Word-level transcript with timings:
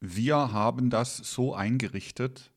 Wir 0.00 0.52
haben 0.52 0.90
das 0.90 1.16
so 1.16 1.54
eingerichtet, 1.54 2.52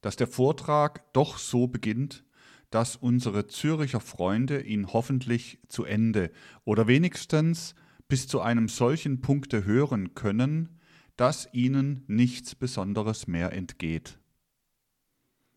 dass 0.00 0.16
der 0.16 0.26
Vortrag 0.26 1.12
doch 1.12 1.38
so 1.38 1.66
beginnt, 1.66 2.24
dass 2.70 2.96
unsere 2.96 3.46
Züricher 3.46 4.00
Freunde 4.00 4.60
ihn 4.60 4.92
hoffentlich 4.92 5.58
zu 5.68 5.84
Ende 5.84 6.30
oder 6.64 6.86
wenigstens 6.86 7.74
bis 8.08 8.26
zu 8.28 8.40
einem 8.40 8.68
solchen 8.68 9.20
Punkte 9.20 9.64
hören 9.64 10.14
können, 10.14 10.78
dass 11.16 11.48
ihnen 11.52 12.04
nichts 12.06 12.54
Besonderes 12.54 13.26
mehr 13.26 13.52
entgeht. 13.52 14.18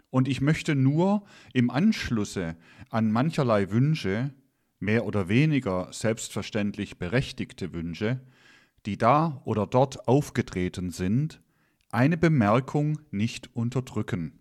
Und 0.09 0.27
ich 0.27 0.41
möchte 0.41 0.75
nur 0.75 1.23
im 1.53 1.69
Anschlusse 1.69 2.57
an 2.89 3.11
mancherlei 3.11 3.71
Wünsche, 3.71 4.33
mehr 4.79 5.05
oder 5.05 5.29
weniger 5.29 5.91
selbstverständlich 5.93 6.97
berechtigte 6.97 7.71
Wünsche, 7.73 8.21
die 8.86 8.98
da 8.98 9.41
oder 9.45 9.68
dort 9.68 10.07
aufgetreten 10.07 10.91
sind, 10.91 11.41
eine 11.89 12.18
Bemerkung 12.18 12.99
nicht 13.12 13.55
unterdrücken. 13.55 14.39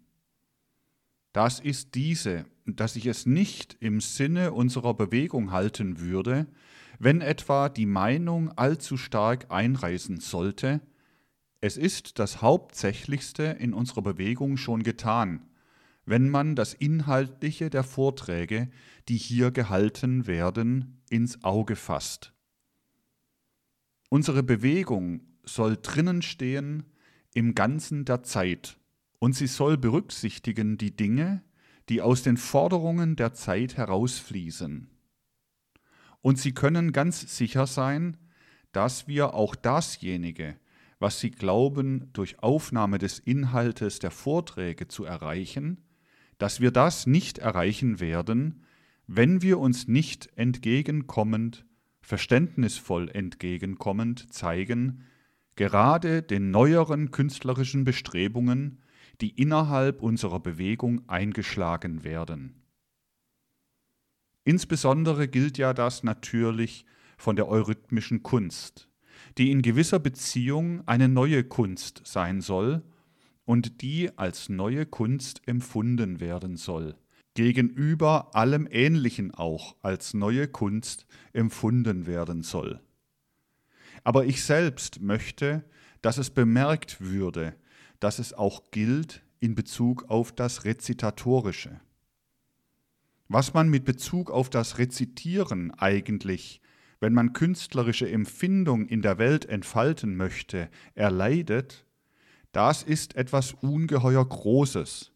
Das 1.33 1.61
ist 1.61 1.95
diese, 1.95 2.45
dass 2.67 2.97
ich 2.97 3.07
es 3.07 3.27
nicht 3.27 3.77
im 3.81 4.01
Sinne 4.01 4.53
unserer 4.53 4.95
Bewegung 4.95 5.53
halten 5.53 6.01
würde, 6.01 6.47
wenn 6.98 7.21
etwa 7.21 7.69
die 7.69 7.87
Meinung 7.87 8.51
allzu 8.57 8.97
stark 8.97 9.47
einreißen 9.51 10.21
sollte, 10.21 10.81
es 11.62 11.77
ist 11.77 12.19
das 12.19 12.43
Hauptsächlichste 12.43 13.43
in 13.45 13.75
unserer 13.75 14.03
Bewegung 14.03 14.57
schon 14.57 14.83
getan, 14.83 15.47
wenn 16.05 16.29
man 16.29 16.57
das 16.57 16.75
Inhaltliche 16.75 17.70
der 17.70 17.84
Vorträge, 17.84 18.70
die 19.09 19.17
hier 19.17 19.51
gehalten 19.51 20.27
werden, 20.27 21.03
ins 21.11 21.45
Auge 21.45 21.77
fasst. 21.77 22.33
Unsere 24.10 24.42
Bewegung 24.42 25.20
soll 25.45 25.78
drinnen 25.80 26.20
stehen 26.20 26.82
im 27.32 27.55
Ganzen 27.55 28.05
der 28.05 28.24
Zeit 28.24 28.77
und 29.20 29.36
sie 29.36 29.46
soll 29.46 29.78
berücksichtigen 29.78 30.78
die 30.78 30.97
Dinge, 30.97 31.44
die 31.89 32.02
aus 32.02 32.25
den 32.25 32.36
Forderungen 32.36 33.14
der 33.14 33.34
Zeit 33.34 33.77
herausfließen. 33.77 34.91
Und 36.22 36.39
sie 36.39 36.52
können 36.52 36.92
ganz 36.92 37.36
sicher 37.36 37.69
sein, 37.69 38.17
dass 38.72 39.06
wir 39.06 39.34
auch 39.34 39.55
dasjenige, 39.55 40.56
was 40.98 41.20
sie 41.20 41.30
glauben, 41.30 42.12
durch 42.12 42.42
Aufnahme 42.42 42.98
des 42.98 43.20
Inhaltes 43.20 44.00
der 44.00 44.11
Vorträge 44.11 44.89
zu 44.89 45.05
erreichen, 45.05 45.84
dass 46.39 46.61
wir 46.61 46.72
das 46.72 47.06
nicht 47.06 47.39
erreichen 47.39 48.00
werden, 48.00 48.64
wenn 49.06 49.41
wir 49.41 49.61
uns 49.61 49.86
nicht 49.86 50.36
entgegenkommend 50.36 51.64
verständnisvoll 52.11 53.08
entgegenkommend 53.08 54.33
zeigen, 54.34 55.05
gerade 55.55 56.22
den 56.22 56.50
neueren 56.50 57.12
künstlerischen 57.12 57.84
Bestrebungen, 57.84 58.83
die 59.20 59.30
innerhalb 59.41 60.02
unserer 60.02 60.41
Bewegung 60.41 61.08
eingeschlagen 61.08 62.02
werden. 62.02 62.64
Insbesondere 64.42 65.28
gilt 65.28 65.56
ja 65.56 65.72
das 65.72 66.02
natürlich 66.02 66.84
von 67.17 67.36
der 67.36 67.47
eurythmischen 67.47 68.24
Kunst, 68.24 68.89
die 69.39 69.52
in 69.52 69.62
gewisser 69.62 70.00
Beziehung 70.00 70.83
eine 70.89 71.08
neue 71.08 71.45
Kunst 71.45 72.02
sein 72.05 72.41
soll 72.41 72.83
und 73.45 73.83
die 73.83 74.19
als 74.19 74.48
neue 74.48 74.84
Kunst 74.84 75.42
empfunden 75.47 76.19
werden 76.19 76.56
soll 76.56 76.97
gegenüber 77.34 78.34
allem 78.34 78.69
Ähnlichen 78.70 79.33
auch 79.33 79.77
als 79.83 80.14
neue 80.14 80.48
Kunst 80.48 81.06
empfunden 81.33 82.06
werden 82.06 82.42
soll. 82.42 82.81
Aber 84.05 84.25
ich 84.25 84.45
selbst 84.45 85.00
möchte, 85.00 85.64
dass 86.03 86.19
es 86.19 86.31
bemerkt 86.31 87.01
würde, 87.01 87.55
dass 88.01 88.19
es 88.19 88.33
auch 88.33 88.70
gilt 88.70 89.23
in 89.41 89.55
Bezug 89.55 90.05
auf 90.08 90.33
das 90.33 90.64
Rezitatorische. 90.64 91.81
Was 93.28 93.55
man 93.55 93.69
mit 93.69 93.84
Bezug 93.84 94.30
auf 94.30 94.51
das 94.51 94.79
Rezitieren 94.79 95.70
eigentlich, 95.73 96.61
wenn 96.98 97.14
man 97.14 97.33
künstlerische 97.33 98.11
Empfindung 98.11 98.86
in 98.86 99.02
der 99.02 99.18
Welt 99.18 99.47
entfalten 99.47 100.17
möchte, 100.17 100.68
erleidet, 100.95 101.86
das 102.52 102.83
ist 102.83 103.14
etwas 103.14 103.52
ungeheuer 103.52 104.29
Großes, 104.29 105.10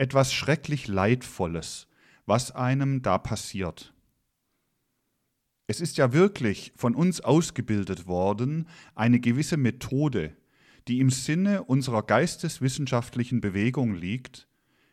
etwas 0.00 0.32
schrecklich 0.32 0.88
Leidvolles, 0.88 1.86
was 2.24 2.52
einem 2.52 3.02
da 3.02 3.18
passiert. 3.18 3.92
Es 5.66 5.78
ist 5.82 5.98
ja 5.98 6.14
wirklich 6.14 6.72
von 6.74 6.94
uns 6.94 7.20
ausgebildet 7.20 8.06
worden 8.06 8.66
eine 8.94 9.20
gewisse 9.20 9.58
Methode, 9.58 10.34
die 10.88 11.00
im 11.00 11.10
Sinne 11.10 11.64
unserer 11.64 12.02
geisteswissenschaftlichen 12.02 13.42
Bewegung 13.42 13.94
liegt, 13.94 14.48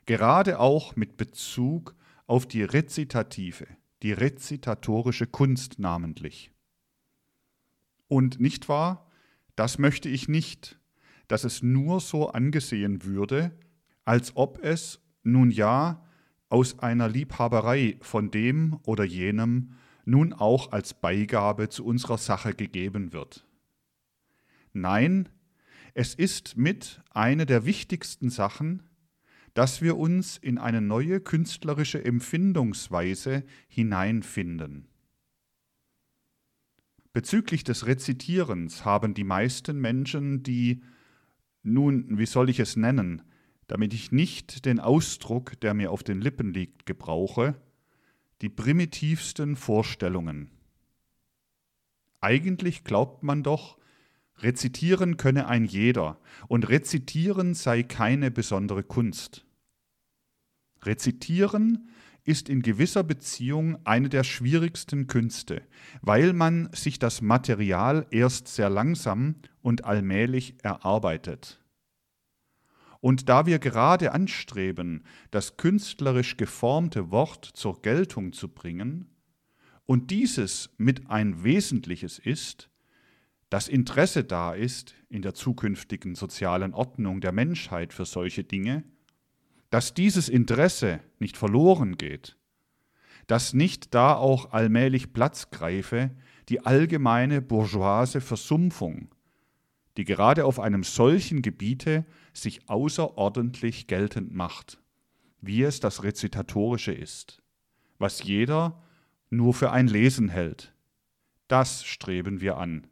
gerade 0.08 0.60
auch 0.60 0.98
mit 0.98 1.16
Bezug 1.16 1.96
auf 2.26 2.46
die 2.46 2.64
Rezitative, 2.64 3.66
die 4.04 4.12
rezitatorische 4.12 5.26
Kunst 5.26 5.80
namentlich. 5.80 6.52
Und 8.10 8.42
nicht 8.42 8.68
wahr, 8.68 9.10
das 9.56 9.80
möchte 9.80 10.10
ich 10.10 10.28
nicht, 10.28 10.82
dass 11.30 11.46
es 11.46 11.64
nur 11.64 12.02
so 12.02 12.28
angesehen 12.28 13.06
würde, 13.06 13.58
als 14.08 14.38
ob 14.38 14.64
es 14.64 15.02
nun 15.24 15.52
ja 15.52 16.02
aus 16.48 16.80
einer 16.80 17.10
Liebhaberei 17.10 17.98
von 18.00 18.32
dem 18.32 18.80
oder 18.84 19.04
jenem 19.04 19.74
nun 20.06 20.32
auch 20.32 20.72
als 20.72 20.94
Beigabe 20.94 21.68
zu 21.68 21.84
unserer 21.84 22.18
Sache 22.18 22.54
gegeben 22.54 23.12
wird. 23.12 23.46
Nein, 24.72 25.28
es 25.94 26.16
ist 26.16 26.56
mit 26.56 27.02
eine 27.10 27.46
der 27.46 27.66
wichtigsten 27.66 28.30
Sachen, 28.30 28.84
dass 29.54 29.82
wir 29.82 29.98
uns 29.98 30.38
in 30.38 30.58
eine 30.58 30.80
neue 30.80 31.20
künstlerische 31.20 32.06
Empfindungsweise 32.06 33.44
hineinfinden. 33.68 34.88
Bezüglich 37.12 37.66
des 37.66 37.86
Rezitierens 37.86 38.86
haben 38.86 39.14
die 39.14 39.26
meisten 39.26 39.82
Menschen 39.82 40.44
die, 40.44 40.82
nun, 41.62 42.18
wie 42.18 42.26
soll 42.26 42.50
ich 42.50 42.62
es 42.62 42.78
nennen, 42.78 43.22
damit 43.68 43.94
ich 43.94 44.12
nicht 44.12 44.66
den 44.66 44.80
Ausdruck, 44.80 45.60
der 45.60 45.74
mir 45.74 45.92
auf 45.92 46.04
den 46.04 46.22
Lippen 46.22 46.54
liegt, 46.54 46.86
gebrauche, 46.86 47.56
die 48.42 48.50
primitivsten 48.50 49.56
Vorstellungen. 49.56 50.52
Eigentlich 52.22 52.84
glaubt 52.84 53.24
man 53.24 53.44
doch, 53.44 53.78
rezitieren 54.40 55.18
könne 55.18 55.48
ein 55.48 55.66
jeder, 55.66 56.20
und 56.48 56.70
rezitieren 56.70 57.54
sei 57.54 57.84
keine 57.84 58.32
besondere 58.32 58.84
Kunst. 58.84 59.46
Rezitieren 60.84 61.90
ist 62.24 62.50
in 62.50 62.62
gewisser 62.62 63.04
Beziehung 63.04 63.78
eine 63.86 64.10
der 64.10 64.24
schwierigsten 64.24 65.08
Künste, 65.08 65.62
weil 66.02 66.34
man 66.34 66.70
sich 66.74 67.00
das 67.00 67.22
Material 67.22 68.06
erst 68.12 68.50
sehr 68.50 68.70
langsam 68.70 69.36
und 69.62 69.86
allmählich 69.86 70.56
erarbeitet. 70.62 71.62
Und 73.00 73.30
da 73.30 73.46
wir 73.46 73.60
gerade 73.60 74.12
anstreben, 74.12 75.04
das 75.32 75.58
künstlerisch 75.58 76.38
geformte 76.38 77.12
Wort 77.12 77.46
zur 77.46 77.82
Geltung 77.82 78.34
zu 78.34 78.50
bringen, 78.50 79.10
und 79.86 80.12
dieses 80.12 80.70
mit 80.78 81.10
ein 81.10 81.44
wesentliches 81.44 82.20
ist, 82.20 82.70
das 83.50 83.70
Interesse 83.70 84.26
da 84.26 84.54
ist 84.54 84.94
in 85.10 85.22
der 85.22 85.34
zukünftigen 85.34 86.14
sozialen 86.14 86.74
Ordnung 86.74 87.22
der 87.22 87.32
Menschheit 87.32 87.94
für 87.94 88.04
solche 88.04 88.44
Dinge, 88.44 88.84
dass 89.70 89.94
dieses 89.94 90.28
Interesse 90.28 91.00
nicht 91.20 91.38
verloren 91.38 91.98
geht, 91.98 92.38
dass 93.28 93.54
nicht 93.54 93.94
da 93.94 94.16
auch 94.16 94.52
allmählich 94.52 95.14
Platz 95.14 95.50
greife 95.50 96.12
die 96.50 96.66
allgemeine 96.66 97.42
bourgeoise 97.42 98.22
Versumpfung, 98.22 99.10
die 99.98 100.06
gerade 100.06 100.46
auf 100.46 100.60
einem 100.60 100.84
solchen 100.84 101.42
Gebiete 101.42 102.06
sich 102.38 102.70
außerordentlich 102.70 103.88
geltend 103.88 104.34
macht, 104.34 104.80
wie 105.42 105.64
es 105.64 105.80
das 105.80 106.04
Rezitatorische 106.04 106.92
ist, 106.92 107.42
was 108.00 108.24
jeder 108.24 108.82
nur 109.30 109.54
für 109.54 109.72
ein 109.72 109.88
Lesen 109.88 110.30
hält. 110.30 110.74
Das 111.48 111.86
streben 111.86 112.42
wir 112.42 112.58
an. 112.58 112.88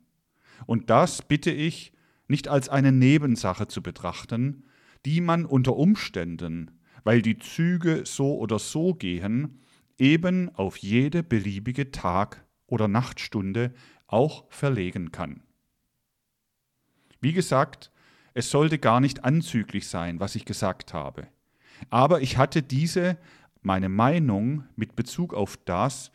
Und 0.66 0.90
das 0.90 1.22
bitte 1.22 1.52
ich 1.52 1.94
nicht 2.28 2.48
als 2.48 2.70
eine 2.70 2.92
Nebensache 2.92 3.68
zu 3.68 3.82
betrachten, 3.82 4.66
die 5.06 5.22
man 5.22 5.46
unter 5.46 5.76
Umständen, 5.76 6.72
weil 7.04 7.22
die 7.22 7.38
Züge 7.38 8.04
so 8.06 8.38
oder 8.38 8.58
so 8.58 8.94
gehen, 8.94 9.62
eben 9.98 10.54
auf 10.56 10.78
jede 10.78 11.24
beliebige 11.24 11.92
Tag- 11.92 12.44
oder 12.68 12.88
Nachtstunde 12.88 13.74
auch 14.08 14.46
verlegen 14.50 15.12
kann. 15.12 15.44
Wie 17.22 17.34
gesagt, 17.34 17.92
es 18.36 18.52
sollte 18.52 18.78
gar 18.78 19.00
nicht 19.00 19.24
anzüglich 19.24 19.88
sein, 19.88 20.20
was 20.20 20.36
ich 20.36 20.46
gesagt 20.46 20.94
habe. 20.94 21.28
Aber 21.90 22.22
ich 22.22 22.38
hatte 22.38 22.62
diese, 22.62 23.18
meine 23.62 23.90
Meinung 23.90 24.66
mit 24.76 24.96
Bezug 24.96 25.34
auf 25.34 25.58
das, 25.66 26.12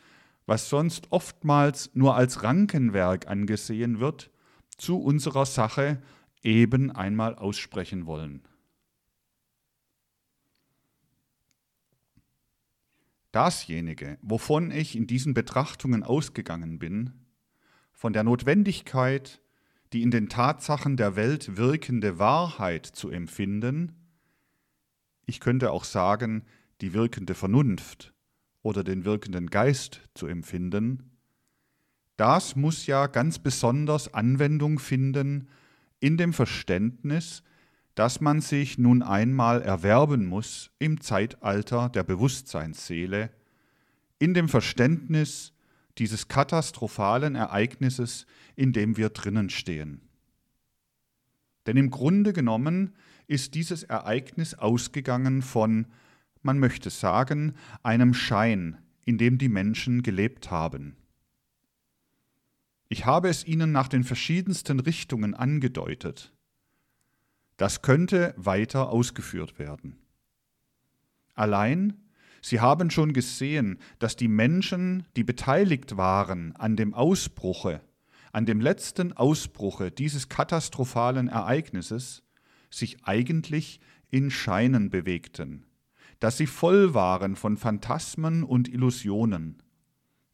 was 0.46 0.68
sonst 0.68 1.10
oftmals 1.10 1.90
nur 1.94 2.14
als 2.14 2.42
Rankenwerk 2.42 3.26
angesehen 3.26 4.00
wird, 4.00 4.30
zu 4.76 5.00
unserer 5.00 5.46
Sache 5.46 6.00
eben 6.42 6.90
einmal 6.90 7.34
aussprechen 7.34 8.04
wollen. 8.06 8.42
Dasjenige, 13.32 14.18
wovon 14.20 14.70
ich 14.72 14.94
in 14.94 15.06
diesen 15.06 15.32
Betrachtungen 15.32 16.02
ausgegangen 16.02 16.78
bin, 16.78 17.12
von 17.92 18.12
der 18.12 18.24
Notwendigkeit, 18.24 19.40
die 19.92 20.02
in 20.02 20.10
den 20.10 20.28
Tatsachen 20.28 20.96
der 20.96 21.16
Welt 21.16 21.56
wirkende 21.56 22.18
Wahrheit 22.18 22.86
zu 22.86 23.10
empfinden, 23.10 23.92
ich 25.26 25.40
könnte 25.40 25.70
auch 25.70 25.84
sagen, 25.84 26.44
die 26.80 26.92
wirkende 26.92 27.34
Vernunft 27.34 28.12
oder 28.62 28.84
den 28.84 29.04
wirkenden 29.04 29.48
Geist 29.48 30.00
zu 30.14 30.26
empfinden, 30.26 31.10
das 32.16 32.54
muss 32.54 32.86
ja 32.86 33.06
ganz 33.06 33.38
besonders 33.38 34.12
Anwendung 34.12 34.78
finden 34.78 35.48
in 36.00 36.16
dem 36.16 36.32
Verständnis, 36.32 37.42
dass 37.94 38.20
man 38.20 38.40
sich 38.40 38.78
nun 38.78 39.02
einmal 39.02 39.62
erwerben 39.62 40.26
muss 40.26 40.70
im 40.78 41.00
Zeitalter 41.00 41.88
der 41.88 42.02
Bewusstseinsseele, 42.02 43.30
in 44.18 44.34
dem 44.34 44.48
Verständnis 44.48 45.52
dieses 46.00 46.28
katastrophalen 46.28 47.36
Ereignisses, 47.36 48.26
in 48.56 48.72
dem 48.72 48.96
wir 48.96 49.10
drinnen 49.10 49.50
stehen. 49.50 50.00
Denn 51.66 51.76
im 51.76 51.90
Grunde 51.90 52.32
genommen 52.32 52.94
ist 53.26 53.54
dieses 53.54 53.84
Ereignis 53.84 54.54
ausgegangen 54.54 55.42
von, 55.42 55.86
man 56.42 56.58
möchte 56.58 56.90
sagen, 56.90 57.54
einem 57.82 58.14
Schein, 58.14 58.78
in 59.04 59.18
dem 59.18 59.38
die 59.38 59.48
Menschen 59.48 60.02
gelebt 60.02 60.50
haben. 60.50 60.96
Ich 62.88 63.06
habe 63.06 63.28
es 63.28 63.46
Ihnen 63.46 63.70
nach 63.70 63.86
den 63.86 64.02
verschiedensten 64.02 64.80
Richtungen 64.80 65.34
angedeutet. 65.34 66.32
Das 67.56 67.82
könnte 67.82 68.34
weiter 68.36 68.88
ausgeführt 68.88 69.58
werden. 69.58 69.98
Allein, 71.34 72.09
Sie 72.42 72.60
haben 72.60 72.90
schon 72.90 73.12
gesehen, 73.12 73.78
dass 73.98 74.16
die 74.16 74.28
Menschen, 74.28 75.06
die 75.16 75.24
beteiligt 75.24 75.96
waren 75.96 76.54
an 76.56 76.76
dem 76.76 76.94
Ausbruche, 76.94 77.82
an 78.32 78.46
dem 78.46 78.60
letzten 78.60 79.12
Ausbruche 79.12 79.90
dieses 79.90 80.28
katastrophalen 80.28 81.28
Ereignisses, 81.28 82.22
sich 82.70 83.04
eigentlich 83.04 83.80
in 84.10 84.30
Scheinen 84.30 84.90
bewegten, 84.90 85.66
dass 86.20 86.36
sie 86.36 86.46
voll 86.46 86.94
waren 86.94 87.36
von 87.36 87.56
Phantasmen 87.56 88.44
und 88.44 88.68
Illusionen, 88.68 89.62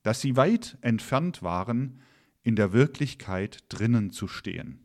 dass 0.03 0.21
sie 0.21 0.37
weit 0.37 0.79
entfernt 0.83 1.43
waren, 1.43 2.01
in 2.43 2.57
der 2.57 2.73
Wirklichkeit 2.73 3.65
drinnen 3.69 4.13
zu 4.13 4.29
stehen. 4.29 4.85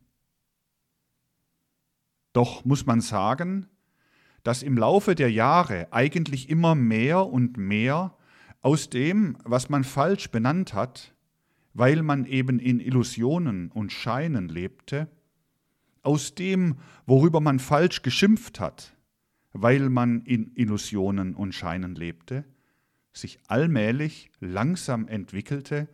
Doch 2.33 2.65
muss 2.65 2.85
man 2.85 3.01
sagen, 3.01 3.67
dass 4.43 4.63
im 4.63 4.77
Laufe 4.77 5.15
der 5.15 5.31
Jahre 5.31 5.88
eigentlich 5.91 6.49
immer 6.49 6.75
mehr 6.75 7.25
und 7.27 7.57
mehr 7.57 8.15
aus 8.61 8.89
dem, 8.89 9.38
was 9.43 9.69
man 9.69 9.83
falsch 9.83 10.29
benannt 10.31 10.73
hat, 10.73 11.13
weil 11.73 12.01
man 12.03 12.25
eben 12.25 12.59
in 12.59 12.79
Illusionen 12.79 13.71
und 13.71 13.91
Scheinen 13.91 14.49
lebte, 14.49 15.07
aus 16.03 16.35
dem, 16.35 16.77
worüber 17.05 17.41
man 17.41 17.59
falsch 17.59 18.01
geschimpft 18.01 18.59
hat, 18.59 18.95
weil 19.53 19.89
man 19.89 20.21
in 20.21 20.51
Illusionen 20.55 21.35
und 21.35 21.53
Scheinen 21.53 21.95
lebte, 21.95 22.45
sich 23.13 23.39
allmählich 23.47 24.31
langsam 24.39 25.07
entwickelte 25.07 25.88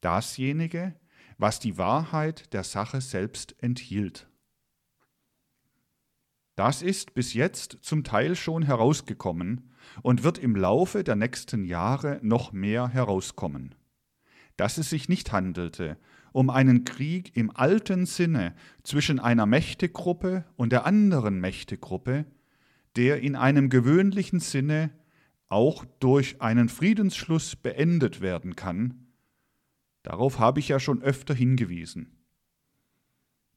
dasjenige, 0.00 0.94
was 1.36 1.58
die 1.58 1.78
Wahrheit 1.78 2.52
der 2.52 2.64
Sache 2.64 3.00
selbst 3.00 3.56
enthielt. 3.62 4.29
Das 6.60 6.82
ist 6.82 7.14
bis 7.14 7.32
jetzt 7.32 7.78
zum 7.80 8.04
Teil 8.04 8.36
schon 8.36 8.62
herausgekommen 8.62 9.70
und 10.02 10.24
wird 10.24 10.36
im 10.36 10.54
Laufe 10.54 11.02
der 11.02 11.16
nächsten 11.16 11.64
Jahre 11.64 12.20
noch 12.20 12.52
mehr 12.52 12.88
herauskommen. 12.88 13.74
Dass 14.58 14.76
es 14.76 14.90
sich 14.90 15.08
nicht 15.08 15.32
handelte 15.32 15.96
um 16.32 16.50
einen 16.50 16.84
Krieg 16.84 17.34
im 17.34 17.50
alten 17.50 18.04
Sinne 18.04 18.54
zwischen 18.82 19.18
einer 19.18 19.46
Mächtegruppe 19.46 20.44
und 20.56 20.70
der 20.70 20.84
anderen 20.84 21.40
Mächtegruppe, 21.40 22.26
der 22.94 23.22
in 23.22 23.36
einem 23.36 23.70
gewöhnlichen 23.70 24.40
Sinne 24.40 24.90
auch 25.48 25.86
durch 25.98 26.42
einen 26.42 26.68
Friedensschluss 26.68 27.56
beendet 27.56 28.20
werden 28.20 28.54
kann, 28.54 29.06
darauf 30.02 30.38
habe 30.38 30.60
ich 30.60 30.68
ja 30.68 30.78
schon 30.78 31.00
öfter 31.00 31.32
hingewiesen 31.32 32.19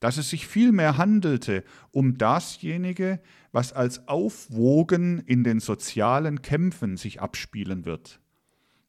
dass 0.03 0.17
es 0.17 0.29
sich 0.29 0.47
vielmehr 0.47 0.97
handelte 0.97 1.63
um 1.91 2.17
dasjenige, 2.17 3.21
was 3.53 3.71
als 3.71 4.05
Aufwogen 4.09 5.19
in 5.19 5.45
den 5.45 5.61
sozialen 5.61 6.41
Kämpfen 6.41 6.97
sich 6.97 7.21
abspielen 7.21 7.85
wird, 7.85 8.19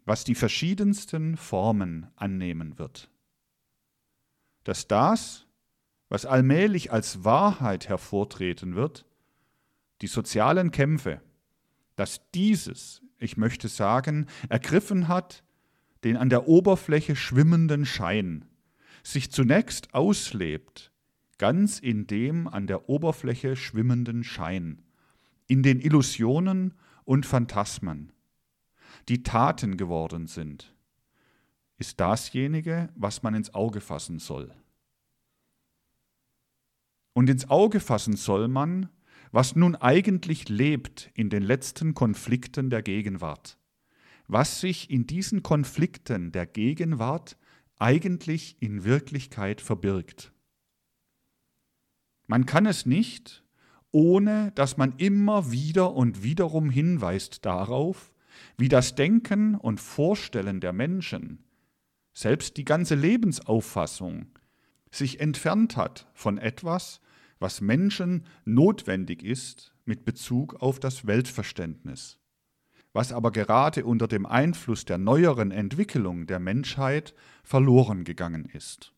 was 0.04 0.24
die 0.24 0.34
verschiedensten 0.34 1.36
Formen 1.36 2.08
annehmen 2.16 2.80
wird. 2.80 3.12
Dass 4.64 4.88
das, 4.88 5.46
was 6.08 6.26
allmählich 6.26 6.90
als 6.90 7.22
Wahrheit 7.22 7.88
hervortreten 7.88 8.74
wird, 8.74 9.06
die 10.00 10.08
sozialen 10.08 10.72
Kämpfe, 10.72 11.20
dass 11.94 12.28
dieses, 12.32 13.02
ich 13.18 13.36
möchte 13.36 13.68
sagen, 13.68 14.26
ergriffen 14.48 15.06
hat, 15.06 15.44
den 16.02 16.16
an 16.16 16.28
der 16.28 16.48
Oberfläche 16.48 17.14
schwimmenden 17.14 17.86
Schein, 17.86 18.46
sich 19.04 19.30
zunächst 19.30 19.94
auslebt 19.94 20.90
ganz 21.44 21.78
in 21.78 22.06
dem 22.06 22.48
an 22.48 22.66
der 22.66 22.88
Oberfläche 22.88 23.54
schwimmenden 23.54 24.24
Schein, 24.24 24.80
in 25.46 25.62
den 25.62 25.78
Illusionen 25.78 26.72
und 27.04 27.26
Phantasmen, 27.26 28.14
die 29.10 29.22
Taten 29.22 29.76
geworden 29.76 30.26
sind, 30.26 30.74
ist 31.76 32.00
dasjenige, 32.00 32.88
was 32.94 33.22
man 33.22 33.34
ins 33.34 33.52
Auge 33.52 33.82
fassen 33.82 34.20
soll. 34.20 34.54
Und 37.12 37.28
ins 37.28 37.50
Auge 37.50 37.80
fassen 37.80 38.16
soll 38.16 38.48
man, 38.48 38.88
was 39.30 39.54
nun 39.54 39.76
eigentlich 39.76 40.48
lebt 40.48 41.10
in 41.12 41.28
den 41.28 41.42
letzten 41.42 41.92
Konflikten 41.92 42.70
der 42.70 42.80
Gegenwart, 42.80 43.58
was 44.28 44.62
sich 44.62 44.88
in 44.88 45.06
diesen 45.06 45.42
Konflikten 45.42 46.32
der 46.32 46.46
Gegenwart 46.46 47.36
eigentlich 47.78 48.56
in 48.60 48.84
Wirklichkeit 48.84 49.60
verbirgt. 49.60 50.33
Man 52.26 52.46
kann 52.46 52.66
es 52.66 52.86
nicht, 52.86 53.44
ohne 53.90 54.52
dass 54.54 54.76
man 54.76 54.94
immer 54.96 55.52
wieder 55.52 55.94
und 55.94 56.22
wiederum 56.22 56.70
hinweist 56.70 57.44
darauf, 57.44 58.12
wie 58.56 58.68
das 58.68 58.94
Denken 58.94 59.54
und 59.54 59.80
Vorstellen 59.80 60.60
der 60.60 60.72
Menschen, 60.72 61.44
selbst 62.12 62.56
die 62.56 62.64
ganze 62.64 62.94
Lebensauffassung, 62.94 64.26
sich 64.90 65.20
entfernt 65.20 65.76
hat 65.76 66.08
von 66.14 66.38
etwas, 66.38 67.00
was 67.38 67.60
Menschen 67.60 68.24
notwendig 68.44 69.22
ist 69.22 69.74
mit 69.84 70.04
Bezug 70.04 70.54
auf 70.54 70.80
das 70.80 71.06
Weltverständnis, 71.06 72.18
was 72.92 73.12
aber 73.12 73.32
gerade 73.32 73.84
unter 73.84 74.08
dem 74.08 74.24
Einfluss 74.24 74.84
der 74.84 74.98
neueren 74.98 75.50
Entwicklung 75.50 76.26
der 76.26 76.38
Menschheit 76.38 77.14
verloren 77.42 78.04
gegangen 78.04 78.44
ist. 78.46 78.94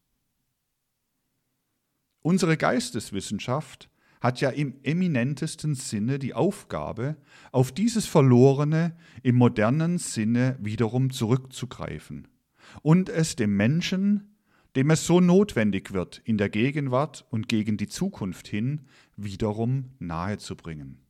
Unsere 2.26 2.56
Geisteswissenschaft 2.56 3.88
hat 4.20 4.40
ja 4.40 4.50
im 4.50 4.80
eminentesten 4.82 5.76
Sinne 5.76 6.18
die 6.18 6.34
Aufgabe, 6.34 7.14
auf 7.52 7.70
dieses 7.70 8.06
Verlorene 8.06 8.96
im 9.22 9.36
modernen 9.36 9.98
Sinne 9.98 10.58
wiederum 10.60 11.10
zurückzugreifen 11.10 12.26
und 12.82 13.10
es 13.10 13.36
dem 13.36 13.56
Menschen, 13.56 14.34
dem 14.74 14.90
es 14.90 15.06
so 15.06 15.20
notwendig 15.20 15.92
wird, 15.92 16.20
in 16.24 16.36
der 16.36 16.48
Gegenwart 16.48 17.24
und 17.30 17.48
gegen 17.48 17.76
die 17.76 17.86
Zukunft 17.86 18.48
hin, 18.48 18.88
wiederum 19.16 19.92
nahezubringen. 20.00 21.06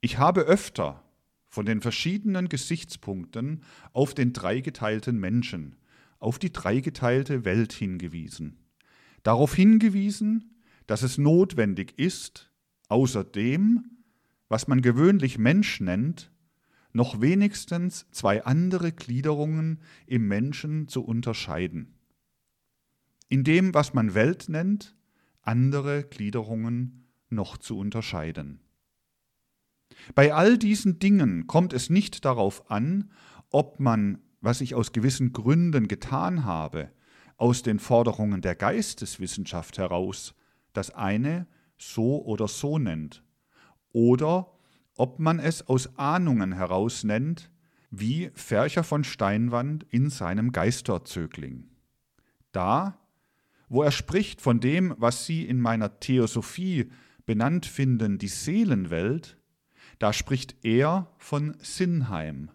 Ich 0.00 0.18
habe 0.18 0.42
öfter 0.42 1.02
von 1.48 1.66
den 1.66 1.80
verschiedenen 1.80 2.48
Gesichtspunkten 2.48 3.64
auf 3.92 4.14
den 4.14 4.32
dreigeteilten 4.32 5.18
Menschen, 5.18 5.74
auf 6.22 6.38
die 6.38 6.52
dreigeteilte 6.52 7.44
Welt 7.44 7.72
hingewiesen. 7.72 8.58
Darauf 9.22 9.54
hingewiesen, 9.54 10.54
dass 10.86 11.02
es 11.02 11.18
notwendig 11.18 11.98
ist, 11.98 12.50
außer 12.88 13.24
dem, 13.24 14.02
was 14.48 14.68
man 14.68 14.82
gewöhnlich 14.82 15.38
Mensch 15.38 15.80
nennt, 15.80 16.30
noch 16.92 17.20
wenigstens 17.20 18.06
zwei 18.10 18.44
andere 18.44 18.92
Gliederungen 18.92 19.80
im 20.06 20.28
Menschen 20.28 20.88
zu 20.88 21.02
unterscheiden. 21.02 21.94
In 23.28 23.44
dem, 23.44 23.74
was 23.74 23.94
man 23.94 24.14
Welt 24.14 24.48
nennt, 24.48 24.94
andere 25.40 26.04
Gliederungen 26.04 27.08
noch 27.30 27.56
zu 27.56 27.78
unterscheiden. 27.78 28.60
Bei 30.14 30.34
all 30.34 30.58
diesen 30.58 30.98
Dingen 30.98 31.46
kommt 31.46 31.72
es 31.72 31.90
nicht 31.90 32.24
darauf 32.24 32.70
an, 32.70 33.10
ob 33.50 33.80
man 33.80 34.18
was 34.42 34.60
ich 34.60 34.74
aus 34.74 34.92
gewissen 34.92 35.32
Gründen 35.32 35.88
getan 35.88 36.44
habe, 36.44 36.90
aus 37.38 37.62
den 37.62 37.78
Forderungen 37.78 38.42
der 38.42 38.54
Geisteswissenschaft 38.54 39.78
heraus 39.78 40.34
das 40.74 40.90
eine 40.90 41.46
so 41.78 42.22
oder 42.24 42.48
so 42.48 42.78
nennt, 42.78 43.24
oder 43.92 44.52
ob 44.96 45.18
man 45.18 45.38
es 45.38 45.66
aus 45.66 45.98
Ahnungen 45.98 46.52
heraus 46.52 47.04
nennt, 47.04 47.50
wie 47.90 48.30
Fercher 48.34 48.84
von 48.84 49.04
Steinwand 49.04 49.84
in 49.90 50.10
seinem 50.10 50.52
Geisterzögling. 50.52 51.68
Da, 52.52 52.98
wo 53.68 53.82
er 53.82 53.90
spricht 53.90 54.40
von 54.40 54.60
dem, 54.60 54.94
was 54.98 55.26
Sie 55.26 55.46
in 55.46 55.60
meiner 55.60 55.98
Theosophie 56.00 56.90
benannt 57.26 57.66
finden, 57.66 58.18
die 58.18 58.28
Seelenwelt, 58.28 59.36
da 59.98 60.12
spricht 60.12 60.56
er 60.62 61.12
von 61.18 61.54
Sinnheim. 61.60 62.50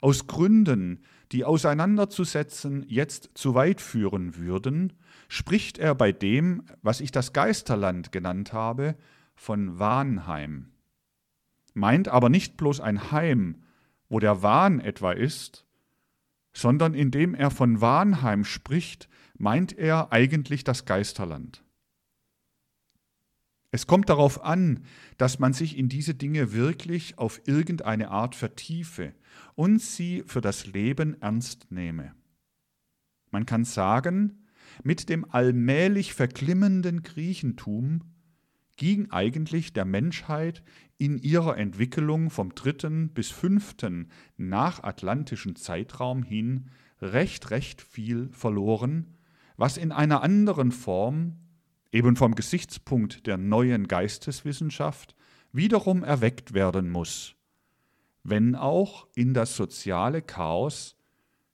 Aus 0.00 0.26
Gründen, 0.26 1.00
die 1.32 1.44
auseinanderzusetzen 1.44 2.84
jetzt 2.88 3.30
zu 3.34 3.54
weit 3.54 3.80
führen 3.80 4.36
würden, 4.36 4.92
spricht 5.28 5.78
er 5.78 5.94
bei 5.94 6.12
dem, 6.12 6.62
was 6.82 7.00
ich 7.00 7.10
das 7.10 7.32
Geisterland 7.32 8.12
genannt 8.12 8.52
habe, 8.52 8.96
von 9.34 9.78
Wahnheim. 9.78 10.70
Meint 11.74 12.08
aber 12.08 12.28
nicht 12.28 12.56
bloß 12.56 12.80
ein 12.80 13.12
Heim, 13.12 13.62
wo 14.08 14.18
der 14.18 14.42
Wahn 14.42 14.80
etwa 14.80 15.12
ist, 15.12 15.64
sondern 16.52 16.94
indem 16.94 17.34
er 17.34 17.50
von 17.50 17.80
Wahnheim 17.80 18.44
spricht, 18.44 19.08
meint 19.36 19.76
er 19.76 20.12
eigentlich 20.12 20.64
das 20.64 20.86
Geisterland. 20.86 21.62
Es 23.70 23.86
kommt 23.86 24.08
darauf 24.08 24.42
an, 24.42 24.84
dass 25.18 25.38
man 25.38 25.52
sich 25.52 25.76
in 25.76 25.88
diese 25.88 26.14
Dinge 26.14 26.52
wirklich 26.52 27.18
auf 27.18 27.40
irgendeine 27.46 28.10
Art 28.10 28.34
vertiefe 28.34 29.12
und 29.58 29.82
sie 29.82 30.22
für 30.24 30.40
das 30.40 30.66
Leben 30.66 31.20
ernst 31.20 31.66
nehme. 31.72 32.14
Man 33.32 33.44
kann 33.44 33.64
sagen, 33.64 34.46
mit 34.84 35.08
dem 35.08 35.28
allmählich 35.28 36.14
verklimmenden 36.14 37.02
Griechentum 37.02 38.04
ging 38.76 39.10
eigentlich 39.10 39.72
der 39.72 39.84
Menschheit 39.84 40.62
in 40.96 41.18
ihrer 41.18 41.58
Entwicklung 41.58 42.30
vom 42.30 42.54
dritten 42.54 43.08
bis 43.08 43.32
fünften 43.32 44.12
nachatlantischen 44.36 45.56
Zeitraum 45.56 46.22
hin 46.22 46.70
recht, 47.02 47.50
recht 47.50 47.82
viel 47.82 48.28
verloren, 48.30 49.16
was 49.56 49.76
in 49.76 49.90
einer 49.90 50.22
anderen 50.22 50.70
Form 50.70 51.36
eben 51.90 52.14
vom 52.14 52.36
Gesichtspunkt 52.36 53.26
der 53.26 53.38
neuen 53.38 53.88
Geisteswissenschaft 53.88 55.16
wiederum 55.50 56.04
erweckt 56.04 56.54
werden 56.54 56.90
muss, 56.90 57.34
wenn 58.22 58.54
auch 58.54 59.08
in 59.14 59.34
das 59.34 59.56
soziale 59.56 60.22
Chaos, 60.22 60.96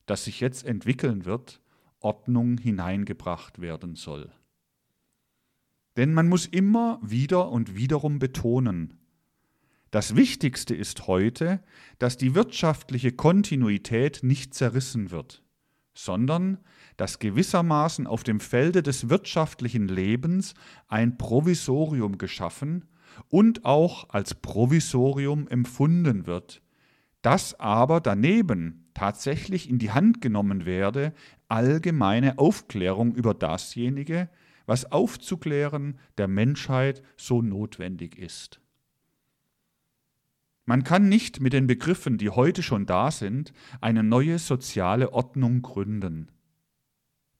das 0.06 0.25
sich 0.25 0.40
jetzt 0.40 0.64
entwickeln 0.64 1.25
wird, 1.25 1.61
Ordnung 2.00 2.59
hineingebracht 2.59 3.61
werden 3.61 3.97
soll. 3.97 4.30
Denn 5.97 6.12
man 6.12 6.28
muss 6.28 6.47
immer 6.47 6.99
wieder 7.02 7.50
und 7.50 7.76
wiederum 7.76 8.18
betonen, 8.18 8.99
das 9.90 10.16
Wichtigste 10.16 10.75
ist 10.75 11.06
heute, 11.06 11.62
dass 12.00 12.16
die 12.16 12.35
wirtschaftliche 12.35 13.12
Kontinuität 13.12 14.25
nicht 14.25 14.52
zerrissen 14.52 15.12
wird, 15.12 15.44
sondern 15.94 16.59
dass 16.97 17.21
gewissermaßen 17.21 18.09
auf 18.09 18.25
dem 18.25 18.40
Felde 18.40 18.83
des 18.83 19.09
wirtschaftlichen 19.09 19.87
Lebens 19.87 20.54
ein 20.88 21.16
Provisorium 21.16 22.18
geschaffen 22.18 22.88
und 23.28 23.64
auch 23.64 24.11
als 24.11 24.35
Provisorium 24.35 25.49
empfunden 25.49 26.26
wird, 26.26 26.62
das 27.23 27.59
aber 27.59 28.00
daneben 28.00 28.88
tatsächlich 28.94 29.68
in 29.68 29.78
die 29.78 29.90
Hand 29.90 30.21
genommen 30.21 30.64
werde, 30.64 31.12
allgemeine 31.49 32.38
Aufklärung 32.38 33.14
über 33.14 33.35
dasjenige, 33.35 34.28
was 34.66 34.90
aufzuklären 34.90 35.99
der 36.16 36.28
Menschheit 36.28 37.02
so 37.16 37.42
notwendig 37.42 38.18
ist. 38.18 38.61
Man 40.64 40.83
kann 40.83 41.09
nicht 41.09 41.40
mit 41.40 41.52
den 41.52 41.66
Begriffen, 41.66 42.16
die 42.16 42.30
heute 42.30 42.62
schon 42.62 42.87
da 42.87 43.11
sind, 43.11 43.52
eine 43.83 44.02
neue 44.02 44.38
soziale 44.38 45.12
Ordnung 45.12 45.61
gründen. 45.61 46.28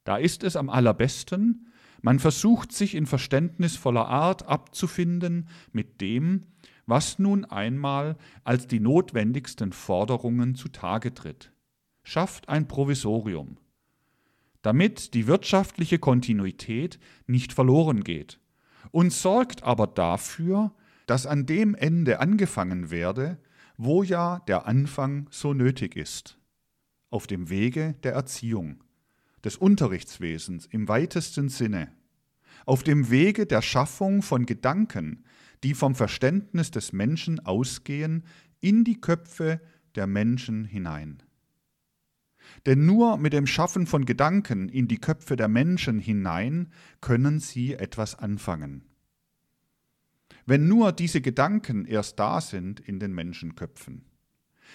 Da 0.03 0.17
ist 0.17 0.43
es 0.43 0.55
am 0.55 0.69
allerbesten, 0.69 1.73
man 2.05 2.19
versucht 2.19 2.71
sich 2.71 2.93
in 2.93 3.07
verständnisvoller 3.07 4.07
Art 4.07 4.47
abzufinden 4.47 5.49
mit 5.71 6.01
dem, 6.01 6.43
was 6.85 7.17
nun 7.17 7.45
einmal 7.45 8.15
als 8.43 8.67
die 8.67 8.79
notwendigsten 8.79 9.73
Forderungen 9.73 10.53
zutage 10.53 11.15
tritt. 11.15 11.51
Schafft 12.03 12.47
ein 12.47 12.67
Provisorium, 12.67 13.57
damit 14.61 15.15
die 15.15 15.25
wirtschaftliche 15.25 15.97
Kontinuität 15.97 16.99
nicht 17.25 17.53
verloren 17.53 18.03
geht. 18.03 18.39
Und 18.91 19.11
sorgt 19.11 19.63
aber 19.63 19.87
dafür, 19.87 20.75
dass 21.07 21.25
an 21.25 21.47
dem 21.47 21.73
Ende 21.73 22.19
angefangen 22.19 22.91
werde, 22.91 23.39
wo 23.77 24.03
ja 24.03 24.43
der 24.47 24.67
Anfang 24.67 25.27
so 25.31 25.55
nötig 25.55 25.95
ist, 25.95 26.37
auf 27.09 27.25
dem 27.25 27.49
Wege 27.49 27.95
der 28.03 28.13
Erziehung 28.13 28.84
des 29.45 29.55
Unterrichtswesens 29.57 30.65
im 30.65 30.87
weitesten 30.87 31.49
Sinne, 31.49 31.91
auf 32.65 32.83
dem 32.83 33.11
Wege 33.11 33.45
der 33.45 33.61
Schaffung 33.61 34.23
von 34.23 34.45
Gedanken, 34.45 35.23
die 35.63 35.75
vom 35.75 35.95
Verständnis 35.95 36.71
des 36.71 36.91
Menschen 36.91 37.39
ausgehen, 37.45 38.23
in 38.59 38.83
die 38.83 38.99
Köpfe 38.99 39.61
der 39.93 40.07
Menschen 40.07 40.65
hinein. 40.65 41.21
Denn 42.65 42.85
nur 42.85 43.17
mit 43.17 43.33
dem 43.33 43.47
Schaffen 43.47 43.87
von 43.87 44.05
Gedanken 44.05 44.69
in 44.69 44.87
die 44.87 44.97
Köpfe 44.97 45.35
der 45.35 45.47
Menschen 45.47 45.99
hinein 45.99 46.71
können 47.01 47.39
sie 47.39 47.73
etwas 47.73 48.15
anfangen. 48.15 48.83
Wenn 50.45 50.67
nur 50.67 50.91
diese 50.91 51.21
Gedanken 51.21 51.85
erst 51.85 52.19
da 52.19 52.41
sind 52.41 52.79
in 52.79 52.99
den 52.99 53.13
Menschenköpfen. 53.13 54.05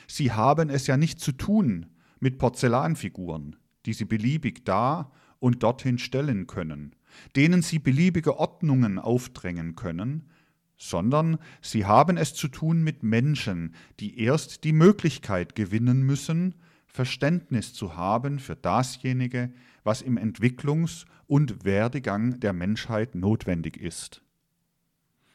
Sie 0.08 0.32
haben 0.32 0.70
es 0.70 0.86
ja 0.86 0.96
nicht 0.96 1.20
zu 1.20 1.32
tun 1.32 1.86
mit 2.18 2.38
Porzellanfiguren, 2.38 3.56
die 3.86 3.92
sie 3.92 4.04
beliebig 4.04 4.64
da 4.64 5.10
und 5.38 5.62
dorthin 5.62 5.98
stellen 5.98 6.46
können, 6.46 6.94
denen 7.34 7.62
sie 7.62 7.78
beliebige 7.78 8.38
Ordnungen 8.38 8.98
aufdrängen 8.98 9.74
können, 9.74 10.28
sondern 10.76 11.38
sie 11.60 11.84
haben 11.84 12.16
es 12.16 12.34
zu 12.34 12.48
tun 12.48 12.82
mit 12.82 13.02
Menschen, 13.02 13.74
die 13.98 14.20
erst 14.20 14.64
die 14.64 14.72
Möglichkeit 14.72 15.54
gewinnen 15.54 16.02
müssen, 16.02 16.54
Verständnis 16.86 17.72
zu 17.74 17.96
haben 17.96 18.38
für 18.38 18.56
dasjenige, 18.56 19.52
was 19.84 20.02
im 20.02 20.18
Entwicklungs- 20.18 21.04
und 21.26 21.64
Werdegang 21.64 22.40
der 22.40 22.52
Menschheit 22.52 23.14
notwendig 23.14 23.76
ist. 23.76 24.22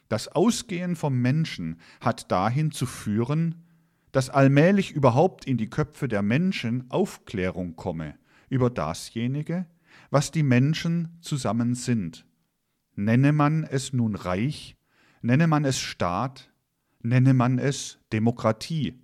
Das 0.08 0.28
Ausgehen 0.28 0.94
vom 0.94 1.20
Menschen 1.20 1.80
hat 2.00 2.30
dahin 2.30 2.70
zu 2.70 2.86
führen, 2.86 3.64
dass 4.12 4.30
allmählich 4.30 4.92
überhaupt 4.92 5.46
in 5.46 5.56
die 5.56 5.68
Köpfe 5.68 6.06
der 6.08 6.22
Menschen 6.22 6.90
Aufklärung 6.90 7.76
komme 7.76 8.14
über 8.48 8.70
dasjenige, 8.70 9.66
was 10.10 10.30
die 10.30 10.42
Menschen 10.42 11.16
zusammen 11.20 11.74
sind. 11.74 12.26
Nenne 12.94 13.32
man 13.32 13.64
es 13.64 13.92
nun 13.92 14.14
Reich, 14.14 14.76
nenne 15.22 15.46
man 15.46 15.64
es 15.64 15.78
Staat, 15.78 16.50
nenne 17.02 17.34
man 17.34 17.58
es 17.58 17.98
Demokratie, 18.12 18.98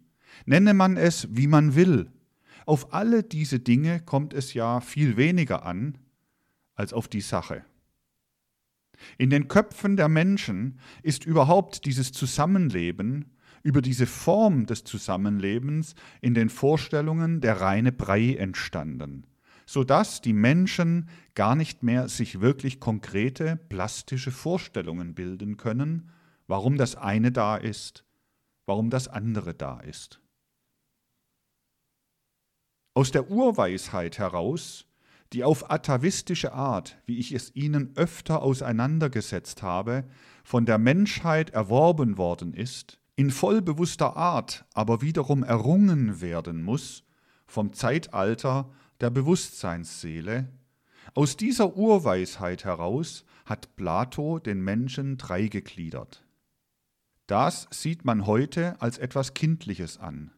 nenne 0.47 0.75
man 0.75 0.97
es, 0.97 1.29
wie 1.31 1.47
man 1.47 1.75
will. 1.75 2.11
Auf 2.65 2.95
alle 2.95 3.23
diese 3.23 3.59
Dinge 3.59 4.01
kommt 4.01 4.35
es 4.35 4.55
ja 4.55 4.81
viel 4.81 5.17
weniger 5.17 5.65
an 5.67 5.99
als 6.75 6.93
auf 6.93 7.09
die 7.09 7.21
Sache. 7.21 7.65
In 9.19 9.31
den 9.31 9.49
Köpfen 9.49 9.97
der 9.97 10.09
Menschen 10.09 10.79
ist 11.03 11.27
überhaupt 11.27 11.85
dieses 11.87 12.13
Zusammenleben 12.13 13.33
über 13.65 13.83
diese 13.83 14.07
Form 14.07 14.67
des 14.67 14.85
Zusammenlebens 14.85 15.95
in 16.21 16.35
den 16.35 16.49
Vorstellungen 16.49 17.41
der 17.41 17.61
reine 17.61 17.93
Brei 17.93 18.35
entstanden 18.35 19.27
sodass 19.73 20.21
die 20.21 20.35
Menschen 20.35 21.09
gar 21.35 21.57
nicht 21.57 21.83
mehr 21.83 22.11
sich 22.11 22.43
wirklich 22.43 22.79
konkrete 22.79 23.57
plastische 23.71 24.31
Vorstellungen 24.31 25.15
bilden 25.15 25.57
können, 25.57 26.11
warum 26.47 26.77
das 26.77 26.95
eine 26.95 27.33
da 27.33 27.57
ist, 27.57 28.05
warum 28.67 28.91
das 28.91 29.09
andere 29.09 29.55
da 29.55 29.81
ist. 29.81 30.21
Aus 32.93 33.13
der 33.13 33.31
Urweisheit 33.31 34.19
heraus, 34.19 34.85
die 35.33 35.43
auf 35.43 35.71
atavistische 35.71 36.53
Art, 36.53 36.99
wie 37.07 37.19
ich 37.19 37.33
es 37.33 37.57
Ihnen 37.57 37.97
öfter 37.97 38.43
auseinandergesetzt 38.43 39.63
habe, 39.63 40.05
von 40.45 40.67
der 40.67 40.77
Menschheit 40.77 41.49
erworben 41.49 42.19
worden 42.19 42.53
ist, 42.53 43.01
in 43.17 43.31
vollbewusster 43.31 44.19
Art 44.19 44.67
aber 44.75 45.01
wiederum 45.01 45.43
errungen 45.43 46.21
werden 46.21 46.63
muss, 46.63 47.05
vom 47.47 47.73
Zeitalter 47.73 48.71
der 49.03 49.11
Bewusstseinsseele. 49.11 50.49
Aus 51.15 51.37
dieser 51.37 51.77
Urweisheit 51.77 52.65
heraus 52.65 53.25
hat 53.45 53.75
Plato 53.77 54.39
den 54.39 54.63
Menschen 54.63 55.19
dreigegliedert. 55.19 56.25
Das 57.27 57.67
sieht 57.71 58.05
man 58.05 58.27
heute 58.27 58.81
als 58.81 58.99
etwas 58.99 59.35
Kindliches 59.35 59.99
an. 59.99 60.31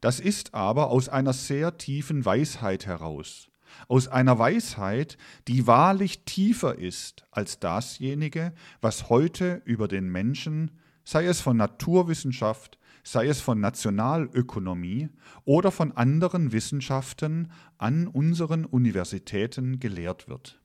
Das 0.00 0.20
ist 0.20 0.54
aber 0.54 0.90
aus 0.90 1.08
einer 1.08 1.32
sehr 1.32 1.76
tiefen 1.76 2.24
Weisheit 2.24 2.86
heraus, 2.86 3.50
aus 3.88 4.08
einer 4.08 4.38
Weisheit, 4.38 5.18
die 5.48 5.66
wahrlich 5.66 6.24
tiefer 6.24 6.78
ist 6.78 7.26
als 7.32 7.58
dasjenige, 7.58 8.54
was 8.80 9.08
heute 9.10 9.60
über 9.64 9.88
den 9.88 10.08
Menschen, 10.08 10.70
sei 11.04 11.26
es 11.26 11.40
von 11.40 11.56
Naturwissenschaft, 11.56 12.78
sei 13.04 13.28
es 13.28 13.40
von 13.40 13.60
Nationalökonomie 13.60 15.10
oder 15.44 15.70
von 15.70 15.92
anderen 15.92 16.50
Wissenschaften 16.52 17.52
an 17.78 18.08
unseren 18.08 18.64
Universitäten 18.64 19.78
gelehrt 19.78 20.28
wird. 20.28 20.60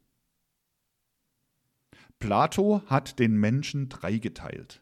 Plato 2.18 2.82
hat 2.88 3.20
den 3.20 3.38
Menschen 3.38 3.90
dreigeteilt. 3.90 4.82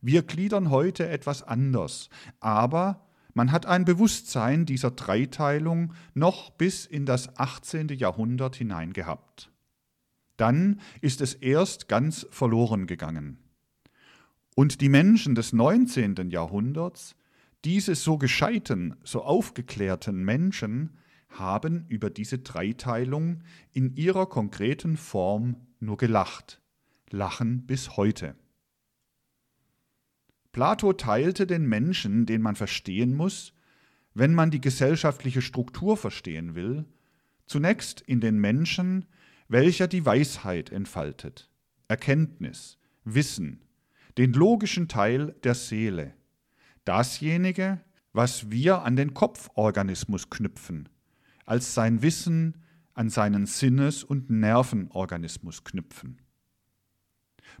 Wir 0.00 0.22
gliedern 0.22 0.70
heute 0.70 1.08
etwas 1.08 1.42
anders, 1.42 2.08
aber 2.40 3.06
man 3.34 3.52
hat 3.52 3.66
ein 3.66 3.84
Bewusstsein 3.84 4.66
dieser 4.66 4.92
Dreiteilung 4.92 5.92
noch 6.14 6.50
bis 6.50 6.86
in 6.86 7.06
das 7.06 7.36
18. 7.38 7.88
Jahrhundert 7.88 8.56
hinein 8.56 8.92
gehabt. 8.92 9.52
Dann 10.36 10.80
ist 11.00 11.20
es 11.20 11.34
erst 11.34 11.88
ganz 11.88 12.26
verloren 12.30 12.86
gegangen. 12.86 13.45
Und 14.58 14.80
die 14.80 14.88
Menschen 14.88 15.34
des 15.34 15.52
19. 15.52 16.30
Jahrhunderts, 16.30 17.14
diese 17.66 17.94
so 17.94 18.16
gescheiten, 18.16 18.96
so 19.04 19.22
aufgeklärten 19.22 20.24
Menschen, 20.24 20.96
haben 21.28 21.84
über 21.90 22.08
diese 22.08 22.38
Dreiteilung 22.38 23.42
in 23.74 23.94
ihrer 23.96 24.24
konkreten 24.24 24.96
Form 24.96 25.56
nur 25.78 25.98
gelacht, 25.98 26.62
lachen 27.10 27.66
bis 27.66 27.98
heute. 27.98 28.34
Plato 30.52 30.94
teilte 30.94 31.46
den 31.46 31.66
Menschen, 31.66 32.24
den 32.24 32.40
man 32.40 32.56
verstehen 32.56 33.14
muss, 33.14 33.52
wenn 34.14 34.32
man 34.32 34.50
die 34.50 34.62
gesellschaftliche 34.62 35.42
Struktur 35.42 35.98
verstehen 35.98 36.54
will, 36.54 36.86
zunächst 37.44 38.00
in 38.00 38.22
den 38.22 38.38
Menschen, 38.38 39.04
welcher 39.48 39.86
die 39.86 40.06
Weisheit 40.06 40.72
entfaltet, 40.72 41.50
Erkenntnis, 41.88 42.78
Wissen, 43.04 43.65
den 44.18 44.32
logischen 44.32 44.88
Teil 44.88 45.34
der 45.44 45.54
Seele, 45.54 46.14
dasjenige, 46.84 47.80
was 48.12 48.50
wir 48.50 48.82
an 48.82 48.96
den 48.96 49.12
Kopforganismus 49.12 50.30
knüpfen, 50.30 50.88
als 51.44 51.74
sein 51.74 52.02
Wissen 52.02 52.62
an 52.94 53.10
seinen 53.10 53.44
Sinnes- 53.44 54.04
und 54.04 54.30
Nervenorganismus 54.30 55.64
knüpfen. 55.64 56.18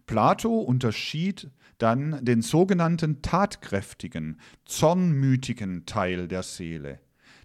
Plato 0.06 0.60
unterschied 0.60 1.50
dann 1.78 2.24
den 2.24 2.40
sogenannten 2.40 3.20
tatkräftigen, 3.20 4.40
zornmütigen 4.64 5.84
Teil 5.84 6.26
der 6.26 6.42
Seele, 6.42 7.00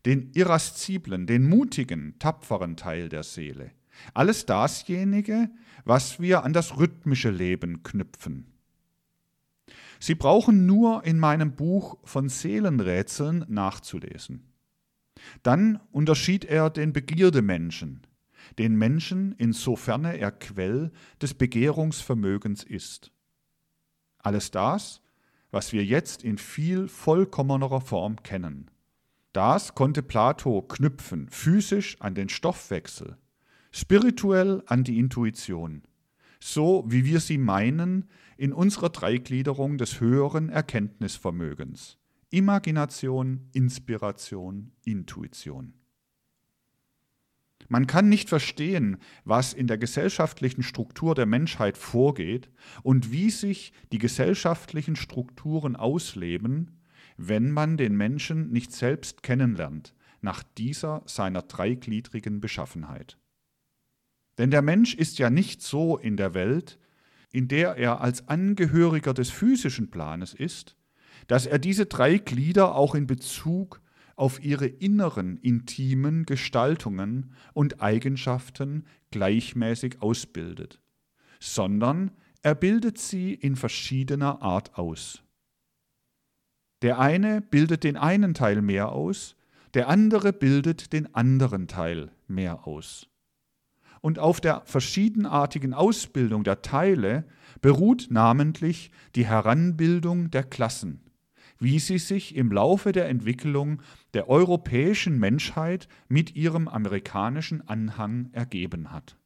den 0.05 0.31
irasziblen, 0.33 1.27
den 1.27 1.49
mutigen, 1.49 2.17
tapferen 2.17 2.77
Teil 2.77 3.09
der 3.09 3.23
Seele. 3.23 3.71
Alles 4.13 4.45
dasjenige, 4.45 5.49
was 5.83 6.19
wir 6.19 6.43
an 6.43 6.53
das 6.53 6.77
rhythmische 6.77 7.29
Leben 7.29 7.83
knüpfen. 7.83 8.50
Sie 10.01 10.15
brauchen 10.15 10.65
nur 10.65 11.05
in 11.05 11.19
meinem 11.19 11.55
Buch 11.55 11.99
von 12.03 12.27
Seelenrätseln 12.27 13.45
nachzulesen. 13.47 14.51
Dann 15.43 15.79
unterschied 15.91 16.43
er 16.43 16.71
den 16.71 16.91
Begierdemenschen, 16.91 18.01
den 18.57 18.75
Menschen, 18.75 19.35
insofern 19.37 20.05
er 20.05 20.31
Quell 20.31 20.91
des 21.21 21.35
Begehrungsvermögens 21.35 22.63
ist. 22.63 23.11
Alles 24.17 24.49
das, 24.49 25.03
was 25.51 25.71
wir 25.71 25.85
jetzt 25.85 26.23
in 26.23 26.39
viel 26.39 26.87
vollkommenerer 26.87 27.81
Form 27.81 28.23
kennen. 28.23 28.71
Das 29.33 29.75
konnte 29.75 30.01
Plato 30.01 30.63
knüpfen, 30.63 31.29
physisch 31.29 32.01
an 32.01 32.15
den 32.15 32.27
Stoffwechsel, 32.27 33.17
spirituell 33.71 34.63
an 34.65 34.83
die 34.83 34.97
Intuition, 34.97 35.83
so 36.39 36.85
wie 36.87 37.05
wir 37.05 37.19
sie 37.19 37.37
meinen 37.37 38.09
in 38.41 38.53
unserer 38.53 38.89
Dreigliederung 38.89 39.77
des 39.77 39.99
höheren 39.99 40.49
Erkenntnisvermögens. 40.49 41.99
Imagination, 42.31 43.47
Inspiration, 43.53 44.71
Intuition. 44.83 45.75
Man 47.67 47.85
kann 47.85 48.09
nicht 48.09 48.29
verstehen, 48.29 48.97
was 49.25 49.53
in 49.53 49.67
der 49.67 49.77
gesellschaftlichen 49.77 50.63
Struktur 50.63 51.13
der 51.13 51.27
Menschheit 51.27 51.77
vorgeht 51.77 52.49
und 52.81 53.11
wie 53.11 53.29
sich 53.29 53.73
die 53.91 53.99
gesellschaftlichen 53.99 54.95
Strukturen 54.95 55.75
ausleben, 55.75 56.81
wenn 57.17 57.51
man 57.51 57.77
den 57.77 57.95
Menschen 57.95 58.49
nicht 58.51 58.71
selbst 58.71 59.21
kennenlernt, 59.21 59.93
nach 60.21 60.41
dieser 60.41 61.03
seiner 61.05 61.43
dreigliedrigen 61.43 62.41
Beschaffenheit. 62.41 63.19
Denn 64.39 64.49
der 64.49 64.63
Mensch 64.63 64.95
ist 64.95 65.19
ja 65.19 65.29
nicht 65.29 65.61
so 65.61 65.99
in 65.99 66.17
der 66.17 66.33
Welt, 66.33 66.79
in 67.31 67.47
der 67.47 67.77
er 67.77 68.01
als 68.01 68.27
Angehöriger 68.27 69.13
des 69.13 69.29
physischen 69.29 69.89
Planes 69.89 70.33
ist, 70.33 70.75
dass 71.27 71.45
er 71.45 71.59
diese 71.59 71.85
drei 71.85 72.17
Glieder 72.17 72.75
auch 72.75 72.95
in 72.95 73.07
Bezug 73.07 73.81
auf 74.15 74.43
ihre 74.43 74.67
inneren 74.67 75.37
intimen 75.37 76.25
Gestaltungen 76.25 77.33
und 77.53 77.81
Eigenschaften 77.81 78.85
gleichmäßig 79.09 80.01
ausbildet, 80.01 80.81
sondern 81.39 82.11
er 82.43 82.55
bildet 82.55 82.97
sie 82.97 83.33
in 83.33 83.55
verschiedener 83.55 84.41
Art 84.41 84.77
aus. 84.77 85.23
Der 86.81 86.99
eine 86.99 87.41
bildet 87.41 87.83
den 87.83 87.97
einen 87.97 88.33
Teil 88.33 88.61
mehr 88.61 88.91
aus, 88.91 89.35
der 89.73 89.87
andere 89.87 90.33
bildet 90.33 90.91
den 90.93 91.13
anderen 91.15 91.67
Teil 91.67 92.11
mehr 92.27 92.67
aus. 92.67 93.07
Und 94.01 94.17
auf 94.17 94.41
der 94.41 94.63
verschiedenartigen 94.65 95.73
Ausbildung 95.73 96.43
der 96.43 96.61
Teile 96.61 97.25
beruht 97.61 98.07
namentlich 98.09 98.91
die 99.15 99.25
Heranbildung 99.25 100.31
der 100.31 100.43
Klassen, 100.43 101.01
wie 101.59 101.79
sie 101.79 101.99
sich 101.99 102.35
im 102.35 102.51
Laufe 102.51 102.91
der 102.91 103.07
Entwicklung 103.07 103.81
der 104.15 104.27
europäischen 104.27 105.19
Menschheit 105.19 105.87
mit 106.09 106.35
ihrem 106.35 106.67
amerikanischen 106.67 107.67
Anhang 107.67 108.29
ergeben 108.33 108.91
hat. 108.91 109.17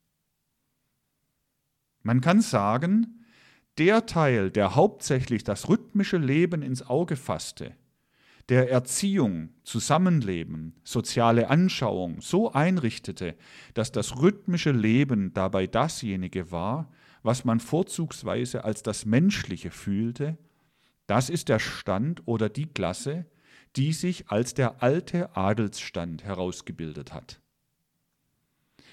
Man 2.03 2.21
kann 2.21 2.41
sagen, 2.41 3.25
der 3.77 4.05
Teil, 4.05 4.51
der 4.51 4.75
hauptsächlich 4.75 5.43
das 5.43 5.69
rhythmische 5.69 6.17
Leben 6.17 6.61
ins 6.61 6.83
Auge 6.88 7.15
fasste, 7.15 7.75
der 8.49 8.69
Erziehung, 8.69 9.49
Zusammenleben, 9.63 10.75
soziale 10.84 11.49
Anschauung 11.49 12.21
so 12.21 12.51
einrichtete, 12.51 13.36
dass 13.73 13.91
das 13.91 14.21
rhythmische 14.21 14.71
Leben 14.71 15.34
dabei 15.34 15.65
dasjenige 15.65 16.51
war, 16.51 16.91
was 17.23 17.43
man 17.43 17.60
vorzugsweise 17.60 18.63
als 18.63 18.84
das 18.84 19.05
Menschliche 19.05 19.71
fühlte, 19.71 20.38
das 21.08 21.29
ist 21.29 21.49
der 21.49 21.60
Stand 21.60 22.21
oder 22.27 22.49
die 22.49 22.67
Klasse, 22.67 23.25
die 23.75 23.93
sich 23.93 24.29
als 24.29 24.53
der 24.53 24.84
alte 24.84 25.36
Adelsstand 25.36 26.23
herausgebildet 26.23 27.13
hat. 27.13 27.41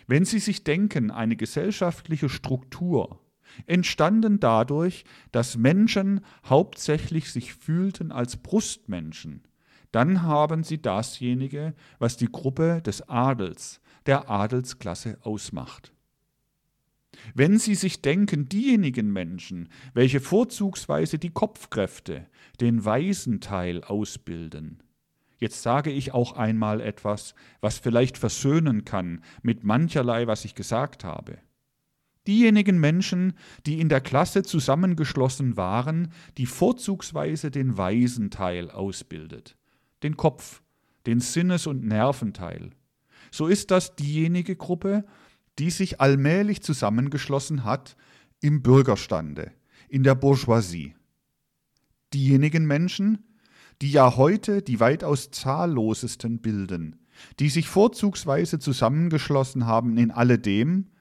Wenn 0.06 0.24
Sie 0.24 0.40
sich 0.40 0.64
denken, 0.64 1.10
eine 1.10 1.36
gesellschaftliche 1.36 2.28
Struktur, 2.28 3.20
entstanden 3.66 4.40
dadurch, 4.40 5.04
dass 5.30 5.56
Menschen 5.56 6.20
hauptsächlich 6.44 7.30
sich 7.30 7.54
fühlten 7.54 8.12
als 8.12 8.36
Brustmenschen, 8.36 9.42
dann 9.90 10.22
haben 10.22 10.64
sie 10.64 10.80
dasjenige, 10.80 11.74
was 11.98 12.16
die 12.16 12.30
Gruppe 12.30 12.80
des 12.82 13.08
Adels, 13.08 13.80
der 14.06 14.30
Adelsklasse 14.30 15.18
ausmacht. 15.22 15.92
Wenn 17.34 17.58
Sie 17.58 17.74
sich 17.74 18.00
denken, 18.00 18.48
diejenigen 18.48 19.12
Menschen, 19.12 19.68
welche 19.92 20.18
vorzugsweise 20.18 21.18
die 21.18 21.30
Kopfkräfte, 21.30 22.26
den 22.60 22.86
weisen 22.86 23.40
Teil 23.40 23.84
ausbilden, 23.84 24.82
Jetzt 25.42 25.62
sage 25.62 25.90
ich 25.90 26.14
auch 26.14 26.36
einmal 26.36 26.80
etwas, 26.80 27.34
was 27.60 27.80
vielleicht 27.80 28.16
versöhnen 28.16 28.84
kann 28.84 29.24
mit 29.42 29.64
mancherlei, 29.64 30.28
was 30.28 30.44
ich 30.44 30.54
gesagt 30.54 31.02
habe. 31.02 31.36
Diejenigen 32.26 32.78
Menschen, 32.78 33.34
die 33.66 33.80
in 33.80 33.88
der 33.88 34.00
Klasse 34.00 34.42
zusammengeschlossen 34.42 35.56
waren, 35.56 36.12
die 36.38 36.46
vorzugsweise 36.46 37.50
den 37.50 37.76
weisen 37.76 38.30
Teil 38.30 38.70
ausbildet, 38.70 39.56
den 40.02 40.16
Kopf, 40.16 40.62
den 41.06 41.20
Sinnes- 41.20 41.66
und 41.66 41.84
Nerventeil, 41.84 42.70
so 43.32 43.46
ist 43.48 43.70
das 43.70 43.96
diejenige 43.96 44.54
Gruppe, 44.54 45.04
die 45.58 45.70
sich 45.70 46.00
allmählich 46.00 46.62
zusammengeschlossen 46.62 47.64
hat 47.64 47.96
im 48.40 48.62
Bürgerstande, 48.62 49.52
in 49.88 50.02
der 50.02 50.14
Bourgeoisie. 50.14 50.94
Diejenigen 52.14 52.66
Menschen, 52.66 53.24
die 53.80 53.90
ja 53.90 54.16
heute 54.16 54.62
die 54.62 54.80
weitaus 54.80 55.30
zahllosesten 55.30 56.40
bilden, 56.40 57.00
die 57.40 57.48
sich 57.48 57.68
vorzugsweise 57.68 58.58
zusammengeschlossen 58.58 59.66
haben 59.66 59.96
in 59.96 60.10
alledem, 60.10 60.91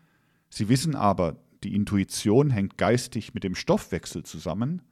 sie 0.52 0.70
wissen 0.70 0.96
aber, 0.96 1.38
die 1.64 1.74
Intuition 1.74 2.52
hängt 2.52 2.78
geistig 2.78 3.34
mit 3.34 3.44
dem 3.44 3.56
Stoffwechsel 3.56 4.22
zusammen, 4.24 4.84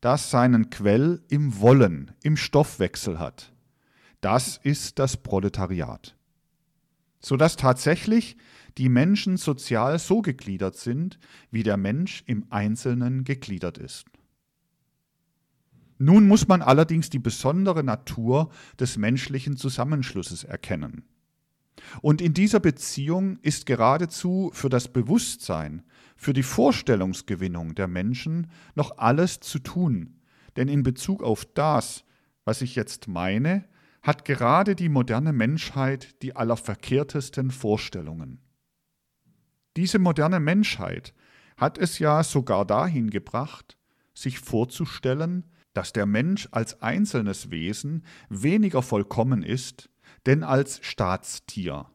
das 0.00 0.30
seinen 0.30 0.70
Quell 0.70 1.22
im 1.28 1.60
Wollen, 1.60 2.12
im 2.22 2.36
Stoffwechsel 2.36 3.18
hat. 3.18 3.52
Das 4.20 4.60
ist 4.62 5.00
das 5.00 5.16
Proletariat. 5.16 6.16
sodass 7.20 7.56
tatsächlich 7.56 8.36
die 8.78 8.88
Menschen 8.88 9.36
sozial 9.36 9.98
so 9.98 10.22
gegliedert 10.22 10.76
sind, 10.76 11.18
wie 11.50 11.62
der 11.62 11.76
Mensch 11.76 12.22
im 12.26 12.46
Einzelnen 12.50 13.24
gegliedert 13.24 13.78
ist. 13.78 14.06
Nun 15.98 16.26
muss 16.26 16.48
man 16.48 16.62
allerdings 16.62 17.10
die 17.10 17.18
besondere 17.18 17.84
Natur 17.84 18.50
des 18.78 18.96
menschlichen 18.96 19.58
Zusammenschlusses 19.58 20.44
erkennen. 20.44 21.04
Und 22.02 22.20
in 22.20 22.34
dieser 22.34 22.60
Beziehung 22.60 23.38
ist 23.42 23.66
geradezu 23.66 24.50
für 24.52 24.68
das 24.68 24.88
Bewusstsein, 24.88 25.82
für 26.16 26.32
die 26.32 26.42
Vorstellungsgewinnung 26.42 27.74
der 27.74 27.88
Menschen 27.88 28.50
noch 28.74 28.98
alles 28.98 29.40
zu 29.40 29.58
tun. 29.58 30.20
Denn 30.56 30.68
in 30.68 30.82
Bezug 30.82 31.22
auf 31.22 31.44
das, 31.44 32.04
was 32.44 32.62
ich 32.62 32.74
jetzt 32.74 33.08
meine, 33.08 33.68
hat 34.02 34.24
gerade 34.24 34.74
die 34.74 34.88
moderne 34.88 35.32
Menschheit 35.32 36.22
die 36.22 36.34
allerverkehrtesten 36.34 37.50
Vorstellungen. 37.50 38.40
Diese 39.76 39.98
moderne 39.98 40.40
Menschheit 40.40 41.14
hat 41.56 41.78
es 41.78 41.98
ja 41.98 42.22
sogar 42.22 42.64
dahin 42.64 43.10
gebracht, 43.10 43.76
sich 44.14 44.40
vorzustellen, 44.40 45.44
dass 45.74 45.92
der 45.92 46.06
Mensch 46.06 46.48
als 46.50 46.82
einzelnes 46.82 47.50
Wesen 47.50 48.04
weniger 48.28 48.82
vollkommen 48.82 49.42
ist, 49.42 49.90
denn 50.26 50.42
als 50.42 50.80
Staatstier, 50.82 51.86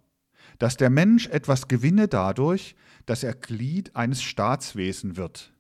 dass 0.60 0.78
der 0.78 0.90
Mensch 0.90 1.28
etwas 1.28 1.68
gewinne 1.68 2.08
dadurch, 2.08 2.76
dass 3.06 3.24
er 3.24 3.34
Glied 3.34 3.96
eines 3.96 4.22
Staatswesen 4.22 5.18
wird. 5.18 5.54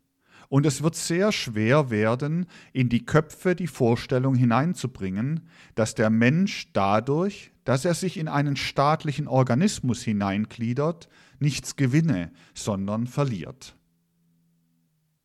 Und 0.47 0.65
es 0.65 0.83
wird 0.83 0.95
sehr 0.95 1.31
schwer 1.31 1.89
werden, 1.89 2.45
in 2.71 2.89
die 2.89 3.05
Köpfe 3.05 3.55
die 3.55 3.67
Vorstellung 3.67 4.35
hineinzubringen, 4.35 5.49
dass 5.73 5.95
der 5.95 6.09
Mensch 6.09 6.71
dadurch, 6.73 7.51
dass 7.63 7.83
er 7.83 7.95
sich 7.95 8.17
in 8.17 8.27
einen 8.27 8.55
staatlichen 8.55 9.27
Organismus 9.27 10.03
hineingliedert, 10.03 11.09
nichts 11.39 11.75
gewinne, 11.75 12.31
sondern 12.53 13.07
verliert. 13.07 13.75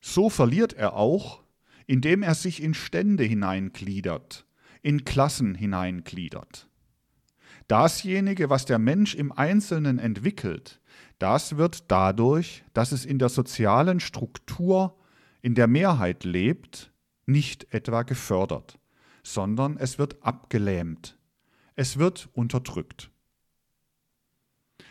So 0.01 0.31
verliert 0.31 0.73
er 0.73 0.95
auch, 0.95 1.43
indem 1.87 2.23
er 2.23 2.35
sich 2.35 2.63
in 2.63 2.73
Stände 2.73 3.25
hineingliedert, 3.25 4.47
in 4.81 5.05
Klassen 5.05 5.55
hineingliedert. 5.55 6.70
Dasjenige, 7.71 8.51
was 8.51 8.65
der 8.65 8.81
Mensch 8.81 9.15
im 9.15 9.31
Einzelnen 9.31 10.01
entwickelt, 10.01 10.81
das 11.21 11.57
wird 11.57 11.91
dadurch, 11.91 12.65
dass 12.73 12.91
es 12.91 13.05
in 13.05 13.21
der 13.21 13.29
sozialen 13.29 14.01
Struktur 14.01 14.99
in 15.41 15.55
der 15.55 15.69
Mehrheit 15.69 16.25
lebt, 16.25 16.93
nicht 17.27 17.73
etwa 17.73 18.03
gefördert, 18.03 18.81
sondern 19.23 19.77
es 19.77 19.99
wird 19.99 20.21
abgelähmt, 20.25 21.17
es 21.77 21.97
wird 21.97 22.29
unterdrückt. 22.33 23.11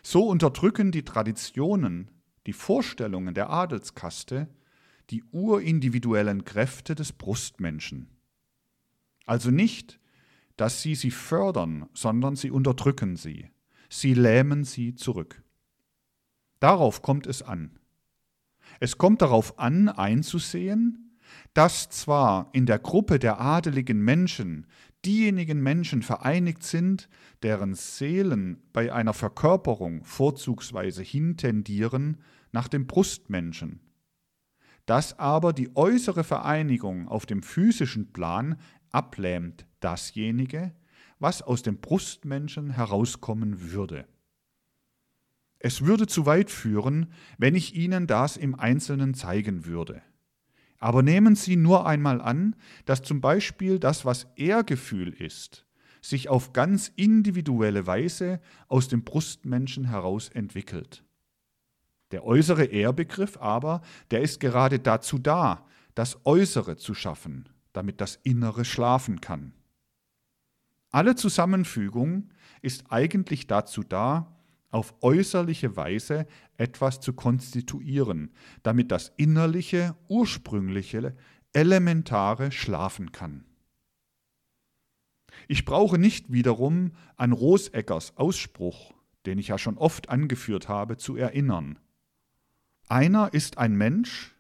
So 0.02 0.28
unterdrücken 0.28 0.94
die 0.94 1.04
Traditionen, 1.04 2.10
die 2.46 2.54
Vorstellungen 2.54 3.34
der 3.34 3.50
Adelskaste 3.50 4.48
die 5.10 5.24
urindividuellen 5.32 6.46
Kräfte 6.46 6.96
des 6.96 7.12
Brustmenschen. 7.12 8.16
Also 9.26 9.52
nicht 9.52 9.99
dass 10.60 10.82
sie 10.82 10.94
sie 10.94 11.12
fördern, 11.12 11.88
sondern 11.94 12.36
sie 12.36 12.52
unterdrücken 12.52 13.16
sie. 13.16 13.50
Sie 13.90 14.14
lähmen 14.14 14.66
sie 14.66 14.94
zurück. 14.94 15.42
Darauf 16.60 17.02
kommt 17.02 17.28
es 17.28 17.42
an. 17.42 17.80
Es 18.82 18.98
kommt 18.98 19.22
darauf 19.22 19.58
an, 19.58 19.88
einzusehen, 19.88 21.18
dass 21.54 21.90
zwar 21.90 22.50
in 22.52 22.66
der 22.66 22.78
Gruppe 22.78 23.20
der 23.20 23.40
adeligen 23.40 24.02
Menschen 24.02 24.68
diejenigen 25.06 25.64
Menschen 25.64 26.02
vereinigt 26.02 26.64
sind, 26.64 27.08
deren 27.42 27.74
Seelen 27.74 28.62
bei 28.74 28.92
einer 28.92 29.14
Verkörperung 29.14 30.04
vorzugsweise 30.04 31.04
hintendieren 31.04 32.18
nach 32.52 32.68
dem 32.68 32.86
Brustmenschen, 32.86 33.80
dass 34.86 35.18
aber 35.20 35.54
die 35.54 35.74
äußere 35.78 36.26
Vereinigung 36.26 37.08
auf 37.08 37.26
dem 37.26 37.44
physischen 37.44 38.12
Plan 38.12 38.60
ablähmt 38.92 39.66
dasjenige, 39.80 40.74
was 41.20 41.42
aus 41.42 41.64
dem 41.64 41.78
Brustmenschen 41.78 42.72
herauskommen 42.72 43.72
würde. 43.72 44.06
Es 45.60 45.86
würde 45.86 46.08
zu 46.08 46.26
weit 46.26 46.50
führen, 46.50 47.12
wenn 47.38 47.54
ich 47.54 47.76
Ihnen 47.76 48.08
das 48.08 48.38
im 48.38 48.56
Einzelnen 48.56 49.14
zeigen 49.14 49.66
würde. 49.66 50.02
Aber 50.78 51.04
nehmen 51.04 51.36
Sie 51.36 51.58
nur 51.58 51.86
einmal 51.86 52.22
an, 52.22 52.56
dass 52.86 53.02
zum 53.02 53.20
Beispiel 53.20 53.80
das, 53.80 54.06
was 54.06 54.28
Ehrgefühl 54.38 55.10
ist, 55.10 55.66
sich 56.02 56.30
auf 56.30 56.54
ganz 56.54 56.94
individuelle 56.96 57.86
Weise 57.86 58.40
aus 58.70 58.88
dem 58.88 59.04
Brustmenschen 59.04 59.84
heraus 59.84 60.30
entwickelt. 60.30 61.04
Der 62.12 62.24
äußere 62.24 62.64
Ehrbegriff 62.64 63.38
aber, 63.38 63.82
der 64.12 64.22
ist 64.22 64.40
gerade 64.40 64.80
dazu 64.80 65.20
da, 65.20 65.66
das 65.94 66.26
Äußere 66.26 66.78
zu 66.78 66.94
schaffen, 66.94 67.50
damit 67.74 68.02
das 68.02 68.20
Innere 68.24 68.66
schlafen 68.66 69.22
kann. 69.22 69.54
Alle 70.92 71.16
Zusammenfügung 71.16 72.30
ist 72.62 72.92
eigentlich 72.92 73.48
dazu 73.48 73.84
da, 73.84 74.36
auf 74.72 74.94
äußerliche 75.02 75.76
Weise 75.76 76.28
etwas 76.58 77.00
zu 77.00 77.14
konstituieren, 77.14 78.32
damit 78.64 78.92
das 78.92 79.12
innerliche, 79.18 79.96
ursprüngliche, 80.08 81.16
elementare 81.54 82.52
schlafen 82.52 83.12
kann. 83.12 83.46
Ich 85.48 85.66
brauche 85.66 85.98
nicht 85.98 86.32
wiederum 86.32 86.92
an 87.16 87.32
Roseckers 87.32 88.18
Ausspruch, 88.18 88.94
den 89.26 89.40
ich 89.40 89.48
ja 89.48 89.58
schon 89.58 89.78
oft 89.78 90.10
angeführt 90.10 90.68
habe, 90.68 90.98
zu 90.98 91.16
erinnern. 91.16 91.80
Einer 92.88 93.34
ist 93.34 93.58
ein 93.58 93.76
Mensch, 93.76 94.36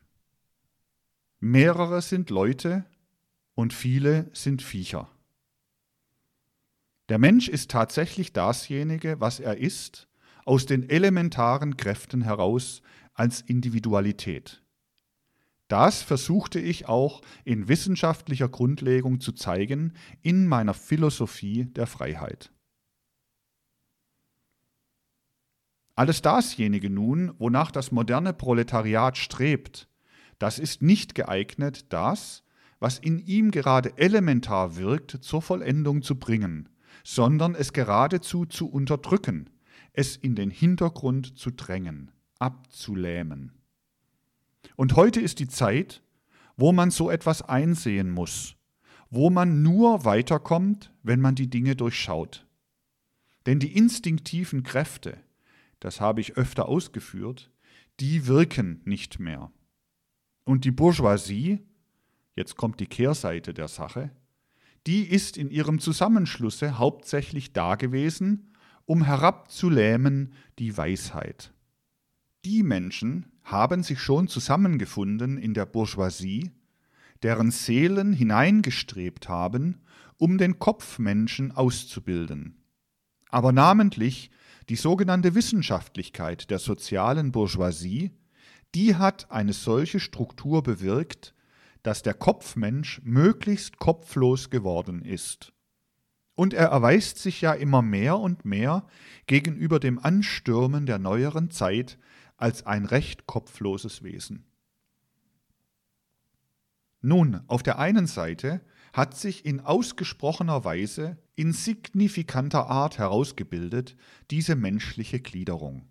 mehrere 1.39 2.02
sind 2.02 2.30
Leute 2.30 2.86
und 3.60 3.74
viele 3.74 4.30
sind 4.32 4.62
Viecher. 4.62 5.10
Der 7.10 7.17
Mensch 7.17 7.50
ist 7.50 7.69
tatsächlich 7.69 8.32
dasjenige, 8.32 9.19
was 9.19 9.41
er 9.41 9.58
ist, 9.58 10.08
aus 10.45 10.65
den 10.65 10.89
elementaren 10.89 11.76
Kräften 11.76 12.22
heraus 12.22 12.82
als 13.13 13.41
Individualität. 13.41 14.63
Das 15.67 16.02
versuchte 16.02 16.58
ich 16.58 16.88
auch 16.88 17.19
in 17.43 17.67
wissenschaftlicher 17.67 18.48
Grundlegung 18.48 19.19
zu 19.19 19.34
zeigen 19.34 19.91
in 20.22 20.48
meiner 20.48 20.74
Philosophie 20.74 21.65
der 21.65 21.86
Freiheit. 21.86 22.54
Alles 25.95 26.22
dasjenige 26.22 26.89
nun, 26.89 27.34
wonach 27.39 27.72
das 27.72 27.91
moderne 27.91 28.32
Proletariat 28.32 29.17
strebt, 29.17 29.89
das 30.38 30.60
ist 30.60 30.82
nicht 30.82 31.13
geeignet, 31.13 31.91
das, 31.91 32.45
was 32.80 32.98
in 33.00 33.20
ihm 33.20 33.52
gerade 33.52 33.98
elementar 33.98 34.78
wirkt, 34.78 35.18
zur 35.22 35.42
Vollendung 35.42 36.02
zu 36.02 36.18
bringen, 36.18 36.70
sondern 37.04 37.56
es 37.56 37.74
geradezu 37.74 38.46
zu 38.46 38.70
unterdrücken, 38.70 39.50
es 39.94 40.15
in 40.15 40.36
den 40.36 40.50
Hintergrund 40.50 41.38
zu 41.38 41.52
drängen, 41.52 42.12
abzulähmen. 42.39 43.52
Und 44.76 44.96
heute 44.96 45.20
ist 45.20 45.39
die 45.39 45.48
Zeit, 45.48 46.02
wo 46.56 46.72
man 46.72 46.92
so 46.92 47.10
etwas 47.10 47.42
einsehen 47.42 48.10
muss, 48.10 48.56
wo 49.10 49.30
man 49.30 49.62
nur 49.62 50.06
weiterkommt, 50.06 50.94
wenn 51.04 51.20
man 51.20 51.36
die 51.36 51.50
Dinge 51.50 51.76
durchschaut. 51.76 52.46
Denn 53.46 53.60
die 53.60 53.76
instinktiven 53.76 54.63
Kräfte, 54.63 55.18
das 55.80 56.02
habe 56.02 56.22
ich 56.22 56.38
öfter 56.38 56.68
ausgeführt, 56.68 57.52
die 58.00 58.28
wirken 58.28 58.82
nicht 58.86 59.20
mehr. 59.20 59.52
Und 60.44 60.65
die 60.65 60.72
Bourgeoisie, 60.72 61.60
jetzt 62.39 62.56
kommt 62.56 62.80
die 62.80 62.88
Kehrseite 62.88 63.54
der 63.54 63.67
Sache, 63.67 64.12
die 64.88 65.04
ist 65.04 65.36
in 65.36 65.52
ihrem 65.52 65.80
Zusammenschlusse 65.80 66.80
hauptsächlich 66.80 67.52
dagewesen, 67.52 68.54
um 68.86 69.04
herabzulähmen 69.04 70.34
die 70.58 70.75
Weisheit. 70.78 71.54
Die 72.45 72.63
Menschen 72.63 73.25
haben 73.43 73.84
sich 73.84 73.99
schon 73.99 74.30
zusammengefunden 74.30 75.38
in 75.38 75.54
der 75.54 75.65
Bourgeoisie, 75.65 76.52
deren 77.23 77.52
Seelen 77.52 78.13
hineingestrebt 78.13 79.28
haben, 79.28 79.82
um 80.17 80.38
den 80.38 80.60
Kopfmenschen 80.60 81.52
auszubilden. 81.52 82.63
Aber 83.30 83.52
namentlich 83.52 84.32
die 84.69 84.78
sogenannte 84.78 85.36
Wissenschaftlichkeit 85.36 86.49
der 86.49 86.60
sozialen 86.60 87.34
Bourgeoisie, 87.34 88.12
die 88.75 88.95
hat 88.95 89.30
eine 89.30 89.52
solche 89.52 89.99
Struktur 89.99 90.63
bewirkt, 90.63 91.34
dass 91.84 92.02
der 92.02 92.13
Kopfmensch 92.13 93.02
möglichst 93.04 93.78
kopflos 93.78 94.50
geworden 94.50 95.02
ist. 95.04 95.54
Und 96.36 96.54
er 96.54 96.68
erweist 96.68 97.18
sich 97.18 97.42
ja 97.42 97.54
immer 97.54 97.82
mehr 97.82 98.18
und 98.18 98.46
mehr 98.46 98.86
gegenüber 99.28 99.80
dem 99.80 100.00
Anstürmen 100.00 100.86
der 100.86 100.98
neueren 100.98 101.52
Zeit 101.52 101.98
als 102.38 102.65
ein 102.65 102.86
recht 102.86 103.28
kopfloses 103.28 104.04
Wesen. 104.04 104.46
Nun, 107.02 107.42
auf 107.48 107.63
der 107.63 107.80
einen 107.80 108.08
Seite 108.08 108.62
hat 108.94 109.15
sich 109.15 109.46
in 109.46 109.60
ausgesprochener 109.62 110.65
Weise, 110.65 111.18
in 111.36 111.54
signifikanter 111.54 112.68
Art 112.68 112.98
herausgebildet, 112.98 113.96
diese 114.32 114.56
menschliche 114.56 115.20
Gliederung. 115.20 115.88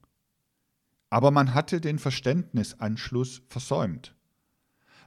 Aber 1.11 1.31
man 1.31 1.55
hatte 1.55 1.81
den 1.81 1.99
Verständnisanschluss 1.99 3.43
versäumt. 3.49 4.15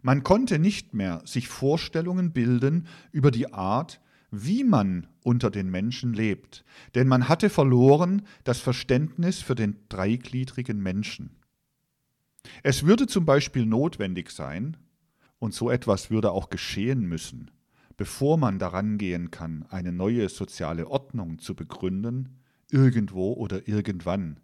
Man 0.01 0.23
konnte 0.23 0.59
nicht 0.59 0.93
mehr 0.93 1.21
sich 1.25 1.47
Vorstellungen 1.47 2.31
bilden 2.31 2.87
über 3.11 3.31
die 3.31 3.53
Art, 3.53 4.01
wie 4.31 4.63
man 4.63 5.07
unter 5.23 5.51
den 5.51 5.69
Menschen 5.69 6.13
lebt, 6.13 6.63
denn 6.95 7.07
man 7.07 7.27
hatte 7.27 7.49
verloren 7.49 8.23
das 8.43 8.59
Verständnis 8.59 9.41
für 9.41 9.55
den 9.55 9.77
dreigliedrigen 9.89 10.81
Menschen. 10.81 11.35
Es 12.63 12.85
würde 12.85 13.07
zum 13.07 13.25
Beispiel 13.25 13.65
notwendig 13.65 14.31
sein, 14.31 14.77
und 15.41 15.55
so 15.55 15.71
etwas 15.71 16.11
würde 16.11 16.31
auch 16.31 16.49
geschehen 16.49 17.01
müssen, 17.01 17.49
bevor 17.97 18.37
man 18.37 18.59
daran 18.59 18.99
gehen 18.99 19.31
kann, 19.31 19.65
eine 19.69 19.91
neue 19.91 20.29
soziale 20.29 20.87
Ordnung 20.87 21.39
zu 21.39 21.55
begründen, 21.55 22.37
irgendwo 22.69 23.33
oder 23.33 23.67
irgendwann. 23.67 24.39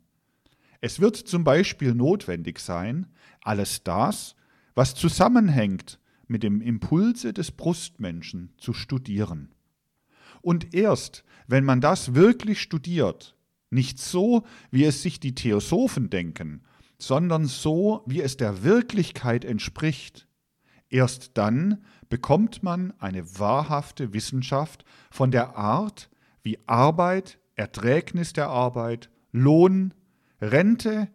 Es 0.82 1.00
wird 1.00 1.16
zum 1.16 1.44
Beispiel 1.44 1.94
notwendig 1.94 2.60
sein, 2.60 3.06
alles 3.42 3.84
das, 3.84 4.36
was 4.78 4.94
zusammenhängt 4.94 6.00
mit 6.28 6.44
dem 6.44 6.62
Impulse 6.62 7.34
des 7.34 7.50
Brustmenschen 7.50 8.54
zu 8.60 8.74
studieren. 8.74 9.56
Und 10.42 10.76
erst, 10.76 11.24
wenn 11.48 11.64
man 11.66 11.82
das 11.82 12.14
wirklich 12.14 12.62
studiert, 12.62 13.36
nicht 13.72 13.98
so, 13.98 14.44
wie 14.70 14.84
es 14.84 15.02
sich 15.02 15.20
die 15.20 15.34
Theosophen 15.34 16.12
denken, 16.12 16.62
sondern 17.00 17.46
so, 17.46 18.04
wie 18.06 18.22
es 18.22 18.38
der 18.38 18.64
Wirklichkeit 18.64 19.46
entspricht, 19.46 20.28
erst 20.90 21.32
dann 21.40 21.84
bekommt 22.08 22.62
man 22.62 22.94
eine 23.00 23.40
wahrhafte 23.40 24.14
Wissenschaft 24.14 24.86
von 25.10 25.32
der 25.32 25.58
Art, 25.58 26.12
wie 26.44 26.60
Arbeit, 26.68 27.40
Erträgnis 27.56 28.32
der 28.32 28.50
Arbeit, 28.50 29.10
Lohn, 29.32 29.96
Rente, 30.40 31.08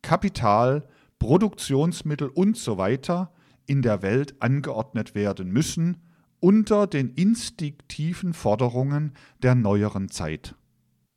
Kapital, 0.00 0.88
Produktionsmittel 1.20 2.28
und 2.28 2.56
so 2.56 2.76
weiter 2.76 3.32
in 3.66 3.82
der 3.82 4.02
Welt 4.02 4.34
angeordnet 4.42 5.14
werden 5.14 5.52
müssen 5.52 5.98
unter 6.40 6.86
den 6.88 7.10
instinktiven 7.10 8.32
Forderungen 8.32 9.12
der 9.42 9.54
neueren 9.54 10.08
Zeit. 10.10 10.56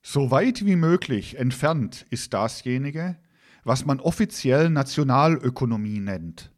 So 0.03 0.29
weit 0.29 0.65
wie 0.65 0.75
möglich 0.75 1.39
entfernt 1.39 2.05
ist 2.09 2.33
dasjenige, 2.33 3.17
was 3.63 3.85
man 3.85 4.01
offiziell 4.01 4.69
Nationalökonomie 4.69 6.01
nennt, 6.01 6.51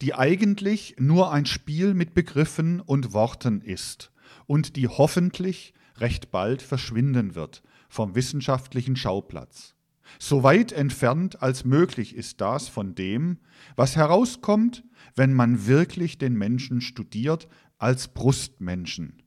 die 0.00 0.14
eigentlich 0.14 0.94
nur 0.98 1.32
ein 1.32 1.44
Spiel 1.44 1.92
mit 1.92 2.14
Begriffen 2.14 2.80
und 2.80 3.12
Worten 3.12 3.60
ist 3.60 4.12
und 4.46 4.76
die 4.76 4.86
hoffentlich 4.86 5.74
recht 5.98 6.30
bald 6.30 6.62
verschwinden 6.62 7.34
wird 7.34 7.62
vom 7.88 8.14
wissenschaftlichen 8.14 8.94
Schauplatz. 8.94 9.74
So 10.18 10.42
weit 10.42 10.72
entfernt 10.72 11.42
als 11.42 11.64
möglich 11.64 12.14
ist 12.14 12.40
das 12.40 12.68
von 12.68 12.94
dem, 12.94 13.38
was 13.74 13.96
herauskommt, 13.96 14.84
wenn 15.14 15.34
man 15.34 15.66
wirklich 15.66 16.18
den 16.18 16.34
Menschen 16.34 16.80
studiert 16.80 17.48
als 17.78 18.08
Brustmenschen, 18.08 19.22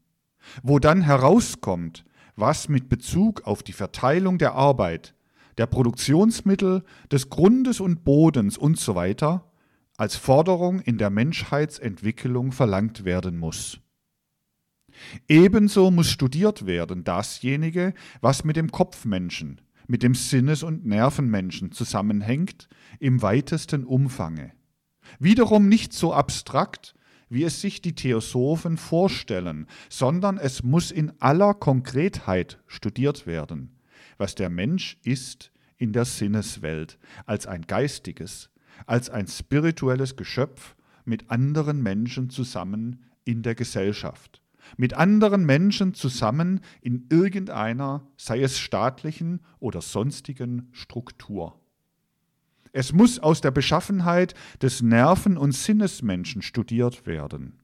wo 0.63 0.79
dann 0.79 1.01
herauskommt, 1.01 2.05
was 2.35 2.69
mit 2.69 2.89
Bezug 2.89 3.41
auf 3.45 3.63
die 3.63 3.73
Verteilung 3.73 4.37
der 4.37 4.53
Arbeit, 4.53 5.13
der 5.57 5.67
Produktionsmittel, 5.67 6.83
des 7.11 7.29
Grundes 7.29 7.79
und 7.79 8.03
Bodens 8.03 8.57
usw. 8.57 9.15
So 9.19 9.41
als 9.97 10.15
Forderung 10.15 10.79
in 10.79 10.97
der 10.97 11.09
Menschheitsentwicklung 11.09 12.53
verlangt 12.53 13.03
werden 13.03 13.37
muss. 13.37 13.81
Ebenso 15.27 15.91
muss 15.91 16.09
studiert 16.09 16.65
werden 16.65 17.03
dasjenige, 17.03 17.93
was 18.21 18.45
mit 18.45 18.55
dem 18.55 18.71
Kopfmenschen, 18.71 19.59
mit 19.89 20.03
dem 20.03 20.13
Sinnes- 20.13 20.61
und 20.61 20.85
Nervenmenschen 20.85 21.71
zusammenhängt, 21.71 22.69
im 22.99 23.23
weitesten 23.23 23.83
Umfange. 23.83 24.51
Wiederum 25.17 25.67
nicht 25.67 25.93
so 25.93 26.13
abstrakt, 26.13 26.93
wie 27.27 27.43
es 27.43 27.59
sich 27.59 27.81
die 27.81 27.95
Theosophen 27.95 28.77
vorstellen, 28.77 29.65
sondern 29.89 30.37
es 30.37 30.61
muss 30.61 30.91
in 30.91 31.11
aller 31.19 31.55
Konkretheit 31.55 32.59
studiert 32.67 33.25
werden, 33.25 33.79
was 34.19 34.35
der 34.35 34.51
Mensch 34.51 34.97
ist 35.03 35.51
in 35.77 35.91
der 35.91 36.05
Sinneswelt, 36.05 36.99
als 37.25 37.47
ein 37.47 37.63
geistiges, 37.63 38.51
als 38.85 39.09
ein 39.09 39.25
spirituelles 39.27 40.15
Geschöpf 40.15 40.75
mit 41.03 41.31
anderen 41.31 41.81
Menschen 41.81 42.29
zusammen 42.29 43.05
in 43.25 43.41
der 43.41 43.55
Gesellschaft 43.55 44.43
mit 44.77 44.93
anderen 44.93 45.45
Menschen 45.45 45.93
zusammen 45.93 46.61
in 46.81 47.07
irgendeiner, 47.09 48.07
sei 48.17 48.41
es 48.41 48.59
staatlichen 48.59 49.41
oder 49.59 49.81
sonstigen 49.81 50.69
Struktur. 50.71 51.59
Es 52.71 52.93
muss 52.93 53.19
aus 53.19 53.41
der 53.41 53.51
Beschaffenheit 53.51 54.35
des 54.61 54.81
Nerven- 54.81 55.37
und 55.37 55.53
Sinnesmenschen 55.53 56.41
studiert 56.41 57.07
werden. 57.07 57.59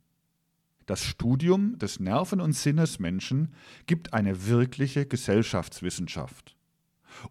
Das 0.86 1.04
Studium 1.04 1.78
des 1.80 2.00
Nerven- 2.00 2.41
und 2.41 2.54
Sinnesmenschen 2.54 3.54
gibt 3.88 4.13
eine 4.13 4.48
wirkliche 4.48 5.06
Gesellschaftswissenschaft. 5.06 6.56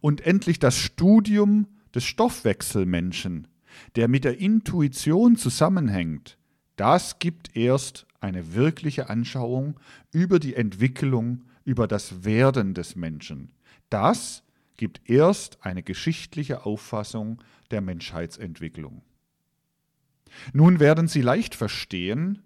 Und 0.01 0.21
endlich 0.21 0.59
das 0.59 0.77
Studium 0.77 1.67
des 1.95 2.05
Stoffwechselmenschen, 2.05 3.49
der 3.97 4.09
mit 4.09 4.25
der 4.25 4.39
Intuition 4.39 5.37
zusammenhängt, 5.37 6.39
das 6.77 7.19
gibt 7.19 7.57
erst 7.57 8.07
eine 8.25 8.55
wirkliche 8.55 9.11
Anschauung 9.11 9.79
über 10.11 10.39
die 10.39 10.57
Entwicklung, 10.57 11.43
über 11.65 11.87
das 11.87 12.25
Werden 12.25 12.73
des 12.73 12.97
Menschen. 12.97 13.53
Das 13.91 14.43
gibt 14.79 15.09
erst 15.09 15.65
eine 15.65 15.83
geschichtliche 15.83 16.65
Auffassung 16.65 17.43
der 17.71 17.83
Menschheitsentwicklung. 17.83 19.03
Nun 20.55 20.81
werden 20.81 21.07
Sie 21.07 21.21
leicht 21.21 21.55
verstehen, 21.55 22.43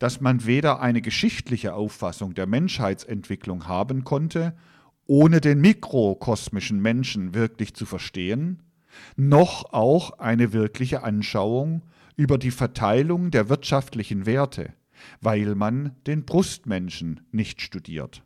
dass 0.00 0.20
man 0.20 0.46
weder 0.46 0.80
eine 0.80 1.00
geschichtliche 1.00 1.74
Auffassung 1.74 2.34
der 2.34 2.46
Menschheitsentwicklung 2.46 3.68
haben 3.68 4.02
konnte, 4.02 4.56
ohne 5.06 5.40
den 5.40 5.60
mikrokosmischen 5.60 6.80
Menschen 6.82 7.34
wirklich 7.34 7.74
zu 7.74 7.86
verstehen, 7.86 8.62
noch 9.16 9.72
auch 9.72 10.18
eine 10.18 10.52
wirkliche 10.52 11.04
Anschauung 11.04 11.82
über 12.16 12.36
die 12.36 12.50
Verteilung 12.50 13.30
der 13.30 13.48
wirtschaftlichen 13.48 14.26
Werte, 14.26 14.74
weil 15.20 15.54
man 15.54 15.96
den 16.06 16.24
Brustmenschen 16.24 17.20
nicht 17.32 17.60
studiert. 17.60 18.22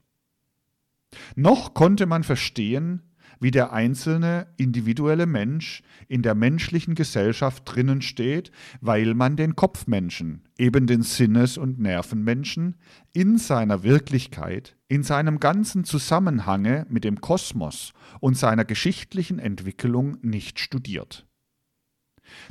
Noch 1.37 1.75
konnte 1.75 2.07
man 2.07 2.25
verstehen, 2.25 3.03
wie 3.41 3.51
der 3.51 3.73
einzelne 3.73 4.47
individuelle 4.57 5.27
Mensch 5.27 5.83
in 6.09 6.23
der 6.23 6.35
menschlichen 6.35 6.95
Gesellschaft 6.95 7.63
drinnen 7.67 8.03
steht, 8.03 8.51
weil 8.81 9.15
man 9.15 9.37
den 9.37 9.57
Kopfmenschen, 9.57 10.49
eben 10.59 10.87
den 10.87 11.03
Sinnes- 11.03 11.59
und 11.59 11.79
Nervenmenschen, 11.79 12.77
in 13.13 13.39
seiner 13.39 13.83
Wirklichkeit, 13.83 14.77
in 14.89 15.03
seinem 15.03 15.41
ganzen 15.41 15.85
Zusammenhange 15.85 16.87
mit 16.89 17.05
dem 17.05 17.21
Kosmos 17.21 17.93
und 18.21 18.37
seiner 18.37 18.65
geschichtlichen 18.65 19.39
Entwicklung 19.39 20.19
nicht 20.23 20.59
studiert. 20.59 21.27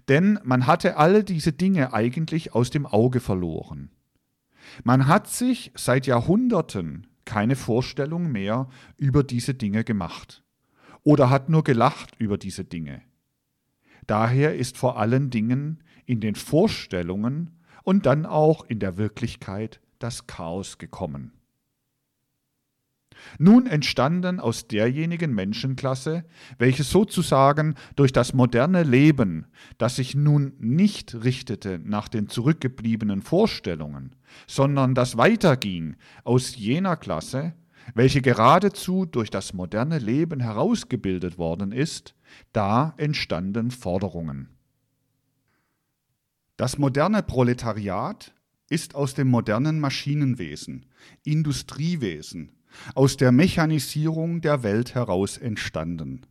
Denn 0.07 0.39
man 0.43 0.67
hatte 0.67 0.97
alle 0.97 1.23
diese 1.23 1.53
Dinge 1.53 1.93
eigentlich 1.93 2.53
aus 2.53 2.69
dem 2.69 2.85
Auge 2.85 3.19
verloren. 3.19 3.89
Man 4.83 5.07
hat 5.07 5.27
sich 5.27 5.71
seit 5.75 6.07
Jahrhunderten 6.07 7.07
keine 7.25 7.55
Vorstellung 7.55 8.31
mehr 8.31 8.69
über 8.97 9.23
diese 9.23 9.53
Dinge 9.53 9.83
gemacht 9.83 10.43
oder 11.03 11.29
hat 11.29 11.49
nur 11.49 11.63
gelacht 11.63 12.15
über 12.17 12.37
diese 12.37 12.65
Dinge. 12.65 13.01
Daher 14.07 14.55
ist 14.55 14.77
vor 14.77 14.97
allen 14.97 15.29
Dingen 15.29 15.83
in 16.05 16.19
den 16.19 16.35
Vorstellungen 16.35 17.59
und 17.83 18.05
dann 18.05 18.25
auch 18.25 18.65
in 18.65 18.79
der 18.79 18.97
Wirklichkeit 18.97 19.81
das 19.99 20.27
Chaos 20.27 20.77
gekommen. 20.77 21.33
Nun 23.37 23.67
entstanden 23.67 24.39
aus 24.39 24.67
derjenigen 24.67 25.33
Menschenklasse, 25.33 26.25
welche 26.57 26.83
sozusagen 26.83 27.75
durch 27.95 28.11
das 28.11 28.33
moderne 28.33 28.83
Leben, 28.83 29.45
das 29.77 29.97
sich 29.97 30.15
nun 30.15 30.53
nicht 30.59 31.23
richtete 31.23 31.79
nach 31.83 32.07
den 32.07 32.27
zurückgebliebenen 32.27 33.21
Vorstellungen, 33.21 34.15
sondern 34.47 34.95
das 34.95 35.17
weiterging 35.17 35.95
aus 36.23 36.55
jener 36.55 36.95
Klasse, 36.95 37.53
welche 37.93 38.21
geradezu 38.21 39.05
durch 39.05 39.29
das 39.29 39.53
moderne 39.53 39.99
Leben 39.99 40.39
herausgebildet 40.39 41.37
worden 41.37 41.71
ist, 41.71 42.15
da 42.53 42.93
entstanden 42.97 43.71
Forderungen. 43.71 44.49
Das 46.57 46.77
moderne 46.77 47.23
Proletariat 47.23 48.33
ist 48.69 48.95
aus 48.95 49.13
dem 49.13 49.27
modernen 49.27 49.79
Maschinenwesen, 49.79 50.85
Industriewesen, 51.23 52.51
aus 52.95 53.17
der 53.17 53.31
Mechanisierung 53.31 54.41
der 54.41 54.63
Welt 54.63 54.95
heraus 54.95 55.37
entstanden. 55.37 56.25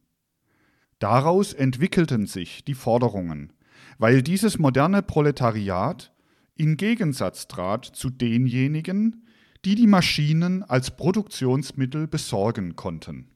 Daraus 0.99 1.53
entwickelten 1.53 2.27
sich 2.27 2.65
die 2.65 2.75
Forderungen, 2.75 3.53
weil 3.99 4.23
dieses 4.23 4.59
moderne 4.59 5.03
Proletariat 5.03 6.13
in 6.55 6.77
Gegensatz 6.77 7.49
trat 7.49 7.85
zu 7.85 8.11
denjenigen, 8.11 9.27
die 9.65 9.75
die 9.75 9.87
Maschinen 9.87 10.63
als 10.63 10.97
Produktionsmittel 10.97 12.07
besorgen 12.07 12.77
konnten. 12.77 13.31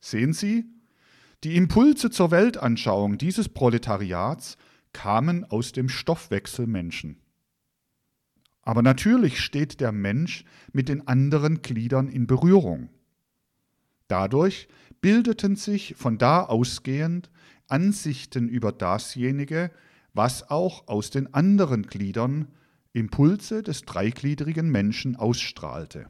Sehen 0.00 0.32
Sie, 0.32 0.64
die 1.44 1.56
Impulse 1.56 2.10
zur 2.10 2.30
Weltanschauung 2.30 3.18
dieses 3.18 3.48
Proletariats 3.48 4.56
kamen 4.92 5.44
aus 5.44 5.72
dem 5.72 5.88
Stoffwechsel 5.88 6.66
Menschen. 6.66 7.23
Aber 8.64 8.82
natürlich 8.82 9.40
steht 9.40 9.80
der 9.80 9.92
Mensch 9.92 10.44
mit 10.72 10.88
den 10.88 11.06
anderen 11.06 11.62
Gliedern 11.62 12.08
in 12.08 12.26
Berührung. 12.26 12.88
Dadurch 14.08 14.68
bildeten 15.00 15.56
sich 15.56 15.94
von 15.96 16.18
da 16.18 16.42
ausgehend 16.42 17.30
Ansichten 17.68 18.48
über 18.48 18.72
dasjenige, 18.72 19.70
was 20.12 20.50
auch 20.50 20.88
aus 20.88 21.10
den 21.10 21.32
anderen 21.34 21.82
Gliedern 21.82 22.48
Impulse 22.92 23.62
des 23.62 23.82
dreigliedrigen 23.82 24.70
Menschen 24.70 25.16
ausstrahlte. 25.16 26.06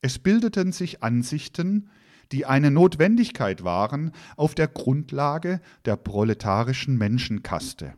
Es 0.00 0.18
bildeten 0.18 0.72
sich 0.72 1.02
Ansichten, 1.02 1.90
die 2.32 2.46
eine 2.46 2.70
Notwendigkeit 2.70 3.62
waren 3.62 4.12
auf 4.36 4.54
der 4.54 4.68
Grundlage 4.68 5.60
der 5.84 5.96
proletarischen 5.96 6.96
Menschenkaste. 6.96 7.94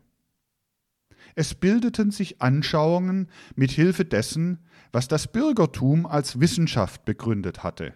Es 1.39 1.55
bildeten 1.55 2.11
sich 2.11 2.43
Anschauungen 2.43 3.29
mit 3.55 3.71
Hilfe 3.71 4.05
dessen, 4.05 4.59
was 4.91 5.07
das 5.07 5.31
Bürgertum 5.31 6.05
als 6.05 6.41
Wissenschaft 6.41 7.05
begründet 7.05 7.63
hatte. 7.63 7.95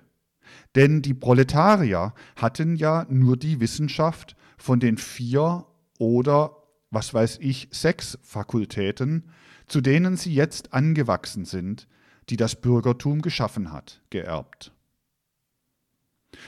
Denn 0.77 1.03
die 1.03 1.13
Proletarier 1.13 2.15
hatten 2.37 2.77
ja 2.77 3.05
nur 3.11 3.37
die 3.37 3.59
Wissenschaft 3.59 4.37
von 4.59 4.79
den 4.79 4.97
vier 4.97 5.67
oder, 5.99 6.57
was 6.93 7.13
weiß 7.13 7.39
ich, 7.41 7.67
sechs 7.73 8.17
Fakultäten, 8.23 9.25
zu 9.67 9.81
denen 9.81 10.17
sie 10.17 10.33
jetzt 10.33 10.73
angewachsen 10.73 11.45
sind, 11.45 11.89
die 12.29 12.37
das 12.37 12.61
Bürgertum 12.61 13.23
geschaffen 13.23 13.73
hat, 13.73 14.03
geerbt. 14.11 14.71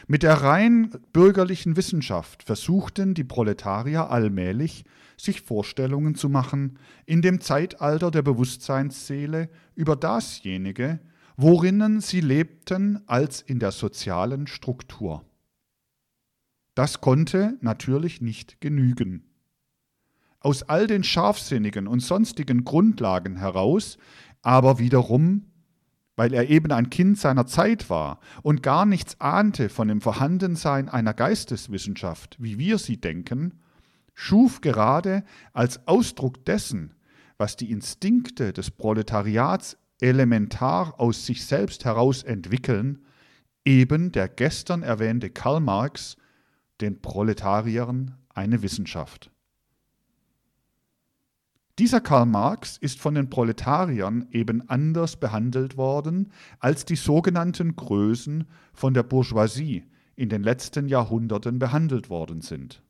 Mit 0.06 0.22
der 0.22 0.34
rein 0.34 0.92
bürgerlichen 1.12 1.76
Wissenschaft 1.76 2.44
versuchten 2.44 3.14
die 3.14 3.24
Proletarier 3.24 4.10
allmählich, 4.10 4.84
sich 5.16 5.40
Vorstellungen 5.40 6.14
zu 6.14 6.28
machen 6.28 6.78
in 7.06 7.22
dem 7.22 7.40
Zeitalter 7.40 8.10
der 8.10 8.22
Bewusstseinsseele 8.22 9.48
über 9.74 9.96
dasjenige, 9.96 11.00
worinnen 11.36 12.00
sie 12.00 12.20
lebten 12.20 13.00
als 13.06 13.42
in 13.42 13.58
der 13.58 13.72
sozialen 13.72 14.46
Struktur. 14.46 15.24
Das 16.74 17.00
konnte 17.00 17.56
natürlich 17.60 18.20
nicht 18.20 18.60
genügen. 18.60 19.24
Aus 20.40 20.62
all 20.62 20.86
den 20.86 21.04
scharfsinnigen 21.04 21.86
und 21.86 22.00
sonstigen 22.00 22.64
Grundlagen 22.64 23.36
heraus 23.36 23.98
aber 24.42 24.78
wiederum 24.78 25.46
weil 26.16 26.32
er 26.32 26.48
eben 26.48 26.72
ein 26.72 26.90
Kind 26.90 27.18
seiner 27.18 27.46
Zeit 27.46 27.90
war 27.90 28.20
und 28.42 28.62
gar 28.62 28.86
nichts 28.86 29.20
ahnte 29.20 29.68
von 29.68 29.88
dem 29.88 30.00
Vorhandensein 30.00 30.88
einer 30.88 31.14
Geisteswissenschaft, 31.14 32.36
wie 32.40 32.58
wir 32.58 32.78
sie 32.78 33.00
denken, 33.00 33.60
schuf 34.14 34.60
gerade 34.60 35.24
als 35.52 35.86
Ausdruck 35.86 36.44
dessen, 36.44 36.94
was 37.36 37.56
die 37.56 37.70
Instinkte 37.70 38.52
des 38.52 38.70
Proletariats 38.70 39.76
elementar 40.00 40.98
aus 40.98 41.26
sich 41.26 41.44
selbst 41.44 41.84
heraus 41.84 42.22
entwickeln, 42.22 43.04
eben 43.64 44.12
der 44.12 44.28
gestern 44.28 44.82
erwähnte 44.82 45.30
Karl 45.30 45.60
Marx 45.60 46.16
den 46.80 47.00
Proletariern 47.00 48.16
eine 48.28 48.62
Wissenschaft. 48.62 49.30
Dieser 51.78 52.00
Karl 52.00 52.26
Marx 52.26 52.76
ist 52.76 53.00
von 53.00 53.14
den 53.14 53.30
Proletariern 53.30 54.28
eben 54.30 54.68
anders 54.68 55.16
behandelt 55.16 55.76
worden, 55.76 56.30
als 56.60 56.84
die 56.84 56.94
sogenannten 56.94 57.74
Größen 57.74 58.44
von 58.72 58.94
der 58.94 59.02
Bourgeoisie 59.02 59.84
in 60.14 60.28
den 60.28 60.44
letzten 60.44 60.86
Jahrhunderten 60.86 61.58
behandelt 61.58 62.10
worden 62.10 62.42
sind. 62.42 62.84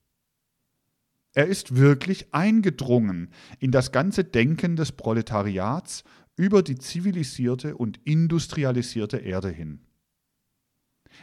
Er 1.34 1.46
ist 1.46 1.76
wirklich 1.76 2.32
eingedrungen 2.32 3.28
in 3.58 3.72
das 3.72 3.90
ganze 3.90 4.22
Denken 4.24 4.76
des 4.76 4.92
Proletariats 4.92 6.04
über 6.36 6.62
die 6.62 6.76
zivilisierte 6.76 7.76
und 7.76 7.98
industrialisierte 8.04 9.18
Erde 9.18 9.50
hin. 9.50 9.80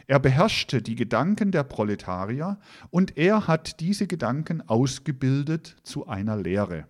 Er 0.06 0.20
beherrschte 0.20 0.82
die 0.82 0.94
Gedanken 0.94 1.50
der 1.50 1.64
Proletarier 1.64 2.58
und 2.90 3.16
er 3.16 3.46
hat 3.46 3.80
diese 3.80 4.06
Gedanken 4.06 4.62
ausgebildet 4.62 5.76
zu 5.82 6.06
einer 6.06 6.36
Lehre. 6.36 6.86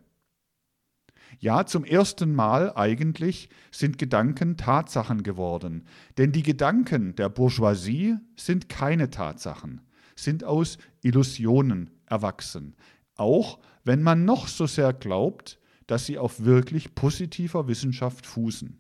Ja, 1.39 1.65
zum 1.65 1.85
ersten 1.85 2.35
Mal 2.35 2.73
eigentlich 2.77 3.49
sind 3.71 3.99
Gedanken 3.99 4.57
Tatsachen 4.57 5.23
geworden. 5.23 5.87
Denn 6.19 6.33
die 6.33 6.43
Gedanken 6.43 7.15
der 7.17 7.29
Bourgeoisie 7.29 8.17
sind 8.37 8.69
keine 8.69 9.11
Tatsachen, 9.11 9.81
sind 10.15 10.45
aus 10.45 10.79
Illusionen 11.01 11.91
erwachsen. 12.07 12.77
Auch 13.17 13.59
wenn 13.85 14.03
man 14.03 14.25
noch 14.25 14.49
so 14.49 14.67
sehr 14.67 14.93
glaubt, 14.93 15.59
dass 15.87 16.07
sie 16.07 16.19
auf 16.19 16.45
wirklich 16.45 16.95
positiver 16.95 17.69
Wissenschaft 17.69 18.27
fußen. 18.27 18.79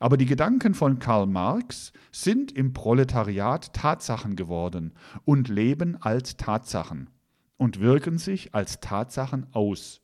Aber 0.00 0.16
die 0.16 0.26
Gedanken 0.26 0.74
von 0.74 0.98
Karl 0.98 1.26
Marx 1.26 1.92
sind 2.12 2.52
im 2.52 2.72
Proletariat 2.72 3.72
Tatsachen 3.72 4.36
geworden 4.36 4.92
und 5.24 5.48
leben 5.48 5.96
als 6.00 6.36
Tatsachen 6.36 7.10
und 7.56 7.80
wirken 7.80 8.18
sich 8.18 8.54
als 8.54 8.80
Tatsachen 8.80 9.46
aus 9.52 10.02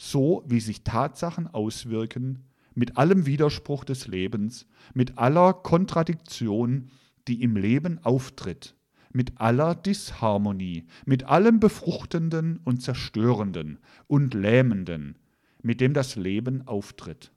so 0.00 0.42
wie 0.46 0.60
sich 0.60 0.82
Tatsachen 0.82 1.46
auswirken, 1.46 2.46
mit 2.74 2.96
allem 2.96 3.26
Widerspruch 3.26 3.84
des 3.84 4.06
Lebens, 4.06 4.66
mit 4.94 5.18
aller 5.18 5.52
Kontradiktion, 5.52 6.90
die 7.28 7.42
im 7.42 7.54
Leben 7.54 7.98
auftritt, 8.02 8.74
mit 9.12 9.40
aller 9.40 9.74
Disharmonie, 9.74 10.86
mit 11.04 11.24
allem 11.24 11.60
Befruchtenden 11.60 12.60
und 12.64 12.82
Zerstörenden 12.82 13.78
und 14.06 14.34
Lähmenden, 14.34 15.16
mit 15.62 15.80
dem 15.80 15.94
das 15.94 16.16
Leben 16.16 16.66
auftritt. 16.66 17.32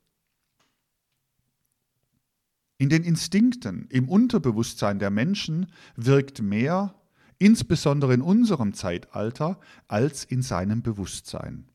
In 2.78 2.90
den 2.90 3.04
Instinkten, 3.04 3.88
im 3.90 4.10
Unterbewusstsein 4.10 5.00
der 5.00 5.10
Menschen 5.10 5.68
wirkt 5.96 6.42
mehr, 6.42 6.96
insbesondere 7.38 8.14
in 8.14 8.22
unserem 8.22 8.74
Zeitalter, 8.74 9.60
als 9.88 10.26
in 10.26 10.42
seinem 10.42 10.82
Bewusstsein. 10.82 11.70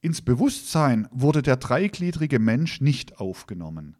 Ins 0.00 0.22
Bewusstsein 0.22 1.08
wurde 1.10 1.42
der 1.42 1.56
dreigliedrige 1.56 2.38
Mensch 2.38 2.80
nicht 2.80 3.18
aufgenommen. 3.18 3.96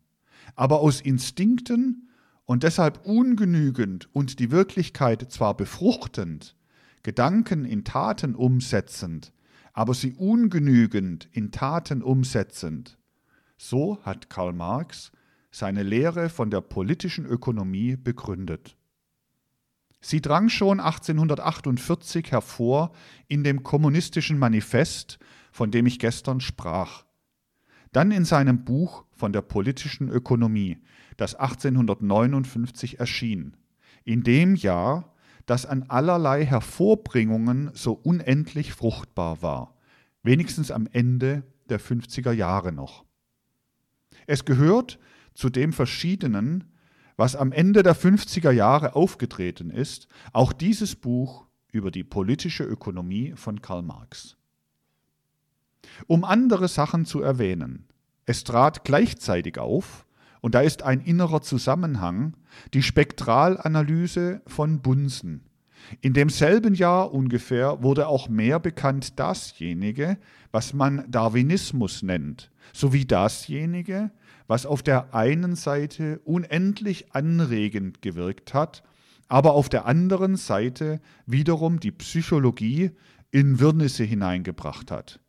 Aber 0.56 0.80
aus 0.80 1.00
Instinkten 1.00 2.09
und 2.50 2.64
deshalb 2.64 3.06
ungenügend 3.06 4.08
und 4.12 4.40
die 4.40 4.50
Wirklichkeit 4.50 5.30
zwar 5.30 5.56
befruchtend, 5.56 6.56
Gedanken 7.04 7.64
in 7.64 7.84
Taten 7.84 8.34
umsetzend, 8.34 9.32
aber 9.72 9.94
sie 9.94 10.14
ungenügend 10.14 11.28
in 11.30 11.52
Taten 11.52 12.02
umsetzend, 12.02 12.98
so 13.56 14.02
hat 14.02 14.30
Karl 14.30 14.52
Marx 14.52 15.12
seine 15.52 15.84
Lehre 15.84 16.28
von 16.28 16.50
der 16.50 16.60
politischen 16.60 17.24
Ökonomie 17.24 17.94
begründet. 17.94 18.76
Sie 20.00 20.20
drang 20.20 20.48
schon 20.48 20.80
1848 20.80 22.32
hervor 22.32 22.90
in 23.28 23.44
dem 23.44 23.62
kommunistischen 23.62 24.40
Manifest 24.40 25.20
von 25.52 25.70
dem 25.70 25.86
ich 25.86 26.00
gestern 26.00 26.40
sprach. 26.40 27.04
Dann 27.92 28.10
in 28.10 28.24
seinem 28.24 28.64
Buch 28.64 29.04
von 29.12 29.32
der 29.32 29.42
politischen 29.42 30.08
Ökonomie, 30.08 30.78
das 31.20 31.34
1859 31.34 32.98
erschien, 32.98 33.56
in 34.04 34.22
dem 34.22 34.54
Jahr, 34.54 35.14
das 35.46 35.66
an 35.66 35.84
allerlei 35.88 36.44
Hervorbringungen 36.44 37.70
so 37.74 37.92
unendlich 37.92 38.72
fruchtbar 38.72 39.42
war, 39.42 39.76
wenigstens 40.22 40.70
am 40.70 40.88
Ende 40.92 41.42
der 41.68 41.80
50er 41.80 42.32
Jahre 42.32 42.72
noch. 42.72 43.04
Es 44.26 44.44
gehört 44.44 44.98
zu 45.34 45.50
dem 45.50 45.72
Verschiedenen, 45.72 46.64
was 47.16 47.36
am 47.36 47.52
Ende 47.52 47.82
der 47.82 47.96
50er 47.96 48.50
Jahre 48.50 48.94
aufgetreten 48.94 49.70
ist, 49.70 50.08
auch 50.32 50.52
dieses 50.52 50.96
Buch 50.96 51.46
über 51.70 51.90
die 51.90 52.04
politische 52.04 52.64
Ökonomie 52.64 53.34
von 53.36 53.60
Karl 53.60 53.82
Marx 53.82 54.36
um 56.06 56.24
andere 56.24 56.68
Sachen 56.68 57.04
zu 57.06 57.20
erwähnen. 57.20 57.86
Es 58.26 58.44
trat 58.44 58.84
gleichzeitig 58.84 59.58
auf, 59.58 60.06
und 60.40 60.54
da 60.54 60.60
ist 60.60 60.82
ein 60.82 61.00
innerer 61.00 61.42
Zusammenhang, 61.42 62.34
die 62.74 62.82
Spektralanalyse 62.82 64.42
von 64.46 64.80
Bunsen. 64.80 65.42
In 66.00 66.12
demselben 66.12 66.74
Jahr 66.74 67.12
ungefähr 67.12 67.82
wurde 67.82 68.06
auch 68.08 68.28
mehr 68.28 68.60
bekannt 68.60 69.18
dasjenige, 69.18 70.18
was 70.52 70.72
man 70.72 71.04
Darwinismus 71.10 72.02
nennt, 72.02 72.50
sowie 72.72 73.06
dasjenige, 73.06 74.10
was 74.46 74.66
auf 74.66 74.82
der 74.82 75.14
einen 75.14 75.56
Seite 75.56 76.20
unendlich 76.24 77.14
anregend 77.14 78.02
gewirkt 78.02 78.52
hat, 78.52 78.82
aber 79.28 79.52
auf 79.52 79.68
der 79.68 79.86
anderen 79.86 80.36
Seite 80.36 81.00
wiederum 81.24 81.80
die 81.80 81.92
Psychologie 81.92 82.90
in 83.30 83.60
Wirrnisse 83.60 84.04
hineingebracht 84.04 84.90
hat. 84.90 85.20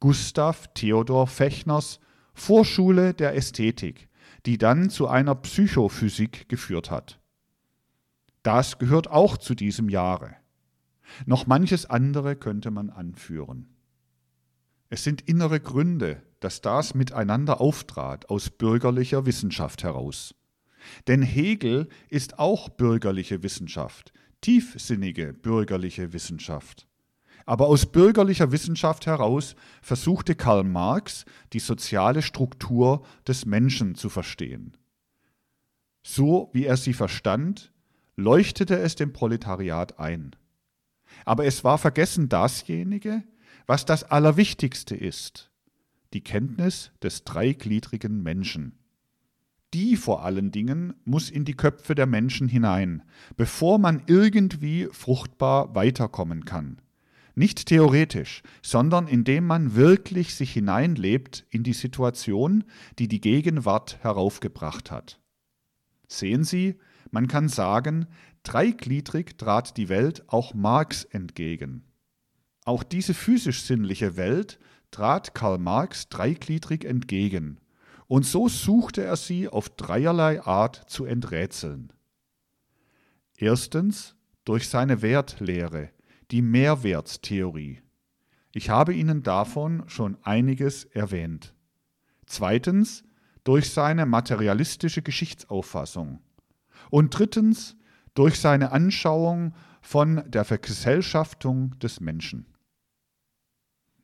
Gustav 0.00 0.68
Theodor 0.74 1.26
Fechners 1.26 2.00
Vorschule 2.34 3.14
der 3.14 3.34
Ästhetik, 3.34 4.05
die 4.46 4.58
dann 4.58 4.90
zu 4.90 5.08
einer 5.08 5.34
Psychophysik 5.34 6.48
geführt 6.48 6.90
hat. 6.90 7.20
Das 8.42 8.78
gehört 8.78 9.10
auch 9.10 9.36
zu 9.36 9.54
diesem 9.54 9.88
Jahre. 9.88 10.36
Noch 11.24 11.46
manches 11.46 11.86
andere 11.86 12.36
könnte 12.36 12.70
man 12.70 12.90
anführen. 12.90 13.76
Es 14.88 15.02
sind 15.02 15.22
innere 15.22 15.58
Gründe, 15.60 16.22
dass 16.38 16.60
das 16.60 16.94
miteinander 16.94 17.60
auftrat 17.60 18.30
aus 18.30 18.50
bürgerlicher 18.50 19.26
Wissenschaft 19.26 19.82
heraus. 19.82 20.34
Denn 21.08 21.22
Hegel 21.22 21.88
ist 22.08 22.38
auch 22.38 22.68
bürgerliche 22.68 23.42
Wissenschaft, 23.42 24.12
tiefsinnige 24.40 25.32
bürgerliche 25.32 26.12
Wissenschaft. 26.12 26.86
Aber 27.46 27.68
aus 27.68 27.86
bürgerlicher 27.86 28.50
Wissenschaft 28.50 29.06
heraus 29.06 29.54
versuchte 29.80 30.34
Karl 30.34 30.64
Marx 30.64 31.24
die 31.52 31.60
soziale 31.60 32.20
Struktur 32.20 33.06
des 33.26 33.46
Menschen 33.46 33.94
zu 33.94 34.08
verstehen. 34.08 34.76
So 36.02 36.50
wie 36.52 36.66
er 36.66 36.76
sie 36.76 36.92
verstand, 36.92 37.72
leuchtete 38.16 38.78
es 38.78 38.96
dem 38.96 39.12
Proletariat 39.12 39.98
ein. 40.00 40.34
Aber 41.24 41.46
es 41.46 41.62
war 41.62 41.78
vergessen 41.78 42.28
dasjenige, 42.28 43.22
was 43.66 43.84
das 43.84 44.04
Allerwichtigste 44.04 44.96
ist, 44.96 45.50
die 46.12 46.22
Kenntnis 46.22 46.90
des 47.02 47.24
dreigliedrigen 47.24 48.22
Menschen. 48.22 48.78
Die 49.72 49.96
vor 49.96 50.24
allen 50.24 50.50
Dingen 50.50 50.94
muss 51.04 51.30
in 51.30 51.44
die 51.44 51.56
Köpfe 51.56 51.94
der 51.94 52.06
Menschen 52.06 52.48
hinein, 52.48 53.02
bevor 53.36 53.78
man 53.78 54.02
irgendwie 54.06 54.88
fruchtbar 54.90 55.74
weiterkommen 55.74 56.44
kann. 56.44 56.80
Nicht 57.38 57.66
theoretisch, 57.66 58.42
sondern 58.62 59.06
indem 59.06 59.46
man 59.46 59.74
wirklich 59.74 60.34
sich 60.34 60.54
hineinlebt 60.54 61.44
in 61.50 61.62
die 61.62 61.74
Situation, 61.74 62.64
die 62.98 63.08
die 63.08 63.20
Gegenwart 63.20 63.98
heraufgebracht 64.02 64.90
hat. 64.90 65.20
Sehen 66.08 66.44
Sie, 66.44 66.76
man 67.10 67.28
kann 67.28 67.50
sagen, 67.50 68.06
dreigliedrig 68.42 69.36
trat 69.36 69.76
die 69.76 69.90
Welt 69.90 70.24
auch 70.28 70.54
Marx 70.54 71.04
entgegen. 71.04 71.84
Auch 72.64 72.82
diese 72.82 73.12
physisch-sinnliche 73.12 74.16
Welt 74.16 74.58
trat 74.90 75.34
Karl 75.34 75.58
Marx 75.58 76.08
dreigliedrig 76.08 76.86
entgegen, 76.86 77.60
und 78.08 78.24
so 78.24 78.48
suchte 78.48 79.02
er 79.04 79.16
sie 79.16 79.48
auf 79.48 79.68
dreierlei 79.68 80.40
Art 80.40 80.88
zu 80.88 81.04
enträtseln. 81.04 81.92
Erstens 83.36 84.16
durch 84.44 84.68
seine 84.68 85.02
Wertlehre, 85.02 85.90
die 86.30 86.42
Mehrwertstheorie. 86.42 87.80
Ich 88.52 88.70
habe 88.70 88.94
Ihnen 88.94 89.22
davon 89.22 89.84
schon 89.86 90.16
einiges 90.22 90.84
erwähnt. 90.84 91.54
Zweitens 92.26 93.04
durch 93.44 93.70
seine 93.70 94.06
materialistische 94.06 95.02
Geschichtsauffassung. 95.02 96.20
Und 96.90 97.16
drittens 97.16 97.76
durch 98.14 98.40
seine 98.40 98.72
Anschauung 98.72 99.54
von 99.80 100.22
der 100.26 100.44
Vergesellschaftung 100.44 101.78
des 101.78 102.00
Menschen. 102.00 102.46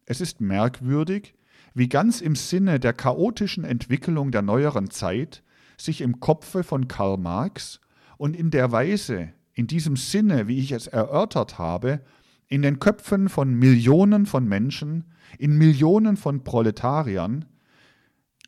Es 0.05 0.21
ist 0.21 0.41
merkwürdig, 0.41 1.35
wie 1.75 1.89
ganz 1.89 2.21
im 2.21 2.37
Sinne 2.37 2.79
der 2.79 2.93
chaotischen 2.93 3.65
Entwicklung 3.65 4.31
der 4.31 4.43
neueren 4.43 4.91
Zeit 4.91 5.43
sich 5.77 6.01
im 6.01 6.21
Kopfe 6.21 6.63
von 6.63 6.87
Karl 6.87 7.17
Marx 7.17 7.81
und 8.19 8.37
in 8.37 8.51
der 8.51 8.71
Weise, 8.71 9.33
in 9.55 9.67
diesem 9.67 9.97
Sinne, 9.97 10.49
wie 10.49 10.59
ich 10.59 10.73
es 10.73 10.87
erörtert 10.87 11.59
habe, 11.59 12.01
in 12.49 12.63
den 12.63 12.79
Köpfen 12.79 13.29
von 13.29 13.55
Millionen 13.55 14.27
von 14.27 14.47
Menschen, 14.47 15.05
in 15.39 15.57
Millionen 15.57 16.17
von 16.17 16.45
Proletariern, 16.45 17.47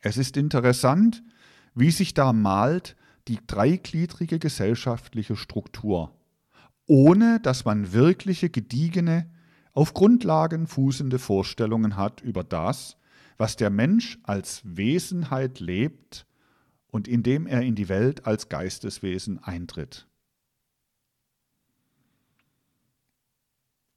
es 0.01 0.17
ist 0.17 0.37
interessant, 0.37 1.23
wie 1.73 1.91
sich 1.91 2.13
da 2.13 2.31
malt 2.31 2.95
die 3.27 3.39
dreigliedrige 3.47 4.37
gesellschaftliche 4.37 5.35
Struktur, 5.35 6.13
ohne 6.85 7.39
dass 7.39 7.65
man 7.65 7.91
wirkliche 7.91 8.49
gediegene, 8.49 9.29
auf 9.73 9.93
Grundlagen 9.93 10.67
fußende 10.67 11.19
Vorstellungen 11.19 11.97
hat 11.97 12.21
über 12.21 12.43
das, 12.43 12.97
was 13.37 13.57
der 13.57 13.69
Mensch 13.69 14.19
als 14.23 14.61
Wesenheit 14.63 15.59
lebt 15.59 16.25
und 16.87 17.07
indem 17.07 17.45
er 17.45 17.61
in 17.61 17.75
die 17.75 17.89
Welt 17.89 18.25
als 18.25 18.47
Geisteswesen 18.47 19.43
eintritt. 19.43 20.07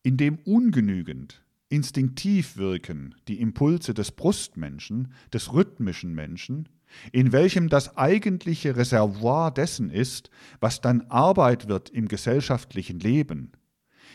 Indem 0.08 0.38
ungenügend, 0.46 1.44
instinktiv 1.68 2.56
wirken 2.56 3.14
die 3.28 3.42
Impulse 3.42 3.92
des 3.92 4.10
Brustmenschen, 4.10 5.12
des 5.34 5.52
rhythmischen 5.52 6.14
Menschen, 6.14 6.70
in 7.12 7.30
welchem 7.30 7.68
das 7.68 7.98
eigentliche 7.98 8.74
Reservoir 8.74 9.50
dessen 9.50 9.90
ist, 9.90 10.30
was 10.60 10.80
dann 10.80 11.02
Arbeit 11.10 11.68
wird 11.68 11.90
im 11.90 12.08
gesellschaftlichen 12.08 13.00
Leben, 13.00 13.52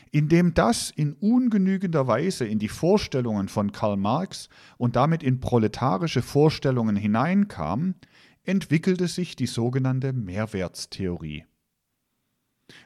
indem 0.09 0.55
das 0.55 0.89
in 0.89 1.13
ungenügender 1.13 2.07
Weise 2.07 2.47
in 2.47 2.57
die 2.57 2.69
Vorstellungen 2.69 3.47
von 3.47 3.71
Karl 3.71 3.97
Marx 3.97 4.49
und 4.79 4.95
damit 4.95 5.21
in 5.21 5.41
proletarische 5.41 6.23
Vorstellungen 6.23 6.95
hineinkam, 6.95 7.93
entwickelte 8.41 9.07
sich 9.07 9.35
die 9.35 9.45
sogenannte 9.45 10.11
Mehrwertstheorie. 10.11 11.45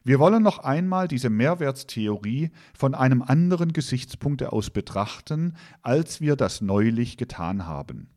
Wir 0.04 0.20
wollen 0.20 0.42
noch 0.42 0.60
einmal 0.60 1.08
diese 1.08 1.30
Mehrwertstheorie 1.30 2.52
von 2.74 2.96
einem 2.96 3.22
anderen 3.22 3.74
Gesichtspunkte 3.74 4.52
aus 4.52 4.70
betrachten, 4.70 5.56
als 5.82 6.22
wir 6.22 6.36
das 6.36 6.62
neulich 6.62 7.18
getan 7.18 7.66
haben. 7.66 8.10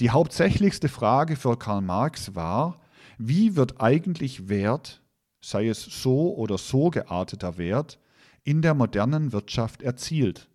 Die 0.00 0.10
hauptsächlichste 0.10 0.88
Frage 0.88 1.36
für 1.36 1.58
Karl 1.58 1.82
Marx 1.82 2.34
war, 2.34 2.80
wie 3.18 3.56
wird 3.56 3.80
eigentlich 3.80 4.48
Wert, 4.48 5.02
sei 5.40 5.68
es 5.68 5.82
so 5.82 6.34
oder 6.34 6.58
so 6.58 6.90
gearteter 6.90 7.58
Wert, 7.58 7.98
in 8.44 8.62
der 8.62 8.74
modernen 8.74 9.32
Wirtschaft 9.32 9.82
erzielt? 9.82 10.48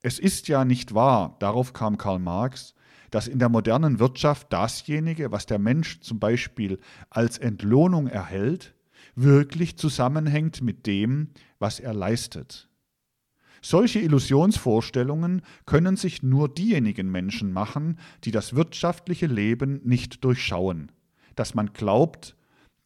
Es 0.00 0.18
ist 0.18 0.48
ja 0.48 0.64
nicht 0.64 0.94
wahr, 0.94 1.36
darauf 1.38 1.72
kam 1.72 1.96
Karl 1.96 2.18
Marx, 2.18 2.74
dass 3.12 3.28
in 3.28 3.38
der 3.38 3.50
modernen 3.50 4.00
Wirtschaft 4.00 4.52
dasjenige, 4.52 5.30
was 5.30 5.46
der 5.46 5.58
Mensch 5.58 6.00
zum 6.00 6.18
Beispiel 6.18 6.80
als 7.10 7.38
Entlohnung 7.38 8.08
erhält, 8.08 8.74
wirklich 9.14 9.76
zusammenhängt 9.76 10.62
mit 10.62 10.86
dem, 10.86 11.28
was 11.58 11.78
er 11.78 11.92
leistet. 11.92 12.70
Solche 13.60 14.00
Illusionsvorstellungen 14.00 15.42
können 15.66 15.96
sich 15.96 16.22
nur 16.22 16.52
diejenigen 16.52 17.10
Menschen 17.10 17.52
machen, 17.52 17.98
die 18.24 18.30
das 18.30 18.56
wirtschaftliche 18.56 19.26
Leben 19.26 19.82
nicht 19.84 20.24
durchschauen, 20.24 20.90
dass 21.36 21.54
man 21.54 21.74
glaubt, 21.74 22.34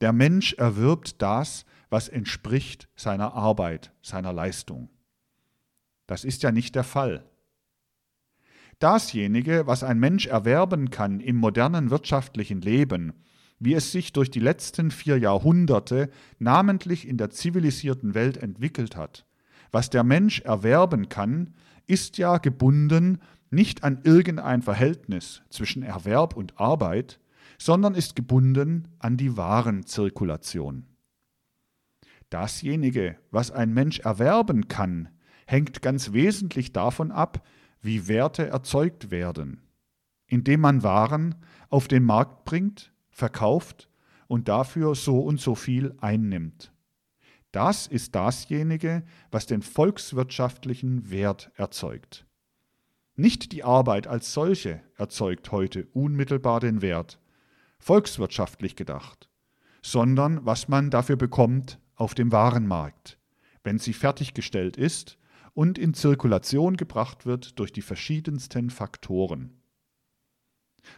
der 0.00 0.12
Mensch 0.12 0.54
erwirbt 0.54 1.22
das, 1.22 1.64
was 1.88 2.08
entspricht 2.08 2.88
seiner 2.96 3.32
Arbeit, 3.34 3.92
seiner 4.02 4.32
Leistung. 4.32 4.90
Das 6.08 6.24
ist 6.24 6.42
ja 6.42 6.50
nicht 6.50 6.74
der 6.74 6.84
Fall. 6.84 7.24
Dasjenige, 8.78 9.66
was 9.66 9.82
ein 9.82 9.98
Mensch 9.98 10.26
erwerben 10.26 10.90
kann 10.90 11.20
im 11.20 11.36
modernen 11.36 11.90
wirtschaftlichen 11.90 12.60
Leben, 12.60 13.14
wie 13.58 13.72
es 13.72 13.90
sich 13.90 14.12
durch 14.12 14.30
die 14.30 14.40
letzten 14.40 14.90
vier 14.90 15.18
Jahrhunderte 15.18 16.10
namentlich 16.38 17.08
in 17.08 17.16
der 17.16 17.30
zivilisierten 17.30 18.14
Welt 18.14 18.36
entwickelt 18.36 18.96
hat, 18.96 19.24
was 19.72 19.88
der 19.88 20.04
Mensch 20.04 20.40
erwerben 20.40 21.08
kann, 21.08 21.54
ist 21.86 22.18
ja 22.18 22.36
gebunden 22.36 23.18
nicht 23.50 23.84
an 23.84 24.00
irgendein 24.04 24.60
Verhältnis 24.60 25.42
zwischen 25.48 25.82
Erwerb 25.82 26.36
und 26.36 26.58
Arbeit, 26.60 27.20
sondern 27.58 27.94
ist 27.94 28.16
gebunden 28.16 28.88
an 28.98 29.16
die 29.16 29.36
Warenzirkulation. 29.36 30.84
Dasjenige, 32.28 33.16
was 33.30 33.50
ein 33.50 33.72
Mensch 33.72 34.00
erwerben 34.00 34.68
kann, 34.68 35.08
hängt 35.46 35.80
ganz 35.80 36.12
wesentlich 36.12 36.72
davon 36.72 37.12
ab, 37.12 37.46
wie 37.80 38.08
Werte 38.08 38.48
erzeugt 38.48 39.10
werden, 39.10 39.62
indem 40.26 40.60
man 40.60 40.82
Waren 40.82 41.36
auf 41.68 41.88
den 41.88 42.02
Markt 42.02 42.44
bringt, 42.44 42.92
verkauft 43.10 43.88
und 44.28 44.48
dafür 44.48 44.94
so 44.94 45.20
und 45.20 45.40
so 45.40 45.54
viel 45.54 45.94
einnimmt. 46.00 46.72
Das 47.52 47.86
ist 47.86 48.14
dasjenige, 48.14 49.02
was 49.30 49.46
den 49.46 49.62
volkswirtschaftlichen 49.62 51.10
Wert 51.10 51.50
erzeugt. 51.54 52.26
Nicht 53.14 53.52
die 53.52 53.64
Arbeit 53.64 54.06
als 54.06 54.34
solche 54.34 54.82
erzeugt 54.96 55.50
heute 55.52 55.86
unmittelbar 55.94 56.60
den 56.60 56.82
Wert, 56.82 57.18
volkswirtschaftlich 57.78 58.76
gedacht, 58.76 59.30
sondern 59.80 60.44
was 60.44 60.68
man 60.68 60.90
dafür 60.90 61.16
bekommt 61.16 61.78
auf 61.94 62.14
dem 62.14 62.30
Warenmarkt, 62.30 63.18
wenn 63.64 63.78
sie 63.78 63.94
fertiggestellt 63.94 64.76
ist 64.76 65.18
und 65.56 65.78
in 65.78 65.94
Zirkulation 65.94 66.76
gebracht 66.76 67.26
wird 67.26 67.58
durch 67.58 67.72
die 67.72 67.82
verschiedensten 67.82 68.70
Faktoren 68.70 69.56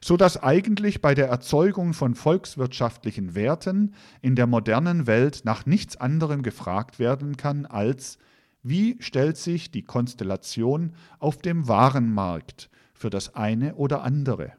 so 0.03 0.17
dass 0.17 0.43
eigentlich 0.43 1.01
bei 1.01 1.15
der 1.15 1.29
Erzeugung 1.29 1.95
von 1.95 2.15
volkswirtschaftlichen 2.15 3.35
Werten 3.35 3.95
in 4.21 4.37
der 4.37 4.47
modernen 4.47 5.07
Welt 5.07 5.43
nach 5.45 5.67
nichts 5.67 5.97
anderem 5.97 6.43
gefragt 6.43 6.99
werden 6.99 7.37
kann 7.37 7.67
als 7.67 8.19
Wie 8.63 8.97
stellt 9.01 9.37
sich 9.37 9.71
die 9.71 9.85
Konstellation 9.85 10.95
auf 11.19 11.39
dem 11.39 11.69
Warenmarkt 11.69 12.71
für 12.93 13.11
das 13.11 13.35
eine 13.35 13.77
oder 13.77 14.03
andere? 14.03 14.53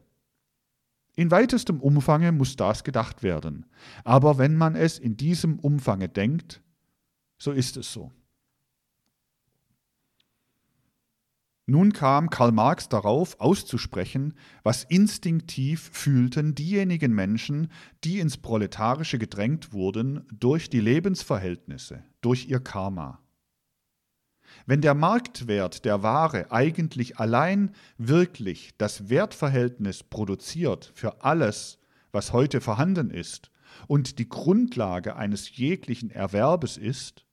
In 1.14 1.30
weitestem 1.30 1.80
Umfange 1.80 2.32
muss 2.32 2.56
das 2.56 2.82
gedacht 2.82 3.22
werden, 3.22 3.66
aber 4.04 4.38
wenn 4.38 4.56
man 4.56 4.74
es 4.74 4.98
in 4.98 5.16
diesem 5.16 5.58
Umfange 5.58 6.08
denkt, 6.08 6.62
so 7.38 7.52
ist 7.52 7.76
es 7.76 7.92
so. 7.92 8.10
Nun 11.70 11.92
kam 11.92 12.30
Karl 12.30 12.50
Marx 12.50 12.88
darauf, 12.88 13.38
auszusprechen, 13.38 14.34
was 14.64 14.82
instinktiv 14.82 15.88
fühlten 15.92 16.56
diejenigen 16.56 17.14
Menschen, 17.14 17.70
die 18.02 18.18
ins 18.18 18.38
Proletarische 18.38 19.18
gedrängt 19.18 19.72
wurden 19.72 20.26
durch 20.32 20.68
die 20.68 20.80
Lebensverhältnisse, 20.80 22.02
durch 22.22 22.48
ihr 22.48 22.58
Karma. 22.58 23.20
Wenn 24.66 24.80
der 24.80 24.94
Marktwert 24.94 25.84
der 25.84 26.02
Ware 26.02 26.50
eigentlich 26.50 27.18
allein 27.18 27.70
wirklich 27.98 28.76
das 28.76 29.08
Wertverhältnis 29.08 30.02
produziert 30.02 30.90
für 30.96 31.22
alles, 31.22 31.78
was 32.10 32.32
heute 32.32 32.60
vorhanden 32.60 33.10
ist 33.10 33.52
und 33.86 34.18
die 34.18 34.28
Grundlage 34.28 35.14
eines 35.14 35.56
jeglichen 35.56 36.10
Erwerbes 36.10 36.76
ist, 36.76 37.24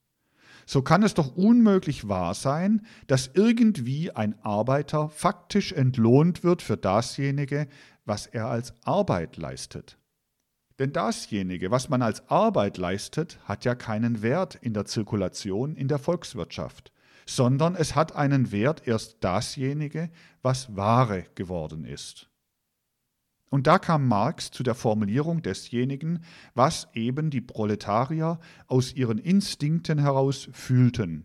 so 0.68 0.82
kann 0.82 1.02
es 1.02 1.14
doch 1.14 1.34
unmöglich 1.34 2.08
wahr 2.08 2.34
sein, 2.34 2.82
dass 3.06 3.30
irgendwie 3.32 4.10
ein 4.10 4.38
Arbeiter 4.44 5.08
faktisch 5.08 5.72
entlohnt 5.72 6.44
wird 6.44 6.60
für 6.60 6.76
dasjenige, 6.76 7.68
was 8.04 8.26
er 8.26 8.48
als 8.48 8.74
Arbeit 8.84 9.38
leistet. 9.38 9.96
Denn 10.78 10.92
dasjenige, 10.92 11.70
was 11.70 11.88
man 11.88 12.02
als 12.02 12.28
Arbeit 12.28 12.76
leistet, 12.76 13.38
hat 13.44 13.64
ja 13.64 13.74
keinen 13.74 14.20
Wert 14.20 14.56
in 14.56 14.74
der 14.74 14.84
Zirkulation 14.84 15.74
in 15.74 15.88
der 15.88 15.98
Volkswirtschaft, 15.98 16.92
sondern 17.24 17.74
es 17.74 17.94
hat 17.94 18.14
einen 18.14 18.52
Wert 18.52 18.86
erst 18.86 19.24
dasjenige, 19.24 20.10
was 20.42 20.76
Ware 20.76 21.24
geworden 21.34 21.86
ist. 21.86 22.28
Und 23.50 23.66
da 23.66 23.78
kam 23.78 24.06
Marx 24.06 24.50
zu 24.50 24.62
der 24.62 24.74
Formulierung 24.74 25.42
desjenigen, 25.42 26.22
was 26.54 26.88
eben 26.92 27.30
die 27.30 27.40
Proletarier 27.40 28.38
aus 28.66 28.92
ihren 28.92 29.18
Instinkten 29.18 29.98
heraus 29.98 30.48
fühlten, 30.52 31.24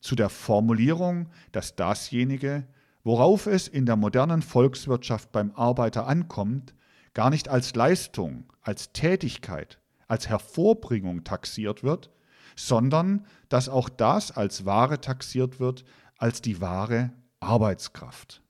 zu 0.00 0.16
der 0.16 0.30
Formulierung, 0.30 1.28
dass 1.52 1.76
dasjenige, 1.76 2.66
worauf 3.04 3.46
es 3.46 3.68
in 3.68 3.86
der 3.86 3.96
modernen 3.96 4.42
Volkswirtschaft 4.42 5.30
beim 5.30 5.52
Arbeiter 5.52 6.06
ankommt, 6.06 6.74
gar 7.14 7.30
nicht 7.30 7.48
als 7.48 7.74
Leistung, 7.76 8.52
als 8.60 8.92
Tätigkeit, 8.92 9.78
als 10.08 10.28
Hervorbringung 10.28 11.22
taxiert 11.22 11.84
wird, 11.84 12.10
sondern 12.56 13.26
dass 13.48 13.68
auch 13.68 13.88
das 13.88 14.32
als 14.32 14.64
Ware 14.64 15.00
taxiert 15.00 15.60
wird, 15.60 15.84
als 16.18 16.42
die 16.42 16.60
wahre 16.60 17.12
Arbeitskraft. 17.38 18.42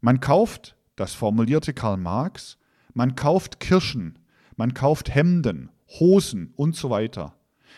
Man 0.00 0.20
kauft 0.20 0.76
das 1.00 1.14
formulierte 1.14 1.72
Karl 1.72 1.96
Marx, 1.96 2.58
man 2.92 3.16
kauft 3.16 3.58
Kirschen, 3.58 4.18
man 4.56 4.74
kauft 4.74 5.14
Hemden, 5.14 5.70
Hosen 5.98 6.52
und 6.56 6.76
so 6.76 6.90
weiter. 6.90 7.34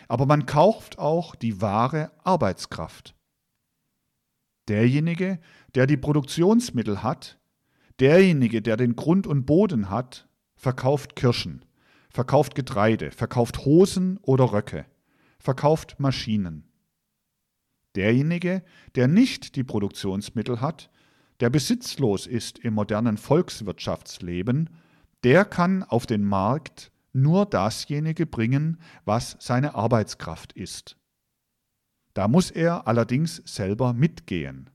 Aber 0.08 0.26
man 0.26 0.44
kauft 0.44 0.98
auch 0.98 1.36
die 1.36 1.60
wahre 1.60 2.10
Arbeitskraft. 2.24 3.14
Derjenige, 4.66 5.38
der 5.76 5.86
die 5.86 5.96
Produktionsmittel 5.96 7.04
hat, 7.04 7.38
derjenige, 8.00 8.60
der 8.60 8.76
den 8.76 8.96
Grund 8.96 9.28
und 9.28 9.46
Boden 9.46 9.88
hat, 9.88 10.28
verkauft 10.56 11.14
Kirschen, 11.14 11.64
verkauft 12.10 12.56
Getreide, 12.56 13.12
verkauft 13.12 13.64
Hosen 13.64 14.18
oder 14.22 14.52
Röcke, 14.52 14.84
verkauft 15.38 16.00
Maschinen. 16.00 16.64
Derjenige, 17.94 18.64
der 18.96 19.06
nicht 19.06 19.54
die 19.54 19.64
Produktionsmittel 19.64 20.60
hat, 20.60 20.90
der 21.42 21.50
besitzlos 21.50 22.28
ist 22.28 22.60
im 22.60 22.74
modernen 22.74 23.16
Volkswirtschaftsleben, 23.16 24.70
der 25.24 25.44
kann 25.44 25.82
auf 25.82 26.06
den 26.06 26.22
Markt 26.22 26.92
nur 27.12 27.46
dasjenige 27.46 28.26
bringen, 28.26 28.80
was 29.04 29.36
seine 29.40 29.74
Arbeitskraft 29.74 30.52
ist. 30.52 30.96
Da 32.14 32.28
muss 32.28 32.52
er 32.52 32.86
allerdings 32.86 33.42
selber 33.44 33.92
mitgehen. 33.92 34.70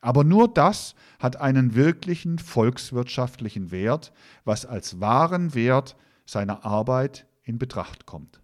Aber 0.00 0.24
nur 0.24 0.48
das 0.48 0.94
hat 1.18 1.36
einen 1.36 1.74
wirklichen 1.74 2.38
volkswirtschaftlichen 2.38 3.70
Wert, 3.70 4.14
was 4.46 4.64
als 4.64 5.00
wahren 5.00 5.54
Wert 5.54 5.96
seiner 6.24 6.64
Arbeit 6.64 7.26
in 7.42 7.58
Betracht 7.58 8.06
kommt. 8.06 8.40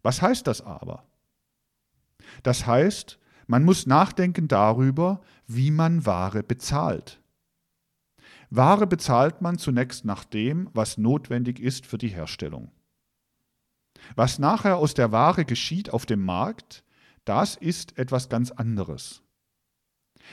Was 0.00 0.22
heißt 0.22 0.46
das 0.46 0.62
aber? 0.62 1.04
Das 2.42 2.66
heißt, 2.66 3.17
man 3.48 3.64
muss 3.64 3.86
nachdenken 3.86 4.46
darüber, 4.46 5.22
wie 5.46 5.70
man 5.70 6.04
Ware 6.04 6.42
bezahlt. 6.42 7.18
Ware 8.50 8.86
bezahlt 8.86 9.40
man 9.40 9.58
zunächst 9.58 10.04
nach 10.04 10.24
dem, 10.24 10.68
was 10.74 10.98
notwendig 10.98 11.58
ist 11.58 11.86
für 11.86 11.98
die 11.98 12.08
Herstellung. 12.08 12.70
Was 14.14 14.38
nachher 14.38 14.76
aus 14.76 14.92
der 14.94 15.12
Ware 15.12 15.46
geschieht 15.46 15.90
auf 15.90 16.04
dem 16.04 16.24
Markt, 16.24 16.84
das 17.24 17.56
ist 17.56 17.98
etwas 17.98 18.28
ganz 18.28 18.50
anderes. 18.50 19.22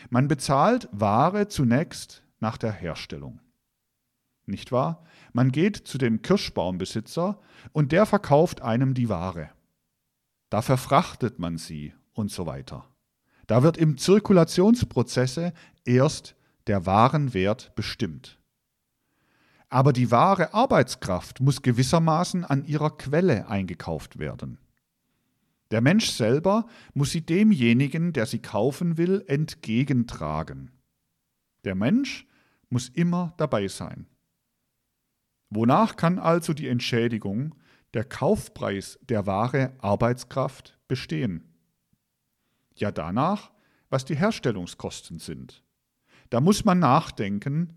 Man 0.10 0.28
bezahlt 0.28 0.90
Ware 0.92 1.48
zunächst 1.48 2.22
nach 2.40 2.58
der 2.58 2.74
Herstellung. 2.74 3.40
Nicht 4.46 4.74
wahr? 4.74 5.06
Man 5.32 5.52
geht 5.54 5.78
zu 5.78 5.98
dem 5.98 6.22
Kirschbaumbesitzer 6.22 7.40
und 7.72 7.94
der 7.94 8.06
verkauft 8.06 8.62
einem 8.62 8.94
die 8.94 9.08
Ware. 9.08 9.52
Da 10.50 10.62
verfrachtet 10.62 11.40
man 11.40 11.58
sie 11.58 11.94
und 12.14 12.30
so 12.30 12.46
weiter. 12.46 12.86
Da 13.48 13.64
wird 13.64 13.78
im 13.78 13.98
Zirkulationsprozesse 13.98 15.54
erst 15.84 16.36
der 16.68 16.86
Warenwert 16.86 17.76
bestimmt. 17.76 18.40
Aber 19.70 19.94
die 19.94 20.12
wahre 20.12 20.54
Arbeitskraft 20.54 21.42
muss 21.42 21.62
gewissermaßen 21.62 22.46
an 22.46 22.66
ihrer 22.66 22.92
Quelle 22.98 23.48
eingekauft 23.48 24.20
werden. 24.20 24.58
Der 25.72 25.82
Mensch 25.82 26.12
selber 26.12 26.68
muss 26.94 27.12
sie 27.12 27.22
demjenigen, 27.22 28.14
der 28.14 28.26
sie 28.26 28.40
kaufen 28.40 28.98
will, 28.98 29.24
entgegentragen. 29.28 30.72
Der 31.64 31.76
Mensch 31.76 32.28
muss 32.70 32.90
immer 32.90 33.34
dabei 33.38 33.68
sein. 33.68 34.08
Wonach 35.50 35.96
kann 35.96 36.20
also 36.20 36.54
die 36.54 36.68
Entschädigung, 36.68 37.56
der 37.94 38.04
Kaufpreis 38.04 39.00
der 39.02 39.26
wahre 39.26 39.74
Arbeitskraft 39.80 40.78
bestehen? 40.88 41.55
Ja 42.76 42.92
danach, 42.92 43.52
was 43.90 44.06
die 44.06 44.16
Herstellungskosten 44.16 45.20
sind. 45.20 45.64
Da 46.30 46.42
muss 46.42 46.66
man 46.66 46.80
nachdenken, 46.80 47.74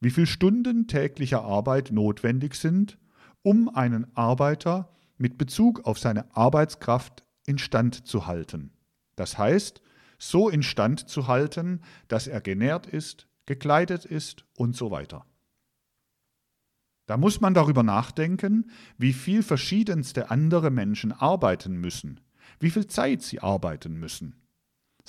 wie 0.00 0.10
viele 0.10 0.26
Stunden 0.26 0.86
täglicher 0.86 1.42
Arbeit 1.44 1.92
notwendig 1.92 2.54
sind, 2.54 2.98
um 3.42 3.68
einen 3.68 4.16
Arbeiter 4.16 4.92
mit 5.18 5.38
Bezug 5.38 5.86
auf 5.86 5.98
seine 5.98 6.34
Arbeitskraft 6.34 7.24
instand 7.46 8.06
zu 8.06 8.26
halten. 8.26 8.72
Das 9.16 9.38
heißt, 9.38 9.82
so 10.18 10.48
instand 10.48 11.08
zu 11.08 11.28
halten, 11.28 11.80
dass 12.08 12.26
er 12.26 12.40
genährt 12.40 12.86
ist, 12.86 13.28
gekleidet 13.46 14.04
ist 14.04 14.44
und 14.56 14.76
so 14.76 14.90
weiter. 14.90 15.26
Da 17.06 17.16
muss 17.16 17.40
man 17.40 17.54
darüber 17.54 17.82
nachdenken, 17.82 18.70
wie 18.96 19.12
viel 19.12 19.42
verschiedenste 19.42 20.30
andere 20.30 20.70
Menschen 20.70 21.12
arbeiten 21.12 21.76
müssen, 21.76 22.20
wie 22.60 22.70
viel 22.70 22.86
Zeit 22.86 23.22
sie 23.22 23.40
arbeiten 23.40 23.94
müssen. 23.94 24.39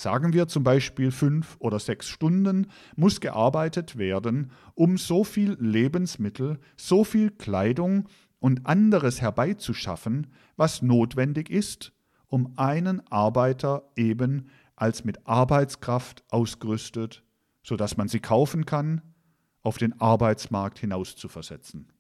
Sagen 0.01 0.33
wir 0.33 0.47
zum 0.47 0.63
Beispiel 0.63 1.11
fünf 1.11 1.57
oder 1.59 1.77
sechs 1.77 2.07
Stunden 2.07 2.71
muss 2.95 3.21
gearbeitet 3.21 3.99
werden, 3.99 4.49
um 4.73 4.97
so 4.97 5.23
viel 5.23 5.55
Lebensmittel, 5.59 6.59
so 6.75 7.03
viel 7.03 7.29
Kleidung 7.29 8.09
und 8.39 8.65
anderes 8.65 9.21
herbeizuschaffen, 9.21 10.33
was 10.55 10.81
notwendig 10.81 11.51
ist, 11.51 11.93
um 12.25 12.57
einen 12.57 13.05
Arbeiter 13.11 13.91
eben 13.95 14.49
als 14.75 15.03
mit 15.03 15.27
Arbeitskraft 15.27 16.23
ausgerüstet, 16.29 17.23
sodass 17.61 17.95
man 17.95 18.07
sie 18.07 18.21
kaufen 18.21 18.65
kann, 18.65 19.03
auf 19.61 19.77
den 19.77 20.01
Arbeitsmarkt 20.01 20.79
hinaus 20.79 21.15
zu 21.15 21.27
versetzen. 21.27 21.93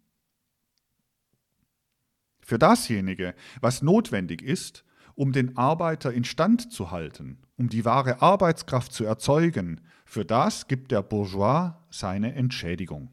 Für 2.39 2.57
dasjenige, 2.57 3.35
was 3.59 3.83
notwendig 3.83 4.41
ist, 4.41 4.83
um 5.21 5.33
den 5.33 5.55
Arbeiter 5.55 6.11
instand 6.11 6.73
zu 6.73 6.89
halten, 6.89 7.37
um 7.55 7.69
die 7.69 7.85
wahre 7.85 8.23
Arbeitskraft 8.23 8.91
zu 8.91 9.05
erzeugen, 9.05 9.81
für 10.03 10.25
das 10.25 10.67
gibt 10.67 10.89
der 10.89 11.03
Bourgeois 11.03 11.75
seine 11.91 12.33
Entschädigung. 12.33 13.11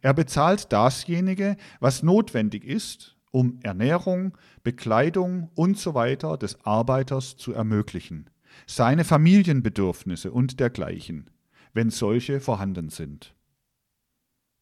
Er 0.00 0.14
bezahlt 0.14 0.72
dasjenige, 0.72 1.58
was 1.78 2.02
notwendig 2.02 2.64
ist, 2.64 3.18
um 3.32 3.60
Ernährung, 3.62 4.32
Bekleidung 4.62 5.50
usw. 5.58 6.16
So 6.22 6.36
des 6.38 6.64
Arbeiters 6.64 7.36
zu 7.36 7.52
ermöglichen, 7.52 8.30
seine 8.66 9.04
Familienbedürfnisse 9.04 10.32
und 10.32 10.58
dergleichen, 10.58 11.28
wenn 11.74 11.90
solche 11.90 12.40
vorhanden 12.40 12.88
sind. 12.88 13.34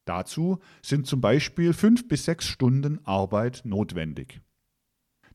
Dazu 0.03 0.59
sind 0.81 1.07
zum 1.07 1.21
Beispiel 1.21 1.71
fünf 1.71 2.09
bis 2.09 2.25
sechs 2.25 2.47
Stunden 2.47 2.99
Arbeit 3.05 3.61
notwendig. 3.63 4.41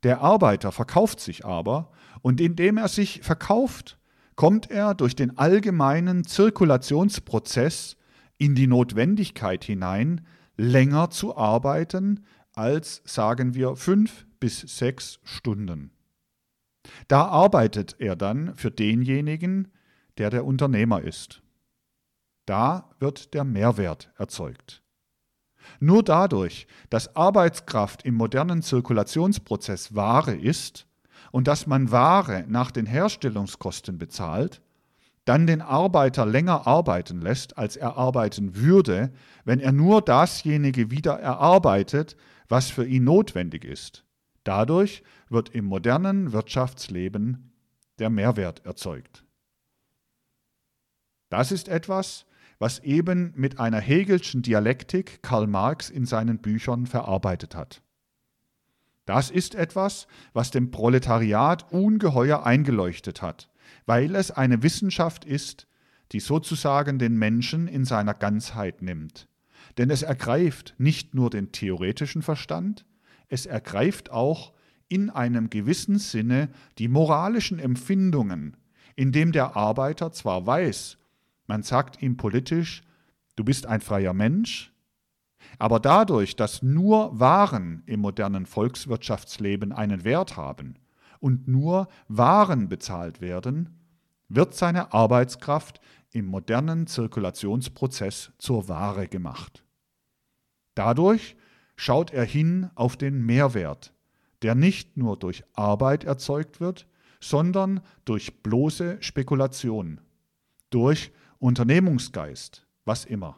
Der 0.03 0.21
Arbeiter 0.21 0.73
verkauft 0.73 1.21
sich 1.21 1.45
aber, 1.45 1.91
und 2.23 2.41
indem 2.41 2.77
er 2.77 2.89
sich 2.89 3.23
verkauft, 3.23 3.99
kommt 4.37 4.71
er 4.71 4.95
durch 4.95 5.15
den 5.15 5.39
allgemeinen 5.39 6.25
Zirkulationsprozess 6.25 7.97
in 8.39 8.55
die 8.55 8.67
Notwendigkeit 8.67 9.65
hinein, 9.65 10.27
länger 10.57 11.11
zu 11.11 11.37
arbeiten 11.37 12.25
als, 12.55 13.03
sagen 13.05 13.55
wir, 13.55 13.77
fünf 13.77 14.27
bis 14.41 14.61
sechs 14.61 15.21
Stunden. 15.23 15.93
Da 17.09 17.27
arbeitet 17.27 17.97
er 17.99 18.17
dann 18.17 18.55
für 18.57 18.71
denjenigen, 18.71 19.69
der 20.19 20.31
der 20.31 20.45
Unternehmer 20.45 21.03
ist. 21.03 21.43
Da 22.47 22.91
wird 22.99 23.35
der 23.35 23.45
Mehrwert 23.45 24.11
erzeugt. 24.17 24.82
Nur 25.83 26.05
dadurch, 26.05 26.69
dass 26.91 27.17
Arbeitskraft 27.17 28.05
im 28.05 28.15
modernen 28.15 28.63
Zirkulationsprozess 28.63 29.97
Ware 29.97 30.33
ist 30.33 30.87
und 31.33 31.49
dass 31.49 31.67
man 31.67 31.91
Ware 31.91 32.45
nach 32.47 32.71
den 32.71 32.87
Herstellungskosten 32.87 33.99
bezahlt, 33.99 34.63
dann 35.25 35.49
den 35.49 35.61
Arbeiter 35.61 36.25
länger 36.25 36.69
arbeiten 36.69 37.21
lässt, 37.21 37.59
als 37.59 37.75
er 37.75 37.97
arbeiten 37.97 38.55
würde, 38.55 39.13
wenn 39.45 39.59
er 39.59 39.73
nur 39.73 40.03
dasjenige 40.03 40.93
wieder 40.93 41.19
erarbeitet, 41.19 42.17
was 42.49 42.71
für 42.71 42.87
ihn 42.87 43.03
notwendig 43.03 43.65
ist. 43.65 44.05
Dadurch 44.45 45.03
wird 45.31 45.49
im 45.49 45.65
modernen 45.65 46.31
Wirtschaftsleben 46.31 47.51
der 47.99 48.09
Mehrwert 48.09 48.65
erzeugt. 48.65 49.25
Das 51.29 51.51
ist 51.51 51.67
etwas, 51.67 52.25
was 52.59 52.79
eben 52.81 53.33
mit 53.37 53.59
einer 53.59 53.81
Hegelschen 53.81 54.43
Dialektik 54.43 55.23
Karl 55.23 55.47
Marx 55.47 55.91
in 55.91 56.07
seinen 56.07 56.39
Büchern 56.39 56.87
verarbeitet 56.87 57.55
hat. 57.55 57.83
Das 59.05 59.31
ist 59.31 59.55
etwas, 59.55 60.07
was 60.33 60.51
dem 60.51 60.71
Proletariat 60.71 61.73
ungeheuer 61.73 62.47
eingeleuchtet 62.47 63.21
hat, 63.21 63.51
weil 63.85 64.15
es 64.15 64.31
eine 64.31 64.63
Wissenschaft 64.63 65.25
ist, 65.25 65.67
die 66.13 66.21
sozusagen 66.21 66.99
den 66.99 67.17
Menschen 67.17 67.67
in 67.67 67.85
seiner 67.85 68.15
Ganzheit 68.15 68.83
nimmt. 68.83 69.29
Denn 69.79 69.91
es 69.91 70.03
ergreift 70.03 70.75
nicht 70.79 71.15
nur 71.15 71.31
den 71.31 71.53
theoretischen 71.53 72.23
Verstand, 72.23 72.85
es 73.29 73.47
ergreift 73.47 74.11
auch 74.11 74.53
in 74.89 75.09
einem 75.09 75.49
gewissen 75.49 75.99
Sinne 75.99 76.51
die 76.79 76.89
moralischen 76.89 77.59
Empfindungen, 77.59 78.57
indem 78.95 79.33
der 79.33 79.57
Arbeiter 79.57 80.13
zwar 80.13 80.47
weiß, 80.47 80.99
man 81.47 81.63
sagt 81.63 82.03
ihm 82.03 82.17
politisch, 82.17 82.83
du 83.37 83.45
bist 83.45 83.67
ein 83.67 83.81
freier 83.81 84.13
Mensch, 84.13 84.73
aber 85.59 85.81
dadurch, 85.81 86.37
dass 86.37 86.63
nur 86.63 87.19
Waren 87.19 87.83
im 87.87 88.01
modernen 88.01 88.47
Volkswirtschaftsleben 88.47 89.73
einen 89.73 90.05
Wert 90.05 90.37
haben 90.37 90.77
und 91.21 91.49
nur 91.49 91.89
Waren 92.09 92.69
bezahlt 92.69 93.21
werden, 93.21 93.79
wird 94.29 94.55
seine 94.55 94.93
Arbeitskraft 94.93 95.81
im 96.11 96.27
modernen 96.27 96.87
Zirkulationsprozess 96.87 98.33
zur 98.39 98.69
Ware 98.69 99.09
gemacht. 99.09 99.65
Dadurch 100.75 101.37
schaut 101.77 102.13
er 102.13 102.25
hin 102.25 102.71
auf 102.75 102.97
den 102.97 103.25
Mehrwert, 103.25 103.93
der 104.43 104.55
nicht 104.55 104.97
nur 104.97 105.19
durch 105.19 105.45
Arbeit 105.55 106.05
erzeugt 106.05 106.61
wird, 106.61 106.87
sondern 107.21 107.81
durch 108.05 108.43
bloße 108.43 108.99
Spekulation, 109.01 110.01
durch 110.71 111.13
Unternehmungsgeist, 111.43 112.65
was 112.85 113.05
immer. 113.05 113.37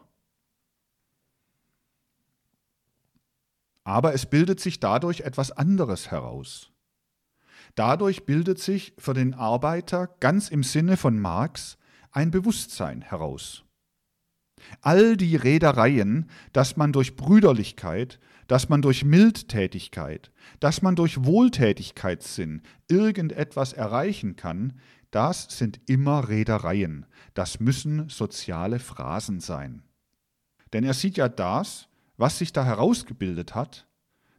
Aber 3.83 4.13
es 4.13 4.27
bildet 4.27 4.59
sich 4.59 4.79
dadurch 4.79 5.21
etwas 5.21 5.51
anderes 5.51 6.11
heraus. 6.11 6.71
Dadurch 7.73 8.25
bildet 8.25 8.59
sich 8.59 8.93
für 8.99 9.15
den 9.15 9.33
Arbeiter 9.33 10.07
ganz 10.19 10.49
im 10.49 10.61
Sinne 10.61 10.97
von 10.97 11.19
Marx 11.19 11.79
ein 12.11 12.29
Bewusstsein 12.29 13.01
heraus. 13.01 13.63
All 14.81 15.17
die 15.17 15.35
Redereien, 15.35 16.29
dass 16.53 16.77
man 16.77 16.93
durch 16.93 17.15
Brüderlichkeit, 17.15 18.19
dass 18.47 18.69
man 18.69 18.83
durch 18.83 19.03
Mildtätigkeit, 19.03 20.31
dass 20.59 20.83
man 20.83 20.95
durch 20.95 21.25
Wohltätigkeitssinn 21.25 22.61
irgendetwas 22.87 23.73
erreichen 23.73 24.35
kann, 24.35 24.79
das 25.15 25.47
sind 25.49 25.79
immer 25.85 26.27
Redereien, 26.27 27.05
das 27.35 27.61
müssen 27.61 28.09
soziale 28.09 28.79
Phrasen 28.79 29.39
sein. 29.39 29.81
Denn 30.73 30.83
er 30.83 30.93
sieht 30.93 31.15
ja 31.15 31.29
das, 31.29 31.87
was 32.17 32.37
sich 32.37 32.51
da 32.51 32.65
herausgebildet 32.65 33.55
hat, 33.55 33.87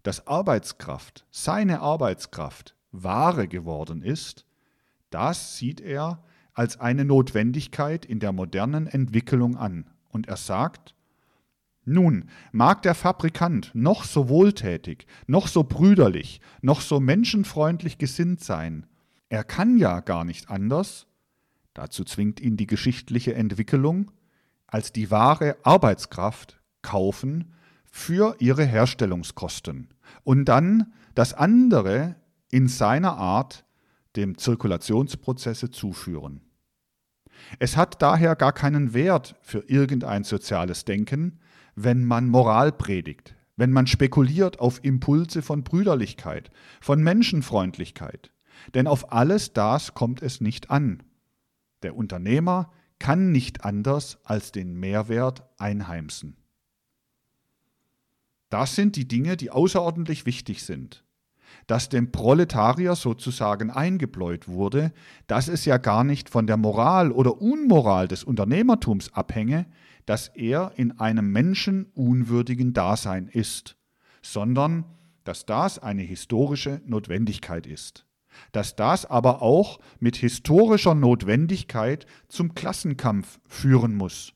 dass 0.02 0.26
Arbeitskraft, 0.26 1.24
seine 1.30 1.80
Arbeitskraft, 1.80 2.76
Ware 2.92 3.48
geworden 3.48 4.02
ist, 4.02 4.44
das 5.08 5.56
sieht 5.56 5.80
er 5.80 6.22
als 6.52 6.78
eine 6.78 7.06
Notwendigkeit 7.06 8.04
in 8.04 8.20
der 8.20 8.32
modernen 8.32 8.86
Entwicklung 8.86 9.56
an. 9.56 9.88
Und 10.10 10.28
er 10.28 10.36
sagt, 10.36 10.94
nun 11.86 12.28
mag 12.52 12.82
der 12.82 12.94
Fabrikant 12.94 13.70
noch 13.74 14.04
so 14.04 14.28
wohltätig, 14.28 15.06
noch 15.26 15.48
so 15.48 15.64
brüderlich, 15.64 16.42
noch 16.60 16.82
so 16.82 17.00
menschenfreundlich 17.00 17.96
gesinnt 17.96 18.44
sein, 18.44 18.86
er 19.28 19.44
kann 19.44 19.78
ja 19.78 20.00
gar 20.00 20.24
nicht 20.24 20.50
anders, 20.50 21.06
dazu 21.74 22.04
zwingt 22.04 22.40
ihn 22.40 22.56
die 22.56 22.66
geschichtliche 22.66 23.34
Entwicklung, 23.34 24.10
als 24.66 24.92
die 24.92 25.10
wahre 25.10 25.56
Arbeitskraft 25.62 26.60
kaufen 26.82 27.52
für 27.90 28.36
ihre 28.38 28.64
Herstellungskosten. 28.64 29.88
Und 30.22 30.46
dann 30.46 30.92
das 31.14 31.34
andere 31.34 32.16
in 32.50 32.68
seiner 32.68 33.16
Art 33.16 33.64
dem 34.16 34.38
Zirkulationsprozesse 34.38 35.70
zuführen. 35.70 36.40
Es 37.58 37.76
hat 37.76 38.00
daher 38.00 38.34
gar 38.36 38.52
keinen 38.52 38.94
Wert 38.94 39.36
für 39.42 39.60
irgendein 39.68 40.24
soziales 40.24 40.84
Denken, 40.84 41.40
wenn 41.74 42.04
man 42.04 42.28
Moral 42.28 42.72
predigt, 42.72 43.34
wenn 43.56 43.72
man 43.72 43.86
spekuliert 43.86 44.58
auf 44.58 44.82
Impulse 44.82 45.42
von 45.42 45.62
Brüderlichkeit, 45.62 46.50
von 46.80 47.02
Menschenfreundlichkeit, 47.02 48.32
denn 48.74 48.86
auf 48.86 49.12
alles 49.12 49.52
das 49.52 49.94
kommt 49.94 50.22
es 50.22 50.40
nicht 50.40 50.70
an. 50.70 51.02
Der 51.82 51.96
Unternehmer 51.96 52.70
kann 52.98 53.32
nicht 53.32 53.64
anders 53.64 54.18
als 54.24 54.52
den 54.52 54.74
Mehrwert 54.74 55.44
einheimsen. 55.59 56.36
Das 58.48 58.74
sind 58.74 58.96
die 58.96 59.09
Dinge, 59.09 59.36
die 59.36 59.50
außerordentlich 59.50 60.24
wichtig 60.24 60.62
sind. 60.62 61.04
Dass 61.66 61.88
dem 61.88 62.12
Proletarier 62.12 62.94
sozusagen 62.94 63.70
eingebläut 63.70 64.48
wurde, 64.48 64.92
dass 65.26 65.48
es 65.48 65.64
ja 65.64 65.78
gar 65.78 66.04
nicht 66.04 66.28
von 66.28 66.46
der 66.46 66.57
Moral 66.57 67.12
oder 67.12 67.40
Unmoral 67.40 68.09
des 68.09 68.24
Unternehmertums 68.24 69.12
abhänge, 69.12 69.66
dass 70.07 70.28
er 70.28 70.72
in 70.76 70.98
einem 70.98 71.30
menschenunwürdigen 71.32 72.72
Dasein 72.72 73.28
ist, 73.28 73.76
sondern 74.22 74.84
dass 75.24 75.44
das 75.44 75.78
eine 75.78 76.02
historische 76.02 76.80
Notwendigkeit 76.86 77.66
ist. 77.66 78.05
Dass 78.53 78.76
das 78.76 79.07
aber 79.07 79.43
auch 79.43 79.78
mit 80.01 80.16
historischer 80.16 80.95
Notwendigkeit 80.95 82.07
zum 82.28 82.55
Klassenkampf 82.55 83.39
führen 83.47 83.95
muss. 83.95 84.32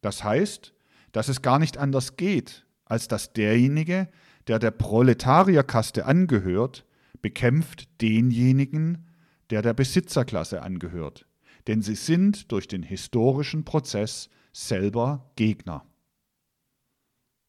Das 0.00 0.24
heißt, 0.24 0.74
dass 1.12 1.28
es 1.28 1.42
gar 1.42 1.58
nicht 1.58 1.78
anders 1.78 2.16
geht, 2.16 2.66
als 2.84 3.08
dass 3.08 3.32
derjenige, 3.32 4.08
der 4.46 4.58
der 4.58 4.70
Proletarierkaste 4.70 6.06
angehört, 6.06 6.84
bekämpft 7.22 7.88
denjenigen, 8.00 9.08
der 9.50 9.62
der 9.62 9.74
Besitzerklasse 9.74 10.62
angehört, 10.62 11.26
denn 11.66 11.82
sie 11.82 11.94
sind 11.94 12.52
durch 12.52 12.68
den 12.68 12.82
historischen 12.82 13.64
Prozess 13.64 14.28
selber 14.52 15.30
Gegner. 15.36 15.84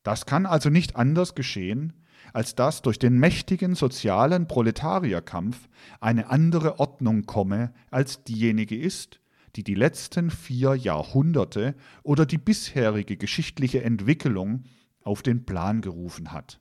Das 0.03 0.25
kann 0.25 0.45
also 0.45 0.69
nicht 0.69 0.95
anders 0.95 1.35
geschehen, 1.35 1.93
als 2.33 2.55
dass 2.55 2.81
durch 2.81 2.99
den 2.99 3.17
mächtigen 3.17 3.75
sozialen 3.75 4.47
Proletarierkampf 4.47 5.67
eine 5.99 6.29
andere 6.29 6.79
Ordnung 6.79 7.25
komme, 7.25 7.73
als 7.89 8.23
diejenige 8.23 8.77
ist, 8.77 9.19
die 9.55 9.63
die 9.63 9.75
letzten 9.75 10.29
vier 10.29 10.75
Jahrhunderte 10.75 11.75
oder 12.03 12.25
die 12.25 12.37
bisherige 12.37 13.17
geschichtliche 13.17 13.83
Entwicklung 13.83 14.63
auf 15.01 15.23
den 15.23 15.45
Plan 15.45 15.81
gerufen 15.81 16.31
hat. 16.31 16.59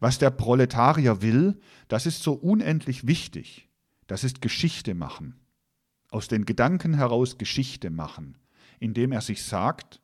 Was 0.00 0.18
der 0.18 0.30
Proletarier 0.30 1.20
will, 1.22 1.60
das 1.88 2.06
ist 2.06 2.22
so 2.22 2.32
unendlich 2.32 3.06
wichtig. 3.06 3.68
Das 4.06 4.24
ist 4.24 4.40
Geschichte 4.40 4.94
machen. 4.94 5.40
Aus 6.10 6.28
den 6.28 6.44
Gedanken 6.44 6.94
heraus 6.94 7.38
Geschichte 7.38 7.90
machen, 7.90 8.38
indem 8.78 9.12
er 9.12 9.20
sich 9.20 9.42
sagt, 9.42 10.00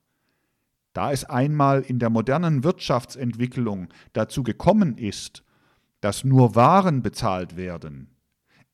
da 0.92 1.12
es 1.12 1.24
einmal 1.24 1.82
in 1.82 1.98
der 1.98 2.10
modernen 2.10 2.64
Wirtschaftsentwicklung 2.64 3.88
dazu 4.12 4.42
gekommen 4.42 4.98
ist, 4.98 5.44
dass 6.00 6.24
nur 6.24 6.54
Waren 6.54 7.02
bezahlt 7.02 7.56
werden, 7.56 8.08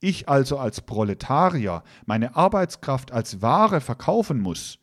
ich 0.01 0.29
also 0.29 0.59
als 0.59 0.83
Proletarier 0.83 1.83
meine 2.05 2.37
Arbeitskraft 2.37 3.13
als 3.13 3.41
Ware 3.43 3.81
verkaufen 3.81 4.41
muss, 4.41 4.79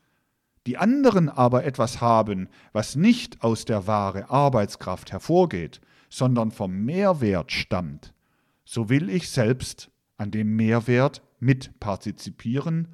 die 0.66 0.78
anderen 0.78 1.30
aber 1.30 1.66
etwas 1.66 2.02
haben, 2.02 2.50
was 2.72 2.96
nicht 2.96 3.44
aus 3.44 3.66
der 3.66 3.86
Ware 3.86 4.30
Arbeitskraft 4.30 5.12
hervorgeht, 5.12 5.82
sondern 6.10 6.52
vom 6.52 6.84
Mehrwert 6.86 7.52
stammt, 7.52 8.14
so 8.66 8.90
will 8.90 9.10
ich 9.10 9.30
selbst 9.30 9.92
an 10.18 10.32
dem 10.32 10.56
Mehrwert 10.56 11.22
mitpartizipieren, 11.40 12.88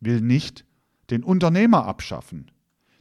will 0.00 0.20
nicht 0.20 0.64
den 1.10 1.24
Unternehmer 1.24 1.86
abschaffen. 1.86 2.50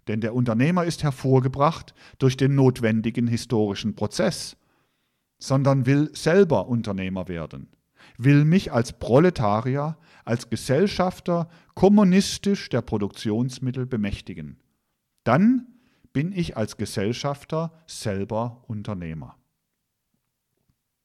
Denn 0.08 0.22
der 0.22 0.34
Unternehmer 0.34 0.86
ist 0.86 1.04
hervorgebracht 1.04 1.94
durch 2.20 2.38
den 2.38 2.56
notwendigen 2.56 3.28
historischen 3.28 3.96
Prozess, 3.96 4.56
sondern 5.38 5.86
will 5.86 6.10
selber 6.14 6.68
Unternehmer 6.68 7.28
werden, 7.28 7.68
will 8.18 8.46
mich 8.46 8.72
als 8.72 8.94
Proletarier, 8.94 9.98
als 10.26 10.50
Gesellschafter 10.50 11.50
kommunistisch 11.76 12.70
der 12.70 12.82
Produktionsmittel 12.82 13.86
bemächtigen. 13.86 14.58
Dann 15.24 15.68
bin 16.14 16.32
ich 16.32 16.58
als 16.58 16.78
Gesellschafter 16.78 17.72
selber 17.86 18.64
Unternehmer. 18.68 19.36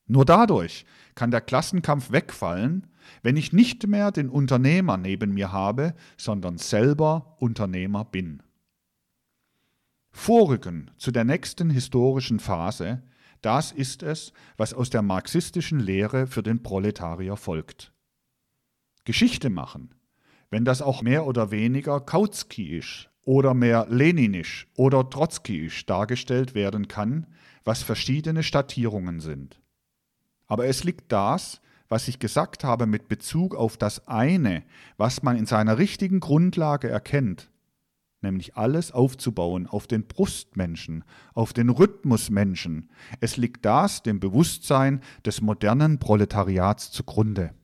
Nur 0.06 0.24
dadurch 0.24 0.84
kann 1.14 1.30
der 1.30 1.40
Klassenkampf 1.40 2.12
wegfallen, 2.12 2.86
wenn 3.22 3.36
ich 3.36 3.52
nicht 3.52 3.86
mehr 3.86 4.10
den 4.10 4.28
Unternehmer 4.28 4.96
neben 4.96 5.34
mir 5.34 5.52
habe, 5.52 5.94
sondern 6.16 6.58
selber 6.58 7.36
Unternehmer 7.38 8.04
bin. 8.04 8.42
Vorrücken 10.12 10.90
zu 10.98 11.10
der 11.10 11.24
nächsten 11.24 11.70
historischen 11.70 12.38
Phase, 12.38 13.02
das 13.40 13.72
ist 13.72 14.02
es, 14.02 14.32
was 14.56 14.72
aus 14.72 14.90
der 14.90 15.02
marxistischen 15.02 15.80
Lehre 15.80 16.26
für 16.26 16.42
den 16.42 16.62
Proletarier 16.62 17.36
folgt. 17.36 17.92
Geschichte 19.04 19.50
machen, 19.50 19.94
wenn 20.50 20.64
das 20.64 20.80
auch 20.80 21.02
mehr 21.02 21.26
oder 21.26 21.50
weniger 21.50 22.00
Kautsky-isch 22.00 23.10
oder 23.24 23.54
mehr 23.54 23.86
leninisch 23.88 24.68
oder 24.76 25.08
trotzkyisch 25.08 25.86
dargestellt 25.86 26.54
werden 26.54 26.88
kann, 26.88 27.26
was 27.64 27.82
verschiedene 27.82 28.42
Stadtierungen 28.42 29.20
sind. 29.20 29.60
Aber 30.46 30.66
es 30.66 30.84
liegt 30.84 31.10
das, 31.10 31.60
was 31.88 32.08
ich 32.08 32.18
gesagt 32.18 32.64
habe 32.64 32.86
mit 32.86 33.08
Bezug 33.08 33.54
auf 33.54 33.76
das 33.76 34.06
eine, 34.06 34.62
was 34.96 35.22
man 35.22 35.36
in 35.36 35.46
seiner 35.46 35.78
richtigen 35.78 36.20
Grundlage 36.20 36.88
erkennt, 36.88 37.50
nämlich 38.22 38.56
alles 38.56 38.92
aufzubauen 38.92 39.66
auf 39.66 39.86
den 39.86 40.06
Brustmenschen, 40.06 41.04
auf 41.34 41.52
den 41.52 41.68
Rhythmusmenschen. 41.68 42.90
Es 43.20 43.36
liegt 43.36 43.64
das 43.64 44.02
dem 44.02 44.20
Bewusstsein 44.20 45.00
des 45.24 45.40
modernen 45.40 45.98
Proletariats 45.98 46.90
zugrunde. 46.90 47.54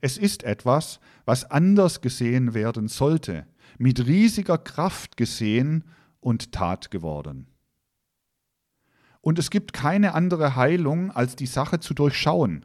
Es 0.00 0.18
ist 0.18 0.42
etwas, 0.42 1.00
was 1.24 1.50
anders 1.50 2.00
gesehen 2.00 2.54
werden 2.54 2.88
sollte, 2.88 3.46
mit 3.78 4.06
riesiger 4.06 4.58
Kraft 4.58 5.16
gesehen 5.16 5.84
und 6.20 6.52
Tat 6.52 6.90
geworden. 6.90 7.46
Und 9.20 9.38
es 9.38 9.50
gibt 9.50 9.72
keine 9.72 10.14
andere 10.14 10.54
Heilung, 10.54 11.10
als 11.10 11.34
die 11.36 11.46
Sache 11.46 11.80
zu 11.80 11.94
durchschauen. 11.94 12.64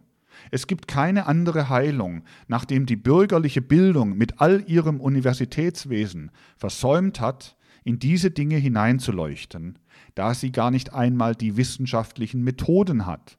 Es 0.49 0.67
gibt 0.67 0.87
keine 0.87 1.27
andere 1.27 1.69
Heilung, 1.69 2.23
nachdem 2.47 2.85
die 2.85 2.95
bürgerliche 2.95 3.61
Bildung 3.61 4.17
mit 4.17 4.41
all 4.41 4.63
ihrem 4.67 4.99
Universitätswesen 4.99 6.31
versäumt 6.57 7.19
hat, 7.19 7.55
in 7.83 7.99
diese 7.99 8.31
Dinge 8.31 8.57
hineinzuleuchten, 8.57 9.79
da 10.15 10.33
sie 10.33 10.51
gar 10.51 10.71
nicht 10.71 10.93
einmal 10.93 11.35
die 11.35 11.57
wissenschaftlichen 11.57 12.43
Methoden 12.43 13.05
hat, 13.05 13.37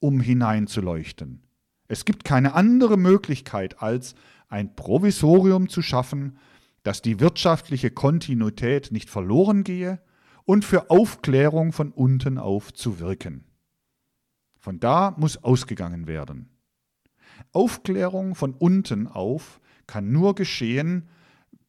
um 0.00 0.20
hineinzuleuchten. 0.20 1.42
Es 1.88 2.04
gibt 2.04 2.24
keine 2.24 2.54
andere 2.54 2.96
Möglichkeit, 2.96 3.82
als 3.82 4.14
ein 4.48 4.74
Provisorium 4.74 5.68
zu 5.68 5.82
schaffen, 5.82 6.38
dass 6.82 7.02
die 7.02 7.20
wirtschaftliche 7.20 7.90
Kontinuität 7.90 8.92
nicht 8.92 9.10
verloren 9.10 9.62
gehe 9.62 10.00
und 10.44 10.64
für 10.64 10.90
Aufklärung 10.90 11.72
von 11.72 11.92
unten 11.92 12.38
auf 12.38 12.72
zu 12.72 12.98
wirken. 12.98 13.44
Von 14.62 14.78
da 14.78 15.16
muss 15.18 15.42
ausgegangen 15.42 16.06
werden. 16.06 16.48
Aufklärung 17.50 18.36
von 18.36 18.54
unten 18.54 19.08
auf 19.08 19.60
kann 19.88 20.12
nur 20.12 20.36
geschehen, 20.36 21.08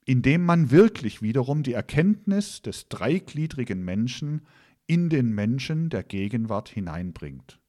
indem 0.06 0.46
man 0.46 0.70
wirklich 0.70 1.24
wiederum 1.24 1.64
die 1.64 1.74
Erkenntnis 1.74 2.62
des 2.62 2.90
dreigliedrigen 2.90 3.84
Menschen 3.84 4.46
in 4.86 5.10
den 5.10 5.34
Menschen 5.34 5.90
der 5.90 6.04
Gegenwart 6.04 6.70
hineinbringt. 6.70 7.60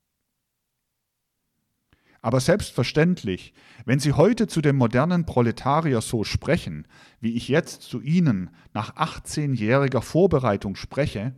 Aber 2.20 2.40
selbstverständlich, 2.40 3.54
wenn 3.86 4.00
Sie 4.00 4.12
heute 4.12 4.46
zu 4.46 4.60
dem 4.60 4.76
modernen 4.76 5.24
Proletarier 5.24 6.02
so 6.02 6.24
sprechen, 6.24 6.86
wie 7.20 7.32
ich 7.32 7.48
jetzt 7.48 7.80
zu 7.80 8.02
Ihnen 8.02 8.50
nach 8.74 8.96
18-jähriger 8.96 10.02
Vorbereitung 10.02 10.76
spreche, 10.76 11.34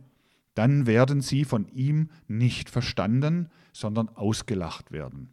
dann 0.57 0.87
werden 0.87 1.21
Sie 1.21 1.45
von 1.45 1.67
ihm 1.67 2.09
nicht 2.27 2.71
verstanden, 2.71 3.49
sondern 3.73 4.09
ausgelacht 4.09 4.91
werden. 4.91 5.29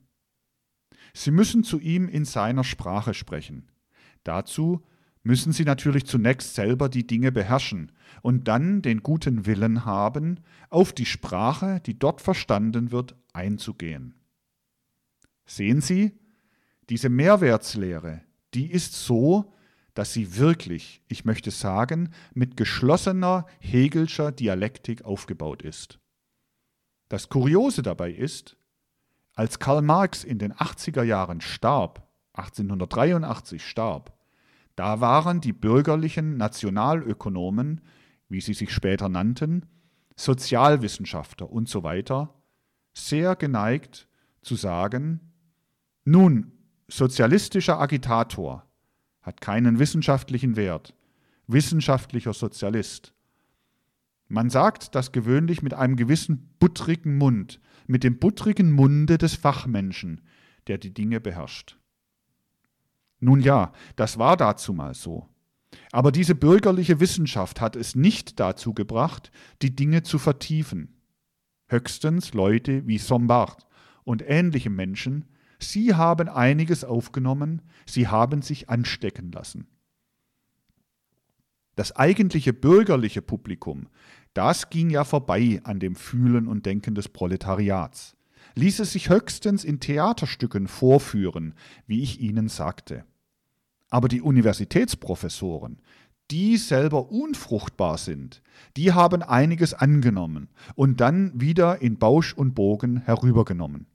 Sie 1.15 1.31
müssen 1.31 1.65
zu 1.65 1.81
ihm 1.81 2.09
in 2.09 2.27
seiner 2.27 2.63
Sprache 2.63 3.15
sprechen. 3.15 3.71
Dazu 4.23 4.85
müssen 5.23 5.55
Sie 5.55 5.65
natürlich 5.65 6.05
zunächst 6.05 6.55
selber 6.55 6.91
die 6.91 7.07
Dinge 7.07 7.33
beherrschen 7.33 7.91
und 8.21 8.49
dann 8.49 8.83
den 8.83 9.03
guten 9.03 9.47
Willen 9.47 9.87
haben, 9.87 10.41
auf 10.69 10.93
die 10.93 11.07
Sprache, 11.07 11.81
die 11.87 11.99
dort 11.99 12.21
verstanden 12.21 12.93
wird, 12.93 13.17
einzugehen. 13.33 14.15
Sehen 15.47 15.81
Sie, 15.81 16.13
diese 16.91 17.09
Mehrwertslehre, 17.09 18.21
die 18.53 18.71
ist 18.71 18.93
so, 18.93 19.55
dass 19.95 20.13
sie 20.13 20.37
wirklich, 20.37 21.03
ich 21.09 21.25
möchte 21.25 21.51
sagen, 21.51 22.13
mit 22.35 22.57
geschlossener 22.57 23.47
Hegelscher 23.61 24.33
Dialektik 24.33 25.05
aufgebaut 25.05 25.63
ist. 25.63 26.01
Das 27.09 27.29
Kuriose 27.29 27.83
dabei 27.83 28.11
ist, 28.11 28.57
als 29.35 29.59
Karl 29.59 29.83
Marx 29.83 30.25
in 30.25 30.39
den 30.39 30.53
80er 30.53 31.03
Jahren 31.03 31.41
starb, 31.41 32.09
1883 32.35 33.65
starb, 33.65 34.13
da 34.77 35.01
waren 35.01 35.41
die 35.41 35.53
bürgerlichen 35.53 36.37
Nationalökonomen, 36.37 37.81
wie 38.29 38.41
sie 38.41 38.55
sich 38.55 38.73
später 38.73 39.09
nannten, 39.09 39.67
Sozialwissenschaftler 40.17 41.51
und 41.51 41.69
so 41.69 41.85
weiter, 41.85 42.35
sehr 42.93 43.37
geneigt 43.37 44.09
zu 44.43 44.57
sagen, 44.57 45.33
nun, 46.05 46.53
sozialistischer 46.89 47.81
Agitator 47.81 48.64
hat 49.25 49.41
keinen 49.41 49.79
wissenschaftlichen 49.79 50.55
Wert, 50.55 50.95
wissenschaftlicher 51.47 52.35
Sozialist. 52.35 53.15
Man 54.29 54.51
sagt 54.51 54.95
das 54.95 55.13
gewöhnlich 55.13 55.63
mit 55.63 55.75
einem 55.75 55.97
gewissen 55.97 56.55
buttrigen 56.59 57.17
Mund, 57.17 57.61
mit 57.87 58.05
dem 58.05 58.19
buttrigen 58.19 58.73
Munde 58.73 59.19
des 59.19 59.35
Fachmenschen, 59.35 60.21
der 60.67 60.79
die 60.79 60.95
Dinge 60.95 61.21
beherrscht. 61.21 61.79
Nun 63.19 63.41
ja, 63.41 63.73
das 63.97 64.19
war 64.19 64.37
dazu 64.37 64.75
mal 64.75 64.95
so. 64.95 65.29
Aber 65.91 66.13
diese 66.13 66.35
bürgerliche 66.35 67.01
Wissenschaft 67.01 67.61
hat 67.61 67.77
es 67.77 67.95
nicht 67.95 68.39
dazu 68.41 68.75
gebracht, 68.75 69.31
die 69.63 69.75
Dinge 69.75 70.03
zu 70.03 70.19
vertiefen. 70.19 71.01
Höchstens 71.69 72.35
Leute 72.35 72.87
wie 72.87 72.99
Sombart 72.99 73.67
und 74.05 74.23
ähnliche 74.27 74.71
Menschen, 74.71 75.25
Sie 75.65 75.95
haben 75.95 76.29
einiges 76.29 76.85
aufgenommen, 76.85 77.63
sie 77.87 78.09
haben 78.09 78.43
sich 78.43 78.69
anstecken 78.69 79.33
lassen. 79.33 79.67
Das 81.75 81.97
eigentliche 81.97 82.53
bürgerliche 82.53 83.23
Publikum, 83.23 83.89
das 84.33 84.71
ging 84.71 84.91
ja 84.91 85.05
vorbei 85.05 85.61
an 85.65 85.81
dem 85.81 85.97
Fühlen 85.97 86.47
und 86.47 86.67
Denken 86.67 86.95
des 86.95 87.09
Proletariats, 87.09 88.17
ließ 88.55 88.81
es 88.81 88.93
sich 88.93 89.09
höchstens 89.09 89.65
in 89.65 89.81
Theaterstücken 89.81 90.69
vorführen, 90.69 91.55
wie 91.87 92.03
ich 92.03 92.21
Ihnen 92.21 92.49
sagte. 92.49 93.05
Aber 93.91 94.09
die 94.09 94.23
Universitätsprofessoren, 94.23 95.81
die 96.31 96.57
selber 96.57 97.11
unfruchtbar 97.11 97.99
sind, 97.99 98.43
die 98.77 98.93
haben 98.93 99.23
einiges 99.23 99.75
angenommen 99.75 100.49
und 100.75 101.01
dann 101.01 101.41
wieder 101.41 101.83
in 101.83 101.99
Bausch 101.99 102.35
und 102.35 102.55
Bogen 102.55 102.99
herübergenommen. 102.99 103.87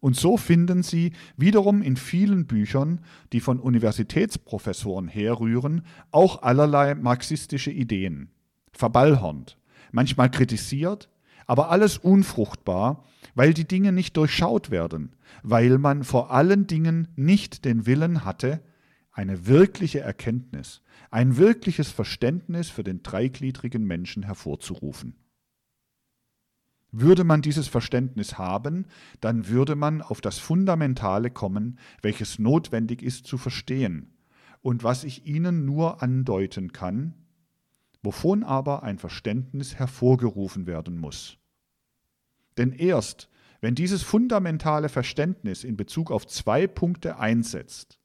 Und 0.00 0.16
so 0.16 0.36
finden 0.36 0.82
Sie 0.82 1.12
wiederum 1.36 1.82
in 1.82 1.96
vielen 1.96 2.46
Büchern, 2.46 3.00
die 3.32 3.40
von 3.40 3.58
Universitätsprofessoren 3.58 5.08
herrühren, 5.08 5.82
auch 6.10 6.42
allerlei 6.42 6.94
marxistische 6.94 7.70
Ideen. 7.70 8.30
Verballhornt, 8.72 9.58
manchmal 9.90 10.30
kritisiert, 10.30 11.08
aber 11.46 11.70
alles 11.70 11.98
unfruchtbar, 11.98 13.04
weil 13.34 13.54
die 13.54 13.66
Dinge 13.66 13.90
nicht 13.90 14.16
durchschaut 14.16 14.70
werden, 14.70 15.16
weil 15.42 15.78
man 15.78 16.04
vor 16.04 16.30
allen 16.30 16.66
Dingen 16.66 17.08
nicht 17.16 17.64
den 17.64 17.86
Willen 17.86 18.24
hatte, 18.24 18.60
eine 19.12 19.46
wirkliche 19.46 20.00
Erkenntnis, 20.00 20.82
ein 21.10 21.38
wirkliches 21.38 21.90
Verständnis 21.90 22.70
für 22.70 22.84
den 22.84 23.02
dreigliedrigen 23.02 23.84
Menschen 23.84 24.22
hervorzurufen. 24.22 25.16
Würde 26.90 27.24
man 27.24 27.42
dieses 27.42 27.68
Verständnis 27.68 28.38
haben, 28.38 28.86
dann 29.20 29.48
würde 29.48 29.76
man 29.76 30.00
auf 30.00 30.20
das 30.20 30.38
Fundamentale 30.38 31.30
kommen, 31.30 31.78
welches 32.00 32.38
notwendig 32.38 33.02
ist 33.02 33.26
zu 33.26 33.36
verstehen 33.36 34.14
und 34.62 34.84
was 34.84 35.04
ich 35.04 35.26
Ihnen 35.26 35.64
nur 35.66 36.02
andeuten 36.02 36.72
kann, 36.72 37.14
wovon 38.02 38.42
aber 38.42 38.82
ein 38.82 38.98
Verständnis 38.98 39.74
hervorgerufen 39.74 40.66
werden 40.66 40.98
muss. 40.98 41.36
Denn 42.56 42.72
erst, 42.72 43.28
wenn 43.60 43.74
dieses 43.74 44.02
fundamentale 44.02 44.88
Verständnis 44.88 45.64
in 45.64 45.76
Bezug 45.76 46.10
auf 46.10 46.26
zwei 46.26 46.66
Punkte 46.66 47.18
einsetzt, 47.18 47.98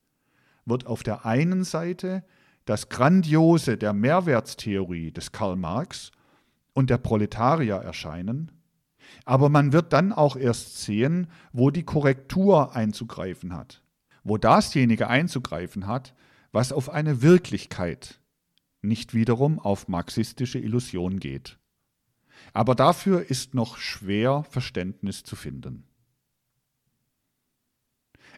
wird 0.66 0.88
auf 0.88 1.04
der 1.04 1.26
einen 1.26 1.64
Seite 1.64 2.24
das 2.66 2.90
Grandiose 2.90 3.78
der 3.78 3.94
Mehrwertstheorie 3.94 5.12
des 5.12 5.32
Karl 5.32 5.56
Marx 5.56 6.12
und 6.74 6.90
der 6.90 6.98
Proletarier 6.98 7.76
erscheinen, 7.76 8.52
aber 9.26 9.50
man 9.50 9.74
wird 9.74 9.94
dann 9.94 10.12
auch 10.14 10.36
erst 10.36 10.82
sehen, 10.82 11.28
wo 11.52 11.70
die 11.70 11.84
Korrektur 11.84 12.76
einzugreifen 12.76 13.54
hat, 13.54 13.82
wo 14.24 14.38
dasjenige 14.38 15.08
einzugreifen 15.08 15.88
hat, 15.88 16.14
was 16.52 16.72
auf 16.72 16.90
eine 16.90 17.22
Wirklichkeit, 17.22 18.20
nicht 18.82 19.14
wiederum 19.14 19.60
auf 19.60 19.88
marxistische 19.88 20.60
Illusion 20.60 21.20
geht. 21.20 21.58
Aber 22.52 22.76
dafür 22.76 23.30
ist 23.30 23.54
noch 23.54 23.78
schwer 23.78 24.44
Verständnis 24.50 25.24
zu 25.24 25.36
finden. 25.36 25.86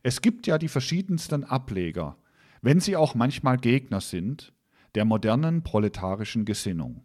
Es 0.03 0.21
gibt 0.21 0.45
ja 0.45 0.57
die 0.57 0.67
verschiedensten 0.67 1.43
Ableger, 1.43 2.17
wenn 2.61 2.80
sie 2.80 2.95
auch 2.95 3.15
manchmal 3.15 3.57
Gegner 3.57 4.01
sind, 4.01 4.53
der 4.93 5.03
modernen 5.03 5.63
proletarischen 5.63 6.45
Gesinnung. 6.45 7.03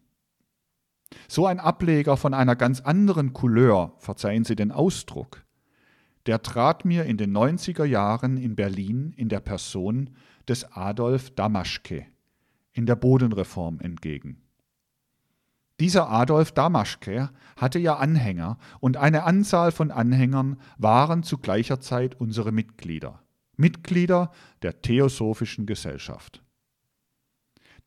So 1.28 1.46
ein 1.46 1.60
Ableger 1.60 2.16
von 2.16 2.34
einer 2.34 2.56
ganz 2.56 2.80
anderen 2.80 3.32
Couleur, 3.32 3.94
verzeihen 3.98 4.44
Sie 4.44 4.56
den 4.56 4.72
Ausdruck, 4.72 5.44
der 6.26 6.42
trat 6.42 6.84
mir 6.84 7.04
in 7.04 7.16
den 7.16 7.36
90er 7.36 7.84
Jahren 7.84 8.36
in 8.36 8.56
Berlin 8.56 9.12
in 9.16 9.28
der 9.28 9.40
Person 9.40 10.10
des 10.48 10.64
Adolf 10.72 11.30
Damaschke 11.30 12.06
in 12.72 12.86
der 12.86 12.96
Bodenreform 12.96 13.80
entgegen. 13.80 14.42
Dieser 15.80 16.10
Adolf 16.10 16.52
Damaschke 16.52 17.30
hatte 17.56 17.78
ja 17.78 17.96
Anhänger 17.96 18.58
und 18.80 18.96
eine 18.98 19.22
Anzahl 19.22 19.72
von 19.72 19.90
Anhängern 19.90 20.60
waren 20.76 21.22
zu 21.22 21.38
gleicher 21.38 21.80
Zeit 21.80 22.20
unsere 22.20 22.52
Mitglieder, 22.52 23.22
Mitglieder 23.56 24.30
der 24.62 24.82
Theosophischen 24.82 25.64
Gesellschaft. 25.64 26.42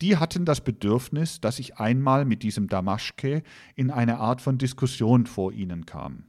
Die 0.00 0.16
hatten 0.16 0.44
das 0.44 0.60
Bedürfnis, 0.60 1.40
dass 1.40 1.58
ich 1.58 1.78
einmal 1.78 2.24
mit 2.24 2.42
diesem 2.42 2.68
Damaschke 2.68 3.42
in 3.74 3.90
eine 3.90 4.18
Art 4.18 4.40
von 4.40 4.58
Diskussion 4.58 5.26
vor 5.26 5.52
ihnen 5.52 5.86
kam. 5.86 6.24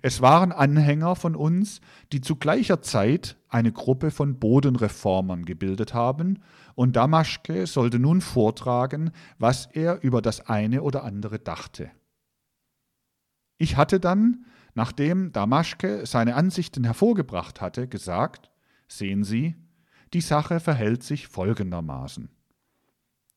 Es 0.00 0.20
waren 0.20 0.52
Anhänger 0.52 1.16
von 1.16 1.34
uns, 1.34 1.80
die 2.12 2.20
zu 2.20 2.36
gleicher 2.36 2.82
Zeit 2.82 3.36
eine 3.48 3.72
Gruppe 3.72 4.10
von 4.10 4.38
Bodenreformern 4.38 5.44
gebildet 5.44 5.94
haben, 5.94 6.38
und 6.74 6.96
Damaschke 6.96 7.66
sollte 7.66 7.98
nun 7.98 8.20
vortragen, 8.20 9.10
was 9.38 9.66
er 9.66 10.02
über 10.02 10.22
das 10.22 10.48
eine 10.48 10.82
oder 10.82 11.04
andere 11.04 11.38
dachte. 11.38 11.90
Ich 13.58 13.76
hatte 13.76 14.00
dann, 14.00 14.46
nachdem 14.74 15.32
Damaschke 15.32 16.06
seine 16.06 16.34
Ansichten 16.34 16.84
hervorgebracht 16.84 17.60
hatte, 17.60 17.88
gesagt, 17.88 18.50
sehen 18.88 19.22
Sie, 19.22 19.56
die 20.14 20.22
Sache 20.22 20.60
verhält 20.60 21.02
sich 21.02 21.28
folgendermaßen. 21.28 22.30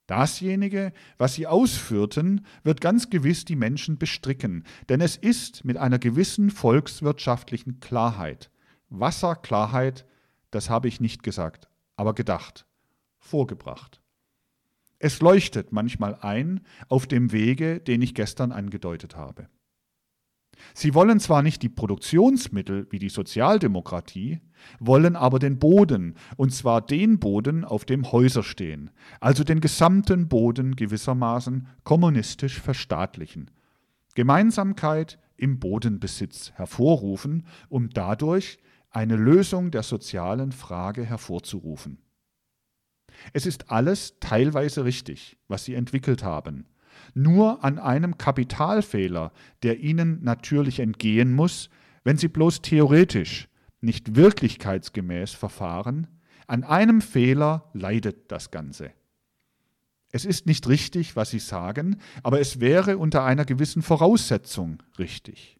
Dasjenige, 0.07 0.93
was 1.17 1.33
sie 1.33 1.47
ausführten, 1.47 2.45
wird 2.63 2.79
ganz 2.79 3.09
gewiss 3.09 3.43
die 3.45 3.55
Menschen 3.55 3.97
bestricken, 3.97 4.63
denn 4.87 5.01
es 5.01 5.17
ist 5.17 5.65
mit 5.65 5.77
einer 5.77 5.97
gewissen 5.97 6.51
volkswirtschaftlichen 6.51 7.79
Klarheit, 7.79 8.51
Wasserklarheit, 8.89 10.05
das 10.51 10.69
habe 10.69 10.87
ich 10.87 11.01
nicht 11.01 11.23
gesagt, 11.23 11.67
aber 11.95 12.13
gedacht, 12.13 12.67
vorgebracht. 13.17 14.01
Es 14.99 15.21
leuchtet 15.21 15.71
manchmal 15.71 16.15
ein 16.21 16.61
auf 16.87 17.07
dem 17.07 17.31
Wege, 17.31 17.79
den 17.79 18.01
ich 18.01 18.13
gestern 18.13 18.51
angedeutet 18.51 19.15
habe. 19.15 19.49
Sie 20.73 20.93
wollen 20.93 21.19
zwar 21.19 21.41
nicht 21.41 21.61
die 21.61 21.69
Produktionsmittel 21.69 22.87
wie 22.89 22.99
die 22.99 23.09
Sozialdemokratie, 23.09 24.41
wollen 24.79 25.15
aber 25.15 25.39
den 25.39 25.59
Boden, 25.59 26.15
und 26.37 26.53
zwar 26.53 26.81
den 26.81 27.19
Boden, 27.19 27.63
auf 27.63 27.85
dem 27.85 28.11
Häuser 28.11 28.43
stehen, 28.43 28.91
also 29.19 29.43
den 29.43 29.59
gesamten 29.59 30.27
Boden 30.27 30.75
gewissermaßen 30.75 31.67
kommunistisch 31.83 32.59
verstaatlichen, 32.59 33.51
Gemeinsamkeit 34.15 35.19
im 35.37 35.59
Bodenbesitz 35.59 36.51
hervorrufen, 36.55 37.45
um 37.69 37.89
dadurch 37.89 38.59
eine 38.89 39.17
Lösung 39.17 39.71
der 39.71 39.83
sozialen 39.83 40.51
Frage 40.53 41.03
hervorzurufen. 41.03 41.99
Es 43.33 43.45
ist 43.45 43.71
alles 43.71 44.19
teilweise 44.19 44.85
richtig, 44.85 45.37
was 45.47 45.65
sie 45.65 45.75
entwickelt 45.75 46.23
haben, 46.23 46.65
nur 47.15 47.63
an 47.63 47.79
einem 47.79 48.17
Kapitalfehler, 48.17 49.31
der 49.63 49.79
ihnen 49.79 50.23
natürlich 50.23 50.79
entgehen 50.79 51.33
muss, 51.33 51.69
wenn 52.03 52.17
sie 52.17 52.27
bloß 52.27 52.61
theoretisch, 52.61 53.47
nicht 53.81 54.15
wirklichkeitsgemäß 54.15 55.31
verfahren, 55.31 56.07
an 56.47 56.63
einem 56.63 57.01
Fehler 57.01 57.69
leidet 57.73 58.31
das 58.31 58.51
Ganze. 58.51 58.91
Es 60.11 60.25
ist 60.25 60.45
nicht 60.45 60.67
richtig, 60.69 61.15
was 61.15 61.31
Sie 61.31 61.39
sagen, 61.39 61.97
aber 62.23 62.39
es 62.39 62.59
wäre 62.59 62.97
unter 62.97 63.25
einer 63.25 63.43
gewissen 63.43 63.81
Voraussetzung 63.81 64.81
richtig. 64.97 65.59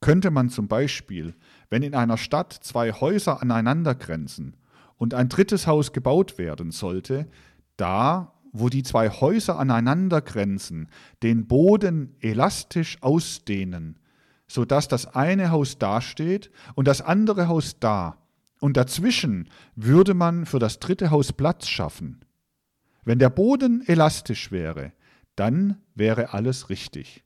Könnte 0.00 0.30
man 0.30 0.48
zum 0.48 0.68
Beispiel, 0.68 1.34
wenn 1.70 1.82
in 1.82 1.94
einer 1.94 2.16
Stadt 2.16 2.52
zwei 2.52 2.92
Häuser 2.92 3.42
aneinander 3.42 3.94
grenzen 3.94 4.56
und 4.96 5.14
ein 5.14 5.28
drittes 5.28 5.66
Haus 5.66 5.92
gebaut 5.92 6.38
werden 6.38 6.70
sollte, 6.70 7.28
da 7.76 8.37
wo 8.52 8.68
die 8.68 8.82
zwei 8.82 9.10
Häuser 9.10 9.58
aneinander 9.58 10.20
grenzen, 10.20 10.88
den 11.22 11.46
Boden 11.46 12.16
elastisch 12.20 12.98
ausdehnen, 13.02 13.98
so 14.46 14.64
dass 14.64 14.88
das 14.88 15.14
eine 15.14 15.50
Haus 15.50 15.78
dasteht 15.78 16.50
und 16.74 16.88
das 16.88 17.00
andere 17.00 17.48
Haus 17.48 17.78
da, 17.80 18.18
und 18.60 18.76
dazwischen 18.76 19.48
würde 19.76 20.14
man 20.14 20.46
für 20.46 20.58
das 20.58 20.80
dritte 20.80 21.10
Haus 21.10 21.32
Platz 21.32 21.68
schaffen. 21.68 22.24
Wenn 23.04 23.18
der 23.18 23.30
Boden 23.30 23.82
elastisch 23.86 24.50
wäre, 24.50 24.92
dann 25.36 25.80
wäre 25.94 26.32
alles 26.32 26.68
richtig. 26.68 27.24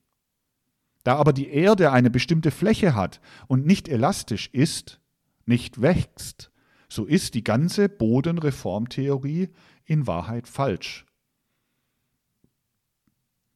Da 1.05 1.17
aber 1.17 1.33
die 1.33 1.49
Erde 1.49 1.91
eine 1.91 2.11
bestimmte 2.11 2.51
Fläche 2.51 2.95
hat 2.95 3.21
und 3.49 3.67
nicht 3.67 3.89
elastisch 3.89 4.51
ist, 4.53 5.01
nicht 5.47 5.81
wächst, 5.81 6.51
so 6.89 7.07
ist 7.07 7.35
die 7.35 7.43
ganze 7.43 7.89
Bodenreformtheorie 7.89 9.49
in 9.85 10.07
Wahrheit 10.07 10.47
falsch. 10.47 11.07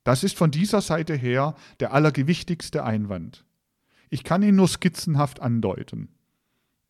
Das 0.07 0.22
ist 0.22 0.38
von 0.38 0.52
dieser 0.52 0.82
Seite 0.82 1.16
her 1.16 1.57
der 1.80 1.92
allergewichtigste 1.92 2.84
Einwand. 2.84 3.44
Ich 4.09 4.22
kann 4.22 4.40
ihn 4.44 4.54
nur 4.54 4.68
skizzenhaft 4.68 5.42
andeuten. 5.42 6.14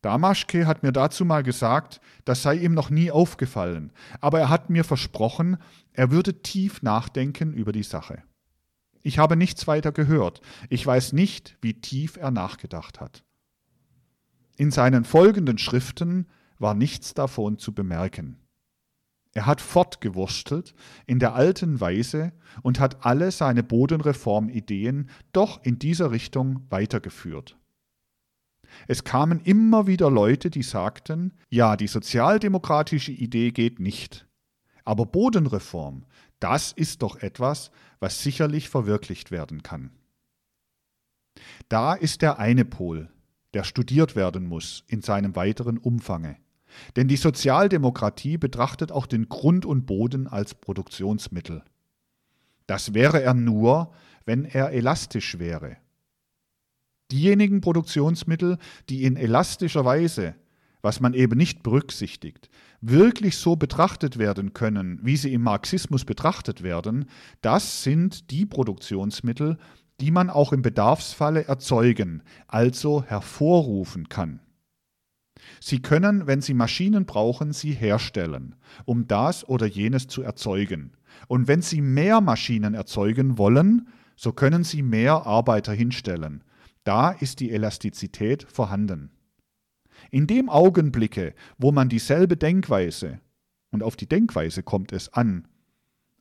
Damaschke 0.03 0.67
hat 0.67 0.83
mir 0.83 0.91
dazu 0.91 1.25
mal 1.25 1.41
gesagt, 1.41 1.99
das 2.25 2.43
sei 2.43 2.57
ihm 2.57 2.75
noch 2.75 2.91
nie 2.91 3.09
aufgefallen, 3.09 3.91
aber 4.21 4.39
er 4.39 4.49
hat 4.49 4.69
mir 4.69 4.83
versprochen, 4.83 5.57
er 5.93 6.11
würde 6.11 6.43
tief 6.43 6.83
nachdenken 6.83 7.55
über 7.55 7.71
die 7.71 7.81
Sache. 7.81 8.21
Ich 9.01 9.17
habe 9.17 9.35
nichts 9.35 9.65
weiter 9.65 9.91
gehört, 9.91 10.41
ich 10.69 10.85
weiß 10.85 11.13
nicht, 11.13 11.57
wie 11.59 11.73
tief 11.73 12.17
er 12.17 12.29
nachgedacht 12.29 12.99
hat. 12.99 13.23
In 14.57 14.69
seinen 14.69 15.05
folgenden 15.05 15.57
Schriften 15.57 16.27
war 16.59 16.75
nichts 16.75 17.15
davon 17.15 17.57
zu 17.57 17.73
bemerken. 17.73 18.37
Er 19.37 19.45
hat 19.45 19.61
fortgewurstelt 19.61 20.73
in 21.05 21.19
der 21.19 21.35
alten 21.35 21.79
Weise 21.79 22.33
und 22.63 22.79
hat 22.79 23.05
alle 23.05 23.29
seine 23.29 23.61
Bodenreformideen 23.61 25.11
doch 25.31 25.63
in 25.63 25.77
dieser 25.77 26.09
Richtung 26.09 26.65
weitergeführt. 26.71 27.55
Es 28.87 29.03
kamen 29.03 29.39
immer 29.41 29.85
wieder 29.85 30.09
Leute, 30.09 30.49
die 30.49 30.63
sagten, 30.63 31.33
ja, 31.51 31.75
die 31.75 31.85
sozialdemokratische 31.85 33.11
Idee 33.11 33.51
geht 33.51 33.79
nicht. 33.79 34.27
Aber 34.83 35.05
Bodenreform, 35.05 36.07
das 36.39 36.71
ist 36.71 37.03
doch 37.03 37.17
etwas, 37.17 37.69
was 37.99 38.23
sicherlich 38.23 38.69
verwirklicht 38.69 39.29
werden 39.29 39.61
kann. 39.61 39.91
Da 41.69 41.93
ist 41.93 42.23
der 42.23 42.39
eine 42.39 42.65
Pol, 42.65 43.11
der 43.53 43.63
studiert 43.63 44.15
werden 44.15 44.47
muss 44.47 44.83
in 44.87 45.03
seinem 45.03 45.35
weiteren 45.35 45.77
Umfange. 45.77 46.37
Denn 46.95 47.07
die 47.07 47.17
Sozialdemokratie 47.17 48.37
betrachtet 48.37 48.91
auch 48.91 49.05
den 49.05 49.29
Grund 49.29 49.65
und 49.65 49.85
Boden 49.85 50.27
als 50.27 50.55
Produktionsmittel. 50.55 51.63
Das 52.67 52.93
wäre 52.93 53.21
er 53.21 53.33
nur, 53.33 53.91
wenn 54.25 54.45
er 54.45 54.71
elastisch 54.71 55.39
wäre. 55.39 55.77
Diejenigen 57.11 57.61
Produktionsmittel, 57.61 58.57
die 58.89 59.03
in 59.03 59.15
elastischer 59.15 59.85
Weise, 59.85 60.35
was 60.81 60.99
man 60.99 61.13
eben 61.13 61.37
nicht 61.37 61.63
berücksichtigt, 61.63 62.49
wirklich 62.81 63.37
so 63.37 63.55
betrachtet 63.55 64.17
werden 64.17 64.53
können, 64.53 64.99
wie 65.03 65.17
sie 65.17 65.33
im 65.33 65.41
Marxismus 65.41 66.05
betrachtet 66.05 66.63
werden, 66.63 67.05
das 67.41 67.83
sind 67.83 68.29
die 68.31 68.45
Produktionsmittel, 68.45 69.57
die 69.99 70.11
man 70.11 70.29
auch 70.29 70.53
im 70.53 70.61
Bedarfsfalle 70.61 71.45
erzeugen, 71.45 72.21
also 72.47 73.03
hervorrufen 73.03 74.09
kann. 74.09 74.41
Sie 75.59 75.81
können, 75.81 76.27
wenn 76.27 76.41
Sie 76.41 76.53
Maschinen 76.53 77.05
brauchen, 77.05 77.53
sie 77.53 77.71
herstellen, 77.71 78.55
um 78.85 79.07
das 79.07 79.47
oder 79.47 79.65
jenes 79.65 80.07
zu 80.07 80.21
erzeugen. 80.21 80.93
Und 81.27 81.47
wenn 81.47 81.61
Sie 81.61 81.81
mehr 81.81 82.21
Maschinen 82.21 82.73
erzeugen 82.73 83.37
wollen, 83.37 83.87
so 84.15 84.31
können 84.31 84.63
Sie 84.63 84.81
mehr 84.81 85.25
Arbeiter 85.25 85.73
hinstellen. 85.73 86.43
Da 86.83 87.11
ist 87.11 87.39
die 87.39 87.51
Elastizität 87.51 88.43
vorhanden. 88.43 89.11
In 90.11 90.27
dem 90.27 90.49
Augenblicke, 90.49 91.33
wo 91.57 91.71
man 91.71 91.89
dieselbe 91.89 92.37
Denkweise, 92.37 93.19
und 93.71 93.83
auf 93.83 93.95
die 93.95 94.07
Denkweise 94.07 94.63
kommt 94.63 94.93
es 94.93 95.11
an, 95.13 95.47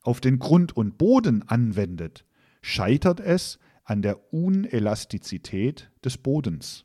auf 0.02 0.20
den 0.20 0.38
Grund 0.38 0.76
und 0.76 0.98
Boden 0.98 1.42
anwendet, 1.46 2.24
scheitert 2.62 3.20
es 3.20 3.58
an 3.84 4.02
der 4.02 4.32
Unelastizität 4.32 5.90
des 6.04 6.18
Bodens. 6.18 6.84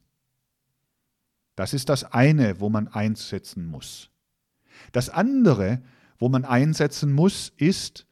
Das 1.56 1.74
ist 1.74 1.90
das 1.90 2.04
eine, 2.04 2.60
wo 2.60 2.70
man 2.70 2.88
einsetzen 2.88 3.66
muss. 3.66 4.10
Das 4.92 5.10
andere, 5.10 5.82
wo 6.18 6.30
man 6.30 6.46
einsetzen 6.46 7.12
muss, 7.14 7.52
ist, 7.58 8.08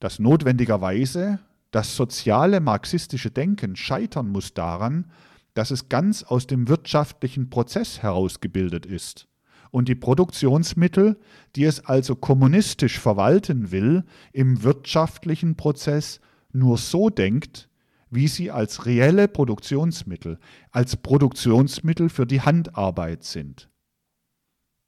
dass 0.00 0.18
notwendigerweise 0.18 1.40
das 1.70 1.96
soziale 1.96 2.60
marxistische 2.60 3.30
Denken 3.30 3.76
scheitern 3.76 4.28
muss 4.28 4.54
daran, 4.54 5.10
dass 5.54 5.70
es 5.70 5.88
ganz 5.88 6.22
aus 6.22 6.46
dem 6.46 6.68
wirtschaftlichen 6.68 7.50
Prozess 7.50 8.02
herausgebildet 8.02 8.86
ist 8.86 9.26
und 9.70 9.88
die 9.88 9.94
Produktionsmittel, 9.94 11.18
die 11.54 11.64
es 11.64 11.84
also 11.84 12.14
kommunistisch 12.14 12.98
verwalten 12.98 13.70
will, 13.70 14.04
im 14.32 14.62
wirtschaftlichen 14.62 15.56
Prozess 15.56 16.20
nur 16.52 16.78
so 16.78 17.10
denkt, 17.10 17.68
wie 18.10 18.28
sie 18.28 18.50
als 18.50 18.86
reelle 18.86 19.28
Produktionsmittel, 19.28 20.38
als 20.70 20.96
Produktionsmittel 20.96 22.08
für 22.08 22.26
die 22.26 22.40
Handarbeit 22.40 23.24
sind. 23.24 23.68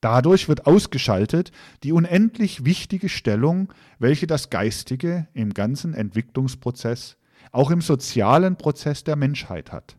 Dadurch 0.00 0.48
wird 0.48 0.66
ausgeschaltet 0.66 1.50
die 1.82 1.92
unendlich 1.92 2.64
wichtige 2.64 3.08
Stellung, 3.08 3.72
welche 3.98 4.28
das 4.28 4.48
Geistige 4.48 5.26
im 5.32 5.54
ganzen 5.54 5.92
Entwicklungsprozess, 5.92 7.16
auch 7.50 7.70
im 7.70 7.80
sozialen 7.80 8.56
Prozess 8.56 9.02
der 9.02 9.16
Menschheit 9.16 9.72
hat. 9.72 9.96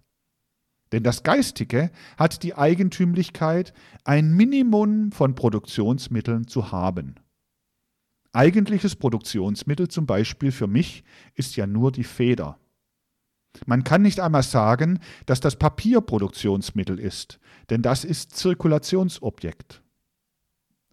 Denn 0.91 1.03
das 1.03 1.23
Geistige 1.23 1.91
hat 2.17 2.43
die 2.43 2.55
Eigentümlichkeit, 2.55 3.73
ein 4.05 4.33
Minimum 4.33 5.11
von 5.11 5.35
Produktionsmitteln 5.35 6.47
zu 6.47 6.71
haben. 6.71 7.15
Eigentliches 8.31 8.95
Produktionsmittel 8.95 9.87
zum 9.87 10.05
Beispiel 10.05 10.51
für 10.51 10.67
mich 10.67 11.03
ist 11.35 11.55
ja 11.55 11.67
nur 11.67 11.91
die 11.91 12.03
Feder. 12.03 12.57
Man 13.65 13.83
kann 13.83 14.01
nicht 14.01 14.19
einmal 14.19 14.43
sagen, 14.43 14.99
dass 15.25 15.39
das 15.39 15.55
Papier 15.55 16.01
Produktionsmittel 16.01 16.99
ist, 16.99 17.39
denn 17.69 17.81
das 17.81 18.03
ist 18.03 18.35
Zirkulationsobjekt. 18.35 19.81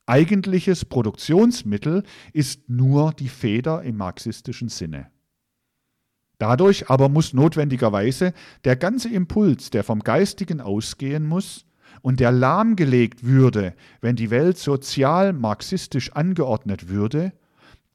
Eigentliches 0.06 0.84
Produktionsmittel 0.84 2.04
ist 2.32 2.68
nur 2.68 3.12
die 3.12 3.28
Feder 3.28 3.82
im 3.82 3.96
marxistischen 3.96 4.68
Sinne. 4.68 5.10
Dadurch 6.38 6.90
aber 6.90 7.08
muss 7.08 7.32
notwendigerweise 7.32 8.32
der 8.64 8.76
ganze 8.76 9.08
Impuls, 9.08 9.70
der 9.70 9.84
vom 9.84 10.00
Geistigen 10.00 10.60
ausgehen 10.60 11.26
muss 11.26 11.64
und 12.02 12.20
der 12.20 12.30
lahmgelegt 12.30 13.24
würde, 13.24 13.74
wenn 14.00 14.16
die 14.16 14.30
Welt 14.30 14.58
sozial 14.58 15.32
marxistisch 15.32 16.12
angeordnet 16.12 16.88
würde, 16.88 17.32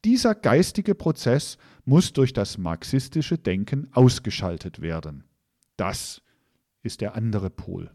dieser 0.04 0.34
geistige 0.34 0.94
Prozess 0.94 1.56
muss 1.84 2.12
durch 2.12 2.32
das 2.32 2.58
marxistische 2.58 3.38
Denken 3.38 3.88
ausgeschaltet 3.92 4.80
werden. 4.80 5.24
Das 5.76 6.22
ist 6.82 7.00
der 7.00 7.14
andere 7.14 7.50
Pol. 7.50 7.90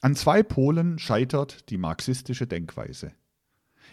An 0.00 0.16
zwei 0.16 0.42
Polen 0.42 0.98
scheitert 0.98 1.70
die 1.70 1.78
marxistische 1.78 2.46
Denkweise. 2.46 3.12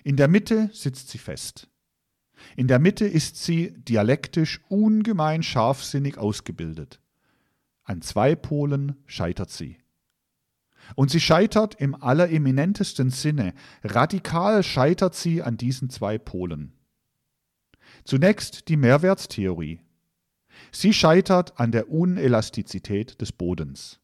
In 0.04 0.16
der 0.18 0.28
Mitte 0.28 0.70
sitzt 0.74 1.10
sie 1.10 1.20
fest. 1.20 1.70
In 2.56 2.68
der 2.68 2.80
Mitte 2.80 3.06
ist 3.06 3.44
sie 3.44 3.74
dialektisch 3.78 4.62
ungemein 4.70 5.44
scharfsinnig 5.44 6.18
ausgebildet. 6.18 7.00
An 7.84 8.02
zwei 8.02 8.36
Polen 8.36 8.96
scheitert 9.06 9.52
sie. 9.52 9.78
Und 10.96 11.12
sie 11.12 11.20
scheitert 11.20 11.76
im 11.76 11.94
allereminentesten 11.94 13.12
Sinne, 13.12 13.54
radikal 13.84 14.64
scheitert 14.64 15.14
sie 15.14 15.44
an 15.44 15.58
diesen 15.58 15.90
zwei 15.90 16.18
Polen. 16.18 16.79
Zunächst 18.10 18.70
die 18.70 18.76
Mehrwertstheorie. 18.76 19.82
Sie 20.72 20.94
scheitert 20.94 21.60
an 21.60 21.72
der 21.72 21.92
Unelastizität 21.92 23.22
des 23.22 23.32
Bodens. 23.32 24.00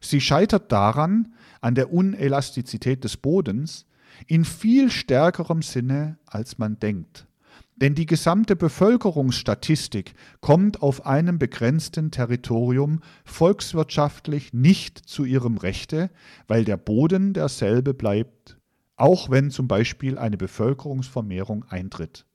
Sie 0.00 0.20
scheitert 0.20 0.70
daran, 0.70 1.34
an 1.60 1.74
der 1.74 1.92
Unelastizität 1.92 3.02
des 3.02 3.16
Bodens, 3.16 3.84
in 4.28 4.44
viel 4.44 4.92
stärkerem 4.92 5.62
Sinne, 5.62 6.18
als 6.24 6.58
man 6.58 6.78
denkt. 6.78 7.26
Denn 7.74 7.96
die 7.96 8.06
gesamte 8.06 8.54
Bevölkerungsstatistik 8.54 10.14
kommt 10.40 10.80
auf 10.80 11.04
einem 11.04 11.40
begrenzten 11.40 12.12
Territorium 12.12 13.00
volkswirtschaftlich 13.24 14.52
nicht 14.52 14.98
zu 14.98 15.24
ihrem 15.24 15.56
Rechte, 15.56 16.10
weil 16.46 16.64
der 16.64 16.76
Boden 16.76 17.32
derselbe 17.32 17.92
bleibt, 17.92 18.56
auch 18.94 19.30
wenn 19.30 19.50
zum 19.50 19.66
Beispiel 19.66 20.16
eine 20.16 20.36
Bevölkerungsvermehrung 20.36 21.64
eintritt. 21.64 22.27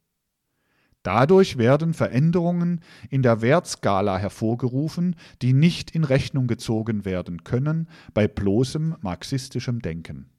Dadurch 1.03 1.57
werden 1.57 1.93
Veränderungen 1.93 2.79
in 3.09 3.23
der 3.23 3.41
Wertskala 3.41 4.17
hervorgerufen, 4.17 5.17
die 5.41 5.51
nicht 5.51 5.91
in 5.91 6.05
Rechnung 6.05 6.47
gezogen 6.47 7.03
werden 7.03 7.43
können 7.43 7.89
bei 8.13 8.27
bloßem 8.27 8.95
marxistischem 9.01 9.81
Denken. 9.81 10.29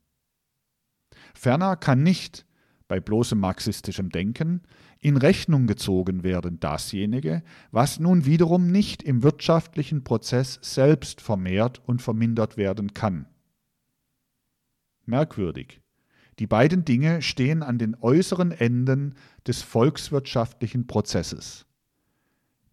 Ferner 1.34 1.76
kann 1.76 2.02
nicht 2.02 2.46
bei 2.88 2.98
bloßem 3.00 3.38
marxistischem 3.38 4.08
Denken 4.10 4.62
in 5.00 5.18
Rechnung 5.18 5.66
gezogen 5.66 6.22
werden 6.22 6.60
dasjenige, 6.60 7.42
was 7.70 8.00
nun 8.00 8.24
wiederum 8.24 8.70
nicht 8.70 9.02
im 9.02 9.22
wirtschaftlichen 9.22 10.02
Prozess 10.02 10.58
selbst 10.62 11.20
vermehrt 11.20 11.82
und 11.86 12.00
vermindert 12.00 12.56
werden 12.56 12.94
kann. 12.94 13.26
Merkwürdig. 15.04 15.83
Die 16.38 16.46
beiden 16.46 16.84
Dinge 16.84 17.22
stehen 17.22 17.62
an 17.62 17.78
den 17.78 17.94
äußeren 18.00 18.50
Enden 18.50 19.14
des 19.46 19.62
volkswirtschaftlichen 19.62 20.86
Prozesses. 20.86 21.66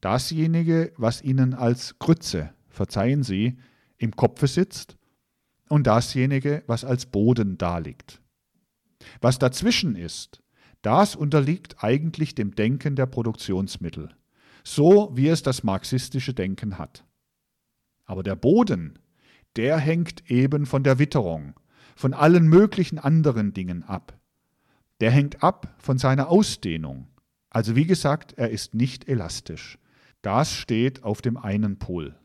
Dasjenige, 0.01 0.93
was 0.97 1.21
ihnen 1.21 1.53
als 1.53 1.99
Krütze, 1.99 2.53
verzeihen 2.69 3.23
Sie, 3.23 3.57
im 3.97 4.15
Kopfe 4.15 4.47
sitzt, 4.47 4.97
und 5.69 5.87
dasjenige, 5.87 6.63
was 6.67 6.83
als 6.83 7.05
Boden 7.05 7.57
daliegt. 7.57 8.21
Was 9.21 9.39
dazwischen 9.39 9.95
ist, 9.95 10.41
das 10.81 11.15
unterliegt 11.15 11.83
eigentlich 11.83 12.35
dem 12.35 12.55
Denken 12.55 12.95
der 12.95 13.05
Produktionsmittel, 13.05 14.09
so 14.63 15.11
wie 15.13 15.27
es 15.27 15.43
das 15.43 15.63
marxistische 15.63 16.33
Denken 16.33 16.77
hat. 16.77 17.05
Aber 18.05 18.23
der 18.23 18.35
Boden, 18.35 18.99
der 19.55 19.77
hängt 19.77 20.29
eben 20.29 20.65
von 20.65 20.83
der 20.83 20.99
Witterung, 20.99 21.53
von 22.01 22.15
allen 22.15 22.47
möglichen 22.47 22.97
anderen 22.97 23.53
Dingen 23.53 23.83
ab. 23.83 24.19
Der 25.01 25.11
hängt 25.11 25.43
ab 25.43 25.75
von 25.77 25.99
seiner 25.99 26.29
Ausdehnung. 26.29 27.07
Also 27.51 27.75
wie 27.75 27.85
gesagt, 27.85 28.33
er 28.37 28.49
ist 28.49 28.73
nicht 28.73 29.07
elastisch. 29.07 29.77
Das 30.23 30.51
steht 30.51 31.03
auf 31.03 31.21
dem 31.21 31.37
einen 31.37 31.77
Pol. 31.77 32.15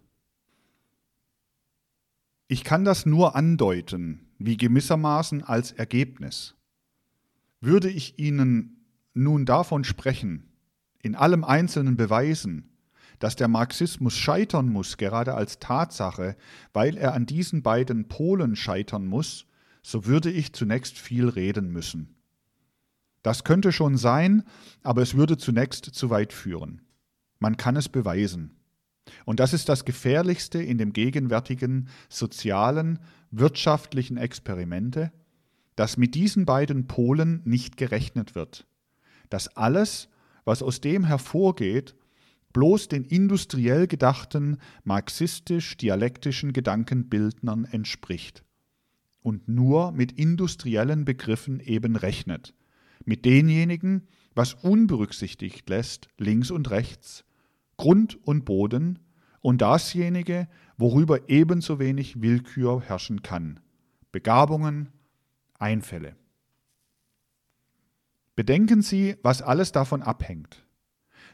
Ich 2.49 2.64
kann 2.64 2.87
das 2.87 3.05
nur 3.05 3.37
andeuten, 3.37 4.31
wie 4.39 4.57
gewissermaßen 4.57 5.45
als 5.45 5.72
Ergebnis. 5.72 6.55
Würde 7.61 7.91
ich 7.91 8.18
Ihnen 8.18 8.87
nun 9.12 9.45
davon 9.45 9.85
sprechen, 9.85 10.49
in 11.03 11.14
allem 11.14 11.45
Einzelnen 11.45 11.99
beweisen, 11.99 12.70
dass 13.18 13.37
der 13.37 13.49
Marxismus 13.49 14.16
scheitern 14.16 14.70
muss, 14.70 14.97
gerade 14.97 15.35
als 15.35 15.59
Tatsache, 15.59 16.35
weil 16.72 16.97
er 16.97 17.12
an 17.12 17.27
diesen 17.27 17.62
beiden 17.62 18.09
Polen 18.09 18.57
scheitern 18.57 19.05
muss, 19.05 19.47
so 19.87 20.05
würde 20.05 20.32
ich 20.32 20.53
zunächst 20.53 20.99
viel 20.99 21.28
reden 21.28 21.70
müssen. 21.70 22.16
Das 23.22 23.45
könnte 23.45 23.70
schon 23.70 23.97
sein, 23.97 24.43
aber 24.82 25.01
es 25.03 25.14
würde 25.14 25.37
zunächst 25.37 25.84
zu 25.84 26.11
weit 26.11 26.32
führen. 26.32 26.82
Man 27.39 27.57
kann 27.57 27.76
es 27.76 27.89
beweisen. 27.89 28.57
Und 29.26 29.39
das 29.39 29.53
ist 29.53 29.68
das 29.68 29.84
Gefährlichste 29.84 30.61
in 30.61 30.78
dem 30.78 30.93
gegenwärtigen 30.93 31.89
sozialen, 32.09 32.99
wirtschaftlichen 33.30 34.16
Experimente, 34.16 35.12
dass 35.76 35.97
mit 35.97 36.16
diesen 36.16 36.47
beiden 36.47 36.89
Polen 36.89 37.43
nicht 37.45 37.76
gerechnet 37.76 38.34
wird, 38.34 38.66
dass 39.30 39.47
alles, 39.57 40.09
was 40.45 40.64
aus 40.64 40.80
dem 40.80 41.05
hervorgeht, 41.05 41.95
bloß 42.53 42.89
den 42.89 43.05
industriell 43.05 43.87
gedachten 43.87 44.59
marxistisch-dialektischen 44.82 46.53
Gedankenbildnern 46.53 47.66
entspricht 47.66 48.45
und 49.27 49.49
nur 49.49 49.91
mit 49.91 50.12
industriellen 50.12 51.05
Begriffen 51.05 51.59
eben 51.59 51.97
rechnet, 51.97 52.55
mit 53.05 53.24
denjenigen, 53.24 54.07
was 54.37 54.55
unberücksichtigt 54.55 55.68
lässt, 55.68 56.07
links 56.16 56.53
und 56.53 56.70
rechts, 56.70 57.24
Grund 57.77 58.24
und 58.24 58.45
Boden 58.45 59.01
und 59.41 59.62
dasjenige, 59.62 60.47
worüber 60.77 61.29
ebenso 61.29 61.81
wenig 61.81 62.22
Willkür 62.22 62.83
herrschen 62.83 63.22
kann, 63.22 63.59
Begabungen, 64.12 64.91
Einfälle. 65.59 66.14
Bedenken 68.37 68.81
Sie, 68.81 69.16
was 69.24 69.43
alles 69.43 69.72
davon 69.72 70.03
abhängt. 70.03 70.64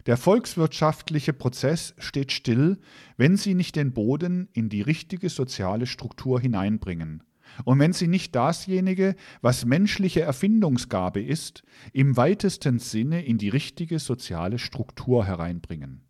Der 0.07 0.17
volkswirtschaftliche 0.17 1.35
Prozess 1.35 1.95
steht 1.99 2.33
still, 2.33 2.79
wenn 3.19 3.37
Sie 3.37 3.53
nicht 3.53 3.77
den 3.77 3.93
Boden 3.93 4.49
in 4.55 4.71
die 4.71 4.81
richtige 4.81 5.29
soziale 5.29 5.87
Struktur 5.87 6.41
hineinbringen 6.41 7.23
und 7.65 7.79
wenn 7.79 7.93
Sie 7.93 8.09
nicht 8.09 8.35
dasjenige, 8.35 9.15
was 9.41 9.65
menschliche 9.65 10.23
Erfindungsgabe 10.23 11.23
ist, 11.23 11.63
im 11.93 12.17
weitesten 12.17 12.79
Sinne 12.79 13.25
in 13.25 13.39
die 13.39 13.49
richtige 13.49 13.99
soziale 13.99 14.59
Struktur 14.59 15.25
hereinbringen. 15.25 16.03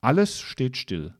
Alles 0.00 0.40
steht 0.40 0.76
still. 0.76 1.14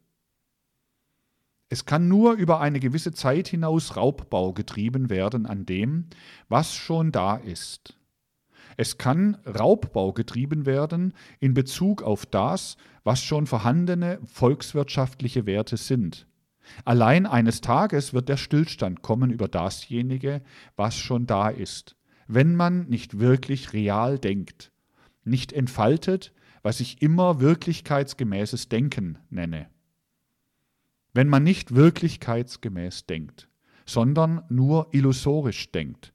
Es 1.68 1.84
kann 1.84 2.08
nur 2.08 2.32
über 2.32 2.60
eine 2.60 2.80
gewisse 2.80 3.12
Zeit 3.12 3.48
hinaus 3.48 3.96
Raubbau 3.96 4.52
getrieben 4.52 5.10
werden 5.10 5.44
an 5.44 5.66
dem, 5.66 6.06
was 6.48 6.74
schon 6.74 7.12
da 7.12 7.36
ist. 7.36 7.98
Es 8.76 8.96
kann 8.96 9.36
Raubbau 9.44 10.12
getrieben 10.12 10.64
werden 10.64 11.12
in 11.40 11.52
Bezug 11.52 12.02
auf 12.02 12.24
das, 12.24 12.76
was 13.04 13.22
schon 13.22 13.46
vorhandene 13.46 14.20
volkswirtschaftliche 14.24 15.46
Werte 15.46 15.76
sind. 15.76 16.26
Allein 16.84 17.26
eines 17.26 17.60
Tages 17.60 18.14
wird 18.14 18.28
der 18.28 18.36
Stillstand 18.36 19.02
kommen 19.02 19.30
über 19.30 19.48
dasjenige, 19.48 20.42
was 20.76 20.96
schon 20.96 21.26
da 21.26 21.48
ist, 21.48 21.96
wenn 22.26 22.54
man 22.54 22.88
nicht 22.88 23.18
wirklich 23.18 23.72
real 23.72 24.18
denkt, 24.18 24.72
nicht 25.24 25.52
entfaltet, 25.52 26.32
was 26.62 26.80
ich 26.80 27.02
immer 27.02 27.40
wirklichkeitsgemäßes 27.40 28.68
Denken 28.68 29.18
nenne. 29.30 29.68
Wenn 31.14 31.28
man 31.28 31.42
nicht 31.42 31.74
wirklichkeitsgemäß 31.74 33.06
denkt, 33.06 33.48
sondern 33.86 34.42
nur 34.48 34.88
illusorisch 34.92 35.72
denkt, 35.72 36.12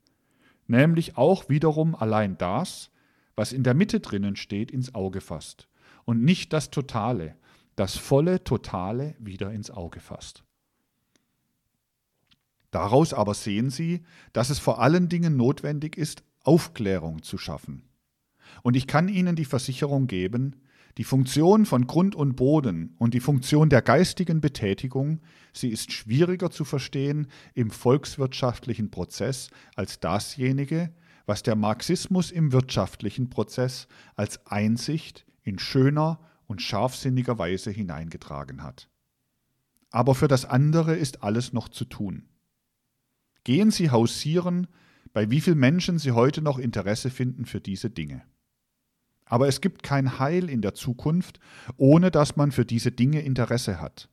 nämlich 0.68 1.18
auch 1.18 1.50
wiederum 1.50 1.96
allein 1.96 2.38
das, 2.38 2.92
was 3.36 3.52
in 3.52 3.64
der 3.64 3.74
Mitte 3.74 4.00
drinnen 4.00 4.36
steht, 4.36 4.72
ins 4.72 4.94
Auge 4.94 5.22
fasst 5.22 5.68
und 6.06 6.24
nicht 6.24 6.54
das 6.54 6.70
Totale, 6.70 7.36
das 7.76 7.98
volle 7.98 8.44
Totale 8.44 9.16
wieder 9.20 9.52
ins 9.52 9.72
Auge 9.72 10.00
fasst. 10.00 10.44
Daraus 12.72 13.14
aber 13.14 13.34
sehen 13.34 13.70
Sie, 13.70 14.04
dass 14.34 14.50
es 14.50 14.60
vor 14.60 14.82
allen 14.82 15.08
Dingen 15.08 15.38
notwendig 15.38 15.98
ist, 15.98 16.24
Aufklärung 16.44 17.22
zu 17.22 17.38
schaffen. 17.38 17.84
Und 18.64 18.76
ich 18.76 18.88
kann 18.88 19.08
Ihnen 19.08 19.36
die 19.36 19.46
Versicherung 19.46 20.08
geben, 20.08 20.56
die 20.98 21.04
Funktion 21.04 21.66
von 21.66 21.88
Grund 21.88 22.16
und 22.16 22.36
Boden 22.36 22.96
und 23.00 23.14
die 23.14 23.20
Funktion 23.20 23.70
der 23.70 23.82
geistigen 23.82 24.42
Betätigung, 24.42 25.22
sie 25.52 25.70
ist 25.70 25.92
schwieriger 25.92 26.52
zu 26.52 26.66
verstehen 26.66 27.28
im 27.56 27.72
volkswirtschaftlichen 27.72 28.92
Prozess 28.92 29.50
als 29.76 30.00
dasjenige, 30.00 30.94
was 31.26 31.42
der 31.42 31.56
Marxismus 31.56 32.30
im 32.30 32.52
wirtschaftlichen 32.52 33.30
Prozess 33.30 33.88
als 34.16 34.46
Einsicht 34.46 35.26
in 35.42 35.58
schöner 35.58 36.20
und 36.48 36.62
scharfsinniger 36.62 37.38
Weise 37.38 37.72
hineingetragen 37.72 38.64
hat. 38.64 38.90
Aber 39.92 40.16
für 40.16 40.28
das 40.28 40.46
andere 40.46 40.96
ist 40.96 41.24
alles 41.24 41.54
noch 41.54 41.70
zu 41.70 41.86
tun. 41.86 42.28
Gehen 43.44 43.72
Sie 43.72 43.92
hausieren, 43.92 44.68
bei 45.14 45.30
wie 45.30 45.42
vielen 45.42 45.60
Menschen 45.60 46.00
Sie 46.00 46.12
heute 46.12 46.42
noch 46.42 46.58
Interesse 46.58 47.10
finden 47.10 47.46
für 47.46 47.62
diese 47.62 47.90
Dinge. 47.90 48.24
Aber 49.26 49.48
es 49.48 49.62
gibt 49.62 49.84
kein 49.84 50.20
Heil 50.20 50.50
in 50.50 50.62
der 50.62 50.74
Zukunft, 50.74 51.40
ohne 51.78 52.12
dass 52.12 52.36
man 52.36 52.52
für 52.52 52.66
diese 52.66 52.92
Dinge 52.92 53.22
Interesse 53.22 53.80
hat. 53.80 54.10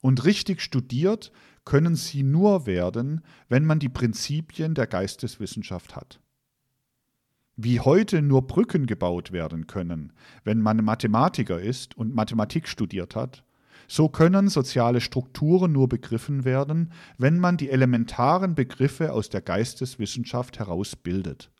Und 0.00 0.24
richtig 0.24 0.62
studiert 0.62 1.32
können 1.64 1.94
sie 1.94 2.22
nur 2.22 2.66
werden, 2.66 3.22
wenn 3.48 3.64
man 3.64 3.78
die 3.78 3.88
Prinzipien 3.88 4.74
der 4.74 4.86
Geisteswissenschaft 4.86 5.94
hat. 5.94 6.20
Wie 7.62 7.78
heute 7.78 8.22
nur 8.22 8.46
Brücken 8.46 8.86
gebaut 8.86 9.32
werden 9.32 9.66
können, 9.66 10.14
wenn 10.44 10.62
man 10.62 10.82
Mathematiker 10.82 11.60
ist 11.60 11.94
und 11.94 12.14
Mathematik 12.14 12.66
studiert 12.66 13.14
hat, 13.14 13.44
so 13.86 14.08
können 14.08 14.48
soziale 14.48 15.02
Strukturen 15.02 15.70
nur 15.70 15.86
begriffen 15.86 16.46
werden, 16.46 16.90
wenn 17.18 17.38
man 17.38 17.58
die 17.58 17.68
elementaren 17.68 18.54
Begriffe 18.54 19.12
aus 19.12 19.28
der 19.28 19.42
Geisteswissenschaft 19.42 20.58
herausbildet. 20.58 21.50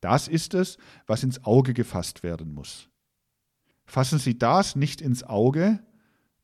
Das 0.00 0.28
ist 0.28 0.54
es, 0.54 0.78
was 1.08 1.24
ins 1.24 1.44
Auge 1.44 1.74
gefasst 1.74 2.22
werden 2.22 2.54
muss. 2.54 2.88
Fassen 3.86 4.20
Sie 4.20 4.38
das 4.38 4.76
nicht 4.76 5.00
ins 5.00 5.24
Auge, 5.24 5.80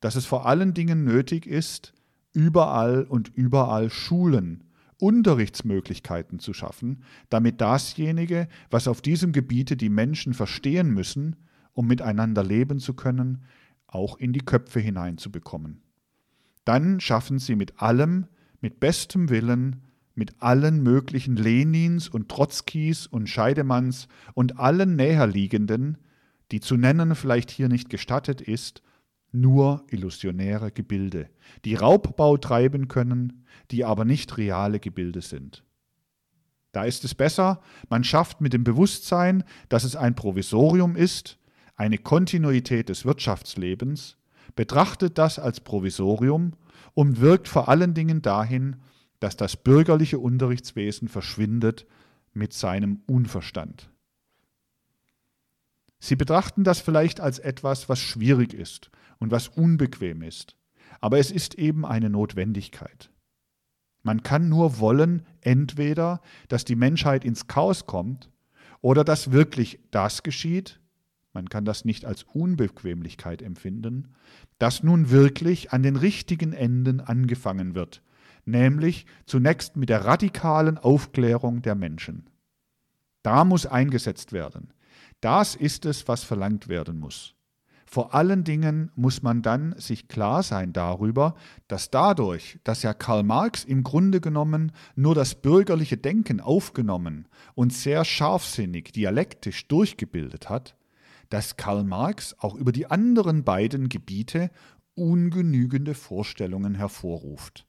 dass 0.01 0.17
es 0.17 0.27
vor 0.27 0.47
allen 0.47 0.75
Dingen 0.75 1.05
nötig 1.05 1.47
ist, 1.47 1.93
überall 2.33 3.05
und 3.05 3.29
überall 3.29 3.89
Schulen, 3.89 4.65
Unterrichtsmöglichkeiten 5.05 6.39
zu 6.39 6.55
schaffen, 6.55 7.03
damit 7.29 7.61
dasjenige, 7.61 8.49
was 8.71 8.89
auf 8.89 9.03
diesem 9.03 9.33
Gebiete 9.33 9.77
die 9.77 9.91
Menschen 9.91 10.33
verstehen 10.33 10.89
müssen, 10.89 11.37
um 11.75 11.87
miteinander 11.87 12.43
leben 12.43 12.79
zu 12.79 12.95
können, 12.95 13.45
auch 13.87 14.17
in 14.17 14.33
die 14.33 14.41
Köpfe 14.41 14.81
hineinzubekommen. 14.81 15.83
Dann 16.65 17.01
schaffen 17.01 17.39
Sie 17.39 17.55
mit 17.55 17.83
allem, 17.83 18.29
mit 18.63 18.81
bestem 18.81 19.29
Willen, 19.29 19.83
mit 20.15 20.41
allen 20.41 20.83
möglichen 20.83 21.37
Lenins 21.37 22.09
und 22.09 22.31
Trotzkis 22.31 23.07
und 23.07 23.29
Scheidemanns 23.29 24.09
und 24.33 24.59
allen 24.59 24.97
näherliegenden, 24.97 25.99
die 26.51 26.61
zu 26.61 26.79
nennen 26.79 27.15
vielleicht 27.15 27.51
hier 27.51 27.69
nicht 27.69 27.91
gestattet 27.91 28.41
ist, 28.41 28.83
nur 29.35 29.85
illusionäre 29.91 30.71
Gebilde, 30.71 31.29
die 31.65 31.75
Raubbau 31.75 32.37
treiben 32.37 32.89
können, 32.89 33.45
die 33.71 33.85
aber 33.85 34.05
nicht 34.05 34.39
reale 34.39 34.81
Gebilde 34.81 35.21
sind. 35.21 35.65
Da 36.73 36.85
ist 36.85 37.05
es 37.05 37.15
besser, 37.15 37.61
man 37.89 38.05
schafft 38.05 38.41
mit 38.41 38.53
dem 38.53 38.65
Bewusstsein, 38.65 39.45
dass 39.69 39.85
es 39.85 39.97
ein 39.97 40.15
Provisorium 40.15 40.97
ist, 40.97 41.39
eine 41.77 41.99
Kontinuität 41.99 42.89
des 42.89 43.05
Wirtschaftslebens, 43.05 44.17
betrachtet 44.57 45.19
das 45.19 45.39
als 45.39 45.61
Provisorium 45.61 46.53
und 46.95 47.21
wirkt 47.21 47.49
vor 47.49 47.69
allen 47.69 47.95
Dingen 47.95 48.23
dahin, 48.23 48.77
dass 49.21 49.37
das 49.37 49.57
bürgerliche 49.57 50.19
Unterrichtswesen 50.19 51.09
verschwindet 51.09 51.87
mit 52.33 52.53
seinem 52.53 53.01
Unverstand. 53.07 53.91
Sie 55.99 56.17
betrachten 56.17 56.65
das 56.65 56.81
vielleicht 56.81 57.21
als 57.21 57.39
etwas, 57.39 57.89
was 57.89 57.99
schwierig 57.99 58.53
ist 58.53 58.91
und 59.19 59.31
was 59.31 59.49
unbequem 59.49 60.23
ist, 60.23 60.57
aber 61.01 61.19
es 61.19 61.31
ist 61.31 61.55
eben 61.55 61.85
eine 61.85 62.11
Notwendigkeit. 62.11 63.11
Man 64.03 64.23
kann 64.23 64.49
nur 64.49 64.79
wollen, 64.79 65.27
entweder, 65.41 66.21
dass 66.49 66.65
die 66.65 66.77
Menschheit 66.77 67.25
ins 67.25 67.47
Chaos 67.47 67.87
kommt 67.87 68.31
oder 68.81 69.03
dass 69.05 69.33
wirklich 69.33 69.81
das 69.91 70.23
geschieht, 70.23 70.81
man 71.33 71.49
kann 71.49 71.65
das 71.65 71.85
nicht 71.85 72.05
als 72.05 72.23
Unbequemlichkeit 72.23 73.43
empfinden, 73.43 74.15
dass 74.59 74.83
nun 74.83 75.11
wirklich 75.11 75.73
an 75.73 75.83
den 75.83 75.97
richtigen 75.97 76.53
Enden 76.53 77.01
angefangen 77.01 77.75
wird 77.75 78.03
nämlich 78.47 79.07
zunächst 79.27 79.77
mit 79.77 79.89
der 79.89 80.05
radikalen 80.05 80.79
Aufklärung 80.79 81.63
der 81.63 81.75
Menschen. 81.75 82.29
Da 83.23 83.45
muss 83.45 83.67
eingesetzt 83.67 84.33
werden. 84.33 84.73
Das 85.21 85.55
ist 85.55 85.87
es, 85.87 86.07
was 86.09 86.25
verlangt 86.25 86.69
werden 86.69 86.99
muss. 86.99 87.35
Vor 87.95 88.13
allen 88.13 88.43
Dingen 88.43 88.91
muss 88.97 89.23
man 89.23 89.41
dann 89.41 89.79
sich 89.79 90.09
klar 90.09 90.43
sein 90.43 90.73
darüber, 90.73 91.37
dass 91.69 91.91
dadurch, 91.93 92.59
dass 92.65 92.83
ja 92.83 92.93
Karl 92.93 93.23
Marx 93.23 93.63
im 93.63 93.85
Grunde 93.85 94.21
genommen 94.21 94.73
nur 94.97 95.15
das 95.15 95.37
bürgerliche 95.37 95.97
Denken 95.97 96.41
aufgenommen 96.41 97.29
und 97.55 97.73
sehr 97.73 98.05
scharfsinnig 98.05 98.91
dialektisch 98.91 99.69
durchgebildet 99.69 100.49
hat, 100.49 100.75
dass 101.29 101.57
Karl 101.57 101.85
Marx 101.85 102.35
auch 102.41 102.57
über 102.57 102.73
die 102.73 102.91
anderen 102.91 103.45
beiden 103.45 103.89
Gebiete 103.89 104.51
ungenügende 104.97 105.95
Vorstellungen 105.95 106.75
hervorruft. 106.75 107.65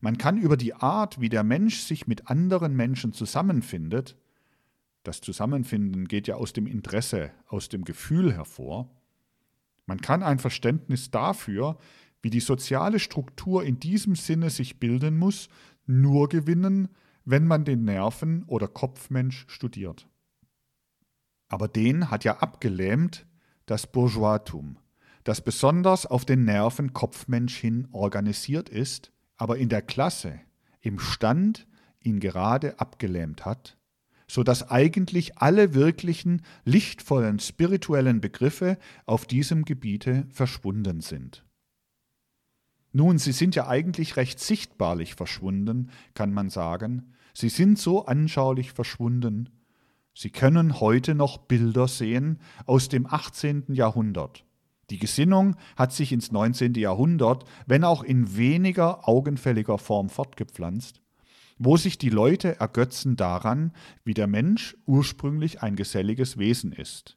Man 0.00 0.18
kann 0.18 0.38
über 0.38 0.56
die 0.56 0.74
Art, 0.74 1.20
wie 1.20 1.28
der 1.28 1.44
Mensch 1.44 1.82
sich 1.82 2.08
mit 2.08 2.28
anderen 2.28 2.74
Menschen 2.74 3.12
zusammenfindet, 3.12 4.16
das 5.04 5.20
Zusammenfinden 5.20 6.08
geht 6.08 6.26
ja 6.26 6.34
aus 6.34 6.52
dem 6.52 6.66
Interesse, 6.66 7.30
aus 7.46 7.68
dem 7.68 7.84
Gefühl 7.84 8.32
hervor, 8.32 8.90
man 9.86 10.00
kann 10.00 10.22
ein 10.22 10.38
Verständnis 10.38 11.10
dafür, 11.10 11.78
wie 12.22 12.30
die 12.30 12.40
soziale 12.40 12.98
Struktur 12.98 13.64
in 13.64 13.80
diesem 13.80 14.14
Sinne 14.14 14.50
sich 14.50 14.80
bilden 14.80 15.18
muss, 15.18 15.48
nur 15.86 16.28
gewinnen, 16.28 16.88
wenn 17.24 17.46
man 17.46 17.64
den 17.64 17.84
Nerven- 17.84 18.44
oder 18.44 18.68
Kopfmensch 18.68 19.44
studiert. 19.48 20.08
Aber 21.48 21.68
den 21.68 22.10
hat 22.10 22.24
ja 22.24 22.38
abgelähmt 22.38 23.26
das 23.66 23.86
Bourgeoistum, 23.86 24.78
das 25.24 25.42
besonders 25.42 26.06
auf 26.06 26.24
den 26.24 26.44
Nerven-Kopfmensch 26.44 27.56
hin 27.56 27.88
organisiert 27.92 28.68
ist 28.68 29.14
aber 29.36 29.58
in 29.58 29.68
der 29.68 29.82
Klasse, 29.82 30.40
im 30.80 30.98
Stand 30.98 31.66
ihn 32.00 32.20
gerade 32.20 32.78
abgelähmt 32.78 33.44
hat, 33.44 33.76
so 34.26 34.42
dass 34.42 34.70
eigentlich 34.70 35.38
alle 35.38 35.74
wirklichen, 35.74 36.42
lichtvollen 36.64 37.38
spirituellen 37.38 38.20
Begriffe 38.20 38.78
auf 39.06 39.26
diesem 39.26 39.64
Gebiete 39.64 40.26
verschwunden 40.30 41.00
sind. 41.00 41.44
Nun, 42.92 43.18
sie 43.18 43.32
sind 43.32 43.54
ja 43.56 43.66
eigentlich 43.66 44.16
recht 44.16 44.38
sichtbarlich 44.38 45.14
verschwunden, 45.14 45.90
kann 46.14 46.32
man 46.32 46.48
sagen. 46.48 47.12
Sie 47.32 47.48
sind 47.48 47.78
so 47.78 48.06
anschaulich 48.06 48.72
verschwunden, 48.72 49.48
Sie 50.16 50.30
können 50.30 50.78
heute 50.78 51.16
noch 51.16 51.38
Bilder 51.38 51.88
sehen 51.88 52.38
aus 52.66 52.88
dem 52.88 53.06
18. 53.06 53.64
Jahrhundert. 53.70 54.44
Die 54.90 54.98
Gesinnung 54.98 55.56
hat 55.76 55.92
sich 55.92 56.12
ins 56.12 56.30
19. 56.30 56.74
Jahrhundert, 56.74 57.44
wenn 57.66 57.82
auch 57.82 58.04
in 58.04 58.36
weniger 58.36 59.08
augenfälliger 59.08 59.76
Form 59.76 60.08
fortgepflanzt, 60.08 61.00
wo 61.58 61.76
sich 61.76 61.98
die 61.98 62.10
Leute 62.10 62.58
ergötzen 62.60 63.16
daran, 63.16 63.72
wie 64.04 64.14
der 64.14 64.26
Mensch 64.26 64.76
ursprünglich 64.86 65.62
ein 65.62 65.76
geselliges 65.76 66.38
Wesen 66.38 66.72
ist. 66.72 67.16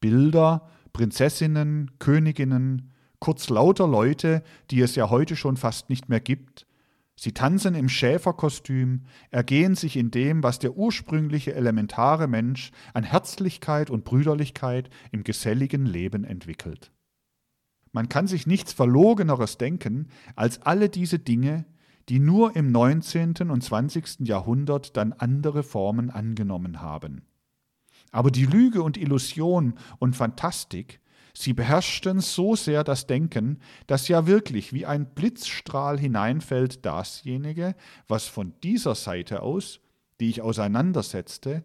Bilder, 0.00 0.68
Prinzessinnen, 0.92 1.92
Königinnen, 1.98 2.90
kurz 3.18 3.48
lauter 3.48 3.86
Leute, 3.86 4.42
die 4.70 4.80
es 4.80 4.96
ja 4.96 5.10
heute 5.10 5.36
schon 5.36 5.56
fast 5.56 5.88
nicht 5.88 6.08
mehr 6.08 6.20
gibt, 6.20 6.66
Sie 7.14 7.32
tanzen 7.32 7.74
im 7.74 7.88
Schäferkostüm, 7.88 9.02
ergehen 9.30 9.74
sich 9.74 9.96
in 9.96 10.10
dem, 10.10 10.42
was 10.42 10.58
der 10.58 10.76
ursprüngliche 10.76 11.54
elementare 11.54 12.26
Mensch 12.26 12.72
an 12.94 13.04
Herzlichkeit 13.04 13.90
und 13.90 14.04
Brüderlichkeit 14.04 14.90
im 15.12 15.22
geselligen 15.22 15.86
Leben 15.86 16.24
entwickelt. 16.24 16.90
Man 17.92 18.08
kann 18.08 18.26
sich 18.26 18.46
nichts 18.46 18.72
Verlogeneres 18.72 19.58
denken 19.58 20.08
als 20.34 20.62
alle 20.62 20.88
diese 20.88 21.18
Dinge, 21.18 21.66
die 22.12 22.20
nur 22.20 22.56
im 22.56 22.70
19. 22.70 23.48
und 23.48 23.64
20. 23.64 24.28
Jahrhundert 24.28 24.98
dann 24.98 25.14
andere 25.14 25.62
Formen 25.62 26.10
angenommen 26.10 26.82
haben. 26.82 27.22
Aber 28.10 28.30
die 28.30 28.44
Lüge 28.44 28.82
und 28.82 28.98
Illusion 28.98 29.78
und 29.98 30.14
Fantastik 30.14 31.00
Sie 31.32 31.54
beherrschten 31.54 32.20
so 32.20 32.54
sehr 32.54 32.84
das 32.84 33.06
Denken, 33.06 33.60
dass 33.86 34.08
ja 34.08 34.26
wirklich 34.26 34.74
wie 34.74 34.84
ein 34.84 35.06
Blitzstrahl 35.14 35.98
hineinfällt 35.98 36.84
dasjenige, 36.84 37.74
was 38.08 38.26
von 38.26 38.52
dieser 38.62 38.94
Seite 38.94 39.40
aus, 39.40 39.80
die 40.20 40.28
ich 40.28 40.42
auseinandersetzte, 40.42 41.64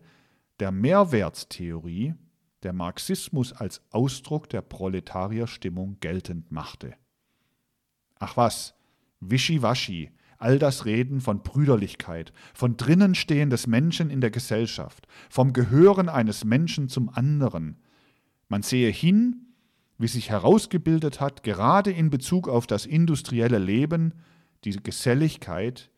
der 0.62 0.72
Mehrwertstheorie, 0.72 2.16
der 2.64 2.72
Marxismus 2.72 3.52
als 3.52 3.82
Ausdruck 3.92 4.48
der 4.48 4.62
Proletarierstimmung 4.62 5.98
geltend 6.00 6.50
machte. 6.54 6.94
Ach 8.20 8.38
was, 8.38 8.74
Wischiwaschi, 9.20 10.12
all 10.38 10.60
das 10.60 10.86
Reden 10.86 11.22
von 11.22 11.44
Brüderlichkeit, 11.44 12.34
von 12.54 12.78
Drinnenstehen 12.78 13.50
des 13.50 13.68
Menschen 13.68 14.10
in 14.10 14.22
der 14.22 14.32
Gesellschaft, 14.32 15.08
vom 15.30 15.54
Gehören 15.54 16.10
eines 16.10 16.46
Menschen 16.46 16.90
zum 16.90 17.10
anderen. 17.10 17.78
Man 18.50 18.62
sehe 18.62 18.90
hin 18.90 19.48
wie 19.98 20.08
sich 20.08 20.30
herausgebildet 20.30 21.20
hat, 21.20 21.44
gerade 21.44 21.92
in 21.92 22.10
Bezug 22.10 22.48
auf 22.48 22.68
das 22.68 22.86
industrielle 22.86 23.58
Leben, 23.58 24.14
diese 24.64 24.82
Geselligkeit, 24.82 25.90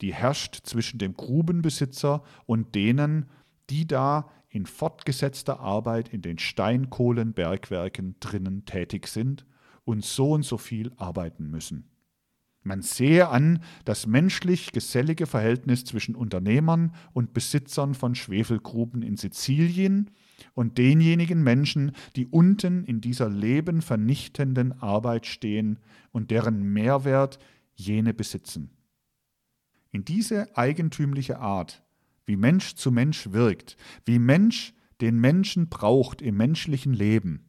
die 0.00 0.12
herrscht 0.12 0.60
zwischen 0.64 0.98
dem 0.98 1.14
Grubenbesitzer 1.14 2.22
und 2.46 2.74
denen, 2.74 3.26
die 3.70 3.86
da 3.86 4.28
in 4.48 4.66
fortgesetzter 4.66 5.60
Arbeit 5.60 6.08
in 6.08 6.22
den 6.22 6.38
Steinkohlenbergwerken 6.38 8.16
drinnen 8.20 8.64
tätig 8.64 9.06
sind 9.06 9.46
und 9.84 10.04
so 10.04 10.32
und 10.32 10.44
so 10.44 10.58
viel 10.58 10.92
arbeiten 10.96 11.50
müssen. 11.50 11.88
Man 12.66 12.80
sehe 12.80 13.28
an 13.28 13.62
das 13.84 14.06
menschlich 14.06 14.72
gesellige 14.72 15.26
Verhältnis 15.26 15.84
zwischen 15.84 16.14
Unternehmern 16.14 16.94
und 17.12 17.34
Besitzern 17.34 17.94
von 17.94 18.14
Schwefelgruben 18.14 19.02
in 19.02 19.18
Sizilien 19.18 20.10
und 20.54 20.78
denjenigen 20.78 21.42
Menschen, 21.42 21.92
die 22.16 22.26
unten 22.26 22.84
in 22.84 23.02
dieser 23.02 23.28
lebenvernichtenden 23.28 24.72
Arbeit 24.80 25.26
stehen 25.26 25.78
und 26.10 26.30
deren 26.30 26.62
Mehrwert 26.72 27.38
jene 27.74 28.14
besitzen. 28.14 28.70
In 29.90 30.06
diese 30.06 30.56
eigentümliche 30.56 31.40
Art, 31.40 31.84
wie 32.24 32.36
Mensch 32.36 32.76
zu 32.76 32.90
Mensch 32.90 33.30
wirkt, 33.32 33.76
wie 34.06 34.18
Mensch 34.18 34.72
den 35.02 35.20
Menschen 35.20 35.68
braucht 35.68 36.22
im 36.22 36.38
menschlichen 36.38 36.94
Leben, 36.94 37.44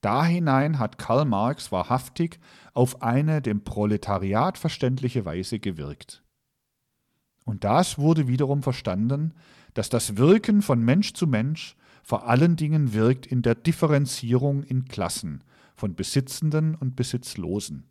da 0.00 0.24
hinein 0.24 0.78
hat 0.78 0.98
Karl 0.98 1.24
Marx 1.24 1.72
wahrhaftig 1.72 2.38
auf 2.72 3.02
eine 3.02 3.42
dem 3.42 3.62
Proletariat 3.64 4.58
verständliche 4.58 5.24
Weise 5.24 5.58
gewirkt. 5.58 6.22
Und 7.44 7.64
das 7.64 7.98
wurde 7.98 8.28
wiederum 8.28 8.62
verstanden, 8.62 9.34
dass 9.74 9.88
das 9.88 10.16
Wirken 10.16 10.62
von 10.62 10.82
Mensch 10.82 11.14
zu 11.14 11.26
Mensch 11.26 11.76
vor 12.02 12.26
allen 12.26 12.56
Dingen 12.56 12.92
wirkt 12.92 13.26
in 13.26 13.42
der 13.42 13.54
Differenzierung 13.54 14.62
in 14.62 14.86
Klassen 14.86 15.44
von 15.76 15.94
Besitzenden 15.94 16.74
und 16.74 16.96
Besitzlosen. 16.96 17.88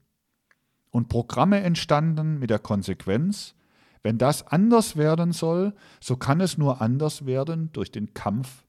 Und 0.92 1.08
Programme 1.08 1.62
entstanden 1.62 2.40
mit 2.40 2.50
der 2.50 2.60
Konsequenz, 2.60 3.56
wenn 4.02 4.18
das 4.18 4.48
anders 4.48 4.96
werden 4.96 5.32
soll, 5.32 5.74
so 6.00 6.16
kann 6.16 6.42
es 6.42 6.58
nur 6.58 6.82
anders 6.82 7.26
werden 7.26 7.72
durch 7.74 7.92
den 7.92 8.14
Kampf 8.14 8.66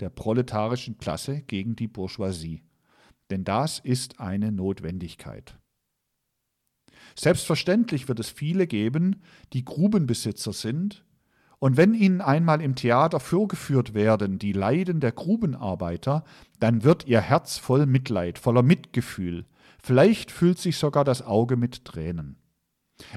der 0.00 0.10
proletarischen 0.10 0.98
Klasse 0.98 1.42
gegen 1.42 1.76
die 1.76 1.88
Bourgeoisie. 1.88 2.62
Denn 3.30 3.44
das 3.44 3.78
ist 3.78 4.20
eine 4.20 4.52
Notwendigkeit. 4.52 5.58
Selbstverständlich 7.16 8.08
wird 8.08 8.20
es 8.20 8.30
viele 8.30 8.66
geben, 8.66 9.22
die 9.52 9.64
Grubenbesitzer 9.64 10.52
sind, 10.52 11.04
und 11.60 11.78
wenn 11.78 11.94
ihnen 11.94 12.20
einmal 12.20 12.60
im 12.60 12.74
Theater 12.74 13.20
vorgeführt 13.20 13.94
werden 13.94 14.38
die 14.38 14.52
Leiden 14.52 15.00
der 15.00 15.12
Grubenarbeiter, 15.12 16.24
dann 16.60 16.84
wird 16.84 17.06
ihr 17.06 17.22
Herz 17.22 17.56
voll 17.56 17.86
Mitleid, 17.86 18.38
voller 18.38 18.62
Mitgefühl, 18.62 19.46
vielleicht 19.82 20.30
füllt 20.30 20.58
sich 20.58 20.76
sogar 20.76 21.04
das 21.04 21.22
Auge 21.22 21.56
mit 21.56 21.86
Tränen. 21.86 22.36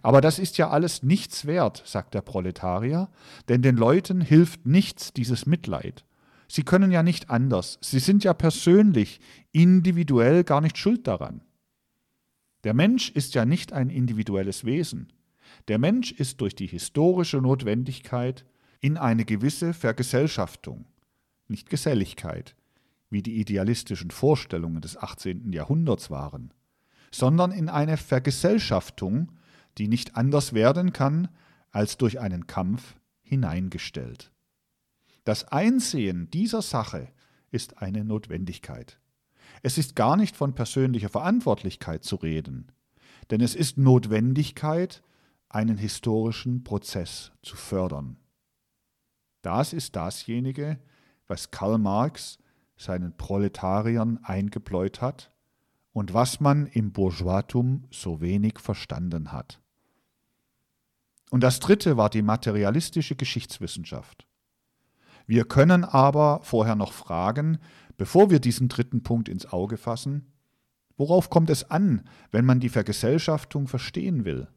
Aber 0.01 0.21
das 0.21 0.39
ist 0.39 0.57
ja 0.57 0.69
alles 0.69 1.03
nichts 1.03 1.45
wert, 1.45 1.83
sagt 1.85 2.13
der 2.13 2.21
Proletarier, 2.21 3.09
denn 3.49 3.61
den 3.61 3.75
Leuten 3.75 4.21
hilft 4.21 4.65
nichts 4.65 5.11
dieses 5.11 5.45
Mitleid. 5.45 6.05
Sie 6.47 6.63
können 6.63 6.91
ja 6.91 7.03
nicht 7.03 7.29
anders, 7.29 7.77
sie 7.81 7.99
sind 7.99 8.23
ja 8.23 8.33
persönlich, 8.33 9.19
individuell 9.51 10.43
gar 10.43 10.61
nicht 10.61 10.77
schuld 10.77 11.07
daran. 11.07 11.41
Der 12.63 12.73
Mensch 12.73 13.09
ist 13.09 13.35
ja 13.35 13.45
nicht 13.45 13.73
ein 13.73 13.89
individuelles 13.89 14.65
Wesen. 14.65 15.11
Der 15.67 15.77
Mensch 15.77 16.11
ist 16.11 16.41
durch 16.41 16.55
die 16.55 16.67
historische 16.67 17.37
Notwendigkeit 17.37 18.45
in 18.79 18.97
eine 18.97 19.25
gewisse 19.25 19.73
Vergesellschaftung, 19.73 20.85
nicht 21.47 21.69
Geselligkeit, 21.69 22.55
wie 23.09 23.21
die 23.21 23.39
idealistischen 23.39 24.11
Vorstellungen 24.11 24.81
des 24.81 24.97
18. 24.97 25.51
Jahrhunderts 25.51 26.09
waren, 26.09 26.53
sondern 27.11 27.51
in 27.51 27.69
eine 27.69 27.97
Vergesellschaftung, 27.97 29.31
die 29.77 29.87
nicht 29.87 30.15
anders 30.15 30.53
werden 30.53 30.93
kann 30.93 31.29
als 31.71 31.97
durch 31.97 32.19
einen 32.19 32.47
Kampf 32.47 32.95
hineingestellt. 33.21 34.31
Das 35.27 35.43
Einsehen 35.49 36.29
dieser 36.31 36.61
Sache 36.61 37.09
ist 37.51 37.81
eine 37.81 38.05
Notwendigkeit. 38.05 38.97
Es 39.61 39.77
ist 39.77 39.93
gar 39.93 40.15
nicht 40.15 40.37
von 40.37 40.55
persönlicher 40.55 41.09
Verantwortlichkeit 41.09 42.05
zu 42.05 42.15
reden, 42.15 42.71
denn 43.29 43.41
es 43.41 43.53
ist 43.53 43.77
Notwendigkeit, 43.77 45.03
einen 45.49 45.77
historischen 45.77 46.63
Prozess 46.63 47.33
zu 47.41 47.57
fördern. 47.57 48.15
Das 49.41 49.73
ist 49.73 49.97
dasjenige, 49.97 50.79
was 51.27 51.51
Karl 51.51 51.77
Marx 51.77 52.37
seinen 52.77 53.17
Proletariern 53.17 54.19
eingebläut 54.23 55.01
hat 55.01 55.33
und 55.91 56.13
was 56.13 56.39
man 56.39 56.67
im 56.67 56.93
Bourgeoistum 56.93 57.83
so 57.91 58.21
wenig 58.21 58.59
verstanden 58.59 59.33
hat. 59.33 59.59
Und 61.31 61.41
das 61.43 61.59
dritte 61.59 61.97
war 61.97 62.09
die 62.09 62.21
materialistische 62.21 63.17
Geschichtswissenschaft. 63.17 64.26
Wir 65.27 65.43
können 65.45 65.83
aber 65.83 66.39
vorher 66.41 66.75
noch 66.75 66.93
fragen, 66.93 67.59
bevor 67.97 68.29
wir 68.29 68.39
diesen 68.39 68.69
dritten 68.69 69.03
Punkt 69.03 69.27
ins 69.27 69.45
Auge 69.45 69.77
fassen, 69.77 70.31
worauf 70.95 71.29
kommt 71.29 71.49
es 71.49 71.69
an, 71.69 72.07
wenn 72.31 72.45
man 72.45 72.61
die 72.61 72.69
Vergesellschaftung 72.69 73.67
verstehen 73.67 74.23
will? 74.23 74.47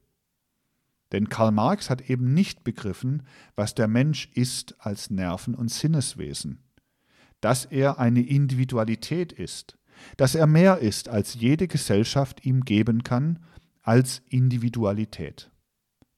Denn 1.12 1.28
Karl 1.28 1.51
Marx 1.51 1.90
hat 1.90 2.09
eben 2.09 2.34
nicht 2.34 2.62
begriffen, 2.62 3.24
was 3.56 3.74
der 3.74 3.88
Mensch 3.88 4.30
ist 4.34 4.76
als 4.78 5.10
Nerven- 5.10 5.56
und 5.56 5.70
Sinneswesen. 5.70 6.62
Dass 7.40 7.64
er 7.64 7.98
eine 7.98 8.22
Individualität 8.22 9.32
ist, 9.32 9.76
dass 10.16 10.36
er 10.36 10.47
mehr 10.47 10.78
ist, 10.78 11.09
als 11.09 11.34
jede 11.34 11.66
Gesellschaft 11.66 12.47
ihm 12.47 12.64
geben 12.64 13.02
kann, 13.02 13.40
als 13.82 14.22
Individualität. 14.28 15.51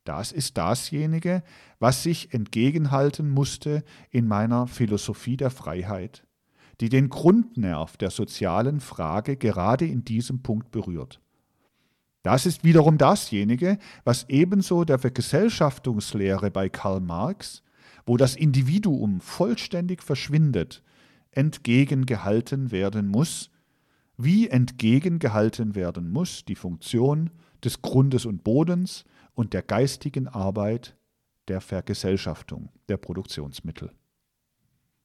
Das 0.05 0.33
ist 0.33 0.59
dasjenige, 0.59 1.43
was 1.79 2.03
sich 2.03 2.35
entgegenhalten 2.35 3.31
musste 3.31 3.85
in 4.11 4.27
meiner 4.27 4.67
Philosophie 4.67 5.37
der 5.37 5.51
Freiheit, 5.51 6.27
die 6.81 6.89
den 6.89 7.09
Grundnerv 7.09 7.97
der 7.97 8.11
sozialen 8.11 8.81
Frage 8.81 9.37
gerade 9.37 9.87
in 9.87 10.05
diesem 10.05 10.43
Punkt 10.43 10.73
berührt. 10.73 11.21
Das 12.23 12.47
ist 12.47 12.65
wiederum 12.65 12.99
dasjenige, 12.99 13.79
was 14.05 14.27
ebenso 14.29 14.85
der 14.85 14.99
Vergesellschaftungslehre 14.99 16.51
bei 16.51 16.69
Karl 16.69 17.01
Marx, 17.01 17.63
wo 18.07 18.17
das 18.17 18.37
Individuum 18.37 19.21
vollständig 19.21 20.03
verschwindet, 20.03 20.83
entgegengehalten 21.31 22.71
werden 22.71 23.09
muss, 23.09 23.51
wie 24.17 24.49
entgegengehalten 24.49 25.75
werden 25.75 26.11
muss 26.11 26.45
die 26.45 26.55
Funktion 26.55 27.31
des 27.65 27.83
Grundes 27.83 28.27
und 28.27 28.45
Bodens 28.45 29.05
und 29.35 29.53
der 29.53 29.63
geistigen 29.63 30.29
Arbeit 30.29 30.97
der 31.49 31.61
Vergesellschaftung 31.61 32.71
der 32.89 32.97
Produktionsmittel. 32.97 33.93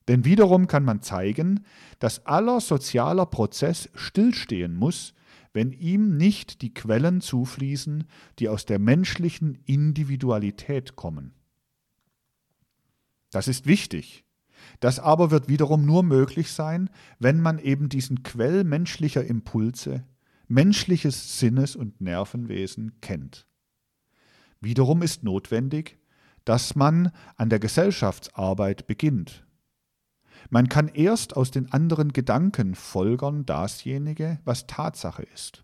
Denn 0.07 0.23
wiederum 0.23 0.67
kann 0.67 0.85
man 0.85 1.01
zeigen, 1.01 1.65
dass 1.99 2.25
aller 2.25 2.61
sozialer 2.61 3.25
Prozess 3.25 3.89
stillstehen 3.93 4.73
muss, 4.75 5.13
wenn 5.53 5.71
ihm 5.71 6.17
nicht 6.17 6.61
die 6.61 6.73
Quellen 6.73 7.19
zufließen, 7.19 8.05
die 8.39 8.47
aus 8.47 8.65
der 8.65 8.79
menschlichen 8.79 9.55
Individualität 9.65 10.95
kommen. 10.95 11.33
Das 13.31 13.47
ist 13.47 13.65
wichtig. 13.65 14.23
Das 14.79 14.99
aber 14.99 15.31
wird 15.31 15.49
wiederum 15.49 15.85
nur 15.85 16.03
möglich 16.03 16.51
sein, 16.51 16.89
wenn 17.19 17.41
man 17.41 17.59
eben 17.59 17.89
diesen 17.89 18.23
Quell 18.23 18.63
menschlicher 18.63 19.25
Impulse, 19.25 20.05
menschliches 20.47 21.39
Sinnes- 21.39 21.75
und 21.75 21.99
Nervenwesen 22.01 22.99
kennt. 23.01 23.47
Wiederum 24.67 25.01
ist 25.01 25.23
notwendig, 25.23 25.97
dass 26.43 26.75
man 26.75 27.13
an 27.37 27.49
der 27.49 27.57
Gesellschaftsarbeit 27.59 28.85
beginnt. 28.85 29.45
Man 30.49 30.67
kann 30.67 30.89
erst 30.89 31.37
aus 31.37 31.51
den 31.51 31.71
anderen 31.71 32.11
Gedanken 32.11 32.75
folgern 32.75 33.45
dasjenige, 33.45 34.41
was 34.43 34.67
Tatsache 34.67 35.23
ist. 35.23 35.63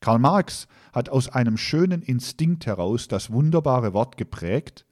Karl 0.00 0.20
Marx 0.20 0.68
hat 0.92 1.08
aus 1.08 1.28
einem 1.28 1.56
schönen 1.56 2.00
Instinkt 2.00 2.64
heraus 2.64 3.08
das 3.08 3.32
wunderbare 3.32 3.92
Wort 3.92 4.16
geprägt, 4.18 4.86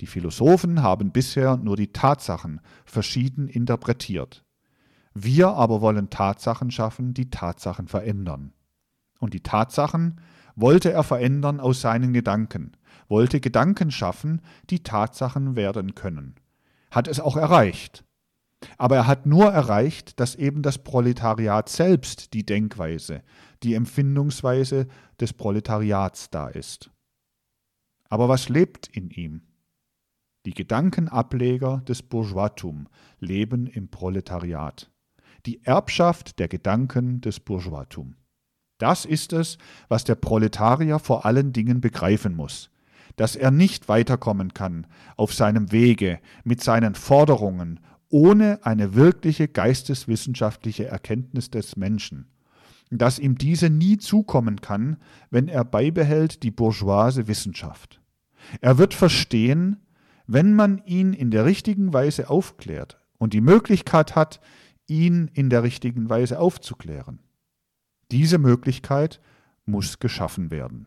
die 0.00 0.06
Philosophen 0.06 0.82
haben 0.82 1.12
bisher 1.12 1.58
nur 1.58 1.76
die 1.76 1.92
Tatsachen 1.92 2.60
verschieden 2.84 3.46
interpretiert. 3.46 4.44
Wir 5.14 5.50
aber 5.50 5.80
wollen 5.80 6.10
Tatsachen 6.10 6.72
schaffen, 6.72 7.14
die 7.14 7.30
Tatsachen 7.30 7.86
verändern. 7.86 8.52
Und 9.20 9.32
die 9.32 9.44
Tatsachen 9.44 10.20
wollte 10.60 10.92
er 10.92 11.02
verändern 11.02 11.60
aus 11.60 11.80
seinen 11.80 12.12
Gedanken, 12.12 12.72
wollte 13.08 13.40
Gedanken 13.40 13.90
schaffen, 13.90 14.42
die 14.68 14.82
Tatsachen 14.82 15.56
werden 15.56 15.94
können. 15.94 16.36
Hat 16.90 17.08
es 17.08 17.20
auch 17.20 17.36
erreicht. 17.36 18.04
Aber 18.76 18.96
er 18.96 19.06
hat 19.06 19.26
nur 19.26 19.50
erreicht, 19.50 20.20
dass 20.20 20.34
eben 20.34 20.62
das 20.62 20.78
Proletariat 20.78 21.68
selbst 21.68 22.34
die 22.34 22.44
Denkweise, 22.44 23.22
die 23.62 23.74
Empfindungsweise 23.74 24.86
des 25.18 25.32
Proletariats 25.32 26.30
da 26.30 26.48
ist. 26.48 26.90
Aber 28.08 28.28
was 28.28 28.48
lebt 28.48 28.88
in 28.88 29.08
ihm? 29.10 29.42
Die 30.46 30.52
Gedankenableger 30.52 31.82
des 31.86 32.02
Bourgeoistum 32.02 32.88
leben 33.18 33.66
im 33.66 33.88
Proletariat. 33.88 34.90
Die 35.46 35.64
Erbschaft 35.64 36.38
der 36.38 36.48
Gedanken 36.48 37.20
des 37.20 37.40
Bourgeoistum. 37.40 38.16
Das 38.80 39.04
ist 39.04 39.34
es, 39.34 39.58
was 39.88 40.04
der 40.04 40.14
Proletarier 40.14 40.98
vor 40.98 41.26
allen 41.26 41.52
Dingen 41.52 41.82
begreifen 41.82 42.34
muss, 42.34 42.70
dass 43.16 43.36
er 43.36 43.50
nicht 43.50 43.88
weiterkommen 43.88 44.54
kann 44.54 44.86
auf 45.16 45.34
seinem 45.34 45.70
Wege 45.70 46.18
mit 46.44 46.62
seinen 46.62 46.94
Forderungen 46.94 47.78
ohne 48.08 48.58
eine 48.64 48.94
wirkliche 48.94 49.48
geisteswissenschaftliche 49.48 50.86
Erkenntnis 50.86 51.50
des 51.50 51.76
Menschen, 51.76 52.26
dass 52.90 53.18
ihm 53.18 53.36
diese 53.36 53.68
nie 53.68 53.98
zukommen 53.98 54.62
kann, 54.62 54.96
wenn 55.30 55.48
er 55.48 55.64
beibehält 55.64 56.42
die 56.42 56.50
bourgeoise 56.50 57.28
Wissenschaft. 57.28 58.00
Er 58.62 58.78
wird 58.78 58.94
verstehen, 58.94 59.76
wenn 60.26 60.54
man 60.54 60.80
ihn 60.86 61.12
in 61.12 61.30
der 61.30 61.44
richtigen 61.44 61.92
Weise 61.92 62.30
aufklärt 62.30 62.98
und 63.18 63.34
die 63.34 63.42
Möglichkeit 63.42 64.16
hat, 64.16 64.40
ihn 64.86 65.30
in 65.34 65.50
der 65.50 65.62
richtigen 65.62 66.08
Weise 66.08 66.40
aufzuklären. 66.40 67.20
Diese 68.10 68.38
Möglichkeit 68.38 69.20
muss 69.64 69.98
geschaffen 69.98 70.50
werden. 70.50 70.86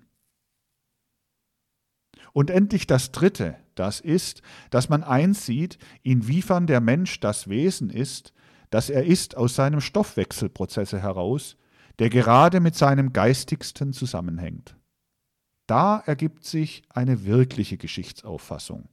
Und 2.33 2.49
endlich 2.49 2.87
das 2.87 3.11
Dritte, 3.11 3.55
das 3.75 3.99
ist, 3.99 4.41
dass 4.71 4.89
man 4.89 5.03
einsieht, 5.03 5.77
inwiefern 6.01 6.67
der 6.67 6.81
Mensch 6.81 7.19
das 7.19 7.47
Wesen 7.47 7.89
ist, 7.89 8.33
das 8.71 8.89
er 8.89 9.05
ist 9.05 9.37
aus 9.37 9.55
seinem 9.55 9.81
Stoffwechselprozesse 9.81 10.99
heraus, 10.99 11.57
der 11.99 12.09
gerade 12.09 12.59
mit 12.59 12.75
seinem 12.75 13.13
Geistigsten 13.13 13.93
zusammenhängt. 13.93 14.75
Da 15.67 15.99
ergibt 15.99 16.43
sich 16.43 16.81
eine 16.89 17.23
wirkliche 17.23 17.77
Geschichtsauffassung. 17.77 18.89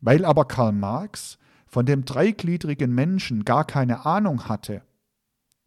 Weil 0.00 0.24
aber 0.24 0.46
Karl 0.46 0.72
Marx 0.72 1.38
von 1.66 1.86
dem 1.86 2.04
dreigliedrigen 2.04 2.94
Menschen 2.94 3.44
gar 3.44 3.66
keine 3.66 4.06
Ahnung 4.06 4.48
hatte, 4.48 4.82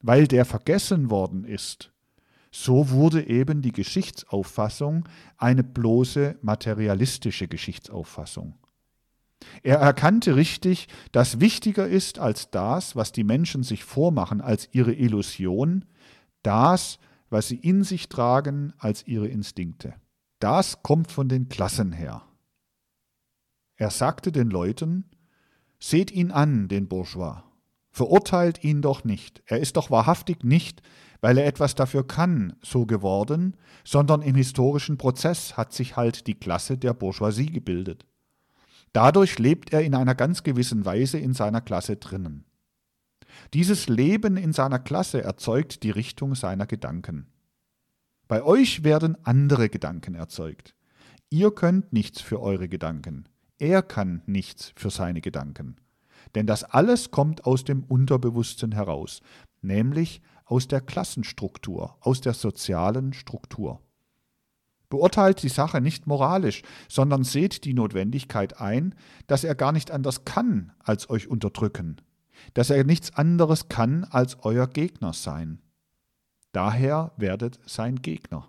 weil 0.06 0.27
der 0.27 0.45
vergessen 0.45 1.10
worden 1.10 1.45
ist, 1.45 1.91
so 2.52 2.90
wurde 2.91 3.27
eben 3.27 3.64
die 3.64 3.72
Geschichtsauffassung 3.72 5.10
eine 5.36 5.64
bloße 5.64 6.38
materialistische 6.41 7.48
Geschichtsauffassung. 7.48 8.53
Er 9.64 9.77
erkannte 9.77 10.36
richtig, 10.36 10.88
dass 11.11 11.40
wichtiger 11.40 11.88
ist 11.88 12.19
als 12.19 12.52
das, 12.52 12.95
was 12.95 13.14
die 13.14 13.23
Menschen 13.23 13.64
sich 13.64 13.84
vormachen, 13.84 14.41
als 14.41 14.69
ihre 14.72 14.94
Illusion, 14.94 15.86
das, 16.44 16.99
was 17.30 17.48
sie 17.48 17.57
in 17.57 17.84
sich 17.84 18.07
tragen, 18.07 18.73
als 18.77 19.07
ihre 19.07 19.27
Instinkte. 19.27 19.95
Das 20.40 20.84
kommt 20.84 21.11
von 21.11 21.30
den 21.30 21.49
Klassen 21.49 21.91
her. 21.91 22.22
Er 23.76 23.90
sagte 23.90 24.32
den 24.32 24.49
Leuten, 24.49 25.06
Seht 25.80 26.11
ihn 26.11 26.32
an, 26.32 26.68
den 26.68 26.88
Bourgeois, 26.88 27.44
verurteilt 27.95 28.61
ihn 28.61 28.81
doch 28.81 29.05
nicht, 29.05 29.41
er 29.45 29.61
ist 29.61 29.77
doch 29.77 29.89
wahrhaftig 29.89 30.43
nicht, 30.43 30.81
weil 31.22 31.38
er 31.38 31.45
etwas 31.45 31.76
dafür 31.76 32.05
kann, 32.05 32.57
so 32.61 32.85
geworden, 32.85 33.55
sondern 33.85 34.22
im 34.22 34.35
historischen 34.35 34.97
Prozess 34.97 35.55
hat 35.55 35.72
sich 35.72 35.95
halt 35.95 36.27
die 36.27 36.35
Klasse 36.35 36.77
der 36.77 36.93
Bourgeoisie 36.93 37.45
gebildet. 37.45 38.05
Dadurch 38.91 39.39
lebt 39.39 39.72
er 39.72 39.81
in 39.81 39.95
einer 39.95 40.13
ganz 40.13 40.43
gewissen 40.43 40.84
Weise 40.84 41.19
in 41.19 41.34
seiner 41.34 41.61
Klasse 41.61 41.95
drinnen. 41.95 42.43
Dieses 43.53 43.88
Leben 43.88 44.35
in 44.35 44.51
seiner 44.51 44.80
Klasse 44.80 45.23
erzeugt 45.23 45.81
die 45.84 45.91
Richtung 45.91 46.35
seiner 46.35 46.65
Gedanken. 46.65 47.27
Bei 48.27 48.43
euch 48.43 48.84
werden 48.84 49.15
andere 49.23 49.69
Gedanken 49.69 50.15
erzeugt. 50.15 50.76
Ihr 51.30 51.49
könnt 51.49 51.93
nichts 51.93 52.19
für 52.19 52.41
eure 52.41 52.67
Gedanken. 52.67 53.30
Er 53.57 53.81
kann 53.81 54.22
nichts 54.26 54.73
für 54.76 54.89
seine 54.89 55.22
Gedanken. 55.22 55.77
Denn 56.36 56.45
das 56.45 56.64
alles 56.64 57.12
kommt 57.12 57.45
aus 57.45 57.64
dem 57.64 57.84
Unterbewussten 57.84 58.74
heraus, 58.74 59.22
nämlich 59.62 60.22
aus 60.45 60.68
der 60.68 60.82
Klassenstruktur, 60.82 61.98
aus 62.02 62.22
der 62.22 62.34
sozialen 62.34 63.14
Struktur. 63.14 63.82
Beurteilt 64.90 65.41
die 65.41 65.49
Sache 65.49 65.82
nicht 65.82 66.06
moralisch, 66.06 66.62
sondern 66.88 67.24
seht 67.24 67.66
die 67.66 67.74
Notwendigkeit 67.74 68.62
ein, 68.62 68.94
dass 69.28 69.44
er 69.44 69.56
gar 69.56 69.72
nicht 69.72 69.90
anders 69.90 70.26
kann, 70.26 70.74
als 70.80 71.10
euch 71.10 71.28
unterdrücken, 71.28 71.98
dass 72.53 72.70
er 72.70 72.84
nichts 72.84 73.16
anderes 73.16 73.68
kann, 73.68 74.03
als 74.03 74.38
euer 74.44 74.68
Gegner 74.68 75.14
sein. 75.14 75.62
Daher 76.52 77.14
werdet 77.18 77.60
sein 77.66 78.02
Gegner. 78.02 78.48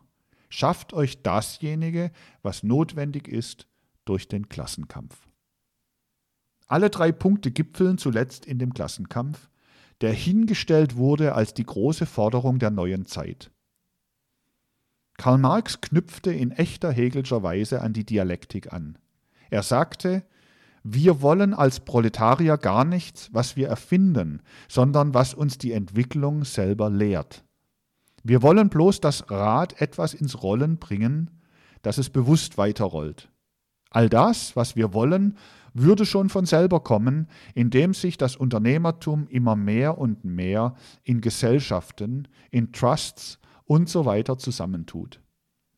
Schafft 0.48 0.92
euch 0.92 1.22
dasjenige, 1.22 2.12
was 2.42 2.62
notwendig 2.62 3.26
ist, 3.28 3.66
durch 4.04 4.28
den 4.28 4.48
Klassenkampf. 4.48 5.25
Alle 6.66 6.90
drei 6.90 7.12
Punkte 7.12 7.50
gipfeln 7.50 7.98
zuletzt 7.98 8.44
in 8.46 8.58
dem 8.58 8.74
Klassenkampf, 8.74 9.48
der 10.00 10.12
hingestellt 10.12 10.96
wurde 10.96 11.34
als 11.34 11.54
die 11.54 11.64
große 11.64 12.06
Forderung 12.06 12.58
der 12.58 12.70
neuen 12.70 13.06
Zeit. 13.06 13.50
Karl 15.16 15.38
Marx 15.38 15.80
knüpfte 15.80 16.32
in 16.32 16.50
echter 16.50 16.92
Hegelscher 16.92 17.42
Weise 17.42 17.80
an 17.80 17.92
die 17.92 18.04
Dialektik 18.04 18.72
an. 18.72 18.98
Er 19.48 19.62
sagte, 19.62 20.24
wir 20.82 21.22
wollen 21.22 21.54
als 21.54 21.80
Proletarier 21.80 22.58
gar 22.58 22.84
nichts, 22.84 23.30
was 23.32 23.56
wir 23.56 23.68
erfinden, 23.68 24.42
sondern 24.68 25.14
was 25.14 25.34
uns 25.34 25.58
die 25.58 25.72
Entwicklung 25.72 26.44
selber 26.44 26.90
lehrt. 26.90 27.44
Wir 28.22 28.42
wollen 28.42 28.68
bloß 28.68 29.00
das 29.00 29.30
Rad 29.30 29.80
etwas 29.80 30.14
ins 30.14 30.42
Rollen 30.42 30.78
bringen, 30.78 31.30
dass 31.82 31.98
es 31.98 32.10
bewusst 32.10 32.58
weiterrollt. 32.58 33.30
All 33.90 34.08
das, 34.08 34.56
was 34.56 34.76
wir 34.76 34.92
wollen, 34.92 35.36
würde 35.82 36.06
schon 36.06 36.28
von 36.28 36.46
selber 36.46 36.80
kommen, 36.80 37.28
indem 37.54 37.94
sich 37.94 38.18
das 38.18 38.36
Unternehmertum 38.36 39.26
immer 39.28 39.56
mehr 39.56 39.98
und 39.98 40.24
mehr 40.24 40.74
in 41.02 41.20
Gesellschaften, 41.20 42.28
in 42.50 42.72
Trusts 42.72 43.38
und 43.64 43.88
so 43.88 44.04
weiter 44.04 44.38
zusammentut. 44.38 45.20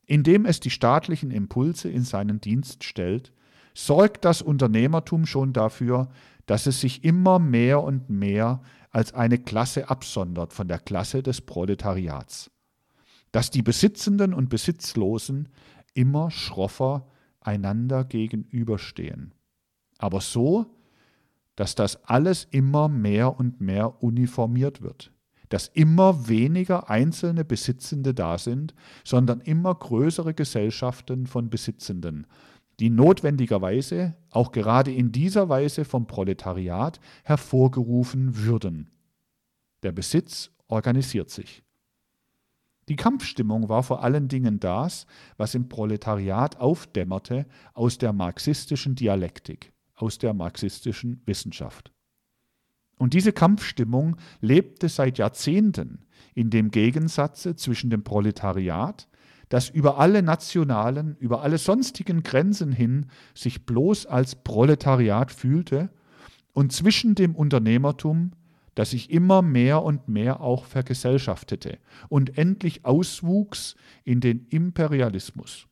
Indem 0.07 0.47
es 0.47 0.61
die 0.61 0.71
staatlichen 0.71 1.31
Impulse 1.31 1.91
in 1.91 2.03
seinen 2.03 2.41
Dienst 2.41 2.85
stellt, 2.85 3.33
sorgt 3.75 4.25
das 4.25 4.43
Unternehmertum 4.43 5.27
schon 5.27 5.53
dafür, 5.53 6.09
dass 6.47 6.67
es 6.67 6.81
sich 6.81 7.05
immer 7.05 7.39
mehr 7.39 7.83
und 7.83 8.09
mehr 8.09 8.63
als 8.91 9.13
eine 9.15 9.39
Klasse 9.39 9.91
absondert 9.91 10.53
von 10.53 10.67
der 10.67 10.79
Klasse 10.79 11.23
des 11.23 11.43
Proletariats, 11.43 12.51
dass 13.33 13.51
die 13.51 13.63
Besitzenden 13.63 14.33
und 14.33 14.49
Besitzlosen 14.49 15.51
immer 15.93 16.31
schroffer 16.31 17.07
einander 17.41 18.05
gegenüberstehen. 18.05 19.35
Aber 19.99 20.21
so, 20.21 20.67
dass 21.57 21.75
das 21.75 22.05
alles 22.05 22.47
immer 22.51 22.89
mehr 22.89 23.39
und 23.39 23.61
mehr 23.61 24.03
uniformiert 24.03 24.81
wird, 24.81 25.13
dass 25.49 25.69
immer 25.69 26.29
weniger 26.29 26.89
einzelne 26.89 27.45
Besitzende 27.45 28.15
da 28.15 28.39
sind, 28.39 28.75
sondern 29.05 29.41
immer 29.41 29.75
größere 29.75 30.35
Gesellschaften 30.35 31.27
von 31.27 31.51
Besitzenden, 31.51 32.27
die 32.81 32.91
notwendigerweise 32.91 34.17
auch 34.31 34.53
gerade 34.53 34.93
in 34.93 35.11
dieser 35.11 35.49
Weise 35.49 35.85
vom 35.85 36.07
Proletariat 36.07 37.01
hervorgerufen 37.25 38.37
würden. 38.45 38.91
Der 39.83 39.93
Besitz 39.93 40.51
organisiert 40.69 41.31
sich. 41.31 41.65
Die 42.89 42.97
Kampfstimmung 42.97 43.69
war 43.69 43.83
vor 43.83 44.03
allen 44.03 44.29
Dingen 44.29 44.61
das, 44.61 45.07
was 45.37 45.55
im 45.55 45.69
Proletariat 45.69 46.59
aufdämmerte 46.59 47.47
aus 47.75 47.99
der 47.99 48.13
marxistischen 48.13 48.95
Dialektik, 48.95 49.73
aus 49.99 50.19
der 50.19 50.35
marxistischen 50.35 51.23
Wissenschaft. 51.27 51.93
Und 52.97 53.15
diese 53.15 53.33
Kampfstimmung 53.33 54.17
lebte 54.41 54.89
seit 54.89 55.19
Jahrzehnten 55.19 56.05
in 56.35 56.51
dem 56.51 56.71
Gegensatze 56.71 57.55
zwischen 57.55 57.91
dem 57.91 58.03
Proletariat, 58.03 59.09
das 59.49 59.69
über 59.71 59.99
alle 59.99 60.23
nationalen, 60.23 61.17
über 61.19 61.43
alle 61.43 61.59
sonstigen 61.59 62.23
Grenzen 62.23 62.73
hin 62.73 63.07
sich 63.35 63.65
bloß 63.65 64.07
als 64.07 64.35
Proletariat 64.37 65.33
fühlte, 65.33 65.91
und 66.53 66.73
zwischen 66.73 67.15
dem 67.15 67.37
Unternehmertum, 67.37 68.33
das 68.75 68.91
sich 68.91 69.11
immer 69.11 69.43
mehr 69.43 69.83
und 69.85 70.09
mehr 70.09 70.41
auch 70.41 70.65
vergesellschaftete 70.65 71.79
und 72.09 72.37
endlich 72.37 72.85
auswuchs 72.85 73.77
in 74.03 74.21
den 74.21 74.47
Imperialismus 74.49 75.68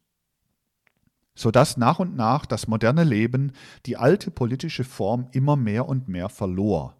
sodass 1.36 1.76
nach 1.76 2.00
und 2.00 2.16
nach 2.16 2.46
das 2.46 2.66
moderne 2.66 3.04
Leben 3.04 3.52
die 3.86 3.96
alte 3.96 4.32
politische 4.32 4.82
Form 4.82 5.28
immer 5.30 5.54
mehr 5.54 5.88
und 5.88 6.08
mehr 6.08 6.28
verlor 6.28 6.96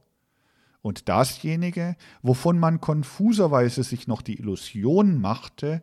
und 0.87 1.09
dasjenige, 1.09 1.97
wovon 2.23 2.61
man 2.61 2.81
konfuserweise 2.81 3.83
sich 3.83 4.07
noch 4.07 4.23
die 4.23 4.39
Illusion 4.39 5.21
machte, 5.21 5.83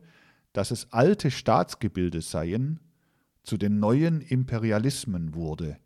dass 0.54 0.72
es 0.72 0.94
alte 0.94 1.30
Staatsgebilde 1.30 2.22
seien, 2.22 2.80
zu 3.44 3.58
den 3.58 3.80
neuen 3.80 4.22
Imperialismen 4.22 5.36
wurde, 5.36 5.78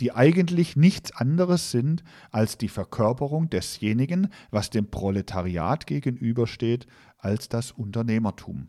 die 0.00 0.12
eigentlich 0.12 0.76
nichts 0.76 1.16
anderes 1.16 1.70
sind 1.70 2.04
als 2.30 2.58
die 2.58 2.68
Verkörperung 2.68 3.48
desjenigen, 3.48 4.28
was 4.50 4.68
dem 4.68 4.90
Proletariat 4.90 5.86
gegenübersteht, 5.86 6.86
als 7.16 7.48
das 7.48 7.72
Unternehmertum. 7.72 8.68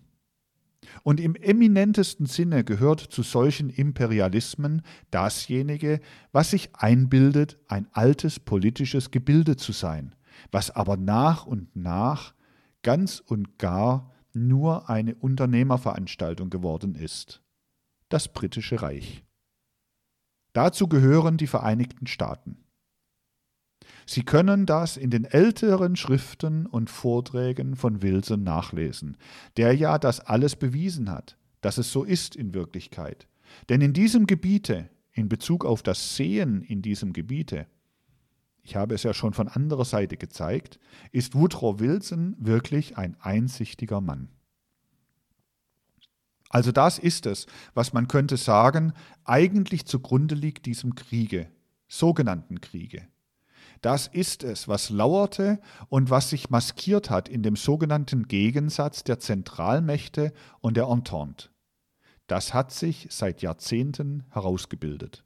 Und 1.03 1.19
im 1.19 1.35
eminentesten 1.35 2.25
Sinne 2.25 2.63
gehört 2.63 2.99
zu 2.99 3.23
solchen 3.23 3.69
Imperialismen 3.69 4.81
dasjenige, 5.11 5.99
was 6.31 6.51
sich 6.51 6.69
einbildet, 6.73 7.57
ein 7.67 7.87
altes 7.91 8.39
politisches 8.39 9.11
Gebilde 9.11 9.55
zu 9.55 9.71
sein, 9.71 10.15
was 10.51 10.71
aber 10.71 10.97
nach 10.97 11.45
und 11.45 11.75
nach 11.75 12.33
ganz 12.81 13.19
und 13.19 13.57
gar 13.57 14.13
nur 14.33 14.89
eine 14.89 15.15
Unternehmerveranstaltung 15.15 16.49
geworden 16.49 16.95
ist. 16.95 17.41
Das 18.09 18.27
britische 18.27 18.81
Reich. 18.81 19.23
Dazu 20.53 20.87
gehören 20.87 21.37
die 21.37 21.47
Vereinigten 21.47 22.07
Staaten. 22.07 22.63
Sie 24.11 24.23
können 24.23 24.65
das 24.65 24.97
in 24.97 25.11
den 25.11 25.23
älteren 25.23 25.95
Schriften 25.95 26.65
und 26.65 26.89
Vorträgen 26.89 27.75
von 27.75 28.01
Wilson 28.01 28.41
nachlesen, 28.41 29.17
der 29.55 29.75
ja 29.75 29.99
das 29.99 30.19
alles 30.19 30.55
bewiesen 30.55 31.11
hat, 31.11 31.37
dass 31.61 31.77
es 31.77 31.91
so 31.91 32.05
ist 32.05 32.35
in 32.35 32.55
Wirklichkeit. 32.55 33.27
Denn 33.69 33.81
in 33.81 33.93
diesem 33.93 34.25
Gebiete, 34.25 34.89
in 35.11 35.29
Bezug 35.29 35.63
auf 35.63 35.83
das 35.83 36.15
Sehen 36.15 36.63
in 36.63 36.81
diesem 36.81 37.13
Gebiete, 37.13 37.67
ich 38.63 38.75
habe 38.75 38.95
es 38.95 39.03
ja 39.03 39.13
schon 39.13 39.35
von 39.35 39.47
anderer 39.47 39.85
Seite 39.85 40.17
gezeigt, 40.17 40.79
ist 41.11 41.35
Woodrow 41.35 41.79
Wilson 41.79 42.35
wirklich 42.39 42.97
ein 42.97 43.15
einsichtiger 43.19 44.01
Mann. 44.01 44.29
Also 46.49 46.71
das 46.71 46.97
ist 46.97 47.27
es, 47.27 47.45
was 47.75 47.93
man 47.93 48.07
könnte 48.07 48.37
sagen, 48.37 48.93
eigentlich 49.23 49.85
zugrunde 49.85 50.33
liegt 50.33 50.65
diesem 50.65 50.95
Kriege, 50.95 51.51
sogenannten 51.87 52.59
Kriege. 52.59 53.07
Das 53.81 54.07
ist 54.07 54.43
es, 54.43 54.67
was 54.67 54.89
lauerte 54.89 55.59
und 55.87 56.09
was 56.09 56.29
sich 56.29 56.49
maskiert 56.49 57.09
hat 57.09 57.29
in 57.29 57.43
dem 57.43 57.55
sogenannten 57.55 58.27
Gegensatz 58.27 59.03
der 59.03 59.19
Zentralmächte 59.19 60.33
und 60.59 60.75
der 60.75 60.87
Entente. 60.87 61.49
Das 62.27 62.53
hat 62.53 62.71
sich 62.71 63.07
seit 63.09 63.41
Jahrzehnten 63.41 64.23
herausgebildet. 64.29 65.23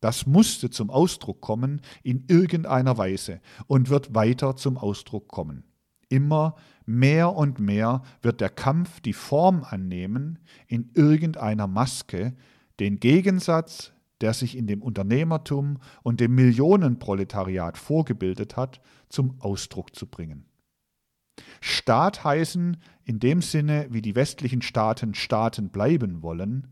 Das 0.00 0.26
musste 0.26 0.70
zum 0.70 0.90
Ausdruck 0.90 1.42
kommen 1.42 1.82
in 2.02 2.24
irgendeiner 2.28 2.96
Weise 2.96 3.40
und 3.66 3.90
wird 3.90 4.14
weiter 4.14 4.56
zum 4.56 4.78
Ausdruck 4.78 5.28
kommen. 5.28 5.64
Immer 6.08 6.56
mehr 6.86 7.36
und 7.36 7.60
mehr 7.60 8.02
wird 8.22 8.40
der 8.40 8.48
Kampf 8.48 9.00
die 9.00 9.12
Form 9.12 9.62
annehmen, 9.62 10.38
in 10.66 10.90
irgendeiner 10.94 11.66
Maske 11.66 12.34
den 12.80 12.98
Gegensatz 12.98 13.92
der 14.20 14.34
sich 14.34 14.56
in 14.56 14.66
dem 14.66 14.82
Unternehmertum 14.82 15.78
und 16.02 16.20
dem 16.20 16.34
Millionenproletariat 16.34 17.78
vorgebildet 17.78 18.56
hat, 18.56 18.80
zum 19.08 19.40
Ausdruck 19.40 19.94
zu 19.94 20.06
bringen. 20.06 20.46
Staat 21.60 22.24
heißen 22.24 22.76
in 23.04 23.18
dem 23.18 23.42
Sinne, 23.42 23.86
wie 23.90 24.02
die 24.02 24.14
westlichen 24.14 24.62
Staaten 24.62 25.14
Staaten 25.14 25.70
bleiben 25.70 26.22
wollen, 26.22 26.68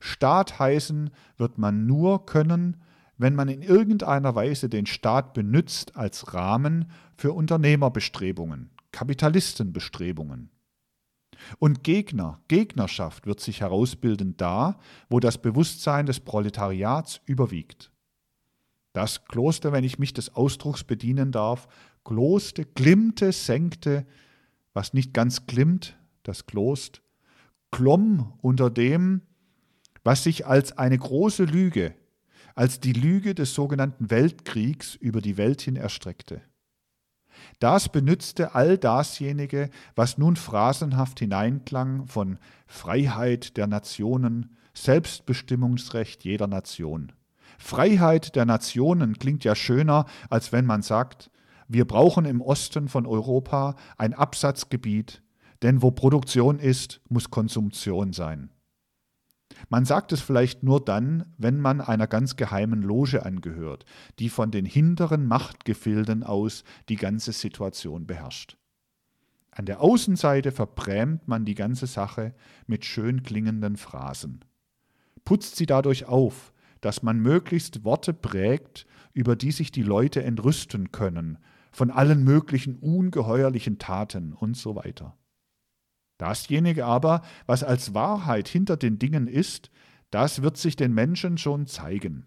Staat 0.00 0.58
heißen 0.58 1.10
wird 1.36 1.58
man 1.58 1.86
nur 1.86 2.26
können, 2.26 2.82
wenn 3.18 3.34
man 3.34 3.48
in 3.48 3.62
irgendeiner 3.62 4.34
Weise 4.34 4.68
den 4.68 4.86
Staat 4.86 5.32
benützt 5.32 5.96
als 5.96 6.34
Rahmen 6.34 6.90
für 7.16 7.32
Unternehmerbestrebungen, 7.32 8.70
Kapitalistenbestrebungen. 8.92 10.50
Und 11.58 11.84
Gegner, 11.84 12.40
Gegnerschaft 12.48 13.26
wird 13.26 13.40
sich 13.40 13.60
herausbilden 13.60 14.36
da, 14.36 14.78
wo 15.08 15.20
das 15.20 15.38
Bewusstsein 15.38 16.06
des 16.06 16.20
Proletariats 16.20 17.20
überwiegt. 17.26 17.92
Das 18.92 19.26
Kloster, 19.26 19.72
wenn 19.72 19.84
ich 19.84 19.98
mich 19.98 20.14
des 20.14 20.34
Ausdrucks 20.34 20.84
bedienen 20.84 21.32
darf, 21.32 21.68
gloste, 22.04 22.64
glimmte, 22.64 23.32
senkte, 23.32 24.06
was 24.72 24.94
nicht 24.94 25.12
ganz 25.12 25.46
glimmt, 25.46 25.96
das 26.22 26.46
Klost, 26.46 27.02
klomm 27.70 28.32
unter 28.40 28.70
dem, 28.70 29.22
was 30.04 30.24
sich 30.24 30.46
als 30.46 30.78
eine 30.78 30.96
große 30.96 31.44
Lüge, 31.44 31.94
als 32.54 32.80
die 32.80 32.92
Lüge 32.92 33.34
des 33.34 33.54
sogenannten 33.54 34.08
Weltkriegs 34.08 34.94
über 34.94 35.20
die 35.20 35.36
Welt 35.36 35.60
hin 35.60 35.76
erstreckte. 35.76 36.40
Das 37.58 37.88
benützte 37.88 38.54
all 38.54 38.78
dasjenige, 38.78 39.70
was 39.94 40.18
nun 40.18 40.36
phrasenhaft 40.36 41.18
hineinklang 41.20 42.06
von 42.06 42.38
Freiheit 42.66 43.56
der 43.56 43.66
Nationen, 43.66 44.56
Selbstbestimmungsrecht 44.74 46.24
jeder 46.24 46.46
Nation. 46.46 47.12
Freiheit 47.58 48.36
der 48.36 48.44
Nationen 48.44 49.18
klingt 49.18 49.44
ja 49.44 49.54
schöner, 49.54 50.04
als 50.28 50.52
wenn 50.52 50.66
man 50.66 50.82
sagt, 50.82 51.30
wir 51.68 51.86
brauchen 51.86 52.26
im 52.26 52.40
Osten 52.40 52.88
von 52.88 53.06
Europa 53.06 53.74
ein 53.96 54.14
Absatzgebiet, 54.14 55.22
denn 55.62 55.82
wo 55.82 55.90
Produktion 55.90 56.58
ist, 56.58 57.00
muss 57.08 57.30
Konsumtion 57.30 58.12
sein. 58.12 58.50
Man 59.68 59.84
sagt 59.84 60.12
es 60.12 60.20
vielleicht 60.20 60.62
nur 60.62 60.84
dann, 60.84 61.34
wenn 61.38 61.60
man 61.60 61.80
einer 61.80 62.06
ganz 62.06 62.36
geheimen 62.36 62.82
Loge 62.82 63.24
angehört, 63.24 63.84
die 64.18 64.28
von 64.28 64.50
den 64.50 64.64
hinteren 64.64 65.26
Machtgefilden 65.26 66.22
aus 66.22 66.62
die 66.88 66.96
ganze 66.96 67.32
Situation 67.32 68.06
beherrscht. 68.06 68.56
An 69.50 69.66
der 69.66 69.80
Außenseite 69.80 70.52
verbrämt 70.52 71.26
man 71.26 71.44
die 71.44 71.54
ganze 71.54 71.86
Sache 71.86 72.34
mit 72.66 72.84
schön 72.84 73.22
klingenden 73.22 73.76
Phrasen, 73.76 74.44
putzt 75.24 75.56
sie 75.56 75.66
dadurch 75.66 76.04
auf, 76.04 76.52
dass 76.80 77.02
man 77.02 77.18
möglichst 77.18 77.82
Worte 77.82 78.12
prägt, 78.12 78.86
über 79.12 79.34
die 79.34 79.50
sich 79.50 79.72
die 79.72 79.82
Leute 79.82 80.22
entrüsten 80.22 80.92
können, 80.92 81.38
von 81.72 81.90
allen 81.90 82.22
möglichen 82.22 82.76
ungeheuerlichen 82.76 83.78
Taten 83.78 84.32
und 84.32 84.56
so 84.56 84.76
weiter. 84.76 85.16
Dasjenige 86.18 86.86
aber, 86.86 87.22
was 87.46 87.62
als 87.62 87.94
Wahrheit 87.94 88.48
hinter 88.48 88.76
den 88.76 88.98
Dingen 88.98 89.26
ist, 89.26 89.70
das 90.10 90.42
wird 90.42 90.56
sich 90.56 90.76
den 90.76 90.94
Menschen 90.94 91.36
schon 91.36 91.66
zeigen. 91.66 92.26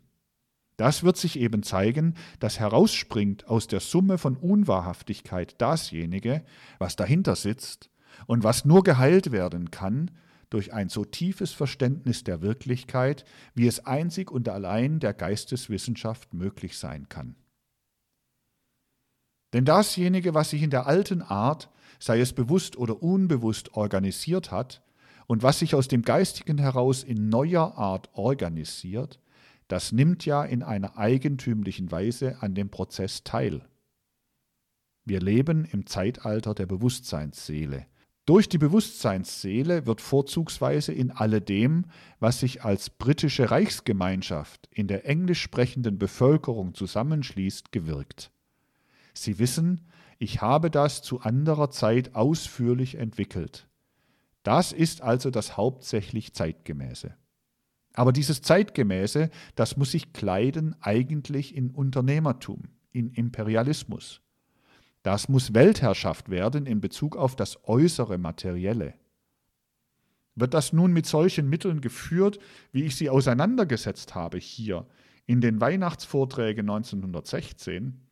Das 0.78 1.04
wird 1.04 1.18
sich 1.18 1.38
eben 1.38 1.64
zeigen, 1.64 2.14
dass 2.40 2.60
herausspringt 2.60 3.48
aus 3.48 3.68
der 3.68 3.82
Summe 3.82 4.18
von 4.18 4.38
Unwahrhaftigkeit 4.38 5.56
dasjenige, 5.60 6.46
was 6.78 6.96
dahinter 6.96 7.36
sitzt 7.36 7.90
und 8.28 8.44
was 8.44 8.64
nur 8.64 8.84
geheilt 8.84 9.32
werden 9.32 9.72
kann 9.72 10.12
durch 10.50 10.74
ein 10.74 10.90
so 10.90 11.06
tiefes 11.06 11.52
Verständnis 11.52 12.24
der 12.24 12.42
Wirklichkeit, 12.42 13.26
wie 13.54 13.68
es 13.68 13.86
einzig 13.86 14.32
und 14.32 14.48
allein 14.50 15.00
der 15.00 15.14
Geisteswissenschaft 15.14 16.34
möglich 16.34 16.78
sein 16.78 17.10
kann. 17.10 17.36
Denn 19.54 19.66
dasjenige, 19.66 20.34
was 20.34 20.52
sich 20.52 20.62
in 20.62 20.70
der 20.70 20.86
alten 20.86 21.22
Art 21.22 21.70
sei 22.00 22.20
es 22.20 22.34
bewusst 22.34 22.78
oder 22.78 23.04
unbewusst 23.04 23.74
organisiert 23.76 24.52
hat 24.52 24.82
und 25.28 25.44
was 25.44 25.60
sich 25.60 25.76
aus 25.76 25.88
dem 25.88 26.02
Geistigen 26.02 26.58
heraus 26.58 27.04
in 27.04 27.30
neuer 27.30 27.78
Art 27.78 28.10
organisiert, 28.14 29.20
das 29.68 29.92
nimmt 29.92 30.26
ja 30.26 30.44
in 30.44 30.64
einer 30.64 30.98
eigentümlichen 30.98 31.92
Weise 31.92 32.42
an 32.42 32.56
dem 32.56 32.70
Prozess 32.70 33.24
teil. 33.24 33.62
Wir 35.06 35.20
leben 35.20 35.66
im 35.66 35.86
Zeitalter 35.86 36.56
der 36.56 36.66
Bewusstseinsseele, 36.66 37.86
Durch 38.30 38.48
die 38.48 38.60
Bewusstseinsseele 38.60 39.88
wird 39.88 40.02
vorzugsweise 40.02 40.94
in 40.94 41.10
alledem, 41.10 41.86
was 42.20 42.40
sich 42.40 42.64
als 42.64 42.92
britische 42.92 43.50
Reichsgemeinschaft 43.50 44.70
in 44.72 44.88
der 44.88 45.08
englisch 45.08 45.42
sprechenden 45.42 45.98
Bevölkerung 45.98 46.76
zusammenschließt, 46.76 47.72
gewirkt. 47.72 48.32
Sie 49.16 49.40
wissen, 49.40 49.82
ich 50.20 50.42
habe 50.42 50.70
das 50.70 51.02
zu 51.02 51.22
anderer 51.22 51.72
Zeit 51.72 52.14
ausführlich 52.14 52.96
entwickelt. 52.96 53.68
Das 54.44 54.74
ist 54.74 55.02
also 55.02 55.32
das 55.32 55.58
hauptsächlich 55.58 56.34
Zeitgemäße. 56.34 57.16
Aber 57.94 58.12
dieses 58.12 58.42
Zeitgemäße, 58.42 59.30
das 59.56 59.78
muss 59.78 59.92
sich 59.92 60.14
kleiden 60.14 60.76
eigentlich 60.82 61.56
in 61.56 61.72
Unternehmertum, 61.72 62.64
in 62.92 63.12
Imperialismus. 63.12 64.22
Das 65.04 65.30
muss 65.30 65.54
Weltherrschaft 65.54 66.30
werden 66.30 66.66
in 66.66 66.82
Bezug 66.82 67.16
auf 67.16 67.36
das 67.36 67.64
äußere 67.64 68.18
Materielle. 68.18 68.94
Wird 70.36 70.54
das 70.54 70.74
nun 70.74 70.92
mit 70.92 71.06
solchen 71.06 71.50
Mitteln 71.50 71.80
geführt, 71.80 72.40
wie 72.72 72.84
ich 72.84 72.96
sie 72.96 73.10
auseinandergesetzt 73.10 74.16
habe 74.16 74.38
hier 74.38 74.86
in 75.26 75.42
den 75.42 75.62
Weihnachtsvorträgen 75.62 76.70
1916, 76.70 78.09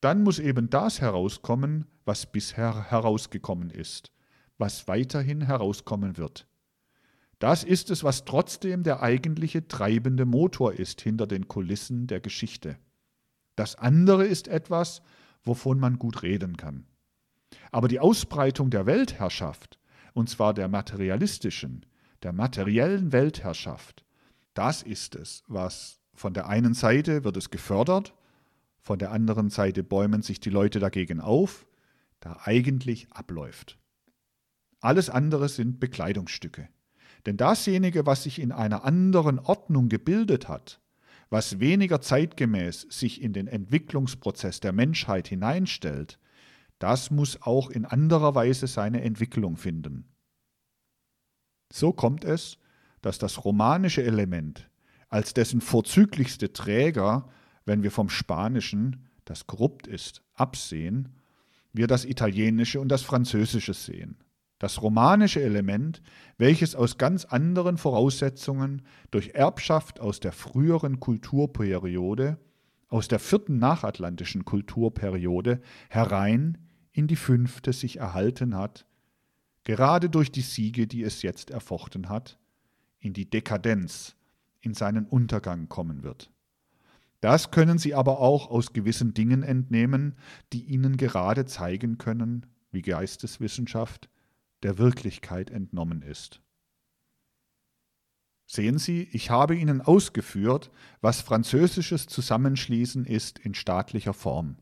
dann 0.00 0.22
muss 0.22 0.38
eben 0.38 0.70
das 0.70 1.00
herauskommen, 1.00 1.86
was 2.04 2.26
bisher 2.26 2.90
herausgekommen 2.90 3.70
ist, 3.70 4.12
was 4.58 4.88
weiterhin 4.88 5.42
herauskommen 5.42 6.16
wird. 6.16 6.46
Das 7.38 7.64
ist 7.64 7.90
es, 7.90 8.04
was 8.04 8.24
trotzdem 8.24 8.82
der 8.82 9.02
eigentliche 9.02 9.66
treibende 9.66 10.26
Motor 10.26 10.74
ist 10.74 11.00
hinter 11.00 11.26
den 11.26 11.48
Kulissen 11.48 12.06
der 12.06 12.20
Geschichte. 12.20 12.76
Das 13.56 13.76
andere 13.76 14.26
ist 14.26 14.48
etwas, 14.48 15.02
wovon 15.42 15.78
man 15.80 15.98
gut 15.98 16.22
reden 16.22 16.56
kann. 16.56 16.86
Aber 17.72 17.88
die 17.88 18.00
Ausbreitung 18.00 18.70
der 18.70 18.86
Weltherrschaft, 18.86 19.78
und 20.12 20.28
zwar 20.28 20.54
der 20.54 20.68
materialistischen, 20.68 21.86
der 22.22 22.32
materiellen 22.32 23.12
Weltherrschaft, 23.12 24.04
das 24.54 24.82
ist 24.82 25.14
es, 25.14 25.42
was 25.46 26.00
von 26.14 26.34
der 26.34 26.48
einen 26.48 26.74
Seite 26.74 27.24
wird 27.24 27.36
es 27.36 27.50
gefördert, 27.50 28.14
von 28.80 28.98
der 28.98 29.12
anderen 29.12 29.50
Seite 29.50 29.82
bäumen 29.82 30.22
sich 30.22 30.40
die 30.40 30.50
Leute 30.50 30.80
dagegen 30.80 31.20
auf, 31.20 31.66
da 32.20 32.40
eigentlich 32.44 33.12
abläuft. 33.12 33.78
Alles 34.80 35.10
andere 35.10 35.48
sind 35.48 35.80
Bekleidungsstücke. 35.80 36.68
Denn 37.26 37.36
dasjenige, 37.36 38.06
was 38.06 38.22
sich 38.22 38.40
in 38.40 38.52
einer 38.52 38.84
anderen 38.84 39.38
Ordnung 39.38 39.88
gebildet 39.88 40.48
hat, 40.48 40.80
was 41.28 41.60
weniger 41.60 42.00
zeitgemäß 42.00 42.86
sich 42.88 43.22
in 43.22 43.32
den 43.32 43.46
Entwicklungsprozess 43.46 44.60
der 44.60 44.72
Menschheit 44.72 45.28
hineinstellt, 45.28 46.18
das 46.78 47.10
muss 47.10 47.42
auch 47.42 47.68
in 47.68 47.84
anderer 47.84 48.34
Weise 48.34 48.66
seine 48.66 49.02
Entwicklung 49.02 49.56
finden. 49.56 50.08
So 51.72 51.92
kommt 51.92 52.24
es, 52.24 52.58
dass 53.02 53.18
das 53.18 53.44
romanische 53.44 54.02
Element 54.02 54.70
als 55.08 55.34
dessen 55.34 55.60
vorzüglichste 55.60 56.52
Träger, 56.52 57.28
wenn 57.70 57.84
wir 57.84 57.92
vom 57.92 58.08
Spanischen, 58.08 59.06
das 59.24 59.46
korrupt 59.46 59.86
ist, 59.86 60.22
absehen, 60.34 61.10
wir 61.72 61.86
das 61.86 62.04
Italienische 62.04 62.80
und 62.80 62.88
das 62.88 63.02
Französische 63.02 63.74
sehen. 63.74 64.16
Das 64.58 64.82
romanische 64.82 65.40
Element, 65.40 66.02
welches 66.36 66.74
aus 66.74 66.98
ganz 66.98 67.26
anderen 67.26 67.78
Voraussetzungen 67.78 68.82
durch 69.12 69.34
Erbschaft 69.34 70.00
aus 70.00 70.18
der 70.18 70.32
früheren 70.32 70.98
Kulturperiode, 70.98 72.38
aus 72.88 73.06
der 73.06 73.20
vierten 73.20 73.60
nachatlantischen 73.60 74.44
Kulturperiode 74.44 75.60
herein 75.90 76.58
in 76.90 77.06
die 77.06 77.14
fünfte 77.14 77.72
sich 77.72 77.98
erhalten 77.98 78.56
hat, 78.56 78.84
gerade 79.62 80.10
durch 80.10 80.32
die 80.32 80.40
Siege, 80.40 80.88
die 80.88 81.04
es 81.04 81.22
jetzt 81.22 81.50
erfochten 81.50 82.08
hat, 82.08 82.36
in 82.98 83.12
die 83.12 83.30
Dekadenz, 83.30 84.16
in 84.60 84.74
seinen 84.74 85.06
Untergang 85.06 85.68
kommen 85.68 86.02
wird. 86.02 86.32
Das 87.20 87.50
können 87.50 87.78
Sie 87.78 87.94
aber 87.94 88.20
auch 88.20 88.50
aus 88.50 88.72
gewissen 88.72 89.12
Dingen 89.12 89.42
entnehmen, 89.42 90.16
die 90.52 90.64
Ihnen 90.64 90.96
gerade 90.96 91.44
zeigen 91.44 91.98
können, 91.98 92.46
wie 92.70 92.82
Geisteswissenschaft, 92.82 94.08
der 94.62 94.78
Wirklichkeit 94.78 95.50
entnommen 95.50 96.02
ist. 96.02 96.40
Sehen 98.46 98.78
Sie, 98.78 99.08
ich 99.12 99.30
habe 99.30 99.54
Ihnen 99.54 99.80
ausgeführt, 99.80 100.70
was 101.00 101.20
französisches 101.20 102.06
Zusammenschließen 102.06 103.04
ist 103.04 103.38
in 103.38 103.54
staatlicher 103.54 104.12
Form. 104.12 104.56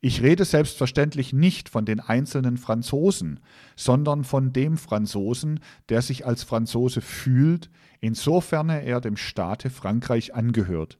Ich 0.00 0.22
rede 0.22 0.46
selbstverständlich 0.46 1.32
nicht 1.34 1.68
von 1.68 1.84
den 1.84 2.00
einzelnen 2.00 2.56
Franzosen, 2.56 3.40
sondern 3.76 4.24
von 4.24 4.52
dem 4.52 4.78
Franzosen, 4.78 5.60
der 5.90 6.00
sich 6.00 6.26
als 6.26 6.42
Franzose 6.42 7.02
fühlt, 7.02 7.70
insofern 8.00 8.70
er 8.70 9.00
dem 9.02 9.18
Staate 9.18 9.68
Frankreich 9.68 10.34
angehört, 10.34 10.98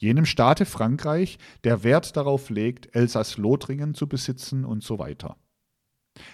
jenem 0.00 0.24
Staate 0.24 0.64
Frankreich, 0.64 1.38
der 1.64 1.84
Wert 1.84 2.16
darauf 2.16 2.50
legt, 2.50 2.94
Elsass-Lothringen 2.96 3.94
zu 3.94 4.08
besitzen 4.08 4.64
und 4.64 4.82
so 4.82 4.98
weiter. 4.98 5.36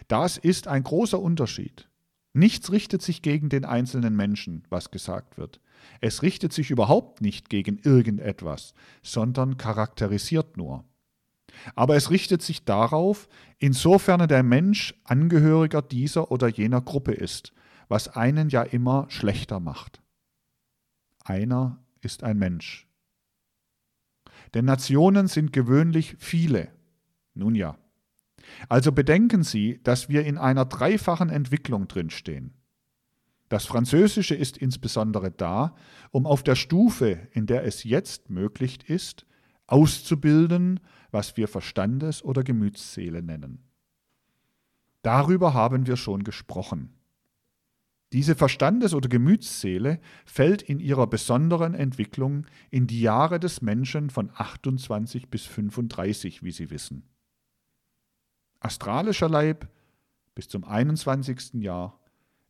Das 0.08 0.38
ist 0.38 0.68
ein 0.68 0.82
großer 0.82 1.20
Unterschied. 1.20 1.88
Nichts 2.32 2.70
richtet 2.70 3.02
sich 3.02 3.22
gegen 3.22 3.48
den 3.48 3.64
einzelnen 3.64 4.14
Menschen, 4.14 4.64
was 4.68 4.90
gesagt 4.90 5.36
wird. 5.36 5.60
Es 6.00 6.22
richtet 6.22 6.52
sich 6.52 6.70
überhaupt 6.70 7.20
nicht 7.20 7.48
gegen 7.48 7.78
irgendetwas, 7.78 8.74
sondern 9.02 9.56
charakterisiert 9.56 10.56
nur. 10.56 10.84
Aber 11.74 11.96
es 11.96 12.10
richtet 12.10 12.42
sich 12.42 12.64
darauf, 12.64 13.28
insofern 13.58 14.28
der 14.28 14.42
Mensch 14.42 14.94
Angehöriger 15.04 15.82
dieser 15.82 16.30
oder 16.30 16.48
jener 16.48 16.82
Gruppe 16.82 17.12
ist, 17.12 17.52
was 17.88 18.08
einen 18.08 18.48
ja 18.48 18.62
immer 18.62 19.06
schlechter 19.08 19.58
macht. 19.58 20.02
Einer 21.24 21.82
ist 22.00 22.22
ein 22.22 22.38
Mensch. 22.38 22.86
Denn 24.56 24.64
Nationen 24.64 25.26
sind 25.26 25.52
gewöhnlich 25.52 26.16
viele. 26.18 26.68
Nun 27.34 27.54
ja. 27.54 27.76
Also 28.70 28.90
bedenken 28.90 29.42
Sie, 29.42 29.82
dass 29.82 30.08
wir 30.08 30.24
in 30.24 30.38
einer 30.38 30.64
dreifachen 30.64 31.28
Entwicklung 31.28 31.88
drinstehen. 31.88 32.54
Das 33.50 33.66
Französische 33.66 34.34
ist 34.34 34.56
insbesondere 34.56 35.30
da, 35.30 35.76
um 36.10 36.24
auf 36.24 36.42
der 36.42 36.54
Stufe, 36.54 37.28
in 37.32 37.44
der 37.44 37.66
es 37.66 37.84
jetzt 37.84 38.30
möglich 38.30 38.88
ist, 38.88 39.26
auszubilden, 39.66 40.80
was 41.10 41.36
wir 41.36 41.48
Verstandes- 41.48 42.24
oder 42.24 42.42
Gemütsseele 42.42 43.22
nennen. 43.22 43.62
Darüber 45.02 45.52
haben 45.52 45.86
wir 45.86 45.98
schon 45.98 46.24
gesprochen. 46.24 46.94
Diese 48.12 48.34
Verstandes- 48.34 48.94
oder 48.94 49.08
Gemütsseele 49.08 50.00
fällt 50.24 50.62
in 50.62 50.78
ihrer 50.78 51.06
besonderen 51.06 51.74
Entwicklung 51.74 52.46
in 52.70 52.86
die 52.86 53.00
Jahre 53.00 53.40
des 53.40 53.62
Menschen 53.62 54.10
von 54.10 54.30
28 54.32 55.28
bis 55.28 55.44
35, 55.44 56.42
wie 56.42 56.52
Sie 56.52 56.70
wissen 56.70 57.02
astralischer 58.66 59.28
Leib 59.28 59.68
bis 60.34 60.48
zum 60.48 60.64
21. 60.64 61.62
Jahr, 61.62 62.00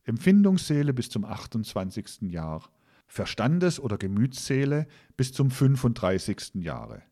Empfindungsseele 0.03 0.93
bis 0.93 1.09
zum 1.09 1.25
28. 1.25 2.31
Jahr, 2.31 2.69
Verstandes- 3.07 3.79
oder 3.79 3.97
Gemütsseele 3.97 4.87
bis 5.15 5.31
zum 5.31 5.51
35. 5.51 6.55
Jahre. 6.55 7.03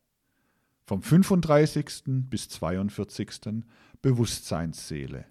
Vom 0.85 1.01
35. 1.01 2.29
bis 2.29 2.49
42. 2.49 3.63
Bewusstseinsseele. 4.01 5.25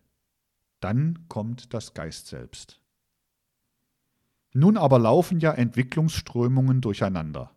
Dann 0.81 1.27
kommt 1.28 1.74
das 1.74 1.95
Geist 1.95 2.28
selbst. 2.28 2.81
Nun 4.55 4.76
aber 4.76 5.01
laufen 5.01 5.40
ja 5.40 5.52
Entwicklungsströmungen 5.52 6.81
durcheinander. 6.81 7.51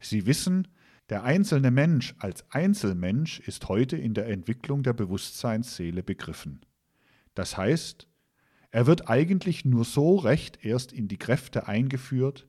Sie 0.00 0.26
wissen, 0.26 0.68
der 1.10 1.22
einzelne 1.22 1.70
Mensch 1.70 2.14
als 2.18 2.50
Einzelmensch 2.50 3.40
ist 3.40 3.68
heute 3.68 3.98
in 3.98 4.14
der 4.14 4.28
Entwicklung 4.28 4.82
der 4.82 4.94
Bewusstseinsseele 4.94 6.02
begriffen. 6.02 6.64
Das 7.34 7.58
heißt, 7.58 8.08
er 8.70 8.86
wird 8.86 9.08
eigentlich 9.08 9.66
nur 9.66 9.84
so 9.84 10.16
recht 10.16 10.64
erst 10.64 10.92
in 10.92 11.08
die 11.08 11.18
Kräfte 11.18 11.68
eingeführt, 11.68 12.48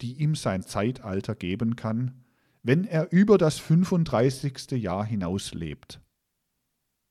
die 0.00 0.14
ihm 0.14 0.36
sein 0.36 0.62
Zeitalter 0.62 1.34
geben 1.34 1.74
kann, 1.74 2.24
wenn 2.62 2.84
er 2.84 3.10
über 3.10 3.36
das 3.36 3.58
35. 3.58 4.70
Jahr 4.72 5.04
hinaus 5.04 5.54
lebt. 5.54 6.00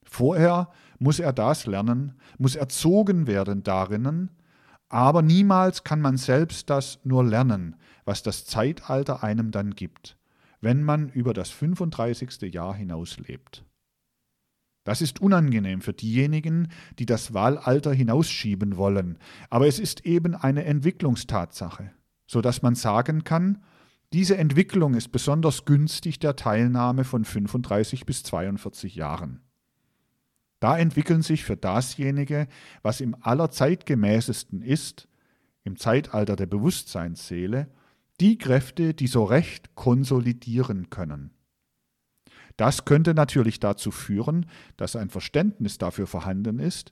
Vorher 0.03 0.71
muss 0.99 1.19
er 1.19 1.33
das 1.33 1.65
lernen, 1.65 2.13
muss 2.37 2.55
erzogen 2.55 3.27
werden 3.27 3.63
darinnen, 3.63 4.31
aber 4.89 5.21
niemals 5.21 5.83
kann 5.83 6.01
man 6.01 6.17
selbst 6.17 6.69
das 6.69 6.99
nur 7.03 7.23
lernen, 7.23 7.75
was 8.05 8.23
das 8.23 8.45
Zeitalter 8.45 9.23
einem 9.23 9.51
dann 9.51 9.75
gibt 9.75 10.17
wenn 10.61 10.83
man 10.83 11.09
über 11.09 11.33
das 11.33 11.49
35. 11.49 12.53
Jahr 12.53 12.75
hinaus 12.75 13.17
lebt. 13.19 13.63
Das 14.83 15.01
ist 15.01 15.19
unangenehm 15.19 15.81
für 15.81 15.93
diejenigen, 15.93 16.69
die 16.97 17.05
das 17.05 17.33
Wahlalter 17.33 17.93
hinausschieben 17.93 18.77
wollen, 18.77 19.17
aber 19.49 19.67
es 19.67 19.79
ist 19.79 20.05
eben 20.05 20.33
eine 20.33 20.63
Entwicklungstatsache, 20.63 21.91
so 22.25 22.41
dass 22.41 22.61
man 22.61 22.75
sagen 22.75 23.23
kann, 23.23 23.63
diese 24.13 24.37
Entwicklung 24.37 24.93
ist 24.93 25.11
besonders 25.11 25.65
günstig 25.65 26.19
der 26.19 26.37
Teilnahme 26.37 27.03
von 27.03 27.25
35 27.25 28.05
bis 28.05 28.23
42 28.23 28.95
Jahren. 28.95 29.41
Da 30.59 30.77
entwickeln 30.77 31.21
sich 31.21 31.43
für 31.43 31.57
dasjenige, 31.57 32.47
was 32.81 33.01
im 33.01 33.15
allerzeitgemäßesten 33.21 34.61
ist, 34.61 35.07
im 35.63 35.77
Zeitalter 35.77 36.35
der 36.35 36.47
Bewusstseinsseele, 36.47 37.67
die 38.19 38.37
Kräfte, 38.37 38.93
die 38.93 39.07
so 39.07 39.23
recht 39.23 39.75
konsolidieren 39.75 40.89
können. 40.89 41.31
Das 42.55 42.85
könnte 42.85 43.13
natürlich 43.13 43.59
dazu 43.59 43.91
führen, 43.91 44.47
dass 44.77 44.95
ein 44.95 45.09
Verständnis 45.09 45.77
dafür 45.77 46.07
vorhanden 46.07 46.57
ist, 46.57 46.91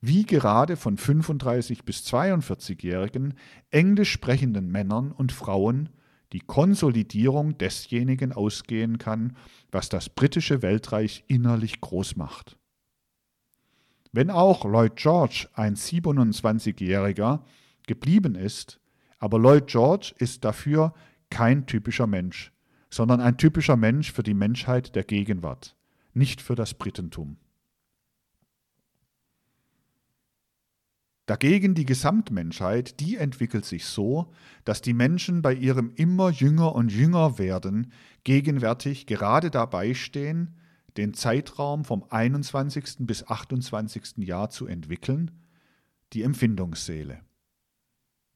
wie 0.00 0.24
gerade 0.24 0.76
von 0.76 0.96
35 0.96 1.84
bis 1.84 2.06
42-jährigen 2.06 3.34
englisch 3.70 4.10
sprechenden 4.10 4.70
Männern 4.70 5.12
und 5.12 5.30
Frauen 5.30 5.90
die 6.32 6.40
Konsolidierung 6.40 7.58
desjenigen 7.58 8.32
ausgehen 8.32 8.96
kann, 8.96 9.36
was 9.70 9.90
das 9.90 10.08
britische 10.08 10.62
Weltreich 10.62 11.24
innerlich 11.28 11.80
groß 11.82 12.16
macht. 12.16 12.56
Wenn 14.12 14.30
auch 14.30 14.66
Lloyd 14.66 14.96
George 14.96 15.48
ein 15.54 15.74
27-jähriger 15.74 17.40
geblieben 17.86 18.34
ist, 18.34 18.78
aber 19.18 19.38
Lloyd 19.38 19.68
George 19.68 20.14
ist 20.18 20.44
dafür 20.44 20.92
kein 21.30 21.66
typischer 21.66 22.06
Mensch, 22.06 22.52
sondern 22.90 23.22
ein 23.22 23.38
typischer 23.38 23.76
Mensch 23.76 24.12
für 24.12 24.22
die 24.22 24.34
Menschheit 24.34 24.94
der 24.94 25.04
Gegenwart, 25.04 25.76
nicht 26.12 26.42
für 26.42 26.54
das 26.54 26.74
Britentum. 26.74 27.38
Dagegen 31.24 31.74
die 31.74 31.86
Gesamtmenschheit, 31.86 33.00
die 33.00 33.16
entwickelt 33.16 33.64
sich 33.64 33.86
so, 33.86 34.30
dass 34.64 34.82
die 34.82 34.92
Menschen 34.92 35.40
bei 35.40 35.54
ihrem 35.54 35.90
immer 35.94 36.28
jünger 36.28 36.74
und 36.74 36.92
jünger 36.92 37.38
werden 37.38 37.92
gegenwärtig 38.24 39.06
gerade 39.06 39.50
dabei 39.50 39.94
stehen, 39.94 40.58
den 40.96 41.14
Zeitraum 41.14 41.84
vom 41.84 42.04
21. 42.08 42.98
bis 43.00 43.26
28. 43.26 44.18
Jahr 44.18 44.50
zu 44.50 44.66
entwickeln, 44.66 45.30
die 46.12 46.22
Empfindungsseele. 46.22 47.20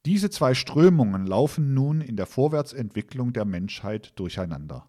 Diese 0.06 0.30
zwei 0.30 0.54
Strömungen 0.54 1.26
laufen 1.26 1.74
nun 1.74 2.00
in 2.00 2.16
der 2.16 2.26
Vorwärtsentwicklung 2.26 3.32
der 3.32 3.44
Menschheit 3.44 4.12
durcheinander. 4.18 4.88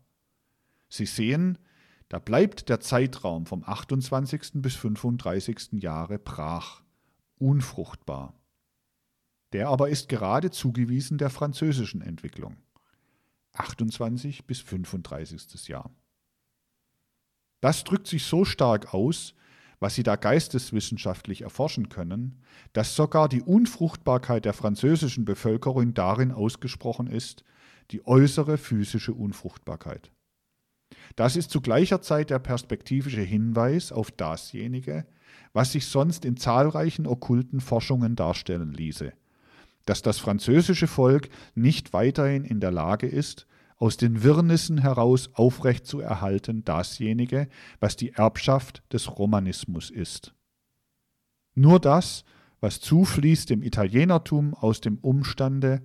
Sie 0.90 1.06
sehen, 1.06 1.58
da 2.08 2.20
bleibt 2.20 2.70
der 2.70 2.80
Zeitraum 2.80 3.46
vom 3.46 3.64
28. 3.66 4.62
bis 4.62 4.76
35. 4.76 5.82
Jahre 5.82 6.20
brach, 6.20 6.84
unfruchtbar. 7.38 8.40
Der 9.54 9.70
aber 9.70 9.90
ist 9.90 10.08
gerade 10.08 10.52
zugewiesen 10.52 11.18
der 11.18 11.30
französischen 11.30 12.02
Entwicklung. 12.02 12.58
28 13.54 14.46
bis 14.46 14.62
35. 14.62 15.68
Jahr. 15.68 15.90
Das 17.62 17.84
drückt 17.84 18.08
sich 18.08 18.24
so 18.26 18.46
stark 18.46 18.94
aus, 18.94 19.34
was 19.80 19.96
sie 19.96 20.04
da 20.04 20.16
geisteswissenschaftlich 20.16 21.42
erforschen 21.42 21.90
können, 21.90 22.42
dass 22.74 22.96
sogar 22.96 23.30
die 23.30 23.42
Unfruchtbarkeit 23.42 24.46
der 24.46 24.54
französischen 24.54 25.26
Bevölkerung 25.26 25.94
darin 25.94 26.32
ausgesprochen 26.32 27.08
ist, 27.08 27.44
die 27.92 28.06
äußere 28.06 28.58
physische 28.58 29.14
Unfruchtbarkeit. 29.14 30.12
Das 31.16 31.36
ist 31.36 31.52
zu 31.52 31.62
gleicher 31.62 32.02
Zeit 32.02 32.30
der 32.30 32.40
perspektivische 32.40 33.22
Hinweis 33.22 33.92
auf 33.92 34.12
dasjenige, 34.12 35.06
was 35.54 35.72
sich 35.72 35.86
sonst 35.86 36.26
in 36.26 36.38
zahlreichen 36.38 37.08
okkulten 37.08 37.60
Forschungen 37.60 38.16
darstellen 38.16 38.74
ließe, 38.74 39.14
dass 39.86 40.02
das 40.02 40.18
französische 40.18 40.88
Volk 40.88 41.30
nicht 41.56 41.94
weiterhin 41.94 42.44
in 42.44 42.60
der 42.60 42.72
Lage 42.72 43.08
ist, 43.08 43.48
aus 43.78 43.98
den 43.98 44.24
Wirrnissen 44.24 44.80
heraus 44.80 45.30
aufrecht 45.34 45.86
zu 45.86 46.00
erhalten 46.00 46.64
dasjenige, 46.64 47.48
was 47.80 47.96
die 47.96 48.14
Erbschaft 48.14 48.82
des 48.92 49.18
Romanismus 49.18 49.90
ist. 49.90 50.34
Nur 51.54 51.80
das, 51.80 52.24
was 52.60 52.82
zufließt 52.82 53.50
dem 53.50 53.62
Italienertum 53.62 54.54
aus 54.54 54.82
dem 54.82 54.98
Umstande, 54.98 55.84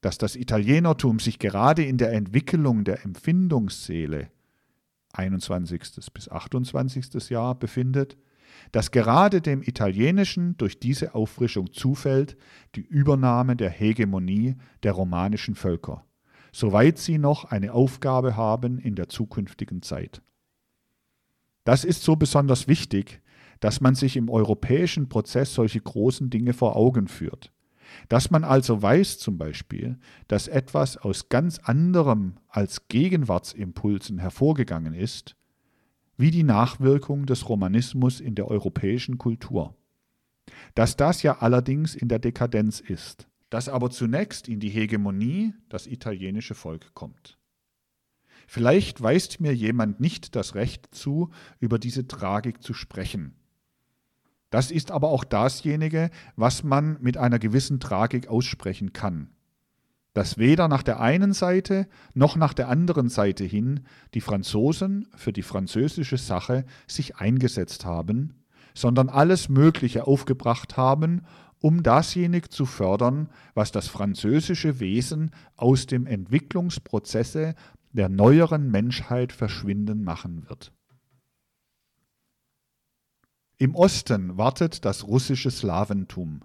dass 0.00 0.18
das 0.18 0.34
Italienertum 0.34 1.20
sich 1.20 1.38
gerade 1.38 1.84
in 1.84 1.98
der 1.98 2.12
Entwicklung 2.12 2.84
der 2.84 3.04
Empfindungsseele 3.04 4.30
21. 5.12 5.80
bis 6.12 6.28
28. 6.28 7.30
Jahr 7.30 7.54
befindet, 7.54 8.16
dass 8.72 8.90
gerade 8.90 9.40
dem 9.40 9.62
Italienischen 9.62 10.56
durch 10.56 10.80
diese 10.80 11.14
Auffrischung 11.14 11.72
zufällt 11.72 12.36
die 12.74 12.80
Übernahme 12.80 13.56
der 13.56 13.70
Hegemonie 13.70 14.56
der 14.82 14.92
romanischen 14.92 15.54
Völker 15.54 16.04
soweit 16.52 16.98
sie 16.98 17.18
noch 17.18 17.44
eine 17.44 17.72
Aufgabe 17.72 18.36
haben 18.36 18.78
in 18.78 18.94
der 18.94 19.08
zukünftigen 19.08 19.82
Zeit. 19.82 20.22
Das 21.64 21.84
ist 21.84 22.02
so 22.02 22.16
besonders 22.16 22.68
wichtig, 22.68 23.20
dass 23.60 23.80
man 23.80 23.94
sich 23.94 24.16
im 24.16 24.30
europäischen 24.30 25.08
Prozess 25.08 25.54
solche 25.54 25.80
großen 25.80 26.30
Dinge 26.30 26.52
vor 26.52 26.76
Augen 26.76 27.08
führt. 27.08 27.52
Dass 28.08 28.30
man 28.30 28.44
also 28.44 28.80
weiß 28.80 29.18
zum 29.18 29.36
Beispiel, 29.36 29.98
dass 30.28 30.48
etwas 30.48 30.96
aus 30.96 31.28
ganz 31.28 31.58
anderem 31.58 32.38
als 32.48 32.88
Gegenwartsimpulsen 32.88 34.18
hervorgegangen 34.18 34.94
ist, 34.94 35.36
wie 36.16 36.30
die 36.30 36.44
Nachwirkung 36.44 37.26
des 37.26 37.48
Romanismus 37.48 38.20
in 38.20 38.34
der 38.34 38.48
europäischen 38.48 39.18
Kultur. 39.18 39.74
Dass 40.74 40.96
das 40.96 41.22
ja 41.22 41.38
allerdings 41.38 41.94
in 41.94 42.08
der 42.08 42.18
Dekadenz 42.18 42.80
ist 42.80 43.29
dass 43.50 43.68
aber 43.68 43.90
zunächst 43.90 44.48
in 44.48 44.60
die 44.60 44.70
Hegemonie 44.70 45.52
das 45.68 45.86
italienische 45.86 46.54
Volk 46.54 46.94
kommt. 46.94 47.36
Vielleicht 48.46 49.00
weist 49.00 49.40
mir 49.40 49.54
jemand 49.54 50.00
nicht 50.00 50.34
das 50.34 50.54
Recht 50.54 50.92
zu, 50.92 51.30
über 51.60 51.78
diese 51.78 52.08
Tragik 52.08 52.62
zu 52.62 52.74
sprechen. 52.74 53.34
Das 54.50 54.72
ist 54.72 54.90
aber 54.90 55.08
auch 55.10 55.22
dasjenige, 55.22 56.10
was 56.34 56.64
man 56.64 56.96
mit 57.00 57.16
einer 57.16 57.38
gewissen 57.38 57.78
Tragik 57.78 58.26
aussprechen 58.26 58.92
kann. 58.92 59.30
Dass 60.12 60.38
weder 60.38 60.66
nach 60.66 60.82
der 60.82 60.98
einen 60.98 61.32
Seite 61.32 61.86
noch 62.14 62.34
nach 62.34 62.52
der 62.52 62.68
anderen 62.68 63.08
Seite 63.08 63.44
hin 63.44 63.86
die 64.14 64.20
Franzosen 64.20 65.06
für 65.14 65.32
die 65.32 65.44
französische 65.44 66.18
Sache 66.18 66.64
sich 66.88 67.16
eingesetzt 67.16 67.84
haben, 67.84 68.42
sondern 68.74 69.08
alles 69.08 69.48
Mögliche 69.48 70.08
aufgebracht 70.08 70.76
haben, 70.76 71.22
um 71.60 71.82
dasjenige 71.82 72.48
zu 72.48 72.66
fördern, 72.66 73.28
was 73.54 73.72
das 73.72 73.88
französische 73.88 74.80
Wesen 74.80 75.30
aus 75.56 75.86
dem 75.86 76.06
Entwicklungsprozesse 76.06 77.54
der 77.92 78.08
neueren 78.08 78.70
Menschheit 78.70 79.32
verschwinden 79.32 80.02
machen 80.02 80.48
wird. 80.48 80.72
Im 83.58 83.74
Osten 83.74 84.38
wartet 84.38 84.84
das 84.86 85.06
russische 85.06 85.50
Slawentum. 85.50 86.42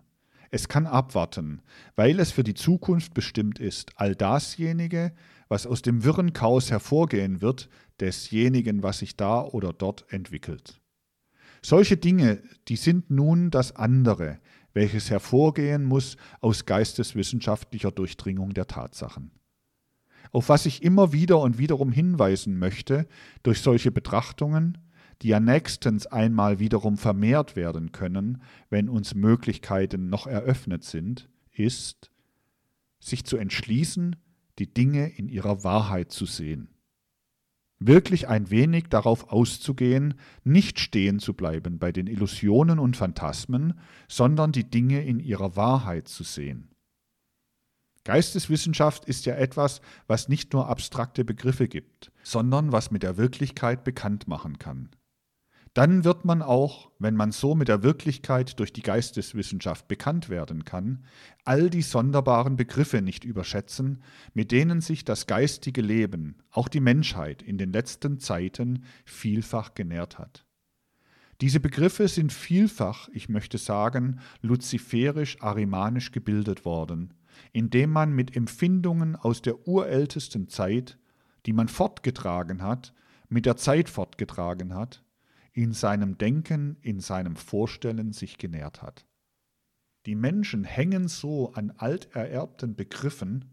Es 0.52 0.68
kann 0.68 0.86
abwarten, 0.86 1.62
weil 1.96 2.20
es 2.20 2.32
für 2.32 2.44
die 2.44 2.54
Zukunft 2.54 3.14
bestimmt 3.14 3.60
ist, 3.60 3.94
all 3.96 4.16
dasjenige, 4.16 5.14
was 5.48 5.66
aus 5.66 5.82
dem 5.82 6.04
wirren 6.04 6.34
Chaos 6.34 6.72
hervorgehen 6.72 7.42
wird, 7.42 7.70
desjenigen, 8.00 8.84
was 8.84 9.00
sich 9.00 9.16
da 9.16 9.42
oder 9.42 9.72
dort 9.72 10.06
entwickelt. 10.12 10.82
Solche 11.62 11.98
Dinge, 11.98 12.44
die 12.68 12.76
sind 12.76 13.10
nun 13.10 13.50
das 13.50 13.76
andere, 13.76 14.40
welches 14.76 15.10
hervorgehen 15.10 15.84
muss 15.84 16.18
aus 16.42 16.66
geisteswissenschaftlicher 16.66 17.92
Durchdringung 17.92 18.54
der 18.54 18.68
Tatsachen. 18.68 19.32
Auf 20.32 20.50
was 20.50 20.68
ich 20.68 20.84
immer 20.84 21.14
wieder 21.14 21.40
und 21.40 21.58
wiederum 21.58 21.92
hinweisen 21.92 22.60
möchte 22.60 23.08
durch 23.42 23.62
solche 23.62 23.92
Betrachtungen, 23.92 24.78
die 25.22 25.30
ja 25.30 25.40
nächstens 25.40 26.08
einmal 26.08 26.60
wiederum 26.60 26.98
vermehrt 26.98 27.56
werden 27.56 27.94
können, 27.94 28.42
wenn 28.70 28.90
uns 28.90 29.16
Möglichkeiten 29.16 30.10
noch 30.10 30.28
eröffnet 30.28 30.84
sind, 30.84 31.30
ist, 31.52 32.12
sich 33.00 33.24
zu 33.24 33.38
entschließen, 33.38 34.18
die 34.60 34.74
Dinge 34.74 35.08
in 35.08 35.30
ihrer 35.30 35.64
Wahrheit 35.64 36.12
zu 36.12 36.26
sehen 36.26 36.75
wirklich 37.88 38.28
ein 38.28 38.50
wenig 38.50 38.86
darauf 38.90 39.32
auszugehen, 39.32 40.16
nicht 40.44 40.80
stehen 40.80 41.20
zu 41.20 41.34
bleiben 41.34 41.80
bei 41.80 41.92
den 41.92 42.08
Illusionen 42.08 42.80
und 42.80 42.98
Phantasmen, 42.98 43.80
sondern 44.08 44.52
die 44.52 44.70
Dinge 44.70 45.04
in 45.04 45.20
ihrer 45.20 45.56
Wahrheit 45.56 46.08
zu 46.08 46.24
sehen. 46.24 46.70
Geisteswissenschaft 48.04 49.06
ist 49.06 49.26
ja 49.26 49.36
etwas, 49.36 49.82
was 50.06 50.30
nicht 50.30 50.54
nur 50.54 50.70
abstrakte 50.70 51.26
Begriffe 51.26 51.68
gibt, 51.68 52.12
sondern 52.24 52.72
was 52.72 52.92
mit 52.92 53.02
der 53.02 53.18
Wirklichkeit 53.18 53.84
bekannt 53.84 54.28
machen 54.28 54.60
kann. 54.60 54.90
Dann 55.76 56.06
wird 56.06 56.24
man 56.24 56.42
auch, 56.42 56.90
wenn 57.00 57.18
man 57.18 57.34
so 57.34 57.54
mit 57.54 57.68
der 57.68 57.84
Wirklichkeit 57.84 58.62
durch 58.62 58.72
die 58.72 58.82
Geisteswissenschaft 58.82 59.90
bekannt 59.90 60.30
werden 60.30 60.64
kann, 60.64 61.04
all 61.44 61.70
die 61.70 61.82
sonderbaren 61.82 62.56
Begriffe 62.56 63.02
nicht 63.02 63.26
überschätzen, 63.26 64.02
mit 64.34 64.54
denen 64.54 64.80
sich 64.80 65.04
das 65.04 65.28
geistige 65.28 65.82
Leben, 65.82 66.38
auch 66.50 66.70
die 66.70 66.80
Menschheit 66.80 67.42
in 67.42 67.58
den 67.58 67.74
letzten 67.74 68.22
Zeiten 68.22 68.86
vielfach 69.04 69.74
genährt 69.74 70.18
hat. 70.18 70.46
Diese 71.42 71.60
Begriffe 71.60 72.08
sind 72.08 72.32
vielfach, 72.32 73.10
ich 73.12 73.28
möchte 73.28 73.58
sagen, 73.58 74.22
luziferisch-arimanisch 74.44 76.14
gebildet 76.14 76.64
worden, 76.64 77.14
indem 77.52 77.92
man 77.92 78.14
mit 78.14 78.34
Empfindungen 78.34 79.18
aus 79.18 79.42
der 79.42 79.68
urältesten 79.68 80.48
Zeit, 80.48 80.98
die 81.46 81.52
man 81.52 81.68
fortgetragen 81.68 82.64
hat, 82.64 82.94
mit 83.28 83.46
der 83.46 83.58
Zeit 83.58 83.90
fortgetragen 83.90 84.74
hat, 84.74 85.04
in 85.56 85.72
seinem 85.72 86.18
Denken, 86.18 86.78
in 86.82 87.00
seinem 87.00 87.38
Vorstellen 87.38 88.12
sich 88.12 88.38
genährt 88.38 88.82
hat. 88.82 89.08
Die 90.06 90.16
Menschen 90.16 90.66
hängen 90.66 91.08
so 91.08 91.54
an 91.54 91.72
altererbten 91.72 92.76
Begriffen, 92.76 93.46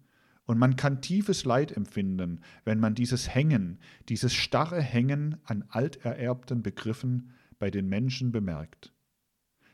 und 0.45 0.59
man 0.59 0.74
kann 0.74 1.01
tiefes 1.01 1.45
Leid 1.45 1.70
empfinden, 1.70 2.41
wenn 2.65 2.81
man 2.81 2.97
dieses 2.97 3.33
Hängen, 3.33 3.79
dieses 4.09 4.35
starre 4.35 4.83
Hängen 4.83 5.37
an 5.45 5.65
altererbten 5.69 6.62
Begriffen 6.62 7.31
bei 7.61 7.70
den 7.70 7.89
Menschen 7.89 8.33
bemerkt. 8.33 8.93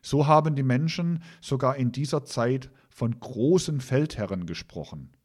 So 0.02 0.26
haben 0.26 0.54
die 0.54 0.62
Menschen 0.62 1.22
sogar 1.40 1.76
in 1.76 1.90
dieser 1.90 2.26
Zeit 2.26 2.70
von 2.90 3.18
großen 3.18 3.80
Feldherren 3.80 4.44
gesprochen. 4.44 5.16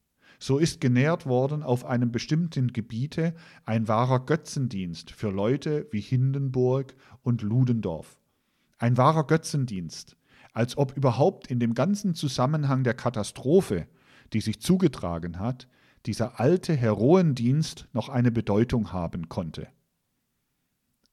So 0.46 0.58
ist 0.58 0.82
genährt 0.82 1.26
worden 1.26 1.64
auf 1.64 1.86
einem 1.86 2.12
bestimmten 2.12 2.74
Gebiete 2.74 3.34
ein 3.64 3.88
wahrer 3.88 4.26
Götzendienst 4.26 5.10
für 5.12 5.30
Leute 5.30 5.88
wie 5.92 6.02
Hindenburg 6.02 6.96
und 7.22 7.44
Ludendorff. 7.44 8.18
Ein 8.78 8.98
wahrer 8.98 9.26
Götzendienst, 9.26 10.18
als 10.52 10.78
ob 10.78 10.98
überhaupt 10.98 11.48
in 11.48 11.62
dem 11.62 11.74
ganzen 11.74 12.14
Zusammenhang 12.14 12.84
der 12.84 12.94
Katastrophe, 12.94 13.88
die 14.34 14.42
sich 14.42 14.60
zugetragen 14.60 15.40
hat, 15.40 15.70
dieser 16.06 16.42
alte 16.42 16.76
Heroendienst 16.76 17.88
noch 17.94 18.10
eine 18.10 18.30
Bedeutung 18.30 18.92
haben 18.92 19.30
konnte. 19.30 19.70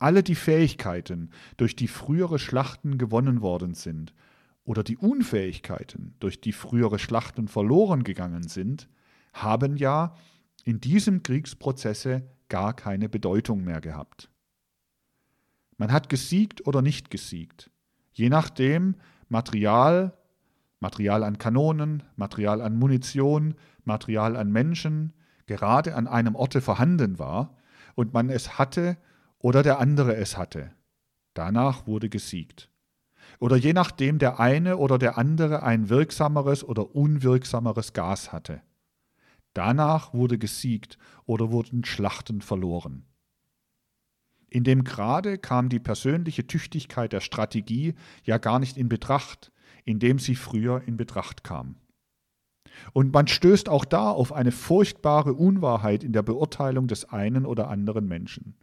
Alle 0.01 0.25
die 0.25 0.35
Fähigkeiten, 0.35 1.31
durch 1.57 1.77
die 1.77 1.87
frühere 1.87 2.41
Schlachten 2.41 2.99
gewonnen 2.99 3.43
worden 3.43 3.75
sind, 3.75 4.13
oder 4.65 4.83
die 4.83 4.97
Unfähigkeiten, 4.97 6.17
durch 6.19 6.41
die 6.41 6.53
frühere 6.53 6.99
Schlachten 6.99 7.47
verloren 7.47 8.03
gegangen 8.03 8.49
sind, 8.49 8.89
haben 9.33 9.77
ja 9.77 10.15
in 10.65 10.81
diesem 10.81 11.23
Kriegsprozesse 11.23 12.23
gar 12.49 12.75
keine 12.75 13.09
Bedeutung 13.09 13.65
mehr 13.65 13.81
gehabt. 13.81 14.31
Man 15.77 15.93
hat 15.93 16.09
gesiegt 16.09 16.67
oder 16.67 16.83
nicht 16.83 17.11
gesiegt, 17.11 17.71
je 18.13 18.29
nachdem 18.29 18.97
Material, 19.29 20.17
Material 20.81 21.25
an 21.25 21.39
Kanonen, 21.39 22.03
Material 22.17 22.61
an 22.61 22.79
Munition, 22.79 23.55
Material 23.85 24.37
an 24.37 24.51
Menschen 24.51 25.15
gerade 25.47 25.95
an 25.95 26.07
einem 26.07 26.35
Orte 26.35 26.61
vorhanden 26.61 27.19
war 27.19 27.57
und 27.95 28.13
man 28.13 28.31
es 28.31 28.59
hatte 28.59 28.97
oder 29.39 29.63
der 29.63 29.79
andere 29.81 30.17
es 30.17 30.37
hatte. 30.37 30.73
Danach 31.35 31.87
wurde 31.87 32.09
gesiegt. 32.09 32.71
Oder 33.39 33.57
je 33.57 33.73
nachdem 33.73 34.19
der 34.19 34.39
eine 34.39 34.77
oder 34.77 34.99
der 34.99 35.17
andere 35.17 35.63
ein 35.63 35.89
wirksameres 35.89 36.63
oder 36.63 36.95
unwirksameres 36.95 37.93
Gas 37.93 38.33
hatte. 38.33 38.61
Danach 39.55 40.15
wurde 40.15 40.39
gesiegt 40.39 40.99
oder 41.27 41.51
wurden 41.51 41.85
Schlachten 41.85 42.41
verloren. 42.41 43.05
In 44.49 44.65
dem 44.65 44.85
Grade 44.85 45.39
kam 45.39 45.69
die 45.69 45.79
persönliche 45.79 46.47
Tüchtigkeit 46.47 47.13
der 47.13 47.21
Strategie 47.21 47.95
ja 48.25 48.39
gar 48.39 48.59
nicht 48.59 48.77
in 48.77 48.89
Betracht, 48.89 49.53
indem 49.85 50.19
sie 50.19 50.35
früher 50.35 50.83
in 50.87 50.97
Betracht 50.97 51.45
kam. 51.45 51.77
Und 52.93 53.13
man 53.13 53.27
stößt 53.27 53.69
auch 53.69 53.85
da 53.85 54.11
auf 54.11 54.33
eine 54.33 54.53
furchtbare 54.53 55.35
Unwahrheit 55.35 56.03
in 56.05 56.13
der 56.13 56.23
Beurteilung 56.23 56.87
des 56.87 57.05
einen 57.05 57.47
oder 57.47 57.69
anderen 57.69 58.07
Menschen. 58.07 58.55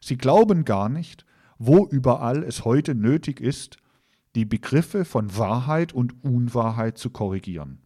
Sie 0.00 0.18
glauben 0.18 0.64
gar 0.64 0.88
nicht, 0.88 1.24
wo 1.58 1.86
überall 1.86 2.42
es 2.42 2.64
heute 2.64 2.94
nötig 2.94 3.40
ist, 3.40 3.76
die 4.34 4.44
Begriffe 4.44 5.04
von 5.04 5.36
Wahrheit 5.36 5.92
und 5.92 6.24
Unwahrheit 6.24 6.98
zu 6.98 7.10
korrigieren. 7.10 7.81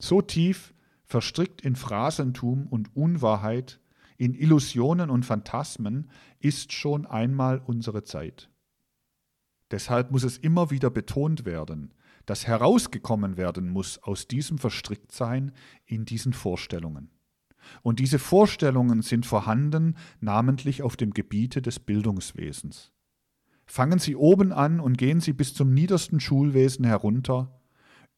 So 0.00 0.22
tief 0.22 0.74
verstrickt 1.04 1.60
in 1.60 1.76
Phrasentum 1.76 2.66
und 2.66 2.96
Unwahrheit, 2.96 3.80
in 4.16 4.34
Illusionen 4.34 5.10
und 5.10 5.24
Phantasmen 5.24 6.10
ist 6.40 6.72
schon 6.72 7.06
einmal 7.06 7.58
unsere 7.64 8.02
Zeit. 8.02 8.50
Deshalb 9.70 10.10
muss 10.10 10.24
es 10.24 10.38
immer 10.38 10.70
wieder 10.70 10.90
betont 10.90 11.44
werden, 11.44 11.92
dass 12.26 12.46
herausgekommen 12.46 13.36
werden 13.36 13.68
muss 13.68 13.98
aus 14.02 14.26
diesem 14.26 14.58
Verstricktsein 14.58 15.52
in 15.84 16.06
diesen 16.06 16.32
Vorstellungen. 16.32 17.10
Und 17.82 17.98
diese 17.98 18.18
Vorstellungen 18.18 19.02
sind 19.02 19.26
vorhanden, 19.26 19.96
namentlich 20.20 20.82
auf 20.82 20.96
dem 20.96 21.12
Gebiete 21.12 21.60
des 21.60 21.78
Bildungswesens. 21.78 22.90
Fangen 23.66 23.98
Sie 23.98 24.16
oben 24.16 24.52
an 24.52 24.80
und 24.80 24.96
gehen 24.96 25.20
Sie 25.20 25.34
bis 25.34 25.54
zum 25.54 25.72
niedersten 25.72 26.20
Schulwesen 26.20 26.84
herunter, 26.84 27.60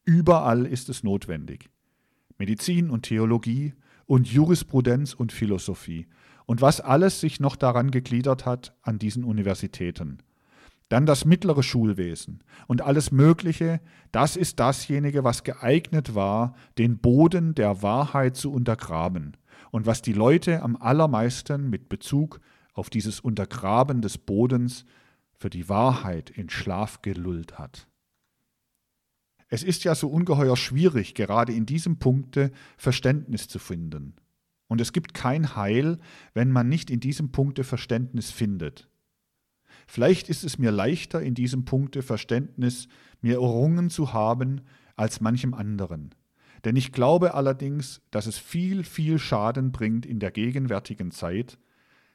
Überall 0.04 0.66
ist 0.66 0.88
es 0.88 1.04
notwendig. 1.04 1.70
Medizin 2.38 2.90
und 2.90 3.02
Theologie 3.02 3.74
und 4.06 4.28
Jurisprudenz 4.28 5.14
und 5.14 5.32
Philosophie 5.32 6.06
und 6.46 6.60
was 6.60 6.80
alles 6.80 7.20
sich 7.20 7.40
noch 7.40 7.56
daran 7.56 7.90
gegliedert 7.90 8.46
hat 8.46 8.74
an 8.82 8.98
diesen 8.98 9.24
Universitäten. 9.24 10.18
Dann 10.88 11.06
das 11.06 11.24
mittlere 11.24 11.62
Schulwesen 11.62 12.44
und 12.66 12.82
alles 12.82 13.12
Mögliche, 13.12 13.80
das 14.10 14.36
ist 14.36 14.60
dasjenige, 14.60 15.24
was 15.24 15.42
geeignet 15.42 16.14
war, 16.14 16.54
den 16.76 16.98
Boden 16.98 17.54
der 17.54 17.82
Wahrheit 17.82 18.36
zu 18.36 18.52
untergraben 18.52 19.38
und 19.70 19.86
was 19.86 20.02
die 20.02 20.12
Leute 20.12 20.62
am 20.62 20.76
allermeisten 20.76 21.70
mit 21.70 21.88
Bezug 21.88 22.40
auf 22.74 22.90
dieses 22.90 23.20
Untergraben 23.20 24.02
des 24.02 24.18
Bodens 24.18 24.84
für 25.34 25.48
die 25.48 25.68
Wahrheit 25.68 26.28
in 26.28 26.50
Schlaf 26.50 27.00
gelullt 27.00 27.58
hat. 27.58 27.88
Es 29.52 29.62
ist 29.62 29.84
ja 29.84 29.94
so 29.94 30.08
ungeheuer 30.08 30.56
schwierig, 30.56 31.12
gerade 31.12 31.52
in 31.52 31.66
diesem 31.66 31.98
Punkte 31.98 32.52
Verständnis 32.78 33.48
zu 33.48 33.58
finden. 33.58 34.14
Und 34.66 34.80
es 34.80 34.94
gibt 34.94 35.12
kein 35.12 35.54
Heil, 35.54 35.98
wenn 36.32 36.50
man 36.50 36.70
nicht 36.70 36.88
in 36.88 37.00
diesem 37.00 37.32
Punkte 37.32 37.62
Verständnis 37.62 38.30
findet. 38.30 38.88
Vielleicht 39.86 40.30
ist 40.30 40.42
es 40.42 40.56
mir 40.56 40.70
leichter, 40.70 41.20
in 41.20 41.34
diesem 41.34 41.66
Punkte 41.66 42.00
Verständnis 42.00 42.88
mir 43.20 43.34
errungen 43.34 43.90
zu 43.90 44.14
haben 44.14 44.62
als 44.96 45.20
manchem 45.20 45.52
anderen. 45.52 46.14
Denn 46.64 46.74
ich 46.74 46.90
glaube 46.90 47.34
allerdings, 47.34 48.00
dass 48.10 48.24
es 48.24 48.38
viel, 48.38 48.84
viel 48.84 49.18
Schaden 49.18 49.70
bringt 49.70 50.06
in 50.06 50.18
der 50.18 50.30
gegenwärtigen 50.30 51.10
Zeit, 51.10 51.58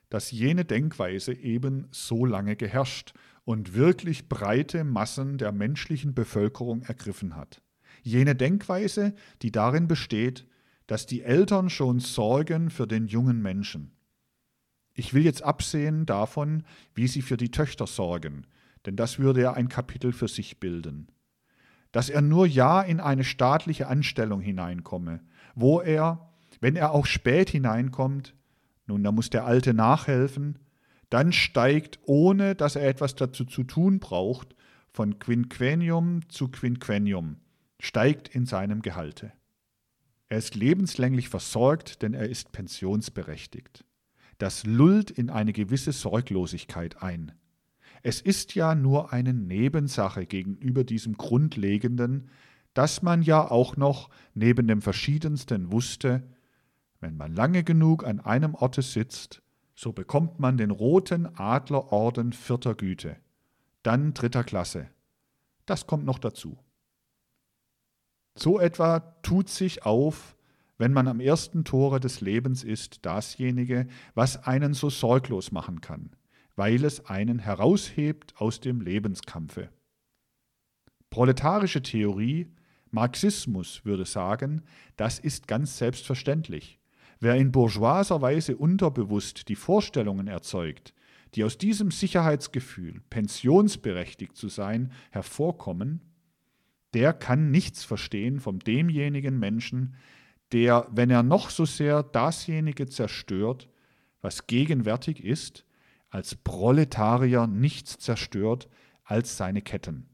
dass 0.09 0.31
jene 0.31 0.65
Denkweise 0.65 1.33
eben 1.33 1.87
so 1.91 2.25
lange 2.25 2.55
geherrscht 2.55 3.13
und 3.47 3.75
wirklich 3.75 4.27
breite 4.27 4.83
Massen 4.83 5.37
der 5.37 5.53
menschlichen 5.53 6.13
Bevölkerung 6.13 6.81
ergriffen 6.81 7.37
hat. 7.37 7.61
Jene 8.03 8.35
Denkweise, 8.35 9.15
die 9.41 9.53
darin 9.53 9.87
besteht, 9.87 10.45
dass 10.85 11.05
die 11.05 11.21
Eltern 11.21 11.69
schon 11.69 12.01
sorgen 12.01 12.69
für 12.69 12.87
den 12.87 13.07
jungen 13.07 13.41
Menschen. 13.41 13.93
Ich 14.93 15.13
will 15.13 15.23
jetzt 15.23 15.43
absehen 15.43 16.05
davon, 16.05 16.65
wie 16.93 17.07
sie 17.07 17.21
für 17.21 17.37
die 17.37 17.49
Töchter 17.49 17.87
sorgen, 17.87 18.45
denn 18.85 18.97
das 18.97 19.17
würde 19.17 19.43
ja 19.43 19.53
ein 19.53 19.69
Kapitel 19.69 20.11
für 20.11 20.27
sich 20.27 20.59
bilden. 20.59 21.07
Dass 21.93 22.09
er 22.09 22.21
nur 22.21 22.47
ja 22.47 22.81
in 22.81 22.99
eine 22.99 23.23
staatliche 23.23 23.87
Anstellung 23.87 24.41
hineinkomme, 24.41 25.21
wo 25.55 25.79
er, 25.79 26.33
wenn 26.59 26.75
er 26.75 26.91
auch 26.91 27.05
spät 27.05 27.49
hineinkommt, 27.49 28.35
nun, 28.87 29.05
da 29.05 29.13
muss 29.13 29.29
der 29.29 29.45
Alte 29.45 29.73
nachhelfen, 29.73 30.59
dann 31.09 31.31
steigt, 31.31 31.99
ohne 32.03 32.55
dass 32.55 32.75
er 32.75 32.87
etwas 32.87 33.15
dazu 33.15 33.45
zu 33.45 33.63
tun 33.63 33.99
braucht, 33.99 34.55
von 34.91 35.19
Quinquennium 35.19 36.27
zu 36.29 36.49
Quinquennium, 36.49 37.37
steigt 37.79 38.29
in 38.29 38.45
seinem 38.45 38.81
Gehalte. 38.81 39.31
Er 40.29 40.39
ist 40.39 40.55
lebenslänglich 40.55 41.29
versorgt, 41.29 42.01
denn 42.01 42.13
er 42.13 42.27
ist 42.27 42.51
pensionsberechtigt. 42.51 43.85
Das 44.39 44.65
lullt 44.65 45.09
in 45.09 45.29
eine 45.29 45.53
gewisse 45.53 45.91
Sorglosigkeit 45.91 47.01
ein. 47.01 47.31
Es 48.03 48.21
ist 48.21 48.55
ja 48.55 48.75
nur 48.75 49.13
eine 49.13 49.33
Nebensache 49.33 50.25
gegenüber 50.25 50.83
diesem 50.83 51.17
Grundlegenden, 51.17 52.29
dass 52.73 53.01
man 53.01 53.21
ja 53.21 53.49
auch 53.49 53.77
noch 53.77 54.09
neben 54.33 54.67
dem 54.67 54.81
Verschiedensten 54.81 55.71
wusste, 55.71 56.23
wenn 56.99 57.17
man 57.17 57.33
lange 57.33 57.63
genug 57.63 58.05
an 58.05 58.19
einem 58.19 58.53
Orte 58.53 58.81
sitzt, 58.81 59.41
so 59.77 59.93
bekommt 59.93 60.39
man 60.39 60.57
den 60.57 60.71
roten 60.71 61.27
Adlerorden 61.37 62.33
vierter 62.33 62.73
Güte, 62.73 63.15
dann 63.83 64.15
dritter 64.15 64.43
Klasse. 64.43 64.89
Das 65.67 65.85
kommt 65.85 66.03
noch 66.03 66.17
dazu. 66.17 66.57
So 68.35 68.59
etwa 68.59 68.99
tut 69.21 69.49
sich 69.49 69.85
auf, 69.85 70.35
wenn 70.79 70.93
man 70.93 71.07
am 71.07 71.19
ersten 71.19 71.63
Tore 71.63 71.99
des 71.99 72.21
Lebens 72.21 72.63
ist, 72.63 73.05
dasjenige, 73.05 73.87
was 74.15 74.43
einen 74.45 74.73
so 74.73 74.89
sorglos 74.89 75.51
machen 75.51 75.79
kann, 75.79 76.15
weil 76.55 76.83
es 76.83 77.05
einen 77.05 77.37
heraushebt 77.37 78.33
aus 78.37 78.59
dem 78.59 78.81
Lebenskampfe. 78.81 79.69
Proletarische 81.11 81.83
Theorie, 81.83 82.51
Marxismus 82.89 83.85
würde 83.85 84.05
sagen, 84.05 84.63
das 84.95 85.19
ist 85.19 85.47
ganz 85.47 85.77
selbstverständlich. 85.77 86.76
Wer 87.19 87.35
in 87.35 87.51
bourgeoiser 87.51 88.21
Weise 88.21 88.57
unterbewusst 88.57 89.49
die 89.49 89.55
Vorstellungen 89.55 90.27
erzeugt, 90.27 90.93
die 91.33 91.43
aus 91.43 91.57
diesem 91.57 91.91
Sicherheitsgefühl, 91.91 93.01
pensionsberechtigt 93.09 94.35
zu 94.35 94.49
sein, 94.49 94.91
hervorkommen, 95.11 96.01
der 96.93 97.13
kann 97.13 97.51
nichts 97.51 97.83
verstehen 97.83 98.39
von 98.39 98.59
demjenigen 98.59 99.39
Menschen, 99.39 99.95
der, 100.51 100.87
wenn 100.91 101.09
er 101.09 101.23
noch 101.23 101.49
so 101.49 101.65
sehr 101.65 102.03
dasjenige 102.03 102.87
zerstört, 102.87 103.67
was 104.21 104.47
gegenwärtig 104.47 105.23
ist, 105.23 105.65
als 106.09 106.35
Proletarier 106.35 107.47
nichts 107.47 107.97
zerstört 107.97 108.69
als 109.03 109.37
seine 109.37 109.61
Ketten. 109.61 110.07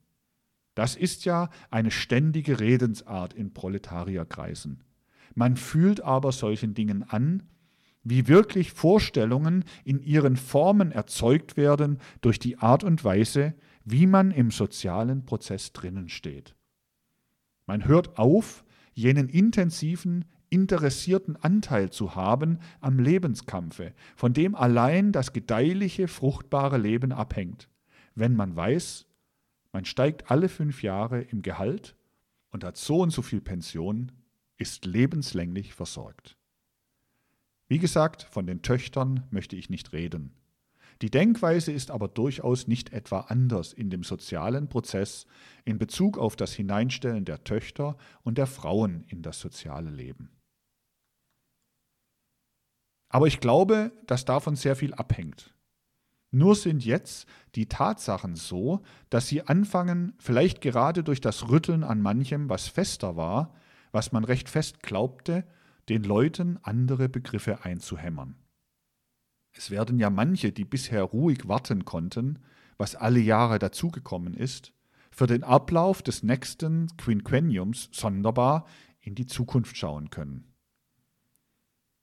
Das 0.76 0.96
ist 0.96 1.26
ja 1.26 1.50
eine 1.70 1.92
ständige 1.92 2.60
Redensart 2.60 3.34
in 3.34 3.54
Proletarierkreisen. 3.54 4.84
Man 5.36 5.58
fühlt 5.58 6.02
aber 6.02 6.32
solchen 6.32 6.74
Dingen 6.74 7.04
an, 7.04 7.44
wie 8.04 8.28
wirklich 8.28 8.72
Vorstellungen 8.72 9.64
in 9.84 10.02
ihren 10.02 10.36
Formen 10.36 10.92
erzeugt 10.92 11.58
werden 11.58 12.00
durch 12.22 12.40
die 12.40 12.58
Art 12.58 12.84
und 12.84 13.04
Weise, 13.04 13.54
wie 13.86 14.08
man 14.08 14.32
im 14.32 14.52
sozialen 14.52 15.26
Prozess 15.26 15.72
drinnen 15.74 16.10
steht. 16.10 16.56
Man 17.66 17.86
hört 17.86 18.18
auf, 18.18 18.66
jenen 18.94 19.30
intensiven, 19.30 20.26
interessierten 20.50 21.36
Anteil 21.38 21.90
zu 21.90 22.16
haben 22.16 22.60
am 22.80 23.00
Lebenskampfe, 23.00 23.94
von 24.16 24.34
dem 24.34 24.54
allein 24.54 25.12
das 25.12 25.34
gedeihliche, 25.34 26.08
fruchtbare 26.08 26.78
Leben 26.78 27.12
abhängt, 27.12 27.70
wenn 28.14 28.36
man 28.36 28.56
weiß, 28.56 29.08
man 29.72 29.86
steigt 29.86 30.30
alle 30.30 30.50
fünf 30.50 30.84
Jahre 30.84 31.22
im 31.22 31.42
Gehalt 31.42 31.96
und 32.52 32.64
hat 32.64 32.78
so 32.78 33.00
und 33.00 33.10
so 33.10 33.24
viel 33.24 33.42
Pension, 33.42 34.12
ist 34.58 34.86
lebenslänglich 34.86 35.74
versorgt. 35.74 36.38
Wie 37.68 37.80
gesagt, 37.80 38.24
von 38.24 38.46
den 38.46 38.62
Töchtern 38.62 39.28
möchte 39.32 39.56
ich 39.56 39.70
nicht 39.70 39.94
reden. 39.94 40.34
Die 41.02 41.10
Denkweise 41.10 41.72
ist 41.72 41.92
aber 41.92 42.08
durchaus 42.08 42.68
nicht 42.68 42.94
etwa 42.94 43.22
anders 43.22 43.74
in 43.74 43.90
dem 43.90 44.04
sozialen 44.04 44.70
Prozess 44.70 45.26
in 45.66 45.78
Bezug 45.78 46.18
auf 46.18 46.36
das 46.36 46.54
Hineinstellen 46.54 47.26
der 47.26 47.44
Töchter 47.44 47.98
und 48.24 48.38
der 48.38 48.48
Frauen 48.48 49.04
in 49.08 49.22
das 49.22 49.40
soziale 49.40 49.90
Leben. 49.90 50.30
Aber 53.10 53.28
ich 53.28 53.40
glaube, 53.40 53.92
dass 54.08 54.26
davon 54.26 54.56
sehr 54.56 54.76
viel 54.76 54.94
abhängt. 54.94 55.54
Nur 56.32 56.56
sind 56.56 56.84
jetzt 56.84 57.28
die 57.54 57.68
Tatsachen 57.68 58.36
so, 58.36 58.82
dass 59.12 59.28
sie 59.28 59.44
anfangen, 59.44 60.14
vielleicht 60.18 60.62
gerade 60.62 61.04
durch 61.04 61.22
das 61.22 61.50
Rütteln 61.50 61.84
an 61.84 62.02
manchem, 62.02 62.50
was 62.50 62.68
fester 62.68 63.16
war, 63.16 63.54
was 63.94 64.12
man 64.12 64.26
recht 64.26 64.50
fest 64.50 64.84
glaubte, 64.84 65.46
den 65.88 66.04
Leuten 66.04 66.60
andere 66.64 67.08
Begriffe 67.08 67.64
einzuhämmern. 67.64 68.36
Es 69.54 69.70
werden 69.70 70.00
ja 70.00 70.10
manche, 70.10 70.52
die 70.52 70.66
bisher 70.66 71.04
ruhig 71.04 71.48
warten 71.48 71.86
konnten, 71.86 72.40
was 72.78 72.96
alle 72.96 73.20
Jahre 73.20 73.60
dazugekommen 73.60 74.34
ist, 74.34 74.74
für 75.12 75.28
den 75.28 75.44
Ablauf 75.44 76.02
des 76.02 76.24
nächsten 76.24 76.88
Quinquenniums 76.98 77.90
sonderbar 77.92 78.66
in 79.00 79.14
die 79.14 79.28
Zukunft 79.28 79.78
schauen 79.78 80.10
können. 80.10 80.52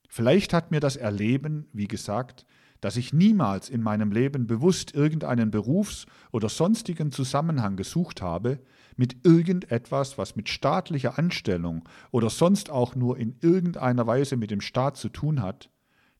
Vielleicht 0.08 0.52
hat 0.52 0.70
mir 0.70 0.80
das 0.80 0.96
Erleben, 0.96 1.66
wie 1.72 1.88
gesagt, 1.88 2.46
dass 2.80 2.96
ich 2.96 3.12
niemals 3.12 3.68
in 3.68 3.82
meinem 3.82 4.12
Leben 4.12 4.46
bewusst 4.46 4.94
irgendeinen 4.94 5.50
Berufs- 5.50 6.06
oder 6.30 6.48
sonstigen 6.48 7.10
Zusammenhang 7.12 7.76
gesucht 7.76 8.22
habe, 8.22 8.60
mit 9.00 9.24
irgendetwas, 9.24 10.18
was 10.18 10.36
mit 10.36 10.50
staatlicher 10.50 11.18
Anstellung 11.18 11.88
oder 12.10 12.28
sonst 12.28 12.68
auch 12.68 12.94
nur 12.94 13.16
in 13.16 13.34
irgendeiner 13.40 14.06
Weise 14.06 14.36
mit 14.36 14.50
dem 14.50 14.60
Staat 14.60 14.98
zu 14.98 15.08
tun 15.08 15.40
hat, 15.40 15.70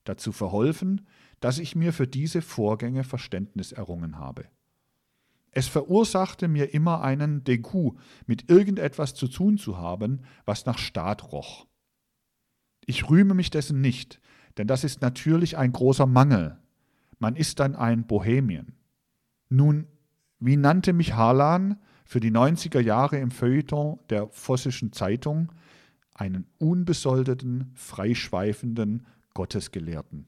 dazu 0.04 0.32
verholfen, 0.32 1.06
dass 1.40 1.58
ich 1.58 1.76
mir 1.76 1.92
für 1.92 2.06
diese 2.06 2.40
Vorgänge 2.40 3.04
Verständnis 3.04 3.72
errungen 3.72 4.16
habe. 4.16 4.46
Es 5.50 5.68
verursachte 5.68 6.48
mir 6.48 6.72
immer 6.72 7.02
einen 7.02 7.44
Degout, 7.44 7.98
mit 8.24 8.48
irgendetwas 8.48 9.12
zu 9.12 9.28
tun 9.28 9.58
zu 9.58 9.76
haben, 9.76 10.22
was 10.46 10.64
nach 10.64 10.78
Staat 10.78 11.32
roch. 11.32 11.66
Ich 12.86 13.10
rühme 13.10 13.34
mich 13.34 13.50
dessen 13.50 13.82
nicht, 13.82 14.22
denn 14.56 14.66
das 14.66 14.84
ist 14.84 15.02
natürlich 15.02 15.58
ein 15.58 15.72
großer 15.72 16.06
Mangel. 16.06 16.58
Man 17.18 17.36
ist 17.36 17.60
dann 17.60 17.76
ein 17.76 18.06
Bohemien. 18.06 18.78
Nun, 19.50 19.86
wie 20.38 20.56
nannte 20.56 20.94
mich 20.94 21.12
Harlan 21.12 21.78
für 22.10 22.18
die 22.18 22.32
90er 22.32 22.80
Jahre 22.80 23.18
im 23.18 23.30
Feuilleton 23.30 24.00
der 24.10 24.26
Vossischen 24.30 24.92
Zeitung 24.92 25.52
einen 26.12 26.44
unbesoldeten, 26.58 27.70
freischweifenden 27.76 29.06
Gottesgelehrten? 29.32 30.26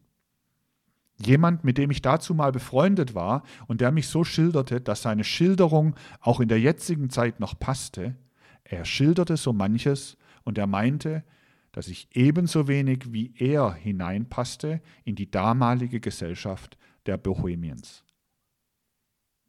Jemand, 1.19 1.65
mit 1.65 1.79
dem 1.79 1.91
ich 1.91 2.01
dazu 2.01 2.37
mal 2.37 2.53
befreundet 2.53 3.17
war 3.17 3.43
und 3.67 3.81
der 3.81 3.91
mich 3.91 4.07
so 4.07 4.23
schilderte, 4.23 4.81
dass 4.81 5.03
seine 5.03 5.25
Schilderung 5.25 5.97
auch 6.21 6.39
in 6.39 6.47
der 6.47 6.61
jetzigen 6.61 7.11
Zeit 7.11 7.41
noch 7.41 7.59
passte, 7.59 8.15
er 8.63 8.85
schilderte 8.85 9.37
so 9.37 9.53
manches 9.53 10.17
und 10.45 10.59
er 10.59 10.69
meinte, 10.69 11.25
dass 11.73 11.89
ich 11.89 12.07
ebenso 12.13 12.69
wenig 12.69 13.13
wie 13.13 13.35
er 13.37 13.75
hineinpasste 13.75 14.81
in 15.03 15.17
die 15.17 15.33
damalige 15.33 15.99
Gesellschaft 15.99 16.79
der 17.07 17.17
Bohemiens. 17.17 18.05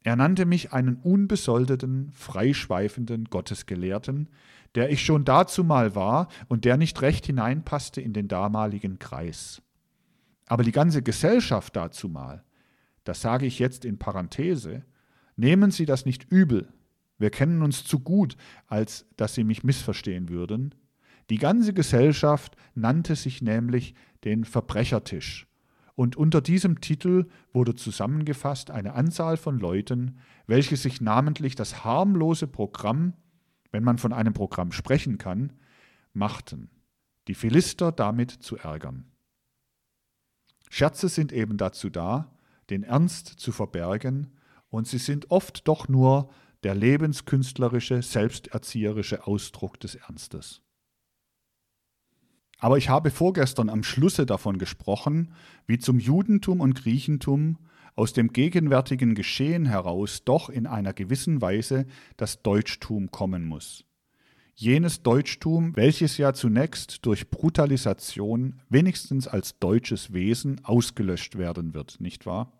Er 0.04 0.16
nannte 0.16 0.44
mich 0.44 0.72
einen 0.72 0.96
unbesoldeten, 0.96 2.10
freischweifenden 2.12 3.24
Gottesgelehrten, 3.24 4.28
der 4.74 4.90
ich 4.90 5.02
schon 5.02 5.24
dazumal 5.24 5.94
war 5.94 6.28
und 6.48 6.66
der 6.66 6.76
nicht 6.76 7.00
recht 7.00 7.24
hineinpasste 7.24 8.02
in 8.02 8.12
den 8.12 8.28
damaligen 8.28 8.98
Kreis. 8.98 9.62
Aber 10.46 10.62
die 10.62 10.72
ganze 10.72 11.02
Gesellschaft 11.02 11.74
dazumal, 11.74 12.44
das 13.04 13.22
sage 13.22 13.46
ich 13.46 13.58
jetzt 13.58 13.86
in 13.86 13.98
Parenthese, 13.98 14.84
nehmen 15.36 15.70
Sie 15.70 15.86
das 15.86 16.04
nicht 16.04 16.30
übel. 16.30 16.68
Wir 17.16 17.30
kennen 17.30 17.62
uns 17.62 17.84
zu 17.84 18.00
gut, 18.00 18.36
als 18.66 19.06
dass 19.16 19.34
Sie 19.34 19.44
mich 19.44 19.64
missverstehen 19.64 20.28
würden. 20.28 20.74
Die 21.30 21.38
ganze 21.38 21.72
Gesellschaft 21.72 22.56
nannte 22.74 23.16
sich 23.16 23.40
nämlich 23.40 23.94
den 24.24 24.44
Verbrechertisch. 24.44 25.46
Und 25.96 26.16
unter 26.16 26.40
diesem 26.40 26.80
Titel 26.80 27.26
wurde 27.52 27.74
zusammengefasst 27.74 28.70
eine 28.70 28.94
Anzahl 28.94 29.36
von 29.36 29.58
Leuten, 29.58 30.18
welche 30.46 30.76
sich 30.76 31.00
namentlich 31.00 31.54
das 31.54 31.84
harmlose 31.84 32.48
Programm, 32.48 33.14
wenn 33.70 33.84
man 33.84 33.98
von 33.98 34.12
einem 34.12 34.32
Programm 34.32 34.72
sprechen 34.72 35.18
kann, 35.18 35.52
machten, 36.12 36.70
die 37.28 37.34
Philister 37.34 37.92
damit 37.92 38.30
zu 38.30 38.56
ärgern. 38.56 39.04
Scherze 40.68 41.08
sind 41.08 41.32
eben 41.32 41.56
dazu 41.56 41.90
da, 41.90 42.36
den 42.70 42.82
Ernst 42.82 43.26
zu 43.28 43.52
verbergen, 43.52 44.32
und 44.70 44.88
sie 44.88 44.98
sind 44.98 45.30
oft 45.30 45.68
doch 45.68 45.86
nur 45.86 46.30
der 46.64 46.74
lebenskünstlerische, 46.74 48.02
selbsterzieherische 48.02 49.24
Ausdruck 49.24 49.78
des 49.78 49.94
Ernstes. 49.94 50.63
Aber 52.64 52.78
ich 52.78 52.88
habe 52.88 53.10
vorgestern 53.10 53.68
am 53.68 53.82
Schlusse 53.82 54.24
davon 54.24 54.56
gesprochen, 54.56 55.34
wie 55.66 55.78
zum 55.78 55.98
Judentum 55.98 56.62
und 56.62 56.74
Griechentum 56.74 57.58
aus 57.94 58.14
dem 58.14 58.32
gegenwärtigen 58.32 59.14
Geschehen 59.14 59.66
heraus 59.66 60.24
doch 60.24 60.48
in 60.48 60.66
einer 60.66 60.94
gewissen 60.94 61.42
Weise 61.42 61.84
das 62.16 62.40
Deutschtum 62.40 63.10
kommen 63.10 63.44
muss. 63.44 63.84
Jenes 64.54 65.02
Deutschtum, 65.02 65.76
welches 65.76 66.16
ja 66.16 66.32
zunächst 66.32 67.04
durch 67.04 67.28
Brutalisation 67.28 68.62
wenigstens 68.70 69.28
als 69.28 69.58
deutsches 69.58 70.14
Wesen 70.14 70.64
ausgelöscht 70.64 71.36
werden 71.36 71.74
wird, 71.74 72.00
nicht 72.00 72.24
wahr? 72.24 72.50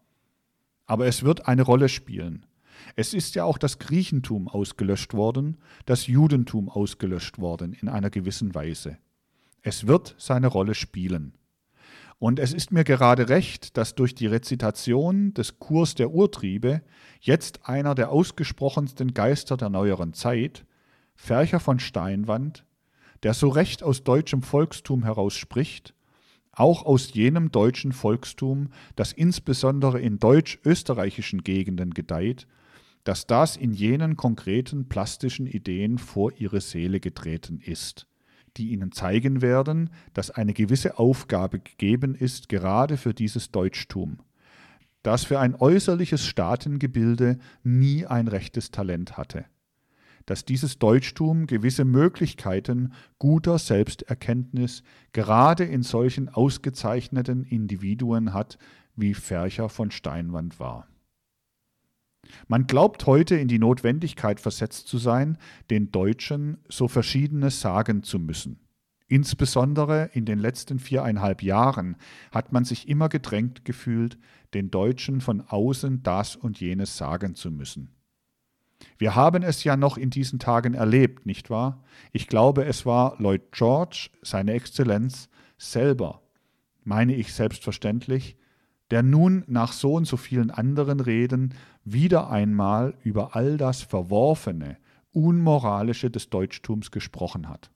Aber 0.84 1.06
es 1.06 1.22
wird 1.22 1.48
eine 1.48 1.62
Rolle 1.62 1.88
spielen. 1.88 2.44
Es 2.94 3.14
ist 3.14 3.36
ja 3.36 3.44
auch 3.44 3.56
das 3.56 3.78
Griechentum 3.78 4.48
ausgelöscht 4.48 5.14
worden, 5.14 5.56
das 5.86 6.06
Judentum 6.06 6.68
ausgelöscht 6.68 7.38
worden 7.38 7.72
in 7.72 7.88
einer 7.88 8.10
gewissen 8.10 8.54
Weise. 8.54 8.98
Es 9.66 9.86
wird 9.86 10.14
seine 10.18 10.48
Rolle 10.48 10.74
spielen. 10.74 11.32
Und 12.18 12.38
es 12.38 12.52
ist 12.52 12.70
mir 12.70 12.84
gerade 12.84 13.30
recht, 13.30 13.78
dass 13.78 13.94
durch 13.94 14.14
die 14.14 14.26
Rezitation 14.26 15.32
des 15.32 15.58
Kurs 15.58 15.94
der 15.94 16.10
Urtriebe 16.10 16.82
jetzt 17.18 17.66
einer 17.66 17.94
der 17.94 18.10
ausgesprochensten 18.10 19.14
Geister 19.14 19.56
der 19.56 19.70
neueren 19.70 20.12
Zeit, 20.12 20.66
Fercher 21.14 21.60
von 21.60 21.78
Steinwand, 21.80 22.66
der 23.22 23.32
so 23.32 23.48
recht 23.48 23.82
aus 23.82 24.04
deutschem 24.04 24.42
Volkstum 24.42 25.02
heraus 25.02 25.32
spricht, 25.32 25.94
auch 26.52 26.84
aus 26.84 27.14
jenem 27.14 27.50
deutschen 27.50 27.92
Volkstum, 27.92 28.68
das 28.96 29.12
insbesondere 29.12 29.98
in 29.98 30.18
deutsch-österreichischen 30.18 31.42
Gegenden 31.42 31.94
gedeiht, 31.94 32.46
dass 33.02 33.26
das 33.26 33.56
in 33.56 33.72
jenen 33.72 34.18
konkreten 34.18 34.90
plastischen 34.90 35.46
Ideen 35.46 35.96
vor 35.96 36.32
ihre 36.36 36.60
Seele 36.60 37.00
getreten 37.00 37.60
ist 37.60 38.06
die 38.56 38.70
ihnen 38.70 38.92
zeigen 38.92 39.42
werden, 39.42 39.90
dass 40.12 40.30
eine 40.30 40.54
gewisse 40.54 40.98
Aufgabe 40.98 41.60
gegeben 41.60 42.14
ist, 42.14 42.48
gerade 42.48 42.96
für 42.96 43.14
dieses 43.14 43.50
Deutschtum, 43.50 44.18
das 45.02 45.24
für 45.24 45.38
ein 45.38 45.54
äußerliches 45.54 46.24
Staatengebilde 46.24 47.38
nie 47.62 48.06
ein 48.06 48.28
rechtes 48.28 48.70
Talent 48.70 49.16
hatte, 49.16 49.44
dass 50.26 50.44
dieses 50.44 50.78
Deutschtum 50.78 51.46
gewisse 51.46 51.84
Möglichkeiten 51.84 52.92
guter 53.18 53.58
Selbsterkenntnis 53.58 54.82
gerade 55.12 55.64
in 55.64 55.82
solchen 55.82 56.28
ausgezeichneten 56.28 57.44
Individuen 57.44 58.32
hat, 58.32 58.58
wie 58.96 59.14
Fercher 59.14 59.68
von 59.68 59.90
Steinwand 59.90 60.58
war. 60.60 60.88
Man 62.48 62.66
glaubt 62.66 63.06
heute 63.06 63.36
in 63.36 63.48
die 63.48 63.58
Notwendigkeit 63.58 64.40
versetzt 64.40 64.88
zu 64.88 64.98
sein, 64.98 65.38
den 65.70 65.90
Deutschen 65.90 66.58
so 66.68 66.88
verschiedenes 66.88 67.60
sagen 67.60 68.02
zu 68.02 68.18
müssen. 68.18 68.60
Insbesondere 69.06 70.10
in 70.12 70.24
den 70.24 70.38
letzten 70.38 70.78
viereinhalb 70.78 71.42
Jahren 71.42 71.96
hat 72.32 72.52
man 72.52 72.64
sich 72.64 72.88
immer 72.88 73.08
gedrängt 73.08 73.64
gefühlt, 73.64 74.18
den 74.54 74.70
Deutschen 74.70 75.20
von 75.20 75.42
außen 75.42 76.02
das 76.02 76.36
und 76.36 76.60
jenes 76.60 76.96
sagen 76.96 77.34
zu 77.34 77.50
müssen. 77.50 77.90
Wir 78.98 79.14
haben 79.14 79.42
es 79.42 79.64
ja 79.64 79.76
noch 79.76 79.98
in 79.98 80.10
diesen 80.10 80.38
Tagen 80.38 80.74
erlebt, 80.74 81.26
nicht 81.26 81.50
wahr? 81.50 81.84
Ich 82.12 82.26
glaube, 82.26 82.64
es 82.64 82.86
war 82.86 83.16
Lloyd 83.18 83.52
George, 83.52 84.10
seine 84.22 84.52
Exzellenz, 84.52 85.28
selber, 85.58 86.22
meine 86.82 87.14
ich 87.14 87.32
selbstverständlich, 87.32 88.36
der 88.90 89.02
nun 89.02 89.44
nach 89.46 89.72
so 89.72 89.94
und 89.94 90.06
so 90.06 90.16
vielen 90.16 90.50
anderen 90.50 91.00
Reden 91.00 91.54
wieder 91.84 92.30
einmal 92.30 92.94
über 93.02 93.36
all 93.36 93.56
das 93.56 93.82
Verworfene, 93.82 94.78
Unmoralische 95.12 96.10
des 96.10 96.28
Deutschtums 96.30 96.90
gesprochen 96.90 97.48
hat. 97.48 97.70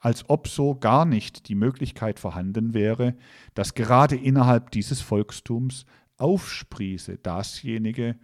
Als 0.00 0.28
ob 0.28 0.48
so 0.48 0.74
gar 0.74 1.06
nicht 1.06 1.48
die 1.48 1.54
Möglichkeit 1.54 2.18
vorhanden 2.18 2.74
wäre, 2.74 3.16
dass 3.54 3.74
gerade 3.74 4.16
innerhalb 4.16 4.70
dieses 4.70 5.00
Volkstums 5.00 5.86
aufsprieße 6.18 7.16
dasjenige, 7.18 8.16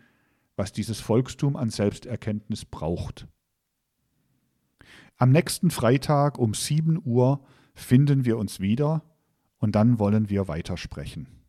was 0.57 0.73
dieses 0.73 1.01
Volkstum 1.01 1.57
an 1.57 1.71
Selbsterkenntnis 1.71 2.67
braucht. 2.67 3.27
Am 5.17 5.31
nächsten 5.31 5.71
Freitag 5.71 6.39
um 6.39 6.53
7 6.53 7.01
Uhr 7.05 7.43
finden 7.75 8.25
wir 8.25 8.37
uns 8.37 8.61
wieder 8.61 9.03
und 9.59 9.75
dann 9.75 9.99
wollen 9.99 10.29
wir 10.29 10.49
weitersprechen. 10.49 11.40